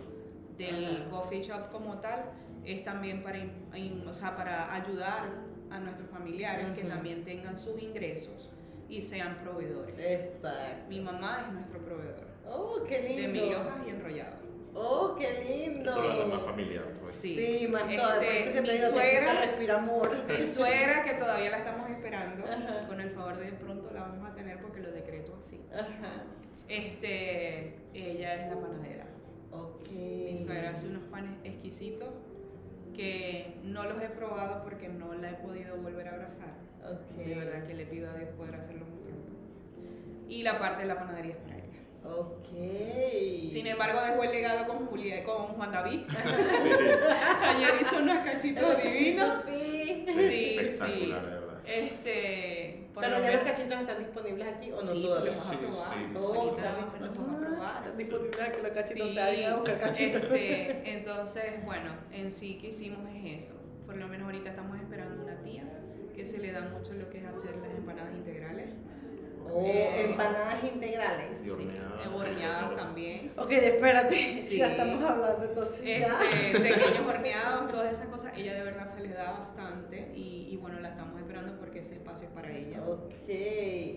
del 0.58 1.02
Ajá. 1.04 1.10
coffee 1.10 1.42
shop 1.42 1.72
como 1.72 2.00
tal 2.00 2.26
es 2.66 2.84
también 2.84 3.24
para, 3.24 3.40
o 4.08 4.14
sea, 4.14 4.36
para 4.36 4.74
ayudar 4.74 5.30
a 5.72 5.80
nuestros 5.80 6.10
familiares 6.10 6.68
que 6.76 6.84
también 6.84 7.24
tengan 7.24 7.58
sus 7.58 7.82
ingresos 7.82 8.52
y 8.90 9.02
sean 9.02 9.38
proveedores. 9.44 9.96
Exacto. 10.00 10.86
Mi 10.90 11.00
mamá 11.00 11.46
es 11.48 11.54
nuestro 11.54 11.80
proveedor 11.80 12.28
Oh, 12.48 12.84
qué 12.88 13.02
lindo. 13.04 13.22
de 13.22 13.28
mil 13.28 13.54
hojas 13.56 13.76
y 13.86 13.90
enrollado. 13.92 14.38
Oh, 14.74 15.16
qué 15.16 15.44
lindo. 15.48 15.92
Hace 15.92 16.26
más 16.26 16.42
familiar. 16.44 16.86
pues. 17.00 17.14
Sí. 17.14 17.36
Sí, 17.36 17.68
más 17.68 17.84
Este, 17.84 17.98
todo. 17.98 18.16
Por 18.16 18.24
eso 18.24 18.54
que 18.54 18.62
mi 18.62 18.68
te 18.68 18.74
digo 18.74 18.94
que 18.94 19.00
aquí 19.00 19.10
suegra- 19.18 19.40
respira 19.42 19.76
amor. 19.78 20.12
Mi 20.40 20.44
suegra, 20.46 21.04
que 21.04 21.14
todavía 21.14 21.50
la 21.52 21.58
estamos 21.60 21.90
esperando, 21.90 22.46
Ajá. 22.46 22.88
con 22.88 23.00
el 23.02 23.12
favor 23.12 23.38
de 23.38 23.52
pronto 23.54 23.92
la 23.94 24.02
vamos 24.02 24.28
a 24.30 24.34
tener 24.36 24.60
porque 24.62 24.80
lo 24.82 24.92
decreto 24.92 25.36
así. 25.40 25.62
Ajá. 25.74 26.24
Este, 26.70 27.74
ella 27.94 28.36
es 28.36 28.50
la 28.50 28.62
panadera. 28.62 29.06
Ok. 29.52 29.90
Mi 29.92 30.38
suegra 30.38 30.70
hace 30.70 30.88
unos 30.88 31.04
panes 31.06 31.32
exquisitos 31.44 32.10
que 32.96 33.56
no 33.64 33.84
los 33.86 34.02
he 34.02 34.10
probado 34.10 34.64
porque 34.64 34.88
no 34.88 35.14
la 35.16 35.32
he 35.32 35.34
podido 35.36 35.78
volver 35.78 36.08
a 36.08 36.12
abrazar. 36.14 36.54
Ok. 36.84 37.18
De 37.18 37.36
verdad 37.36 37.66
que 37.66 37.74
le 37.74 37.86
pido 37.86 38.10
a 38.10 38.14
Dios 38.14 38.30
poder 38.38 38.56
hacerlo 38.56 38.86
muy 38.86 39.00
pronto. 39.00 39.32
Y 40.28 40.44
la 40.44 40.60
parte 40.60 40.84
de 40.84 40.88
la 40.88 41.00
panadería 41.00 41.32
es 41.32 41.38
para 41.38 41.58
ella. 41.58 41.66
Ok. 42.04 43.50
Sin 43.52 43.68
embargo, 43.68 44.02
dejó 44.02 44.24
el 44.24 44.32
legado 44.32 44.68
con 44.68 44.86
Julia, 44.86 45.24
con 45.24 45.44
Juan 45.44 45.72
David. 45.72 46.02
Sí, 46.08 46.70
Ayer 47.44 47.70
hizo 47.82 47.98
unos 47.98 48.20
cachitos 48.20 48.84
divinos. 48.84 49.44
Sí. 49.46 50.06
Sí, 50.14 50.58
espectacular, 50.60 51.20
sí. 51.22 51.26
de 51.26 51.36
verdad. 51.36 51.60
Este, 51.66 52.29
Pero 53.00 53.20
ya 53.22 53.32
los 53.32 53.42
cachitos 53.42 53.80
están 53.80 54.00
disponibles 54.00 54.48
aquí 54.48 54.72
o 54.72 54.76
no 54.78 54.86
Sí, 54.86 55.04
todos. 55.04 55.26
los 55.26 55.36
vamos 55.38 55.48
a 55.48 55.50
Sí, 55.52 55.58
probar. 55.58 55.94
sí, 55.94 56.14
Oh, 56.16 56.34
Ahorita 56.34 56.70
están 56.70 57.02
los 57.02 57.18
vamos 57.18 57.36
a 57.36 57.48
probar. 57.48 57.78
Están 57.84 57.98
disponibles 57.98 58.42
aquí 58.42 58.60
los 58.62 58.72
cachitos. 58.72 59.08
Sí, 59.08 59.14
se 59.14 59.46
a 59.46 59.56
buscar 59.56 59.80
cachitos. 59.80 60.22
este, 60.24 60.82
entonces, 60.94 61.66
bueno, 61.66 61.92
en 62.12 62.32
sí 62.32 62.58
que 62.58 62.68
hicimos 62.68 63.00
es 63.16 63.44
eso. 63.44 63.60
Por 63.86 63.96
lo 63.98 64.08
menos 64.08 64.26
ahorita 64.26 64.50
estamos 64.52 64.78
esperando 64.80 65.24
una 65.24 65.36
tía 65.42 65.64
que 66.16 66.26
se 66.26 66.38
le 66.40 66.52
da 66.52 66.62
mucho 66.62 66.94
lo 66.94 67.10
que 67.10 67.20
es 67.20 67.26
hacer 67.26 67.56
las 67.58 67.72
empanadas 67.72 68.14
integrales. 68.14 68.70
Oh, 69.52 69.66
Eh, 69.66 70.06
empanadas 70.12 70.64
integrales. 70.64 71.42
Y 71.44 71.50
Sí, 71.50 71.70
horneadas, 72.14 72.76
también. 72.76 73.32
Ok, 73.38 73.52
espérate. 73.52 74.42
Sí. 74.42 74.58
Ya 74.58 74.68
estamos 74.72 75.04
hablando 75.04 75.44
entonces 75.46 76.00
ya. 76.00 76.20
Este, 76.32 76.60
pequeños 76.74 77.08
horneados, 77.08 77.72
todas 77.72 77.92
esas 77.92 78.08
cosas, 78.10 78.34
ella 78.38 78.54
de 78.54 78.64
verdad 78.64 78.86
se 78.88 79.02
le 79.02 79.10
da 79.10 79.32
bastante 79.32 80.12
y, 80.16 80.50
y 80.52 80.58
bueno, 80.58 80.80
la 80.82 80.90
estamos 80.90 81.19
porque 81.80 81.82
ese 81.82 81.96
espacio 81.96 82.28
es 82.28 82.34
para 82.34 82.52
ella. 82.52 82.82
Ok. 82.88 83.12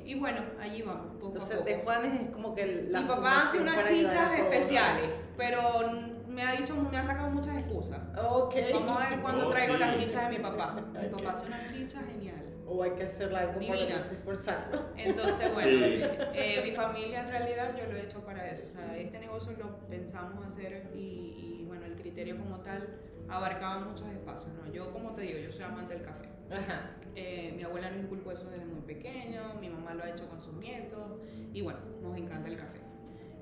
Y 0.05 0.15
bueno, 0.19 0.43
allí 0.61 0.83
vamos, 0.83 1.13
poco 1.15 1.27
a 1.27 1.29
Entonces, 1.33 1.57
poco. 1.57 1.69
de 1.69 1.77
Juanes 1.79 2.21
es 2.23 2.31
como 2.31 2.55
que 2.55 2.87
la 2.89 3.01
Mi 3.01 3.09
papá 3.09 3.43
hace 3.43 3.59
unas 3.61 3.77
para 3.77 3.89
chichas 3.89 4.15
a 4.31 4.39
especiales, 4.39 5.11
pero 5.37 5.91
me 6.29 6.43
ha 6.43 6.53
dicho, 6.53 6.75
me 6.77 6.97
ha 6.97 7.03
sacado 7.03 7.31
muchas 7.31 7.59
excusas. 7.59 8.01
Ok. 8.19 8.55
Vamos 8.75 9.03
a 9.03 9.11
ver 9.11 9.21
cuando 9.21 9.49
Oh, 9.49 9.51
traigo 9.51 9.75
sí. 9.75 9.81
las 9.81 9.99
chichas 9.99 10.31
de 10.31 10.37
mi 10.39 10.43
papá. 10.43 10.75
Mi 11.03 11.09
papá 11.09 11.31
hace 11.33 11.47
unas 11.47 11.73
chichas 11.73 12.05
genial. 12.07 12.47
O 12.67 12.83
hay 12.83 12.93
que 12.93 13.03
hacer 13.05 13.35
algo 13.35 13.53
para 13.55 13.61
Divina. 13.61 13.97
esforzarlo. 13.97 14.83
Entonces, 14.97 15.53
bueno, 15.53 15.87
Sí. 15.87 16.03
eh, 16.35 16.63
mi 16.65 16.71
familia 16.73 17.21
en 17.21 17.29
realidad 17.29 17.75
yo 17.77 17.93
lo 17.93 17.99
he 17.99 18.03
hecho 18.05 18.25
para 18.25 18.49
eso. 18.51 18.65
O 18.65 18.69
sea, 18.69 18.97
este 18.97 19.19
negocio 19.19 19.53
lo 19.59 19.77
pensamos 19.89 20.47
hacer 20.47 20.91
y, 20.95 21.59
y, 21.61 21.65
bueno, 21.67 21.85
el 21.85 21.97
criterio 21.97 22.39
como 22.39 22.61
tal 22.61 22.89
abarcaba 23.29 23.81
muchos 23.81 24.07
espacios. 24.09 24.53
¿no? 24.55 24.73
Yo, 24.73 24.91
como 24.91 25.13
te 25.13 25.23
digo, 25.23 25.39
yo 25.41 25.53
soy 25.53 25.65
amante 25.65 25.93
del 25.95 26.03
café. 26.03 26.29
Ajá. 26.53 26.91
Eh, 27.15 27.53
mi 27.57 27.63
abuela 27.63 27.91
nos 27.91 28.05
inculcó 28.05 28.33
eso 28.33 28.49
desde 28.51 28.65
muy 28.65 28.81
pequeño, 28.83 29.55
mi 29.61 29.69
mamá 29.69 29.93
lo 29.95 30.05
ha 30.05 30.11
hecho 30.11 30.27
con 30.29 30.41
sus 30.41 30.55
nietos 30.55 31.19
y 31.53 31.61
bueno, 31.61 31.79
nos 32.01 32.17
encanta 32.17 32.49
el 32.49 32.57
café. 32.57 32.81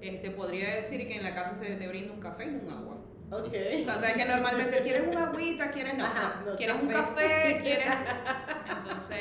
Este, 0.01 0.31
podría 0.31 0.75
decir 0.77 1.07
que 1.07 1.17
en 1.17 1.23
la 1.23 1.35
casa 1.35 1.55
se 1.55 1.77
te 1.77 1.87
brinda 1.89 2.13
un 2.13 2.21
café 2.21 2.47
y 2.47 2.55
un 2.55 2.71
agua. 2.71 2.97
Ok. 3.31 3.47
O 3.47 3.85
sea, 3.85 3.95
sabes 3.95 4.15
que 4.15 4.25
normalmente 4.25 4.81
quieres 4.83 5.07
una 5.07 5.29
agüita, 5.29 5.71
quieres 5.71 5.97
no, 5.97 6.05
Ajá, 6.05 6.43
no, 6.45 6.57
quieres 6.57 6.77
un 6.83 6.89
café. 6.89 7.15
café, 7.15 7.61
quieres. 7.63 7.87
Entonces, 8.79 9.19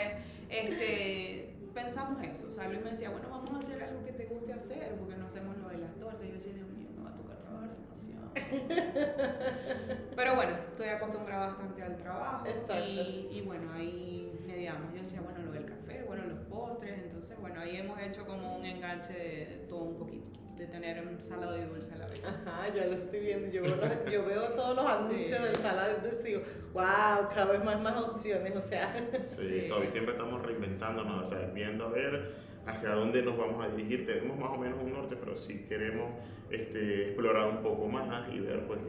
este, 0.50 1.56
pensamos 1.76 2.24
eso. 2.24 2.48
O 2.48 2.52
sea, 2.52 2.68
Luis 2.70 2.82
me 2.84 2.90
decía, 2.92 3.10
bueno, 3.12 3.30
vamos 3.30 3.54
a 3.54 3.60
hacer 3.60 3.84
algo 3.84 4.04
que 4.04 4.14
te 4.14 4.26
guste 4.26 4.54
hacer, 4.54 4.96
porque 4.98 5.16
no 5.16 5.28
hacemos 5.28 5.56
lo 5.58 5.68
de 5.70 5.78
las 5.78 5.96
tortas. 6.00 6.24
Y 6.26 6.30
yo 6.30 6.34
decía, 6.34 6.54
Dios 6.54 6.68
mío, 6.70 6.90
me 6.98 7.04
va 7.04 7.10
a 7.12 7.16
tocar 7.18 7.38
trabajar 7.38 7.70
demasiado. 7.70 8.19
Pero 10.16 10.36
bueno, 10.36 10.52
estoy 10.70 10.88
acostumbrada 10.90 11.48
bastante 11.48 11.82
al 11.84 11.98
trabajo. 11.98 12.46
Exacto. 12.48 12.76
Y, 12.86 13.30
y 13.32 13.42
bueno, 13.46 13.72
ahí 13.74 14.32
mediamos. 14.46 14.92
Yo 14.94 15.00
decía, 15.00 15.22
bueno, 15.22 15.40
lo 15.44 15.52
del 15.52 15.66
café, 15.66 16.04
bueno, 16.08 16.24
los 16.26 16.40
postres. 16.50 16.98
Entonces, 17.04 17.40
bueno, 17.40 17.62
ahí 17.62 17.78
hemos 17.78 18.00
hecho 18.02 18.26
como 18.26 18.58
un 18.58 18.66
enganche 18.66 19.14
de, 19.14 19.66
todo 19.70 19.82
un 19.84 19.98
poquito, 19.98 20.40
de 20.58 20.68
tener 20.68 21.06
un 21.08 21.20
salado 21.22 21.58
y 21.58 21.62
dulce 21.62 21.94
a 21.94 21.98
la 21.98 22.08
vez. 22.08 22.22
Ajá, 22.24 22.68
ya 22.74 22.86
lo 22.86 22.96
estoy 22.96 23.20
viendo. 23.22 23.48
Yo 23.50 23.62
veo, 23.64 24.10
yo 24.12 24.26
veo 24.26 24.50
todos 24.54 24.76
los 24.76 24.86
anuncios 24.90 25.38
Sí. 25.40 25.44
del 25.44 25.56
salado 25.56 25.94
de 26.02 26.08
dulce 26.10 26.30
y 26.30 26.34
digo, 26.34 26.44
wow, 26.74 27.30
cada 27.34 27.46
vez 27.46 27.64
más, 27.64 27.82
más 27.82 27.98
opciones. 27.98 28.56
O 28.56 28.62
sea, 28.62 28.94
Sí, 29.26 29.62
Sí. 29.62 29.66
todavía 29.68 29.92
siempre 29.92 30.14
estamos 30.14 30.42
reinventándonos, 30.46 31.26
o 31.26 31.30
sea, 31.30 31.48
viendo 31.54 31.86
a 31.86 31.90
ver 31.90 32.49
hacia 32.66 32.90
dónde 32.92 33.22
nos 33.22 33.38
vamos 33.38 33.66
a 33.66 33.70
dirigir. 33.70 34.06
Tenemos 34.06 34.38
más 34.38 34.52
o 34.52 34.58
menos 34.58 34.80
un 34.82 34.94
norte, 34.94 35.16
pero 35.20 35.36
sí 35.38 35.66
queremos 35.68 36.12
este, 36.50 37.08
explorar 37.08 37.50
un 37.50 37.62
poco 37.62 37.88
más 37.88 38.32
y 38.34 38.40
ver, 38.40 38.66
pues, 38.66 38.80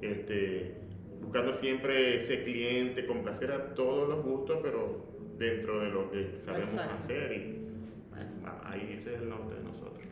que 0.00 0.10
este, 0.10 0.74
buscando 1.20 1.52
siempre 1.54 2.16
ese 2.16 2.44
cliente, 2.44 3.06
complacer 3.06 3.52
a 3.52 3.74
todos 3.74 4.08
los 4.08 4.24
gustos, 4.24 4.58
pero 4.62 5.04
dentro 5.38 5.80
de 5.80 5.90
lo 5.90 6.10
que 6.10 6.34
sabemos 6.38 6.74
Exacto. 6.74 6.94
hacer. 6.96 7.32
Y 7.32 7.66
bueno, 8.10 8.60
ahí 8.64 8.96
ese 8.98 9.14
es 9.14 9.22
el 9.22 9.28
norte 9.28 9.54
de 9.54 9.62
nosotros. 9.62 10.04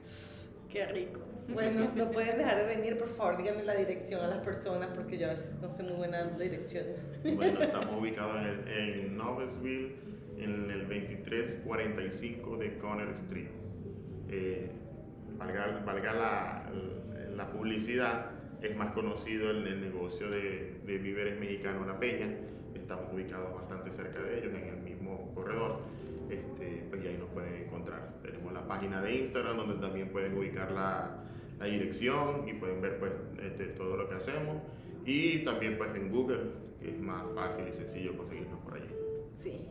qué 0.71 0.87
rico. 0.87 1.21
Bueno, 1.49 1.91
no 1.97 2.11
pueden 2.11 2.39
dejar 2.39 2.57
de 2.57 2.67
venir, 2.67 2.99
por 2.99 3.09
favor, 3.09 3.37
díganme 3.37 3.65
la 3.65 3.75
dirección 3.75 4.21
a 4.21 4.29
las 4.29 4.39
personas 4.39 4.91
porque 4.95 5.19
yo 5.19 5.27
a 5.29 5.35
veces 5.35 5.53
no 5.61 5.69
soy 5.69 5.87
muy 5.87 5.97
buena 5.97 6.25
dando 6.25 6.43
direcciones. 6.43 7.05
Bueno, 7.23 7.61
estamos 7.63 8.01
ubicados 8.01 8.37
en, 8.37 8.69
en 8.69 9.17
Noblesville, 9.17 9.97
en 10.39 10.71
el 10.71 10.89
2345 10.89 12.57
de 12.57 12.79
Conner 12.79 13.09
Street. 13.11 13.49
Eh, 14.29 14.71
valga 15.39 15.83
valga 15.85 16.13
la, 16.15 16.71
la 17.37 17.51
publicidad, 17.51 18.31
es 18.63 18.77
más 18.77 18.93
conocido 18.93 19.51
el, 19.51 19.67
el 19.67 19.81
negocio 19.81 20.31
de, 20.31 20.81
de 20.87 20.99
víveres 20.99 21.39
mexicano 21.39 21.85
La 21.87 21.99
Peña. 21.99 22.29
Estamos 22.75 23.13
ubicados 23.13 23.55
bastante 23.55 23.91
cerca 23.91 24.21
de 24.23 24.39
ellos, 24.39 24.53
en 24.55 24.69
el 24.69 24.81
mismo 24.81 25.33
corredor. 25.35 25.81
Este, 26.31 26.87
pues 26.89 27.05
y 27.05 27.09
ahí 27.09 27.17
nos 27.19 27.29
pueden 27.31 27.55
encontrar. 27.55 28.15
Tenemos 28.23 28.53
la 28.53 28.67
página 28.67 29.03
de 29.03 29.15
Instagram 29.17 29.57
donde 29.57 29.75
también 29.75 30.09
pueden 30.09 30.37
ubicar 30.37 30.71
la, 30.71 31.25
la 31.59 31.67
dirección 31.67 32.49
y 32.49 32.55
pueden 32.55 32.81
ver 32.81 32.99
pues 32.99 33.13
este, 33.43 33.67
todo 33.67 33.97
lo 33.97 34.09
que 34.09 34.15
hacemos. 34.15 34.57
Y 35.05 35.39
también 35.45 35.77
pues 35.77 35.95
en 35.95 36.11
Google, 36.11 36.53
que 36.81 36.91
es 36.91 37.01
más 37.01 37.25
fácil 37.35 37.67
y 37.69 37.73
sencillo 37.73 38.17
conseguirnos 38.17 38.61
por 38.61 38.75
allí. 38.75 38.89
Sí. 39.43 39.67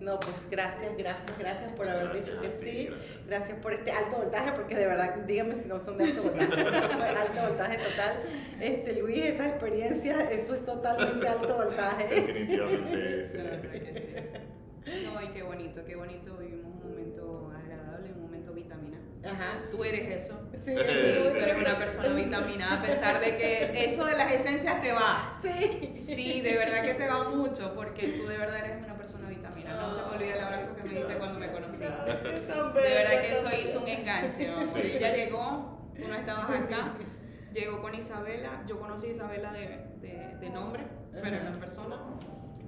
No, 0.00 0.20
pues 0.20 0.48
gracias, 0.50 0.96
gracias, 0.98 1.38
gracias 1.38 1.72
por 1.72 1.88
haber 1.88 2.08
Gracias 2.08 2.26
dicho 2.26 2.40
que 2.42 2.48
ti, 2.48 2.70
sí. 2.70 2.86
gracias. 2.86 3.26
Gracias 3.26 3.58
por 3.60 3.72
este 3.72 3.90
alto 3.90 4.16
voltaje, 4.18 4.52
porque 4.52 4.74
de 4.74 4.86
verdad, 4.86 5.14
díganme 5.26 5.54
si 5.54 5.66
no 5.66 5.78
son 5.78 5.96
de 5.96 6.04
alto 6.04 6.22
voltaje. 6.24 6.52
Alto 7.18 7.40
voltaje 7.48 7.78
total. 7.78 8.16
Este, 8.60 8.92
Luis, 9.00 9.24
esa 9.24 9.48
experiencia, 9.48 10.30
eso 10.30 10.54
es 10.54 10.64
totalmente 10.66 11.26
alto 11.26 11.56
voltaje. 11.56 12.14
Definitivamente, 12.14 13.28
sí. 14.84 15.04
No, 15.06 15.22
y 15.22 15.28
qué 15.28 15.42
bonito, 15.42 15.82
qué 15.86 15.96
bonito. 15.96 16.36
Vivimos 16.36 16.74
un 16.74 16.90
momento 16.90 17.52
agradable, 17.56 18.12
un 18.12 18.22
momento 18.22 18.52
vitamina. 18.52 18.98
Ajá. 19.24 19.54
Tú 19.70 19.82
eres 19.84 20.24
eso. 20.24 20.38
Sí, 20.52 20.72
Sí, 20.72 20.74
tú 20.74 21.36
eres 21.38 21.56
una 21.56 21.78
persona 21.78 22.08
vitaminada, 22.14 22.80
a 22.80 22.82
pesar 22.82 23.20
de 23.20 23.38
que 23.38 23.84
eso 23.86 24.04
de 24.04 24.16
las 24.16 24.32
esencias 24.32 24.82
te 24.82 24.92
va. 24.92 25.38
Sí. 25.42 25.96
Sí, 26.00 26.40
de 26.42 26.58
verdad 26.58 26.84
que 26.84 26.94
te 26.94 27.08
va 27.08 27.30
mucho, 27.30 27.72
porque 27.74 28.08
tú 28.08 28.26
de 28.26 28.36
verdad 28.36 28.58
eres 28.66 28.84
una 28.84 28.96
persona 28.96 29.28
vitamina. 29.28 29.43
No 29.64 29.90
se 29.90 30.02
me 30.02 30.08
olvida 30.08 30.34
el 30.34 30.44
abrazo 30.44 30.76
que 30.76 30.82
me 30.82 30.94
diste 30.94 31.14
cuando 31.16 31.38
me 31.38 31.50
conocí. 31.50 31.84
De 31.84 31.90
verdad 31.90 33.20
que 33.20 33.32
eso 33.32 33.48
hizo 33.62 33.80
un 33.80 33.88
enganche. 33.88 34.52
Ella 34.82 35.14
llegó, 35.14 35.90
tú 35.96 36.08
no 36.08 36.14
estabas 36.14 36.50
acá, 36.50 36.94
llegó 37.52 37.80
con 37.80 37.94
Isabela. 37.94 38.62
Yo 38.66 38.78
conocí 38.78 39.08
a 39.08 39.10
Isabela 39.10 39.52
de, 39.52 39.86
de, 40.00 40.36
de 40.40 40.50
nombre, 40.50 40.84
pero 41.12 41.42
no 41.42 41.50
en 41.50 41.60
persona. 41.60 41.96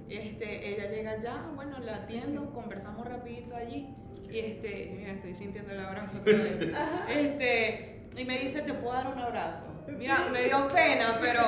Este, 0.09 0.73
ella 0.73 0.89
llega 0.89 1.11
allá, 1.11 1.43
bueno, 1.53 1.79
la 1.79 1.97
atiendo, 1.97 2.53
conversamos 2.53 3.05
rapidito 3.05 3.55
allí. 3.55 3.93
Y 4.29 4.39
este, 4.39 4.93
mira, 4.97 5.13
estoy 5.13 5.35
sintiendo 5.35 5.73
el 5.73 5.79
abrazo 5.79 6.17
otra 6.19 6.33
vez. 6.33 6.71
Este, 7.09 8.07
y 8.15 8.25
me 8.25 8.39
dice, 8.39 8.61
¿te 8.61 8.73
puedo 8.73 8.93
dar 8.93 9.07
un 9.07 9.19
abrazo? 9.19 9.63
Mira, 9.87 10.29
me 10.31 10.43
dio 10.43 10.67
pena, 10.67 11.17
pero, 11.21 11.41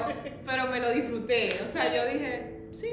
pero 0.45 0.68
me 0.68 0.80
lo 0.80 0.91
disfruté. 0.91 1.50
O 1.64 1.68
sea, 1.68 1.93
yo 1.93 2.06
dije, 2.12 2.68
sí, 2.72 2.89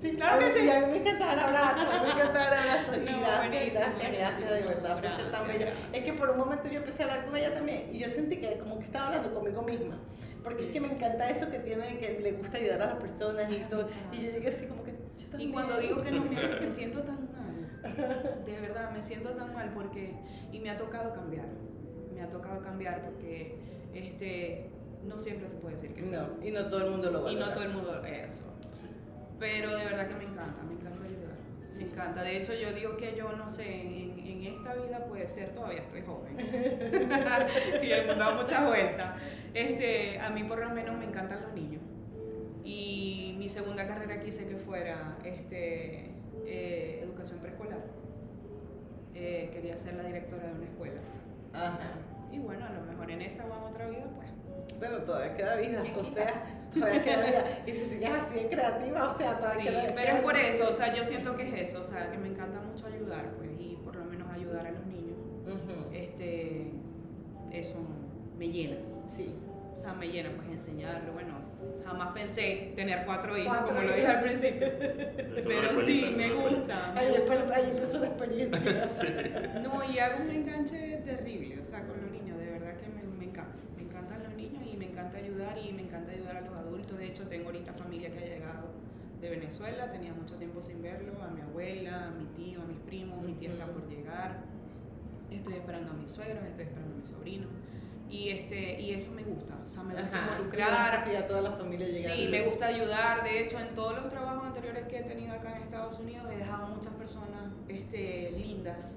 Sí, 0.00 0.12
Claro 0.16 0.38
que 0.38 0.46
sí. 0.52 0.60
sí. 0.60 0.70
A 0.70 0.80
mí 0.80 0.92
me 0.92 0.98
encanta 0.98 1.26
dar 1.26 1.38
abrazos, 1.40 2.02
me 2.02 2.10
encanta 2.10 2.38
dar 2.38 2.54
abrazos. 2.54 2.96
Y 2.96 3.00
No, 3.10 3.20
gracias, 3.20 3.48
buenísimo, 3.48 3.80
gracias, 3.80 4.12
gracias 4.18 4.50
de 4.50 4.62
verdad 4.62 5.00
por 5.00 5.10
ser 5.10 5.30
tan 5.30 5.30
Gracias, 5.30 5.48
bella. 5.48 5.64
gracias. 5.66 5.94
Es 5.94 6.04
que 6.04 6.12
por 6.12 6.30
un 6.30 6.38
momento 6.38 6.68
yo 6.68 6.78
empecé 6.78 7.02
a 7.02 7.06
hablar 7.06 7.26
con 7.26 7.36
ella 7.36 7.54
también 7.54 7.90
y 7.92 7.98
yo 7.98 8.08
sentí 8.08 8.36
que 8.36 8.58
como 8.58 8.78
que 8.78 8.84
estaba 8.84 9.06
hablando 9.08 9.34
conmigo 9.34 9.62
misma. 9.62 9.98
Porque 10.44 10.66
es 10.66 10.70
que 10.70 10.80
me 10.80 10.92
encanta 10.92 11.28
eso 11.28 11.50
que 11.50 11.58
tiene, 11.58 11.98
que 11.98 12.20
le 12.20 12.32
gusta 12.32 12.58
ayudar 12.58 12.80
a 12.82 12.86
las 12.86 12.96
personas 12.96 13.50
y 13.50 13.56
todo. 13.68 13.88
Y 14.12 14.16
yo 14.24 14.30
llegué 14.30 14.48
así 14.48 14.66
como 14.66 14.84
que, 14.84 14.92
yo 15.18 15.38
Y 15.38 15.50
cuando 15.50 15.76
digo 15.78 16.00
que 16.02 16.10
no 16.12 16.24
me, 16.24 16.30
me 16.60 16.70
siento 16.70 17.00
tan 17.02 17.28
mal, 17.32 18.44
de 18.46 18.60
verdad 18.60 18.90
me 18.92 19.02
siento 19.02 19.30
tan 19.30 19.52
mal 19.52 19.72
porque, 19.74 20.14
y 20.52 20.60
me 20.60 20.70
ha 20.70 20.76
tocado 20.76 21.12
cambiar, 21.12 21.46
me 22.14 22.22
ha 22.22 22.28
tocado 22.30 22.60
cambiar 22.60 23.02
porque 23.02 23.56
este, 23.94 24.70
no 25.04 25.18
siempre 25.18 25.48
se 25.48 25.56
puede 25.56 25.74
decir 25.74 25.92
que 25.92 26.04
sí. 26.04 26.10
No, 26.12 26.28
y 26.42 26.50
no 26.52 26.66
todo 26.68 26.84
el 26.84 26.90
mundo 26.92 27.10
lo 27.10 27.18
y 27.30 27.34
valora. 27.34 27.46
no 27.46 27.52
todo 27.52 27.64
el 27.64 27.70
mundo, 27.70 28.04
eso. 28.04 28.44
Pero 29.38 29.76
de 29.76 29.84
verdad 29.84 30.08
que 30.08 30.14
me 30.14 30.24
encanta, 30.24 30.62
me 30.62 30.74
encanta 30.74 31.04
ayudar, 31.04 31.36
me 31.76 31.82
encanta. 31.82 32.22
De 32.22 32.36
hecho 32.36 32.54
yo 32.54 32.72
digo 32.72 32.96
que 32.96 33.14
yo 33.16 33.32
no 33.32 33.48
sé, 33.48 33.82
en, 33.82 34.18
en 34.18 34.44
esta 34.44 34.74
vida 34.74 35.04
puede 35.06 35.28
ser, 35.28 35.54
todavía 35.54 35.82
estoy 35.82 36.02
joven. 36.02 36.36
y 37.82 37.90
el 37.90 38.06
mundo 38.06 38.24
da 38.24 38.34
muchas 38.34 38.66
vueltas. 38.66 39.14
Este, 39.54 40.20
a 40.20 40.30
mí 40.30 40.44
por 40.44 40.58
lo 40.58 40.70
menos 40.70 40.96
me 40.98 41.04
encantan 41.04 41.42
los 41.42 41.52
niños. 41.52 41.82
Y 42.64 43.34
mi 43.38 43.48
segunda 43.48 43.86
carrera 43.86 44.20
quise 44.20 44.46
que 44.46 44.56
fuera 44.56 45.16
este, 45.24 46.10
eh, 46.46 47.00
educación 47.02 47.38
preescolar. 47.40 47.80
Eh, 49.14 49.50
quería 49.52 49.76
ser 49.76 49.94
la 49.94 50.02
directora 50.02 50.46
de 50.48 50.52
una 50.52 50.64
escuela. 50.64 51.00
Ajá. 51.52 51.78
Y 52.30 52.38
bueno, 52.38 52.66
a 52.66 52.70
lo 52.70 52.82
mejor 52.82 53.10
en 53.10 53.22
esta 53.22 53.44
o 53.46 53.56
en 53.56 53.72
otra 53.72 53.88
vida, 53.88 54.06
pues. 54.14 54.27
Bueno, 54.78 54.98
todavía 54.98 55.34
queda 55.36 55.56
vida, 55.56 55.80
¿Quién 55.82 55.94
o 55.94 56.02
quita? 56.02 56.14
sea, 56.14 56.44
todavía 56.74 57.02
queda 57.02 57.26
vida. 57.26 57.44
Y 57.66 57.70
si 57.72 57.84
sigues 57.90 58.10
así 58.10 58.34
de 58.34 58.48
creativa, 58.48 59.08
o 59.08 59.16
sea, 59.16 59.38
todavía 59.38 59.62
Sí, 59.62 59.68
queda 59.68 59.94
pero 59.94 60.12
es 60.16 60.22
por 60.22 60.36
eso, 60.36 60.68
o 60.68 60.72
sea, 60.72 60.94
yo 60.94 61.04
siento 61.04 61.36
que 61.36 61.42
es 61.48 61.70
eso, 61.70 61.80
o 61.80 61.84
sea, 61.84 62.10
que 62.10 62.18
me 62.18 62.28
encanta 62.28 62.60
mucho 62.60 62.86
ayudar, 62.86 63.30
pues, 63.36 63.50
y 63.58 63.76
por 63.84 63.96
lo 63.96 64.04
menos 64.04 64.28
ayudar 64.30 64.66
a 64.66 64.70
los 64.72 64.86
niños. 64.86 65.16
Este, 65.92 66.70
eso 67.52 67.78
me 68.38 68.48
llena. 68.48 68.76
Sí. 69.08 69.34
O 69.72 69.74
sea, 69.74 69.94
me 69.94 70.08
llena, 70.08 70.30
pues, 70.36 70.48
enseñarlo. 70.48 71.12
Bueno, 71.12 71.34
jamás 71.84 72.12
pensé 72.12 72.72
tener 72.76 73.04
cuatro 73.06 73.36
hijos, 73.36 73.48
Cuatro 73.48 73.68
como 73.68 73.80
lo 73.82 73.92
dije 73.94 74.06
al 74.06 74.22
principio. 74.22 74.68
Pero 74.78 75.80
sí, 75.86 76.14
me 76.16 76.32
gusta. 76.34 76.92
Ahí 76.94 77.12
después, 77.12 77.38
ahí 77.52 77.70
empezó 77.74 77.98
la 78.00 78.06
experiencia. 78.06 78.88
No, 79.62 79.82
y 79.90 79.98
hago 79.98 80.22
un 80.22 80.30
enganche 80.30 81.00
terrible, 81.04 81.58
o 81.60 81.64
sea, 81.64 81.80
con 81.86 82.00
los 82.00 82.10
niños, 82.10 82.38
de 82.38 82.46
verdad 82.50 82.74
que 82.76 82.88
me, 82.88 83.02
me 83.18 83.24
encanta. 83.26 83.54
Me 83.76 83.82
encantan 83.82 84.22
los 84.24 84.34
niños 84.34 84.62
y 84.72 84.76
me 84.76 84.86
encanta 85.18 85.44
ayudar 85.54 85.58
y 85.58 85.72
me 85.72 85.82
encanta 85.82 86.12
ayudar 86.12 86.36
a 86.36 86.40
los 86.42 86.54
adultos. 86.54 86.98
De 86.98 87.06
hecho, 87.06 87.26
tengo 87.28 87.46
ahorita 87.46 87.72
familia 87.72 88.10
que 88.12 88.18
ha 88.18 88.26
llegado 88.26 88.68
de 89.20 89.30
Venezuela, 89.30 89.90
tenía 89.90 90.12
mucho 90.14 90.34
tiempo 90.36 90.62
sin 90.62 90.80
verlo, 90.82 91.12
a 91.22 91.28
mi 91.28 91.40
abuela, 91.40 92.06
a 92.06 92.10
mi 92.10 92.24
tío, 92.36 92.62
a 92.62 92.64
mis 92.64 92.78
primos, 92.78 93.22
mi 93.24 93.34
tía 93.34 93.50
está 93.50 93.66
por 93.66 93.88
llegar. 93.88 94.38
Estoy 95.30 95.54
esperando 95.54 95.90
a 95.92 95.94
mis 95.94 96.10
suegros, 96.10 96.44
estoy 96.44 96.64
esperando 96.64 96.94
a 96.94 96.98
mis 96.98 97.08
sobrinos. 97.08 97.48
Y, 98.08 98.30
este, 98.30 98.80
y 98.80 98.92
eso 98.94 99.12
me 99.12 99.22
gusta, 99.22 99.54
o 99.62 99.68
sea, 99.68 99.82
me 99.82 99.94
gusta 99.94 100.08
Ajá. 100.16 100.32
involucrar, 100.32 101.04
Sí, 101.06 101.14
a 101.14 101.26
toda 101.26 101.42
la 101.42 101.52
familia 101.52 101.86
llegando. 101.88 102.08
Sí, 102.16 102.28
me 102.30 102.40
gusta 102.42 102.66
ayudar. 102.66 103.22
De 103.22 103.40
hecho, 103.40 103.58
en 103.60 103.74
todos 103.74 103.96
los 103.96 104.08
trabajos 104.08 104.46
anteriores 104.46 104.88
que 104.88 105.00
he 105.00 105.02
tenido 105.02 105.34
acá 105.34 105.56
en 105.56 105.64
Estados 105.64 105.98
Unidos 105.98 106.26
he 106.32 106.38
dejado 106.38 106.68
muchas 106.68 106.94
personas 106.94 107.52
este, 107.68 108.30
lindas, 108.30 108.96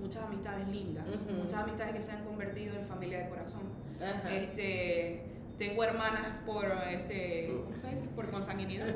muchas 0.00 0.22
amistades 0.22 0.66
lindas, 0.68 1.04
Ujú. 1.06 1.42
muchas 1.42 1.64
amistades 1.64 1.96
que 1.96 2.02
se 2.02 2.12
han 2.12 2.24
convertido 2.24 2.74
en 2.76 2.86
familia 2.86 3.18
de 3.24 3.28
corazón. 3.28 3.60
Ajá. 4.00 4.34
Este, 4.34 5.22
tengo 5.58 5.82
hermanas 5.84 6.38
por, 6.44 6.66
este, 6.90 7.50
¿cómo 7.64 7.78
se 7.78 7.88
dice? 7.90 8.06
Por 8.14 8.30
consanguinidad, 8.30 8.86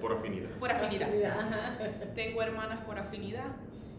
Por 0.00 0.12
afinidad. 0.12 0.48
por 0.58 0.70
afinidad. 0.72 1.08
Ajá. 1.40 1.76
Tengo 2.14 2.42
hermanas 2.42 2.80
por 2.84 2.98
afinidad. 2.98 3.52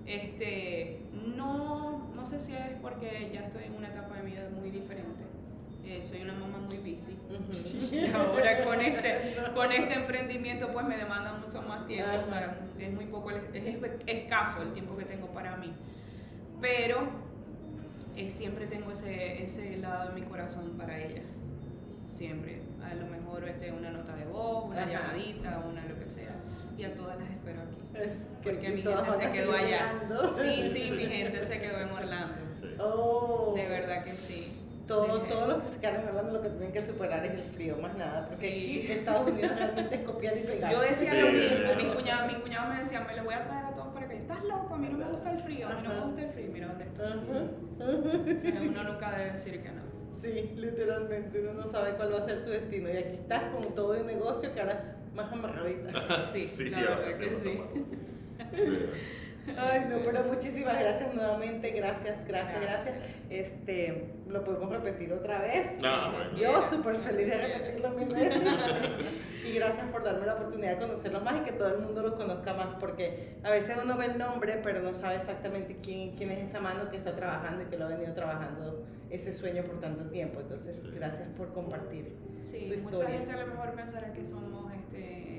Este, 0.05 1.01
no, 1.35 2.11
no 2.15 2.27
sé 2.27 2.39
si 2.39 2.53
es 2.53 2.61
porque 2.81 3.29
ya 3.33 3.41
estoy 3.45 3.63
en 3.65 3.73
una 3.75 3.87
etapa 3.89 4.15
de 4.15 4.21
vida 4.23 4.49
muy 4.49 4.69
diferente. 4.71 5.23
Eh, 5.83 6.01
soy 6.01 6.21
una 6.23 6.33
mamá 6.33 6.57
muy 6.59 6.77
busy. 6.77 7.15
Y 7.95 8.07
ahora 8.13 8.63
con 8.63 8.81
este, 8.81 9.35
con 9.53 9.71
este 9.71 9.93
emprendimiento 9.93 10.69
pues 10.73 10.85
me 10.87 10.97
demanda 10.97 11.33
mucho 11.33 11.61
más 11.61 11.85
tiempo, 11.85 12.17
o 12.21 12.25
sea, 12.25 12.59
es 12.79 12.91
muy 12.93 13.05
poco, 13.05 13.29
el- 13.29 13.55
es 13.55 13.77
escaso 14.07 14.63
el 14.63 14.73
tiempo 14.73 14.97
que 14.97 15.05
tengo 15.05 15.27
para 15.27 15.55
mí. 15.57 15.71
Pero 16.61 17.07
eh, 18.15 18.29
siempre 18.31 18.65
tengo 18.65 18.91
ese, 18.91 19.43
ese 19.43 19.77
lado 19.77 20.09
de 20.11 20.19
mi 20.19 20.25
corazón 20.27 20.73
para 20.77 20.97
ellas, 20.99 21.43
siempre. 22.15 22.61
A 22.83 22.93
lo 22.95 23.05
mejor 23.07 23.47
este, 23.47 23.71
una 23.71 23.91
nota 23.91 24.15
de 24.15 24.25
voz, 24.25 24.65
una 24.65 24.83
Ajá. 24.83 24.91
llamadita, 24.91 25.63
una 25.69 25.85
lo 25.85 25.99
que 25.99 26.07
sea. 26.07 26.35
Y 26.77 26.83
a 26.83 26.93
todas 26.93 27.17
las 27.19 27.29
espero 27.29 27.61
aquí. 27.61 27.77
Es 27.97 28.13
que 28.41 28.49
Porque 28.51 28.69
mi 28.69 28.81
gente 28.81 29.11
se 29.11 29.31
quedó 29.31 29.53
allá. 29.53 29.93
Sí, 30.35 30.69
sí, 30.73 30.91
mi 30.95 31.05
gente 31.05 31.43
se 31.43 31.59
quedó 31.61 31.79
en 31.81 31.89
Orlando. 31.91 32.35
Sí. 32.61 32.67
Oh. 32.79 33.53
De 33.55 33.67
verdad 33.67 34.03
que 34.03 34.11
sí. 34.13 34.61
Todo, 34.87 35.21
todo 35.21 35.47
lo 35.47 35.61
que 35.63 35.67
se 35.69 35.79
quedan 35.79 36.01
en 36.01 36.07
Orlando 36.09 36.33
lo 36.33 36.41
que 36.43 36.49
tienen 36.49 36.71
que 36.71 36.83
superar 36.85 37.25
es 37.25 37.33
el 37.33 37.43
frío, 37.53 37.75
más 37.81 37.97
nada. 37.97 38.21
Porque 38.21 38.35
Sí. 38.47 38.81
aquí 38.83 38.91
Estados 38.91 39.31
Unidos 39.31 39.55
realmente 39.57 39.95
es 39.95 40.01
copiar 40.01 40.37
y 40.37 40.41
pegar. 40.41 40.71
Yo 40.71 40.81
decía 40.81 41.11
Sí, 41.11 41.21
lo 41.21 41.31
mismo, 41.31 41.75
mis 41.75 41.95
cuñados, 41.95 42.27
mis 42.31 42.41
cuñados 42.43 42.73
me 42.73 42.79
decían, 42.81 43.07
me 43.07 43.15
lo 43.15 43.23
voy 43.23 43.33
a 43.33 43.43
traer 43.45 43.65
a 43.65 43.71
todos 43.71 43.87
para 43.95 44.07
que 44.07 44.17
estás 44.17 44.43
loco, 44.43 44.75
a 44.75 44.77
mí 44.77 44.87
no 44.91 44.97
me 44.99 45.05
gusta 45.05 45.31
el 45.31 45.39
frío, 45.39 45.67
a 45.67 45.73
mí 45.73 45.81
no 45.87 45.93
me 45.93 45.99
gusta 46.01 46.21
el 46.21 46.29
frío, 46.33 46.49
mira 46.53 46.67
dónde 46.67 46.83
estoy. 46.83 47.07
Ajá. 47.07 48.35
O 48.37 48.39
sea, 48.39 48.61
uno 48.61 48.83
nunca 48.83 49.11
debe 49.17 49.31
decir 49.31 49.63
que 49.63 49.69
no. 49.71 49.84
Sí, 50.21 50.53
literalmente, 50.55 51.41
uno 51.41 51.53
no 51.53 51.65
sabe 51.65 51.95
cuál 51.95 52.13
va 52.13 52.19
a 52.19 52.25
ser 52.25 52.43
su 52.43 52.49
destino. 52.49 52.89
Y 52.89 52.97
aquí 52.97 53.15
estás 53.15 53.53
con 53.53 53.75
todo 53.75 53.99
un 53.99 54.07
negocio 54.07 54.53
que 54.53 54.61
ahora 54.61 54.95
más 55.13 55.31
amarradita. 55.31 56.27
Sí, 56.33 56.69
la 56.69 56.79
ahora 56.79 56.95
verdad 56.97 57.19
que 57.19 57.35
sí. 57.35 57.61
Ay, 59.57 59.85
no, 59.89 59.97
pero 60.03 60.23
muchísimas 60.23 60.79
gracias 60.79 61.13
nuevamente, 61.13 61.69
gracias, 61.71 62.25
gracias, 62.27 62.61
gracias. 62.61 62.95
Gracias. 62.95 62.95
Este, 63.29 64.11
lo 64.27 64.43
podemos 64.43 64.69
repetir 64.71 65.13
otra 65.13 65.39
vez. 65.39 65.79
No, 65.81 66.11
bueno. 66.11 66.35
Yo 66.37 66.61
súper 66.63 66.95
feliz 66.97 67.27
de 67.27 67.37
repetirlo 67.37 67.89
mil 67.91 68.09
veces. 68.09 68.41
y 69.45 69.53
gracias 69.53 69.85
por 69.91 70.03
darme 70.03 70.25
la 70.25 70.33
oportunidad 70.33 70.71
de 70.71 70.77
conocerlos 70.79 71.23
más 71.23 71.37
y 71.41 71.43
que 71.43 71.51
todo 71.51 71.67
el 71.75 71.79
mundo 71.81 72.01
los 72.01 72.13
conozca 72.13 72.53
más, 72.53 72.75
porque 72.79 73.35
a 73.43 73.49
veces 73.51 73.77
uno 73.83 73.95
ve 73.97 74.05
el 74.05 74.17
nombre, 74.17 74.59
pero 74.63 74.81
no 74.81 74.93
sabe 74.93 75.17
exactamente 75.17 75.77
quién, 75.81 76.15
quién 76.15 76.31
es 76.31 76.49
esa 76.49 76.59
mano 76.59 76.89
que 76.89 76.97
está 76.97 77.15
trabajando 77.15 77.63
y 77.63 77.65
que 77.67 77.77
lo 77.77 77.85
ha 77.85 77.89
venido 77.89 78.13
trabajando 78.13 78.83
ese 79.11 79.31
sueño 79.33 79.63
por 79.63 79.79
tanto 79.79 80.05
tiempo. 80.09 80.39
Entonces, 80.41 80.77
Sí. 80.81 80.91
gracias 80.95 81.29
por 81.37 81.53
compartir. 81.53 82.15
Sí, 82.43 82.67
Su 82.75 82.83
mucha 82.83 83.05
gente 83.07 83.31
a 83.31 83.37
lo 83.37 83.47
mejor 83.47 83.73
pensará 83.73 84.11
que 84.13 84.25
somos 84.25 84.71
este, 84.73 85.34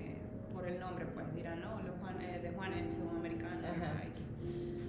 por 0.67 0.75
el 0.75 0.81
nombre, 0.81 1.07
pues 1.15 1.33
dirán, 1.35 1.61
no, 1.61 1.81
los 1.87 1.97
Juanes 2.01 2.43
de 2.43 2.51
Juanes 2.51 2.97
son 2.97 3.17
americanos, 3.19 3.63
o 3.63 3.73
Ajá. 3.73 3.93
sea, 3.93 4.03
X". 4.03 4.23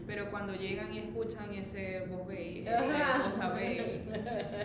Pero 0.07 0.31
cuando 0.31 0.55
llegan 0.55 0.91
y 0.93 0.99
escuchan 0.99 1.53
ese 1.53 2.05
voz 2.09 2.25
bay, 2.27 2.65
ese 2.65 3.23
cosa 3.25 3.49
bay, 3.49 4.09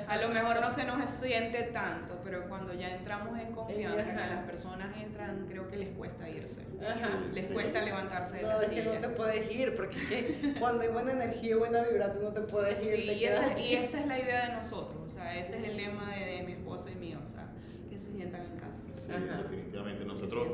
a 0.09 0.17
lo 0.19 0.29
mejor 0.29 0.61
no 0.61 0.71
se 0.71 0.85
nos 0.85 1.11
siente 1.11 1.65
tanto, 1.65 2.21
pero 2.25 2.49
cuando 2.49 2.73
ya 2.73 2.95
entramos 2.97 3.39
en 3.39 3.53
confianza, 3.53 4.11
que 4.11 4.17
las 4.17 4.45
personas 4.45 4.97
entran, 4.97 5.47
creo 5.51 5.69
que 5.69 5.77
les 5.77 5.89
cuesta 5.91 6.29
irse. 6.31 6.63
Ajá, 6.81 7.21
Les 7.35 7.47
sí. 7.49 7.53
cuesta 7.55 7.83
levantarse 7.83 8.37
de 8.37 8.43
No, 8.45 8.49
la 8.49 8.63
es 8.65 8.71
que 8.71 8.83
silla. 8.83 8.95
no 8.95 9.01
te 9.01 9.09
puedes 9.15 9.51
ir, 9.51 9.75
porque 9.77 9.97
es 9.99 10.05
que 10.09 10.55
cuando 10.61 10.83
hay 10.85 10.89
buena 10.89 11.13
energía 11.13 11.51
y 11.51 11.55
buena 11.55 11.83
vibra, 11.83 12.13
tú 12.13 12.21
no 12.23 12.31
te 12.33 12.41
puedes 12.43 12.83
ir. 12.83 13.01
Sí, 13.01 13.07
te 13.07 13.13
y 13.15 13.25
esa, 13.27 13.59
y 13.59 13.75
esa 13.75 14.01
es 14.01 14.07
la 14.07 14.19
idea 14.21 14.47
de 14.49 14.53
nosotros, 14.55 15.03
o 15.05 15.09
sea, 15.11 15.37
ese 15.37 15.59
es 15.59 15.65
el 15.65 15.77
lema 15.77 16.15
de, 16.15 16.25
de 16.25 16.43
mi 16.45 16.53
esposo 16.53 16.89
y 16.89 16.95
mío, 16.95 17.19
o 17.23 17.27
sea, 17.27 17.43
que 17.43 17.62
se 18.03 18.13
sientan 18.13 18.43
en 18.43 18.59
casa. 18.59 18.83
Sí, 18.95 19.13
Ajá. 19.13 19.43
definitivamente. 19.43 20.05
Nosotros, 20.05 20.49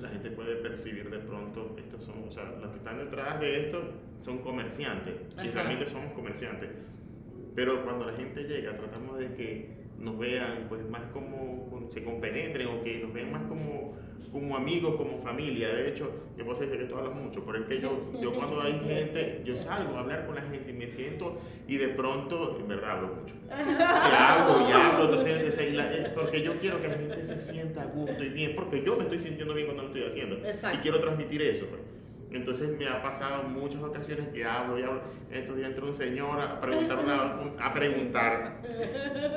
la 0.00 0.08
gente 0.08 0.30
puede 0.30 0.56
percibir 0.56 1.10
de 1.10 1.18
pronto, 1.18 1.76
estos 1.78 2.04
son, 2.04 2.24
o 2.28 2.32
sea, 2.32 2.44
los 2.60 2.70
que 2.70 2.78
están 2.78 2.98
detrás 2.98 3.40
de 3.40 3.66
esto 3.66 3.82
son 4.20 4.38
comerciantes, 4.38 5.14
y 5.42 5.48
realmente 5.48 5.86
somos 5.86 6.12
comerciantes. 6.12 6.70
Pero 7.54 7.84
cuando 7.84 8.06
la 8.06 8.12
gente 8.14 8.44
llega, 8.44 8.76
tratamos 8.76 9.18
de 9.18 9.34
que 9.34 9.84
nos 9.98 10.18
vean 10.18 10.66
pues 10.68 10.88
más 10.88 11.02
como 11.12 11.88
se 11.90 12.02
compenetren 12.02 12.66
o 12.68 12.82
que 12.82 12.98
nos 13.00 13.12
vean 13.12 13.30
más 13.30 13.42
como, 13.44 13.96
como 14.34 14.56
amigos, 14.56 14.96
como 14.96 15.18
familia. 15.22 15.68
De 15.68 15.88
hecho, 15.88 16.10
yo 16.36 16.44
puedo 16.44 16.58
decir 16.58 16.76
que 16.76 16.84
tú 16.86 16.96
hablas 16.96 17.14
mucho, 17.14 17.44
pero 17.46 17.58
es 17.60 17.64
que 17.66 17.80
yo, 17.80 18.10
yo 18.20 18.34
cuando 18.34 18.60
hay 18.60 18.72
gente, 18.84 19.42
yo 19.44 19.56
salgo 19.56 19.96
a 19.96 20.00
hablar 20.00 20.26
con 20.26 20.34
la 20.34 20.42
gente 20.42 20.70
y 20.70 20.72
me 20.74 20.88
siento 20.88 21.38
y 21.68 21.76
de 21.76 21.88
pronto, 21.90 22.58
en 22.60 22.66
verdad 22.68 22.90
hablo 22.98 23.14
mucho. 23.14 23.34
Y 23.54 24.14
hablo 24.16 24.68
y 24.68 24.72
hablo, 24.72 25.04
entonces, 25.04 25.56
eh, 25.58 26.10
porque 26.14 26.42
yo 26.42 26.56
quiero 26.58 26.80
que 26.80 26.88
la 26.88 26.94
gente 26.96 27.24
se 27.24 27.38
sienta 27.38 27.82
a 27.82 27.86
gusto 27.86 28.22
y 28.24 28.28
bien, 28.30 28.54
porque 28.56 28.82
yo 28.84 28.96
me 28.96 29.04
estoy 29.04 29.20
sintiendo 29.20 29.54
bien 29.54 29.68
cuando 29.68 29.84
lo 29.84 29.88
estoy 29.90 30.04
haciendo. 30.04 30.36
Exacto. 30.46 30.76
Y 30.78 30.80
quiero 30.82 30.98
transmitir 31.00 31.40
eso. 31.42 31.66
pues. 31.70 31.80
Entonces 32.32 32.76
me 32.76 32.88
ha 32.88 33.00
pasado 33.00 33.44
muchas 33.44 33.80
ocasiones 33.84 34.26
que 34.30 34.44
hablo 34.44 34.76
y 34.76 34.82
hablo. 34.82 35.02
Estos 35.30 35.56
días 35.56 35.68
entró 35.68 35.86
un 35.86 35.94
señor 35.94 36.40
a 36.40 36.60
preguntar 36.60 36.98
una, 36.98 37.36
un- 37.36 37.54
a 37.62 37.72
preguntar 37.72 38.60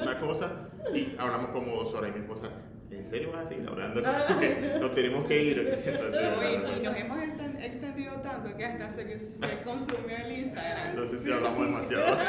una 0.01 0.19
cosa 0.19 0.69
y 0.95 1.13
hablamos 1.19 1.51
como 1.51 1.75
dos 1.75 1.93
horas 1.93 2.09
y 2.09 2.13
mi 2.17 2.25
esposa, 2.25 2.49
¿en 2.91 3.05
serio 3.07 3.31
vas 3.33 3.45
a 3.45 3.49
seguir 3.49 3.67
hablando? 3.67 4.01
Porque 4.27 4.77
nos 4.79 4.93
tenemos 4.93 5.27
que 5.27 5.43
ir. 5.43 5.59
Entonces, 5.85 6.21
No, 6.37 6.43
y, 6.49 6.79
y 6.79 6.81
nos 6.83 6.95
hemos 6.95 7.17
exten- 7.19 7.61
extendido 7.63 8.13
tanto 8.21 8.55
que 8.57 8.65
hasta 8.65 8.89
se, 8.89 9.19
se 9.23 9.61
consumió 9.63 10.17
el 10.17 10.31
Instagram. 10.39 10.89
entonces 10.91 11.21
sí 11.21 11.31
hablamos 11.31 11.65
demasiado. 11.65 12.17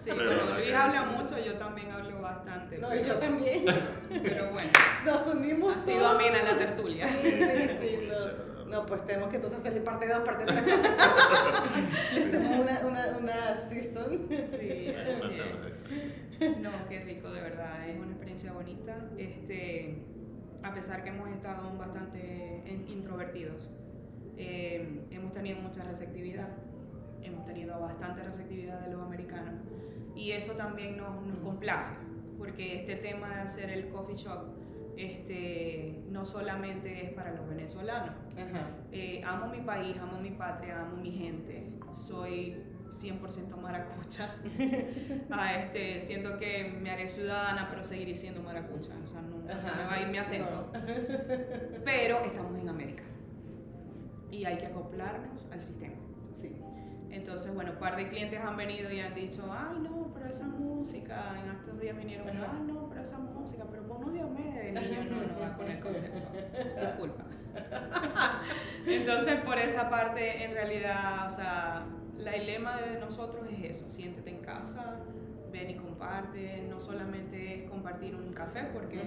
Sí, 0.00 0.10
Pero 0.16 0.30
Luis 0.54 0.68
que- 0.68 0.74
habla 0.74 1.02
mucho, 1.02 1.38
yo 1.44 1.54
también 1.54 1.90
hablo 1.90 2.20
bastante. 2.22 2.78
No, 2.78 2.94
y 2.94 3.02
yo 3.02 3.14
también. 3.16 3.64
Pero 4.22 4.50
bueno, 4.52 4.70
Nos 5.04 5.34
unimos. 5.34 5.76
ha 5.76 5.80
sido 5.80 6.06
amena 6.06 6.38
la 6.44 6.56
tertulia. 6.56 7.08
Sí, 7.08 7.30
sí, 7.40 7.68
sí, 7.80 7.98
no. 8.08 8.48
No, 8.68 8.86
pues 8.86 9.04
tenemos 9.06 9.28
que 9.30 9.36
entonces 9.36 9.62
salir 9.62 9.82
parte 9.82 10.06
2, 10.08 10.20
parte 10.20 10.44
3. 10.44 10.62
Le 12.14 12.24
hacemos 12.24 12.58
una, 12.60 12.80
una, 12.86 13.16
una 13.18 13.56
season. 13.68 14.28
Sí, 14.28 14.92
es. 14.94 15.84
No, 16.60 16.70
qué 16.88 17.00
rico, 17.00 17.30
de 17.30 17.40
verdad, 17.40 17.88
es 17.88 17.98
una 17.98 18.10
experiencia 18.10 18.52
bonita. 18.52 19.08
Este, 19.16 19.98
a 20.62 20.72
pesar 20.74 21.02
que 21.02 21.10
hemos 21.10 21.28
estado 21.30 21.76
bastante 21.76 22.62
introvertidos, 22.88 23.72
eh, 24.36 25.00
hemos 25.10 25.32
tenido 25.32 25.60
mucha 25.60 25.82
receptividad, 25.84 26.48
hemos 27.22 27.44
tenido 27.44 27.80
bastante 27.80 28.22
receptividad 28.22 28.80
de 28.80 28.92
los 28.92 29.02
americanos 29.02 29.54
y 30.14 30.30
eso 30.32 30.52
también 30.52 30.96
nos, 30.96 31.24
nos 31.26 31.38
complace, 31.38 31.92
porque 32.38 32.80
este 32.80 32.96
tema 32.96 33.28
de 33.34 33.40
hacer 33.40 33.70
el 33.70 33.88
coffee 33.88 34.16
shop 34.16 34.46
este, 34.96 36.02
no 36.10 36.24
solamente 36.24 37.06
es 37.06 37.12
para 37.12 37.32
los 37.32 37.48
venezolanos, 37.48 38.14
Ajá. 38.36 38.70
eh, 38.92 39.22
amo 39.24 39.46
mi 39.48 39.60
país, 39.60 39.96
amo 39.98 40.20
mi 40.20 40.30
patria, 40.30 40.82
amo 40.82 40.96
mi 40.96 41.12
gente. 41.12 41.72
Soy 41.92 42.62
100% 42.90 43.56
maracucha. 43.60 44.34
Ah, 45.30 45.54
este, 45.54 46.00
siento 46.00 46.38
que 46.38 46.64
me 46.80 46.90
haré 46.90 47.08
ciudadana, 47.08 47.66
pero 47.68 47.84
seguiré 47.84 48.14
siendo 48.14 48.42
maracucha. 48.42 48.92
O 49.04 49.06
sea, 49.06 49.20
nunca 49.20 49.60
se 49.60 49.68
Ajá. 49.68 49.76
me 49.82 49.84
va 49.84 49.94
a 49.94 50.00
ir 50.00 50.08
mi 50.08 50.18
acento. 50.18 50.70
Pero 51.84 52.24
estamos 52.24 52.58
en 52.58 52.68
América. 52.68 53.04
Y 54.30 54.44
hay 54.44 54.58
que 54.58 54.66
acoplarnos 54.66 55.50
al 55.52 55.62
sistema. 55.62 55.94
Sí. 56.34 56.60
Entonces, 57.10 57.54
bueno, 57.54 57.72
un 57.72 57.78
par 57.78 57.96
de 57.96 58.08
clientes 58.08 58.40
han 58.40 58.56
venido 58.56 58.90
y 58.92 59.00
han 59.00 59.14
dicho, 59.14 59.44
ay, 59.50 59.78
no, 59.80 60.10
pero 60.14 60.26
esa 60.26 60.46
música. 60.46 61.34
En 61.42 61.50
estos 61.56 61.80
días 61.80 61.96
vinieron, 61.96 62.28
Ajá. 62.28 62.52
ay, 62.56 62.72
no, 62.72 62.88
pero 62.88 63.02
esa 63.02 63.18
música, 63.18 63.64
pero 63.70 63.82
ponnos 63.86 64.12
Diomedes. 64.12 64.82
Y 64.82 64.94
yo, 64.94 65.04
no, 65.04 65.26
no 65.26 65.40
va 65.40 65.56
con 65.56 65.70
el 65.70 65.80
concepto. 65.80 66.28
Disculpa. 66.80 67.24
Entonces, 68.86 69.40
por 69.40 69.58
esa 69.58 69.88
parte, 69.90 70.44
en 70.44 70.52
realidad, 70.52 71.26
o 71.26 71.30
sea, 71.30 71.86
la 72.18 72.36
lema 72.36 72.80
de 72.80 72.98
nosotros 72.98 73.46
es 73.50 73.70
eso, 73.70 73.88
siéntete 73.88 74.30
en 74.30 74.38
casa, 74.38 74.96
ven 75.52 75.70
y 75.70 75.74
comparte, 75.74 76.64
no 76.68 76.78
solamente 76.80 77.64
es 77.64 77.70
compartir 77.70 78.14
un 78.14 78.32
café, 78.32 78.68
porque 78.72 79.02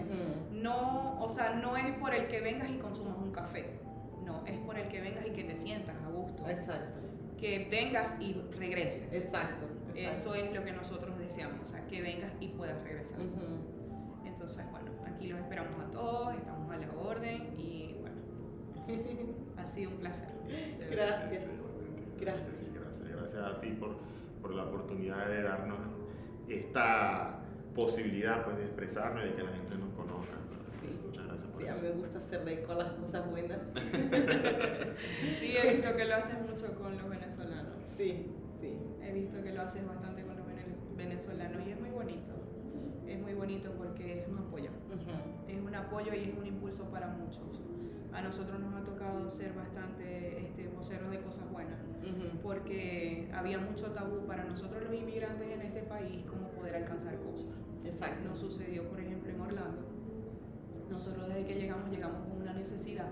no, 0.51 1.21
o 1.21 1.29
sea, 1.29 1.55
no 1.55 1.77
es 1.77 1.93
por 1.97 2.15
el 2.15 2.27
que 2.27 2.41
vengas 2.41 2.69
y 2.69 2.77
consumas 2.77 3.17
un 3.17 3.31
café, 3.31 3.79
no, 4.25 4.45
es 4.45 4.57
por 4.59 4.77
el 4.77 4.87
que 4.87 5.01
vengas 5.01 5.25
y 5.27 5.31
que 5.31 5.43
te 5.43 5.55
sientas 5.55 5.95
a 6.03 6.09
gusto, 6.09 6.47
Exacto. 6.47 6.99
que 7.37 7.67
vengas 7.69 8.17
y 8.19 8.33
regreses. 8.57 9.13
Exacto. 9.13 9.67
Eso 9.95 10.35
es 10.35 10.53
lo 10.53 10.63
que 10.63 10.71
nosotros 10.71 11.17
deseamos, 11.19 11.59
o 11.61 11.65
sea, 11.65 11.85
que 11.87 12.01
vengas 12.01 12.31
y 12.39 12.47
puedas 12.47 12.81
regresar. 12.83 13.19
Entonces, 14.25 14.65
bueno, 14.71 14.91
aquí 15.05 15.27
los 15.27 15.39
esperamos 15.39 15.79
a 15.79 15.91
todos, 15.91 16.33
estamos 16.35 16.71
a 16.71 16.77
la 16.77 16.91
orden 16.93 17.53
y 17.59 17.97
bueno, 17.99 18.15
ha 19.57 19.65
sido 19.67 19.91
un 19.91 19.97
placer. 19.97 20.29
Gracias. 20.89 21.45
Gracias. 22.19 22.61
Gracias. 22.99 23.17
Gracias 23.33 23.43
a 23.43 23.61
ti 23.61 23.69
por, 23.71 23.95
por 24.41 24.53
la 24.53 24.63
oportunidad 24.65 25.27
de 25.27 25.43
darnos 25.43 25.79
esta 26.49 27.39
posibilidad 27.75 28.43
pues, 28.43 28.57
de 28.57 28.63
expresarnos 28.65 29.23
y 29.25 29.29
de 29.29 29.35
que 29.35 29.43
la 29.43 29.51
gente 29.51 29.75
nos 29.75 29.89
conozca. 29.93 30.33
Sí. 30.81 30.99
Muchas 31.05 31.25
gracias 31.27 31.47
por 31.51 31.61
Sí, 31.61 31.67
a 31.67 31.71
eso. 31.71 31.81
mí 31.81 31.87
me 31.89 31.93
gusta 31.95 32.17
hacerle 32.17 32.63
con 32.63 32.77
las 32.77 32.91
cosas 32.93 33.29
buenas. 33.29 33.61
Sí, 35.39 35.55
he 35.57 35.73
visto 35.75 35.95
que 35.95 36.05
lo 36.05 36.15
haces 36.15 36.37
mucho 36.41 36.75
con 36.75 36.97
los 36.97 37.09
venezolanos. 37.09 37.73
Sí, 37.87 38.27
sí. 38.59 38.77
He 39.01 39.13
visto 39.13 39.41
que 39.43 39.51
lo 39.53 39.61
haces 39.61 39.85
bastante 39.87 40.23
con 40.23 40.35
los 40.37 40.45
vene- 40.45 40.75
venezolanos 40.95 41.65
y 41.65 41.71
es 41.71 41.79
muy 41.79 41.89
bonito. 41.89 42.33
Es 43.07 43.19
muy 43.19 43.33
bonito 43.33 43.71
porque 43.77 44.21
es 44.21 44.27
un 44.27 44.37
apoyo. 44.39 44.69
Ujú. 44.89 45.49
Es 45.51 45.59
un 45.61 45.75
apoyo 45.75 46.13
y 46.13 46.29
es 46.29 46.37
un 46.37 46.45
impulso 46.45 46.89
para 46.91 47.07
muchos. 47.07 47.61
A 48.13 48.21
nosotros 48.21 48.59
nos 48.59 48.73
ha 48.75 48.83
tocado 48.83 49.29
ser 49.29 49.53
bastante 49.53 50.41
este, 50.43 50.67
voceros 50.67 51.09
de 51.11 51.21
cosas 51.21 51.49
buenas 51.51 51.79
Porque 52.41 53.29
había 53.33 53.59
mucho 53.59 53.91
tabú 53.91 54.25
para 54.25 54.43
nosotros 54.45 54.83
los 54.83 54.93
inmigrantes 54.93 55.47
en 55.51 55.61
este 55.61 55.81
país 55.83 56.23
como 56.25 56.49
poder 56.49 56.75
alcanzar 56.75 57.15
cosas. 57.19 57.51
Exacto. 57.85 58.27
Nos 58.27 58.39
sucedió, 58.39 58.87
por 58.89 58.99
ejemplo, 58.99 59.31
en 59.31 59.39
Orlando. 59.41 59.81
Nosotros 60.89 61.27
desde 61.29 61.45
que 61.45 61.55
llegamos 61.55 61.89
llegamos 61.89 62.27
con 62.27 62.41
una 62.41 62.53
necesidad 62.53 63.07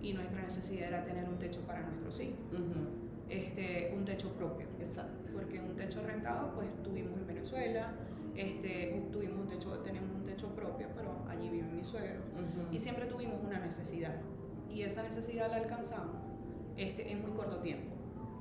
y 0.00 0.12
nuestra 0.12 0.42
necesidad 0.42 0.88
era 0.88 1.04
tener 1.04 1.28
un 1.28 1.38
techo 1.38 1.60
para 1.62 1.82
nuestros 1.82 2.20
hijos, 2.20 2.38
Ujú. 2.52 3.30
este, 3.30 3.92
un 3.96 4.04
techo 4.04 4.32
propio, 4.34 4.66
Exacto. 4.80 5.30
porque 5.32 5.60
un 5.60 5.74
techo 5.76 6.02
rentado 6.02 6.54
pues 6.54 6.68
tuvimos 6.82 7.18
en 7.18 7.26
Venezuela, 7.26 7.92
este, 8.36 9.02
tuvimos 9.12 9.40
un 9.40 9.48
techo, 9.48 9.78
tenemos 9.78 10.10
un 10.14 10.24
techo 10.24 10.48
propio, 10.54 10.88
pero 10.94 11.24
allí 11.28 11.48
viven 11.48 11.74
mis 11.76 11.86
suegros 11.86 12.24
Ujú. 12.34 12.74
y 12.74 12.78
siempre 12.78 13.06
tuvimos 13.06 13.42
una 13.42 13.58
necesidad 13.60 14.14
y 14.70 14.82
esa 14.82 15.02
necesidad 15.02 15.48
la 15.50 15.56
alcanzamos 15.56 16.16
este, 16.76 17.10
en 17.10 17.22
muy 17.22 17.30
corto 17.32 17.58
tiempo. 17.60 17.93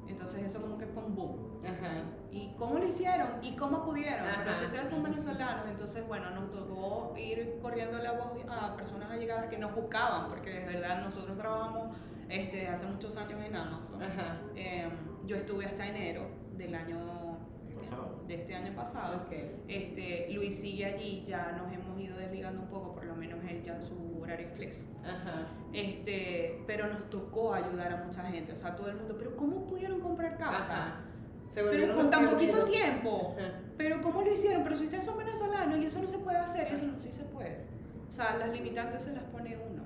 Entonces 0.07 0.43
eso 0.43 0.61
como 0.61 0.77
que 0.77 0.85
fue 0.85 1.03
un 1.03 1.15
boom. 1.15 1.61
Ajá. 1.63 2.03
¿Y 2.31 2.53
cómo 2.57 2.79
lo 2.79 2.85
hicieron? 2.87 3.29
¿Y 3.41 3.55
cómo 3.55 3.83
pudieron? 3.83 4.27
Ajá. 4.27 4.51
ustedes 4.51 4.89
son 4.89 5.03
venezolanos, 5.03 5.65
entonces, 5.69 6.07
bueno, 6.07 6.29
nos 6.31 6.49
tocó 6.49 7.13
ir 7.17 7.59
corriendo 7.61 7.97
la 7.97 8.13
voz 8.13 8.33
a 8.49 8.75
personas 8.75 9.11
allegadas 9.11 9.47
que 9.47 9.57
nos 9.57 9.73
buscaban, 9.75 10.29
porque 10.29 10.49
de 10.49 10.65
verdad 10.65 11.01
nosotros 11.03 11.37
trabajamos 11.37 11.95
este, 12.29 12.67
hace 12.67 12.85
muchos 12.85 13.15
años 13.17 13.41
en 13.43 13.55
Amazon. 13.55 14.01
Ajá. 14.01 14.37
Em, 14.55 14.91
yo 15.25 15.35
estuve 15.35 15.65
hasta 15.65 15.87
enero 15.87 16.27
del 16.57 16.75
año 16.75 17.37
Pasado. 17.75 18.23
de 18.27 18.35
este 18.35 18.55
año 18.55 18.73
pasado. 18.75 19.17
Ok. 19.25 19.33
Este, 19.67 20.27
Luis 20.31 20.59
sigue 20.59 20.85
allí, 20.85 21.23
ya 21.25 21.51
nos 21.53 21.71
hemos 21.71 21.99
ido 21.99 22.17
desligando 22.17 22.61
un 22.61 22.67
poco, 22.67 22.93
por 22.93 23.05
lo 23.05 23.15
menos 23.15 23.39
él 23.49 23.63
ya 23.63 23.81
su 23.81 24.12
horario 24.33 24.49
flex. 24.55 24.85
Ajá. 25.03 25.47
Este, 25.71 26.63
pero 26.67 26.87
nos 26.87 27.09
tocó 27.09 27.53
ayudar 27.53 27.93
a 27.93 27.97
mucha 28.03 28.23
gente, 28.23 28.51
o 28.51 28.55
sea, 28.55 28.75
todo 28.75 28.89
el 28.89 28.95
mundo, 28.95 29.15
pero 29.17 29.35
¿cómo 29.35 29.65
pudieron 29.65 29.99
comprar 29.99 30.37
casa? 30.37 30.57
Ajá. 30.57 30.95
Pero 31.53 31.95
con 31.95 32.09
tan 32.09 32.29
poquito 32.29 32.63
tiempo. 32.63 33.35
Ajá. 33.37 33.51
Pero 33.77 34.01
¿cómo 34.01 34.21
lo 34.21 34.31
hicieron? 34.31 34.63
Pero 34.63 34.75
si 34.75 34.85
ustedes 34.85 35.05
son 35.05 35.17
venezolanos 35.17 35.79
y 35.79 35.85
eso 35.85 36.01
no 36.01 36.07
se 36.07 36.17
puede 36.19 36.37
hacer, 36.37 36.67
y 36.71 36.75
eso 36.75 36.85
no, 36.85 36.99
sí 36.99 37.11
se 37.11 37.23
puede. 37.23 37.65
O 38.07 38.11
sea, 38.11 38.37
las 38.37 38.49
limitantes 38.49 39.03
se 39.03 39.13
las 39.13 39.23
pone 39.25 39.57
uno. 39.57 39.82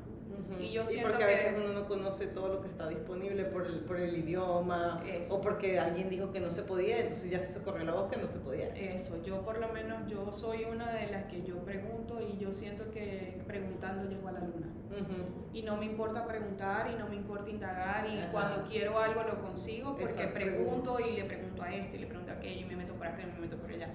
Ujú. 0.50 0.62
Y 0.62 0.72
yo 0.72 0.86
siento 0.86 1.10
porque 1.10 1.24
a 1.24 1.28
que- 1.28 1.34
veces 1.34 1.54
uno 1.58 1.74
no 1.74 1.88
conoce 1.88 2.28
todo 2.28 2.48
lo 2.48 2.62
que 2.62 2.68
está 2.70 2.88
disponible 2.88 3.44
por 3.46 3.66
el, 3.66 3.80
por 3.82 3.98
el 4.00 4.18
idioma 4.18 5.04
Eso. 5.06 5.36
o 5.36 5.42
porque 5.42 5.80
alguien 5.80 6.10
dijo 6.10 6.32
que 6.32 6.40
no 6.40 6.52
se 6.52 6.62
podía, 6.64 7.00
entonces 7.00 7.30
ya 7.30 7.40
se 7.42 7.62
corrió 7.64 7.84
la 7.86 7.94
voz 7.94 8.10
que 8.12 8.18
no 8.18 8.28
se 8.28 8.40
podía. 8.40 8.68
Eso, 8.76 9.22
yo 9.24 9.42
por 9.44 9.58
lo 9.60 9.68
menos, 9.70 10.08
yo 10.10 10.32
soy 10.32 10.64
una 10.66 10.94
de 10.94 11.08
las 11.08 11.26
que 11.26 11.44
yo 11.44 11.58
pregunto 11.66 12.20
y 12.22 12.38
yo 12.38 12.54
siento 12.54 12.90
que 12.92 13.42
preguntando 13.46 14.10
llego 14.10 14.28
a 14.30 14.32
la 14.34 14.40
luna. 14.40 14.68
Ujú. 14.90 15.48
Y 15.54 15.64
no 15.64 15.76
me 15.76 15.86
importa 15.86 16.26
preguntar 16.26 16.90
y 16.92 16.96
no 16.98 17.08
me 17.10 17.16
importa 17.16 17.50
indagar 17.50 18.08
y 18.10 18.18
Ajá. 18.20 18.32
cuando 18.32 18.68
quiero 18.70 19.00
algo 19.00 19.24
lo 19.24 19.42
consigo 19.42 19.90
porque 19.98 20.06
Exacto. 20.14 20.34
pregunto 20.34 20.98
y 21.00 21.14
le 21.18 21.26
pregunto 21.26 21.62
a 21.64 21.74
este 21.74 21.98
y 21.98 22.00
le 22.00 22.08
pregunto 22.08 22.32
a 22.32 22.36
aquello 22.36 22.62
y 22.62 22.66
me 22.66 22.76
meto 22.78 22.94
por 22.94 23.06
acá 23.08 23.22
y 23.22 23.26
me 23.26 23.40
meto 23.40 23.58
por 23.58 23.70
allá. 23.70 23.94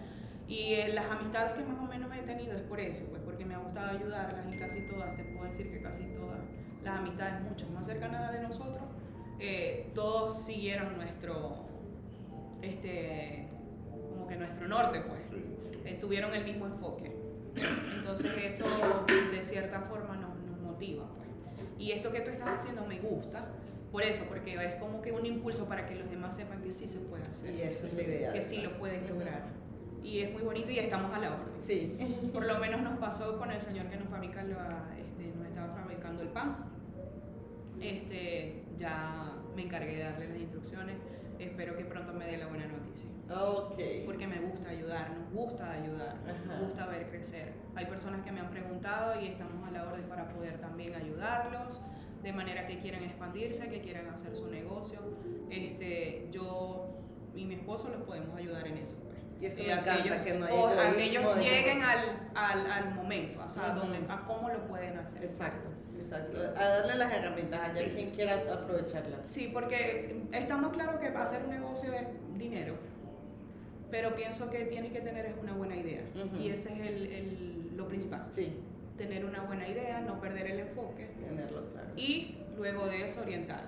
Y 0.48 0.74
eh, 0.74 0.92
las 0.92 1.06
amistades 1.10 1.52
que 1.54 1.62
más 1.64 1.78
o 1.80 1.86
menos 1.86 2.10
he 2.14 2.22
tenido 2.22 2.52
es 2.54 2.60
por 2.62 2.78
eso, 2.78 3.04
pues 3.08 3.21
gustado 3.82 3.98
ayudarlas 3.98 4.54
y 4.54 4.58
casi 4.58 4.80
todas, 4.82 5.16
te 5.16 5.24
puedo 5.24 5.46
decir 5.46 5.70
que 5.70 5.80
casi 5.80 6.04
todas 6.04 6.38
las 6.84 6.98
amistades 6.98 7.42
mucho 7.42 7.68
más 7.70 7.86
cercanas 7.86 8.32
de 8.32 8.40
nosotros, 8.40 8.82
eh, 9.38 9.90
todos 9.94 10.44
siguieron 10.44 10.96
nuestro, 10.96 11.66
este, 12.60 13.48
como 13.90 14.26
que 14.26 14.36
nuestro 14.36 14.68
norte, 14.68 15.00
pues, 15.00 15.20
eh, 15.84 15.98
tuvieron 16.00 16.34
el 16.34 16.44
mismo 16.44 16.66
enfoque. 16.66 17.12
Entonces 17.96 18.32
eso 18.44 18.66
de 19.30 19.44
cierta 19.44 19.80
forma 19.82 20.16
nos, 20.16 20.36
nos 20.36 20.60
motiva, 20.60 21.06
pues. 21.16 21.28
Y 21.78 21.92
esto 21.92 22.10
que 22.12 22.20
tú 22.20 22.30
estás 22.30 22.60
haciendo 22.60 22.86
me 22.86 22.98
gusta, 23.00 23.46
por 23.90 24.02
eso, 24.02 24.24
porque 24.26 24.54
es 24.54 24.74
como 24.76 25.02
que 25.02 25.12
un 25.12 25.26
impulso 25.26 25.66
para 25.66 25.86
que 25.86 25.96
los 25.96 26.08
demás 26.08 26.34
sepan 26.34 26.62
que 26.62 26.72
sí 26.72 26.86
se 26.88 26.98
puede 26.98 27.22
hacer. 27.22 27.54
Y 27.54 27.62
eso 27.62 27.88
es 27.88 27.94
la 27.94 28.02
idea. 28.02 28.32
Que 28.32 28.42
sí 28.42 28.58
lo 28.58 28.78
puedes 28.78 29.06
lograr. 29.08 29.42
Y 30.02 30.20
es 30.20 30.32
muy 30.32 30.42
bonito 30.42 30.70
y 30.70 30.78
estamos 30.78 31.12
a 31.14 31.18
la 31.18 31.28
orden. 31.34 31.54
Sí. 31.58 31.96
Por 32.32 32.44
lo 32.46 32.58
menos 32.58 32.82
nos 32.82 32.98
pasó 32.98 33.38
con 33.38 33.50
el 33.50 33.60
señor 33.60 33.86
que 33.86 33.96
nos 33.96 34.08
fabrica, 34.08 34.42
la- 34.42 34.88
este, 34.98 35.32
nos 35.36 35.46
estaba 35.46 35.74
fabricando 35.74 36.22
el 36.22 36.28
pan. 36.28 36.56
Este, 37.80 38.62
ya 38.78 39.32
me 39.54 39.62
encargué 39.62 39.96
de 39.96 40.04
darle 40.04 40.28
las 40.28 40.38
instrucciones. 40.38 40.96
Espero 41.38 41.76
que 41.76 41.84
pronto 41.84 42.12
me 42.12 42.26
dé 42.26 42.36
la 42.36 42.46
buena 42.46 42.66
noticia. 42.66 43.10
Ok. 43.30 43.78
Porque 44.06 44.26
me 44.26 44.40
gusta 44.40 44.68
ayudar, 44.70 45.10
nos 45.16 45.32
gusta 45.32 45.70
ayudar, 45.72 46.16
Ajá. 46.24 46.44
nos 46.46 46.64
gusta 46.64 46.86
ver 46.86 47.08
crecer. 47.08 47.52
Hay 47.74 47.86
personas 47.86 48.24
que 48.24 48.30
me 48.30 48.40
han 48.40 48.50
preguntado 48.50 49.20
y 49.20 49.26
estamos 49.28 49.66
a 49.66 49.70
la 49.70 49.84
orden 49.88 50.04
para 50.08 50.28
poder 50.28 50.58
también 50.60 50.94
ayudarlos, 50.94 51.80
de 52.22 52.32
manera 52.32 52.66
que 52.66 52.78
quieran 52.78 53.02
expandirse, 53.04 53.68
que 53.68 53.80
quieran 53.80 54.08
hacer 54.10 54.36
su 54.36 54.48
negocio. 54.50 55.00
Este, 55.50 56.28
yo 56.30 56.88
y 57.34 57.44
mi 57.44 57.54
esposo 57.54 57.88
los 57.88 58.02
podemos 58.02 58.36
ayudar 58.36 58.66
en 58.68 58.78
eso. 58.78 58.96
Y 59.42 59.46
eso 59.46 59.60
Y 59.60 59.66
me 59.66 59.72
encanta, 59.72 60.20
que 60.22 60.34
no 60.38 60.46
hay 60.46 60.52
o- 60.54 60.66
a 60.68 60.72
egoísmo 60.90 60.94
que 60.94 61.04
ellos 61.04 61.36
lleguen 61.38 61.82
al, 61.82 61.98
al, 62.36 62.70
al 62.70 62.94
momento, 62.94 63.42
o 63.44 63.50
sea, 63.50 63.70
donde, 63.70 63.98
a 64.08 64.20
cómo 64.22 64.48
lo 64.48 64.68
pueden 64.68 64.96
hacer. 64.96 65.24
Exacto, 65.24 65.68
exacto. 65.98 66.38
A 66.56 66.64
darle 66.68 66.94
las 66.94 67.12
herramientas 67.12 67.60
a 67.60 67.76
Sí. 67.76 67.90
quien 67.92 68.10
quiera 68.10 68.34
aprovecharlas. 68.52 69.28
Sí, 69.28 69.50
porque 69.52 70.22
estamos 70.30 70.72
claros 70.72 71.00
que 71.00 71.08
hacer 71.08 71.42
un 71.42 71.50
negocio 71.50 71.92
es 71.92 72.06
dinero, 72.38 72.76
pero 73.90 74.14
pienso 74.14 74.48
que 74.48 74.60
tienes 74.66 74.92
que 74.92 75.00
tener 75.00 75.26
es 75.26 75.34
una 75.42 75.54
buena 75.54 75.74
idea. 75.74 76.02
Y 76.38 76.48
ese 76.50 76.72
es 76.74 76.80
el, 76.80 77.06
el- 77.12 77.76
lo 77.76 77.88
principal. 77.88 78.26
Sí, 78.30 78.60
Tener 78.96 79.24
una 79.24 79.40
buena 79.40 79.66
idea, 79.66 80.00
no 80.02 80.20
perder 80.20 80.46
el 80.52 80.60
enfoque 80.60 81.06
tenerlo 81.18 81.64
claro. 81.72 81.88
y 81.96 82.36
luego 82.56 82.86
de 82.86 83.06
eso 83.06 83.22
orientarte. 83.22 83.66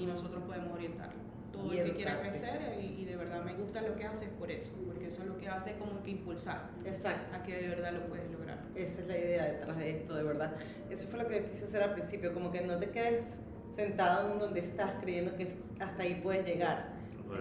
Y 0.00 0.06
nosotros 0.06 0.42
podemos 0.44 0.72
orientarlo. 0.72 1.23
Todo 1.64 1.74
Y 1.74 1.78
el 1.78 1.86
que 1.90 1.96
quiera 1.96 2.20
crecer 2.20 2.60
y, 2.80 3.00
y 3.02 3.04
de 3.04 3.16
verdad 3.16 3.42
me 3.44 3.54
gusta 3.54 3.80
lo 3.82 3.96
que 3.96 4.04
haces 4.04 4.28
por 4.38 4.50
eso, 4.50 4.72
porque 4.86 5.06
eso 5.08 5.22
es 5.22 5.28
lo 5.28 5.36
que 5.38 5.48
hace 5.48 5.74
como 5.76 6.02
que 6.02 6.10
impulsar 6.12 6.70
Exacto. 6.84 7.34
a 7.36 7.42
que 7.42 7.54
de 7.60 7.68
verdad 7.68 7.92
lo 7.92 8.06
puedes 8.06 8.30
lograr. 8.30 8.58
Esa 8.74 9.00
es 9.02 9.06
la 9.08 9.18
idea 9.18 9.44
detrás 9.44 9.76
de 9.78 9.90
esto, 9.90 10.14
de 10.14 10.22
verdad. 10.22 10.52
Eso 10.90 11.08
fue 11.08 11.18
lo 11.22 11.28
que 11.28 11.40
yo 11.42 11.50
quise 11.50 11.64
hacer 11.66 11.82
al 11.82 11.92
principio, 11.94 12.32
como 12.32 12.50
que 12.50 12.60
no 12.62 12.78
te 12.78 12.90
quedes 12.90 13.38
sentado 13.74 14.32
en 14.32 14.38
donde 14.38 14.60
estás 14.60 14.92
creyendo 15.00 15.34
que 15.36 15.56
hasta 15.80 16.02
ahí 16.02 16.20
puedes 16.22 16.44
llegar. 16.46 16.92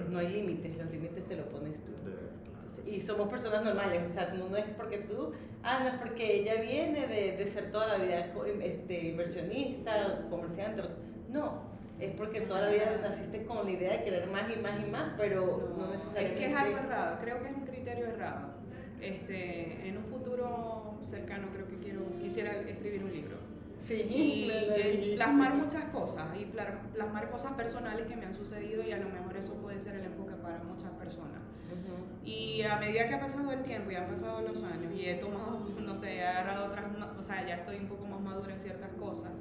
No 0.10 0.18
hay 0.20 0.30
límites, 0.30 0.76
los 0.78 0.90
límites 0.92 1.26
te 1.28 1.36
lo 1.36 1.46
pones 1.50 1.74
tú. 1.84 1.92
De- 2.04 2.92
Y 2.92 3.00
somos 3.02 3.30
personas 3.30 3.64
normales, 3.64 4.02
o 4.10 4.12
sea, 4.12 4.34
no, 4.34 4.50
no 4.50 4.58
es 4.58 4.66
porque 4.76 4.98
tú, 5.00 5.32
ah, 5.62 5.80
no 5.84 5.90
es 5.90 5.96
porque 5.96 6.40
ella 6.42 6.56
viene 6.62 7.08
de, 7.08 7.38
de 7.38 7.48
ser 7.48 7.72
toda 7.72 7.88
la 7.98 8.04
vida 8.04 8.34
este, 8.64 9.08
inversionista, 9.10 10.26
comerciante, 10.30 10.82
no, 11.30 11.73
es 12.06 12.12
porque 12.16 12.42
toda 12.42 12.62
la 12.62 12.70
vida 12.70 13.00
naciste 13.02 13.46
con 13.46 13.66
la 13.66 13.72
idea 13.72 13.94
de 13.98 14.04
querer 14.04 14.28
más 14.28 14.44
y 14.50 14.60
más 14.60 14.80
y 14.80 14.90
más, 14.90 15.14
pero 15.18 15.74
no, 15.78 15.86
No, 15.88 15.92
necesariamente. 15.94 16.34
Es 16.34 16.38
que 16.40 16.52
es 16.52 16.56
algo 16.58 16.78
errado, 16.78 17.18
creo 17.22 17.42
que 17.42 17.50
es 17.50 17.56
un 17.56 17.66
criterio 17.66 18.06
errado. 18.08 18.54
Este, 19.02 19.88
en 19.88 19.98
un 19.98 20.04
futuro 20.06 20.98
cercano 21.02 21.48
creo 21.54 21.68
que 21.68 21.78
quiero, 21.78 22.02
quisiera 22.22 22.54
escribir 22.62 23.04
un 23.04 23.12
libro 23.12 23.38
Sí, 23.86 23.96
y 24.02 25.16
plasmar 25.16 25.56
muchas 25.56 25.84
cosas 25.86 26.28
y 26.40 26.46
pla- 26.46 26.80
plasmar 26.94 27.30
cosas 27.30 27.52
personales 27.54 28.06
que 28.08 28.16
me 28.16 28.26
han 28.26 28.34
sucedido 28.34 28.82
y 28.82 28.94
a 28.94 28.98
lo 28.98 29.10
mejor 29.10 29.36
eso 29.36 29.56
puede 29.56 29.78
ser 29.82 29.96
el 29.98 30.06
enfoque 30.06 30.36
para 30.36 30.60
muchas 30.64 30.92
personas. 30.92 31.42
Ujú. 31.70 32.26
Y 32.26 32.62
a 32.62 32.78
medida 32.78 33.10
que 33.10 33.16
ha 33.16 33.20
pasado 33.20 33.52
el 33.52 33.62
tiempo 33.64 33.92
y 33.92 33.96
han 33.96 34.08
pasado 34.08 34.42
los 34.42 34.64
años 34.64 34.94
y 34.96 35.10
he 35.10 35.16
tomado, 35.16 35.60
no 35.82 35.96
sé, 35.96 36.16
he 36.16 36.24
agarrado 36.26 36.68
otras, 36.68 36.86
o 37.20 37.24
sea, 37.24 37.46
ya 37.46 37.56
estoy 37.56 37.76
un 37.76 37.88
poco 37.88 38.06
más 38.06 38.22
madura 38.22 38.54
en 38.54 38.60
ciertas 38.62 38.90
cosas, 38.98 39.32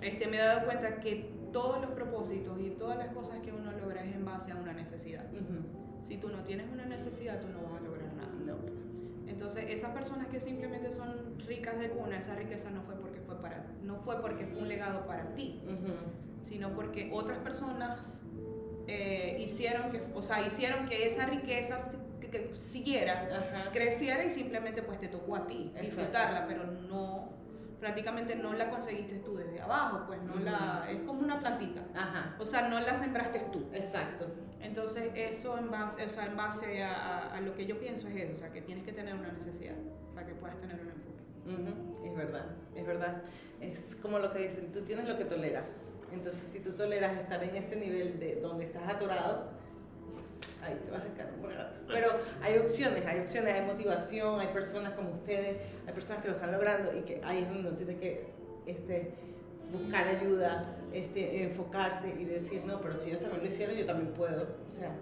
este, 0.00 0.28
me 0.28 0.36
he 0.36 0.40
dado 0.40 0.66
cuenta 0.66 1.00
que 1.00 1.30
todos 1.54 1.80
los 1.80 1.92
propósitos 1.92 2.60
y 2.60 2.70
todas 2.70 2.98
las 2.98 3.14
cosas 3.14 3.38
que 3.38 3.52
uno 3.52 3.70
logra 3.70 4.02
es 4.04 4.12
en 4.12 4.24
base 4.24 4.50
a 4.50 4.56
una 4.56 4.72
necesidad. 4.72 5.24
Ujú. 5.32 6.02
Si 6.02 6.16
tú 6.16 6.28
no 6.28 6.42
tienes 6.42 6.66
una 6.70 6.84
necesidad, 6.84 7.40
tú 7.40 7.46
no 7.48 7.62
vas 7.62 7.80
a 7.80 7.84
lograr 7.84 8.12
nada. 8.14 8.32
No. 8.44 8.56
Entonces, 9.28 9.66
esas 9.68 9.92
personas 9.92 10.26
que 10.26 10.40
simplemente 10.40 10.90
son 10.90 11.38
ricas 11.46 11.78
de 11.78 11.90
cuna, 11.90 12.18
esa 12.18 12.34
riqueza 12.34 12.70
no 12.70 12.82
fue 12.82 12.96
porque 12.96 13.20
fue 13.20 13.40
para, 13.40 13.64
no 13.84 14.00
fue 14.00 14.20
porque 14.20 14.46
fue 14.46 14.62
un 14.62 14.68
legado 14.68 15.06
para 15.06 15.32
ti, 15.36 15.62
Ujú. 15.64 15.92
sino 16.42 16.74
porque 16.74 17.10
otras 17.12 17.38
personas 17.38 18.20
eh, 18.88 19.36
hicieron 19.38 19.92
que, 19.92 20.02
o 20.12 20.22
sea, 20.22 20.44
hicieron 20.44 20.86
que 20.88 21.06
esa 21.06 21.24
riqueza 21.26 21.76
que, 22.20 22.30
que 22.30 22.54
siguiera, 22.58 23.28
Ajá. 23.30 23.70
creciera 23.72 24.24
y 24.24 24.30
simplemente 24.30 24.82
pues 24.82 24.98
te 24.98 25.06
tocó 25.06 25.36
a 25.36 25.46
ti 25.46 25.66
Exacto. 25.68 25.82
disfrutarla, 25.82 26.46
pero 26.48 26.64
no, 26.66 27.43
prácticamente 27.84 28.34
no 28.34 28.54
la 28.54 28.70
conseguiste 28.70 29.16
tú 29.16 29.36
desde 29.36 29.60
abajo, 29.60 30.04
pues 30.06 30.18
no 30.22 30.36
la, 30.36 30.86
es 30.90 31.00
como 31.02 31.20
una 31.20 31.38
plantita, 31.38 31.82
Ajá. 31.94 32.34
o 32.38 32.44
sea, 32.46 32.66
no 32.68 32.80
la 32.80 32.94
sembraste 32.94 33.40
tú. 33.52 33.68
Exacto. 33.74 34.26
Entonces, 34.62 35.10
eso 35.14 35.58
en 35.58 35.70
base, 35.70 36.02
o 36.02 36.08
sea, 36.08 36.24
en 36.24 36.34
base 36.34 36.82
a, 36.82 36.94
a- 36.94 37.36
a 37.36 37.40
lo 37.42 37.54
que 37.54 37.66
yo 37.66 37.78
pienso 37.78 38.08
es 38.08 38.16
eso, 38.16 38.32
o 38.32 38.36
sea, 38.36 38.50
que 38.50 38.62
tienes 38.62 38.84
que 38.84 38.92
tener 38.94 39.14
una 39.14 39.30
necesidad 39.32 39.74
para 40.14 40.26
que 40.26 40.32
puedas 40.32 40.58
tener 40.62 40.80
un 40.80 40.88
enfoque. 40.88 42.08
Es 42.08 42.16
verdad, 42.16 42.46
es 42.74 42.86
verdad. 42.86 43.22
Es 43.60 43.96
como 44.00 44.18
lo 44.18 44.32
que 44.32 44.38
dicen, 44.38 44.72
tú 44.72 44.80
tienes 44.82 45.06
lo 45.06 45.18
que 45.18 45.26
toleras. 45.26 45.98
Entonces, 46.10 46.40
si 46.44 46.60
tú 46.60 46.70
toleras 46.72 47.18
estar 47.18 47.44
en 47.44 47.54
ese 47.54 47.76
nivel 47.76 48.18
de 48.18 48.36
donde 48.40 48.64
estás 48.64 48.88
atorado, 48.88 49.50
ahí 50.62 50.80
te 50.84 50.90
vas 50.90 51.02
a 51.02 51.14
quedar 51.14 51.32
un 51.34 51.42
buen 51.42 51.56
rato. 51.56 51.80
Pero 51.86 52.08
hay 52.42 52.58
opciones, 52.58 53.06
hay 53.06 53.20
opciones, 53.20 53.54
hay 53.54 53.66
motivación, 53.66 54.40
hay 54.40 54.48
personas 54.48 54.94
como 54.94 55.10
ustedes, 55.12 55.58
hay 55.86 55.92
personas 55.92 56.22
que 56.22 56.28
lo 56.28 56.34
están 56.34 56.52
logrando 56.52 56.96
y 56.96 57.02
que 57.02 57.20
ahí 57.24 57.38
es 57.38 57.48
donde 57.48 57.68
uno 57.68 57.76
tiene 57.76 57.96
que 57.96 58.26
este, 58.66 59.12
buscar 59.72 60.08
ayuda, 60.08 60.76
este, 60.92 61.44
enfocarse 61.44 62.14
y 62.18 62.24
decir, 62.24 62.62
no, 62.64 62.80
pero 62.80 62.96
si 62.96 63.10
ellos 63.10 63.20
también 63.20 63.42
lo 63.42 63.48
hicieron, 63.48 63.76
yo 63.76 63.86
también 63.86 64.12
puedo. 64.12 64.46
O 64.68 64.70
sea, 64.70 64.94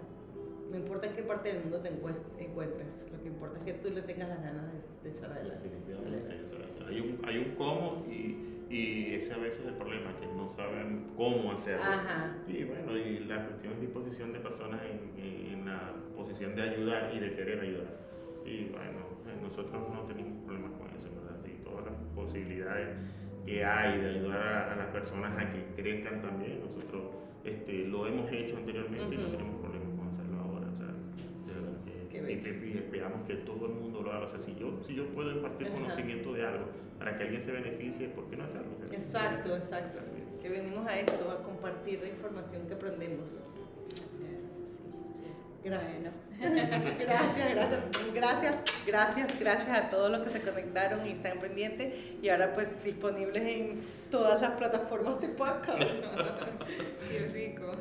no 0.69 0.77
importa 0.77 1.07
en 1.07 1.13
qué 1.13 1.23
parte 1.23 1.49
del 1.49 1.61
mundo 1.61 1.79
te 1.79 1.89
encuentres, 1.89 3.05
lo 3.11 3.21
que 3.21 3.27
importa 3.27 3.59
es 3.59 3.65
que 3.65 3.73
tú 3.73 3.89
le 3.91 4.01
tengas 4.01 4.29
las 4.29 4.41
ganas 4.41 4.65
de, 4.71 5.09
de 5.09 5.15
echar 5.15 5.31
adelante. 5.31 5.69
Definitivamente, 5.69 6.43
hay 6.87 6.99
un, 6.99 7.21
hay 7.25 7.37
un 7.37 7.55
cómo 7.55 8.05
y, 8.09 8.52
y 8.73 9.13
ese 9.15 9.33
a 9.33 9.37
veces 9.37 9.61
es 9.61 9.67
el 9.67 9.73
problema, 9.75 10.15
que 10.19 10.25
no 10.35 10.49
saben 10.49 11.11
cómo 11.15 11.51
hacerlo. 11.51 11.83
Ajá. 11.85 12.35
Y 12.47 12.63
bueno, 12.63 12.97
y 12.97 13.19
la 13.25 13.45
cuestión 13.45 13.73
es 13.73 13.81
disposición 13.81 14.33
de 14.33 14.39
personas 14.39 14.81
en, 14.83 15.23
en- 15.23 15.53
la 15.65 15.93
posición 16.17 16.55
de 16.55 16.61
ayudar 16.61 17.11
y 17.15 17.19
de 17.19 17.33
querer 17.35 17.59
ayudar. 17.61 17.97
Y 18.45 18.65
bueno, 18.65 18.99
eh, 19.27 19.39
nosotros 19.41 19.81
no 19.93 20.01
tenemos 20.01 20.43
problemas 20.43 20.71
con 20.73 20.87
eso, 20.89 21.07
¿verdad? 21.15 21.39
Sí, 21.45 21.57
todas 21.63 21.85
las 21.85 21.93
posibilidades 22.13 22.89
que 23.45 23.63
hay 23.63 23.97
de 24.01 24.09
ayudar 24.09 24.41
a, 24.41 24.73
a 24.73 24.75
las 24.75 24.87
personas 24.87 25.37
a 25.37 25.49
que 25.53 25.63
crezcan 25.81 26.21
también, 26.21 26.59
nosotros 26.65 27.03
este, 27.45 27.85
lo 27.87 28.07
hemos 28.07 28.29
hecho 28.31 28.57
anteriormente 28.57 29.15
y 29.15 29.17
no 29.17 29.27
tenemos 29.27 29.55
problemas 29.61 29.72
y, 32.29 32.77
esperamos 32.77 33.27
que 33.27 33.35
todo 33.35 33.65
el 33.67 33.73
mundo 33.73 34.01
lo 34.01 34.11
haga. 34.11 34.25
O 34.25 34.27
sea, 34.27 34.39
si 34.39 34.55
yo, 34.55 34.79
si 34.85 34.95
yo 34.95 35.07
puedo 35.09 35.31
impartir 35.31 35.67
Ajá. 35.67 35.75
conocimiento 35.75 36.33
de 36.33 36.45
algo 36.45 36.65
para 36.99 37.17
que 37.17 37.23
alguien 37.23 37.41
se 37.41 37.51
beneficie, 37.51 38.07
¿por 38.09 38.29
qué 38.29 38.37
no 38.37 38.43
hacerlo? 38.43 38.71
Exacto, 38.91 39.55
exacto. 39.55 39.99
Que 40.41 40.49
venimos 40.49 40.87
a 40.87 40.99
eso, 40.99 41.31
a 41.31 41.43
compartir 41.43 42.01
la 42.01 42.09
información 42.09 42.67
que 42.67 42.73
aprendemos. 42.73 43.49
Gracias. 45.63 46.13
Gracias, 46.99 47.53
gracias, 47.55 48.13
gracias, 48.13 48.55
gracias, 48.85 49.39
gracias 49.39 49.77
a 49.77 49.89
todos 49.89 50.11
los 50.11 50.27
que 50.27 50.31
se 50.31 50.41
conectaron 50.41 51.07
y 51.07 51.11
están 51.11 51.39
pendientes 51.39 51.93
y 52.21 52.27
ahora 52.27 52.53
pues 52.53 52.83
disponibles 52.83 53.43
en 53.43 53.81
todas 54.11 54.41
las 54.41 54.51
plataformas 54.57 55.21
de 55.21 55.29
podcast. 55.29 55.79
Qué 57.09 57.29
rico. 57.31 57.71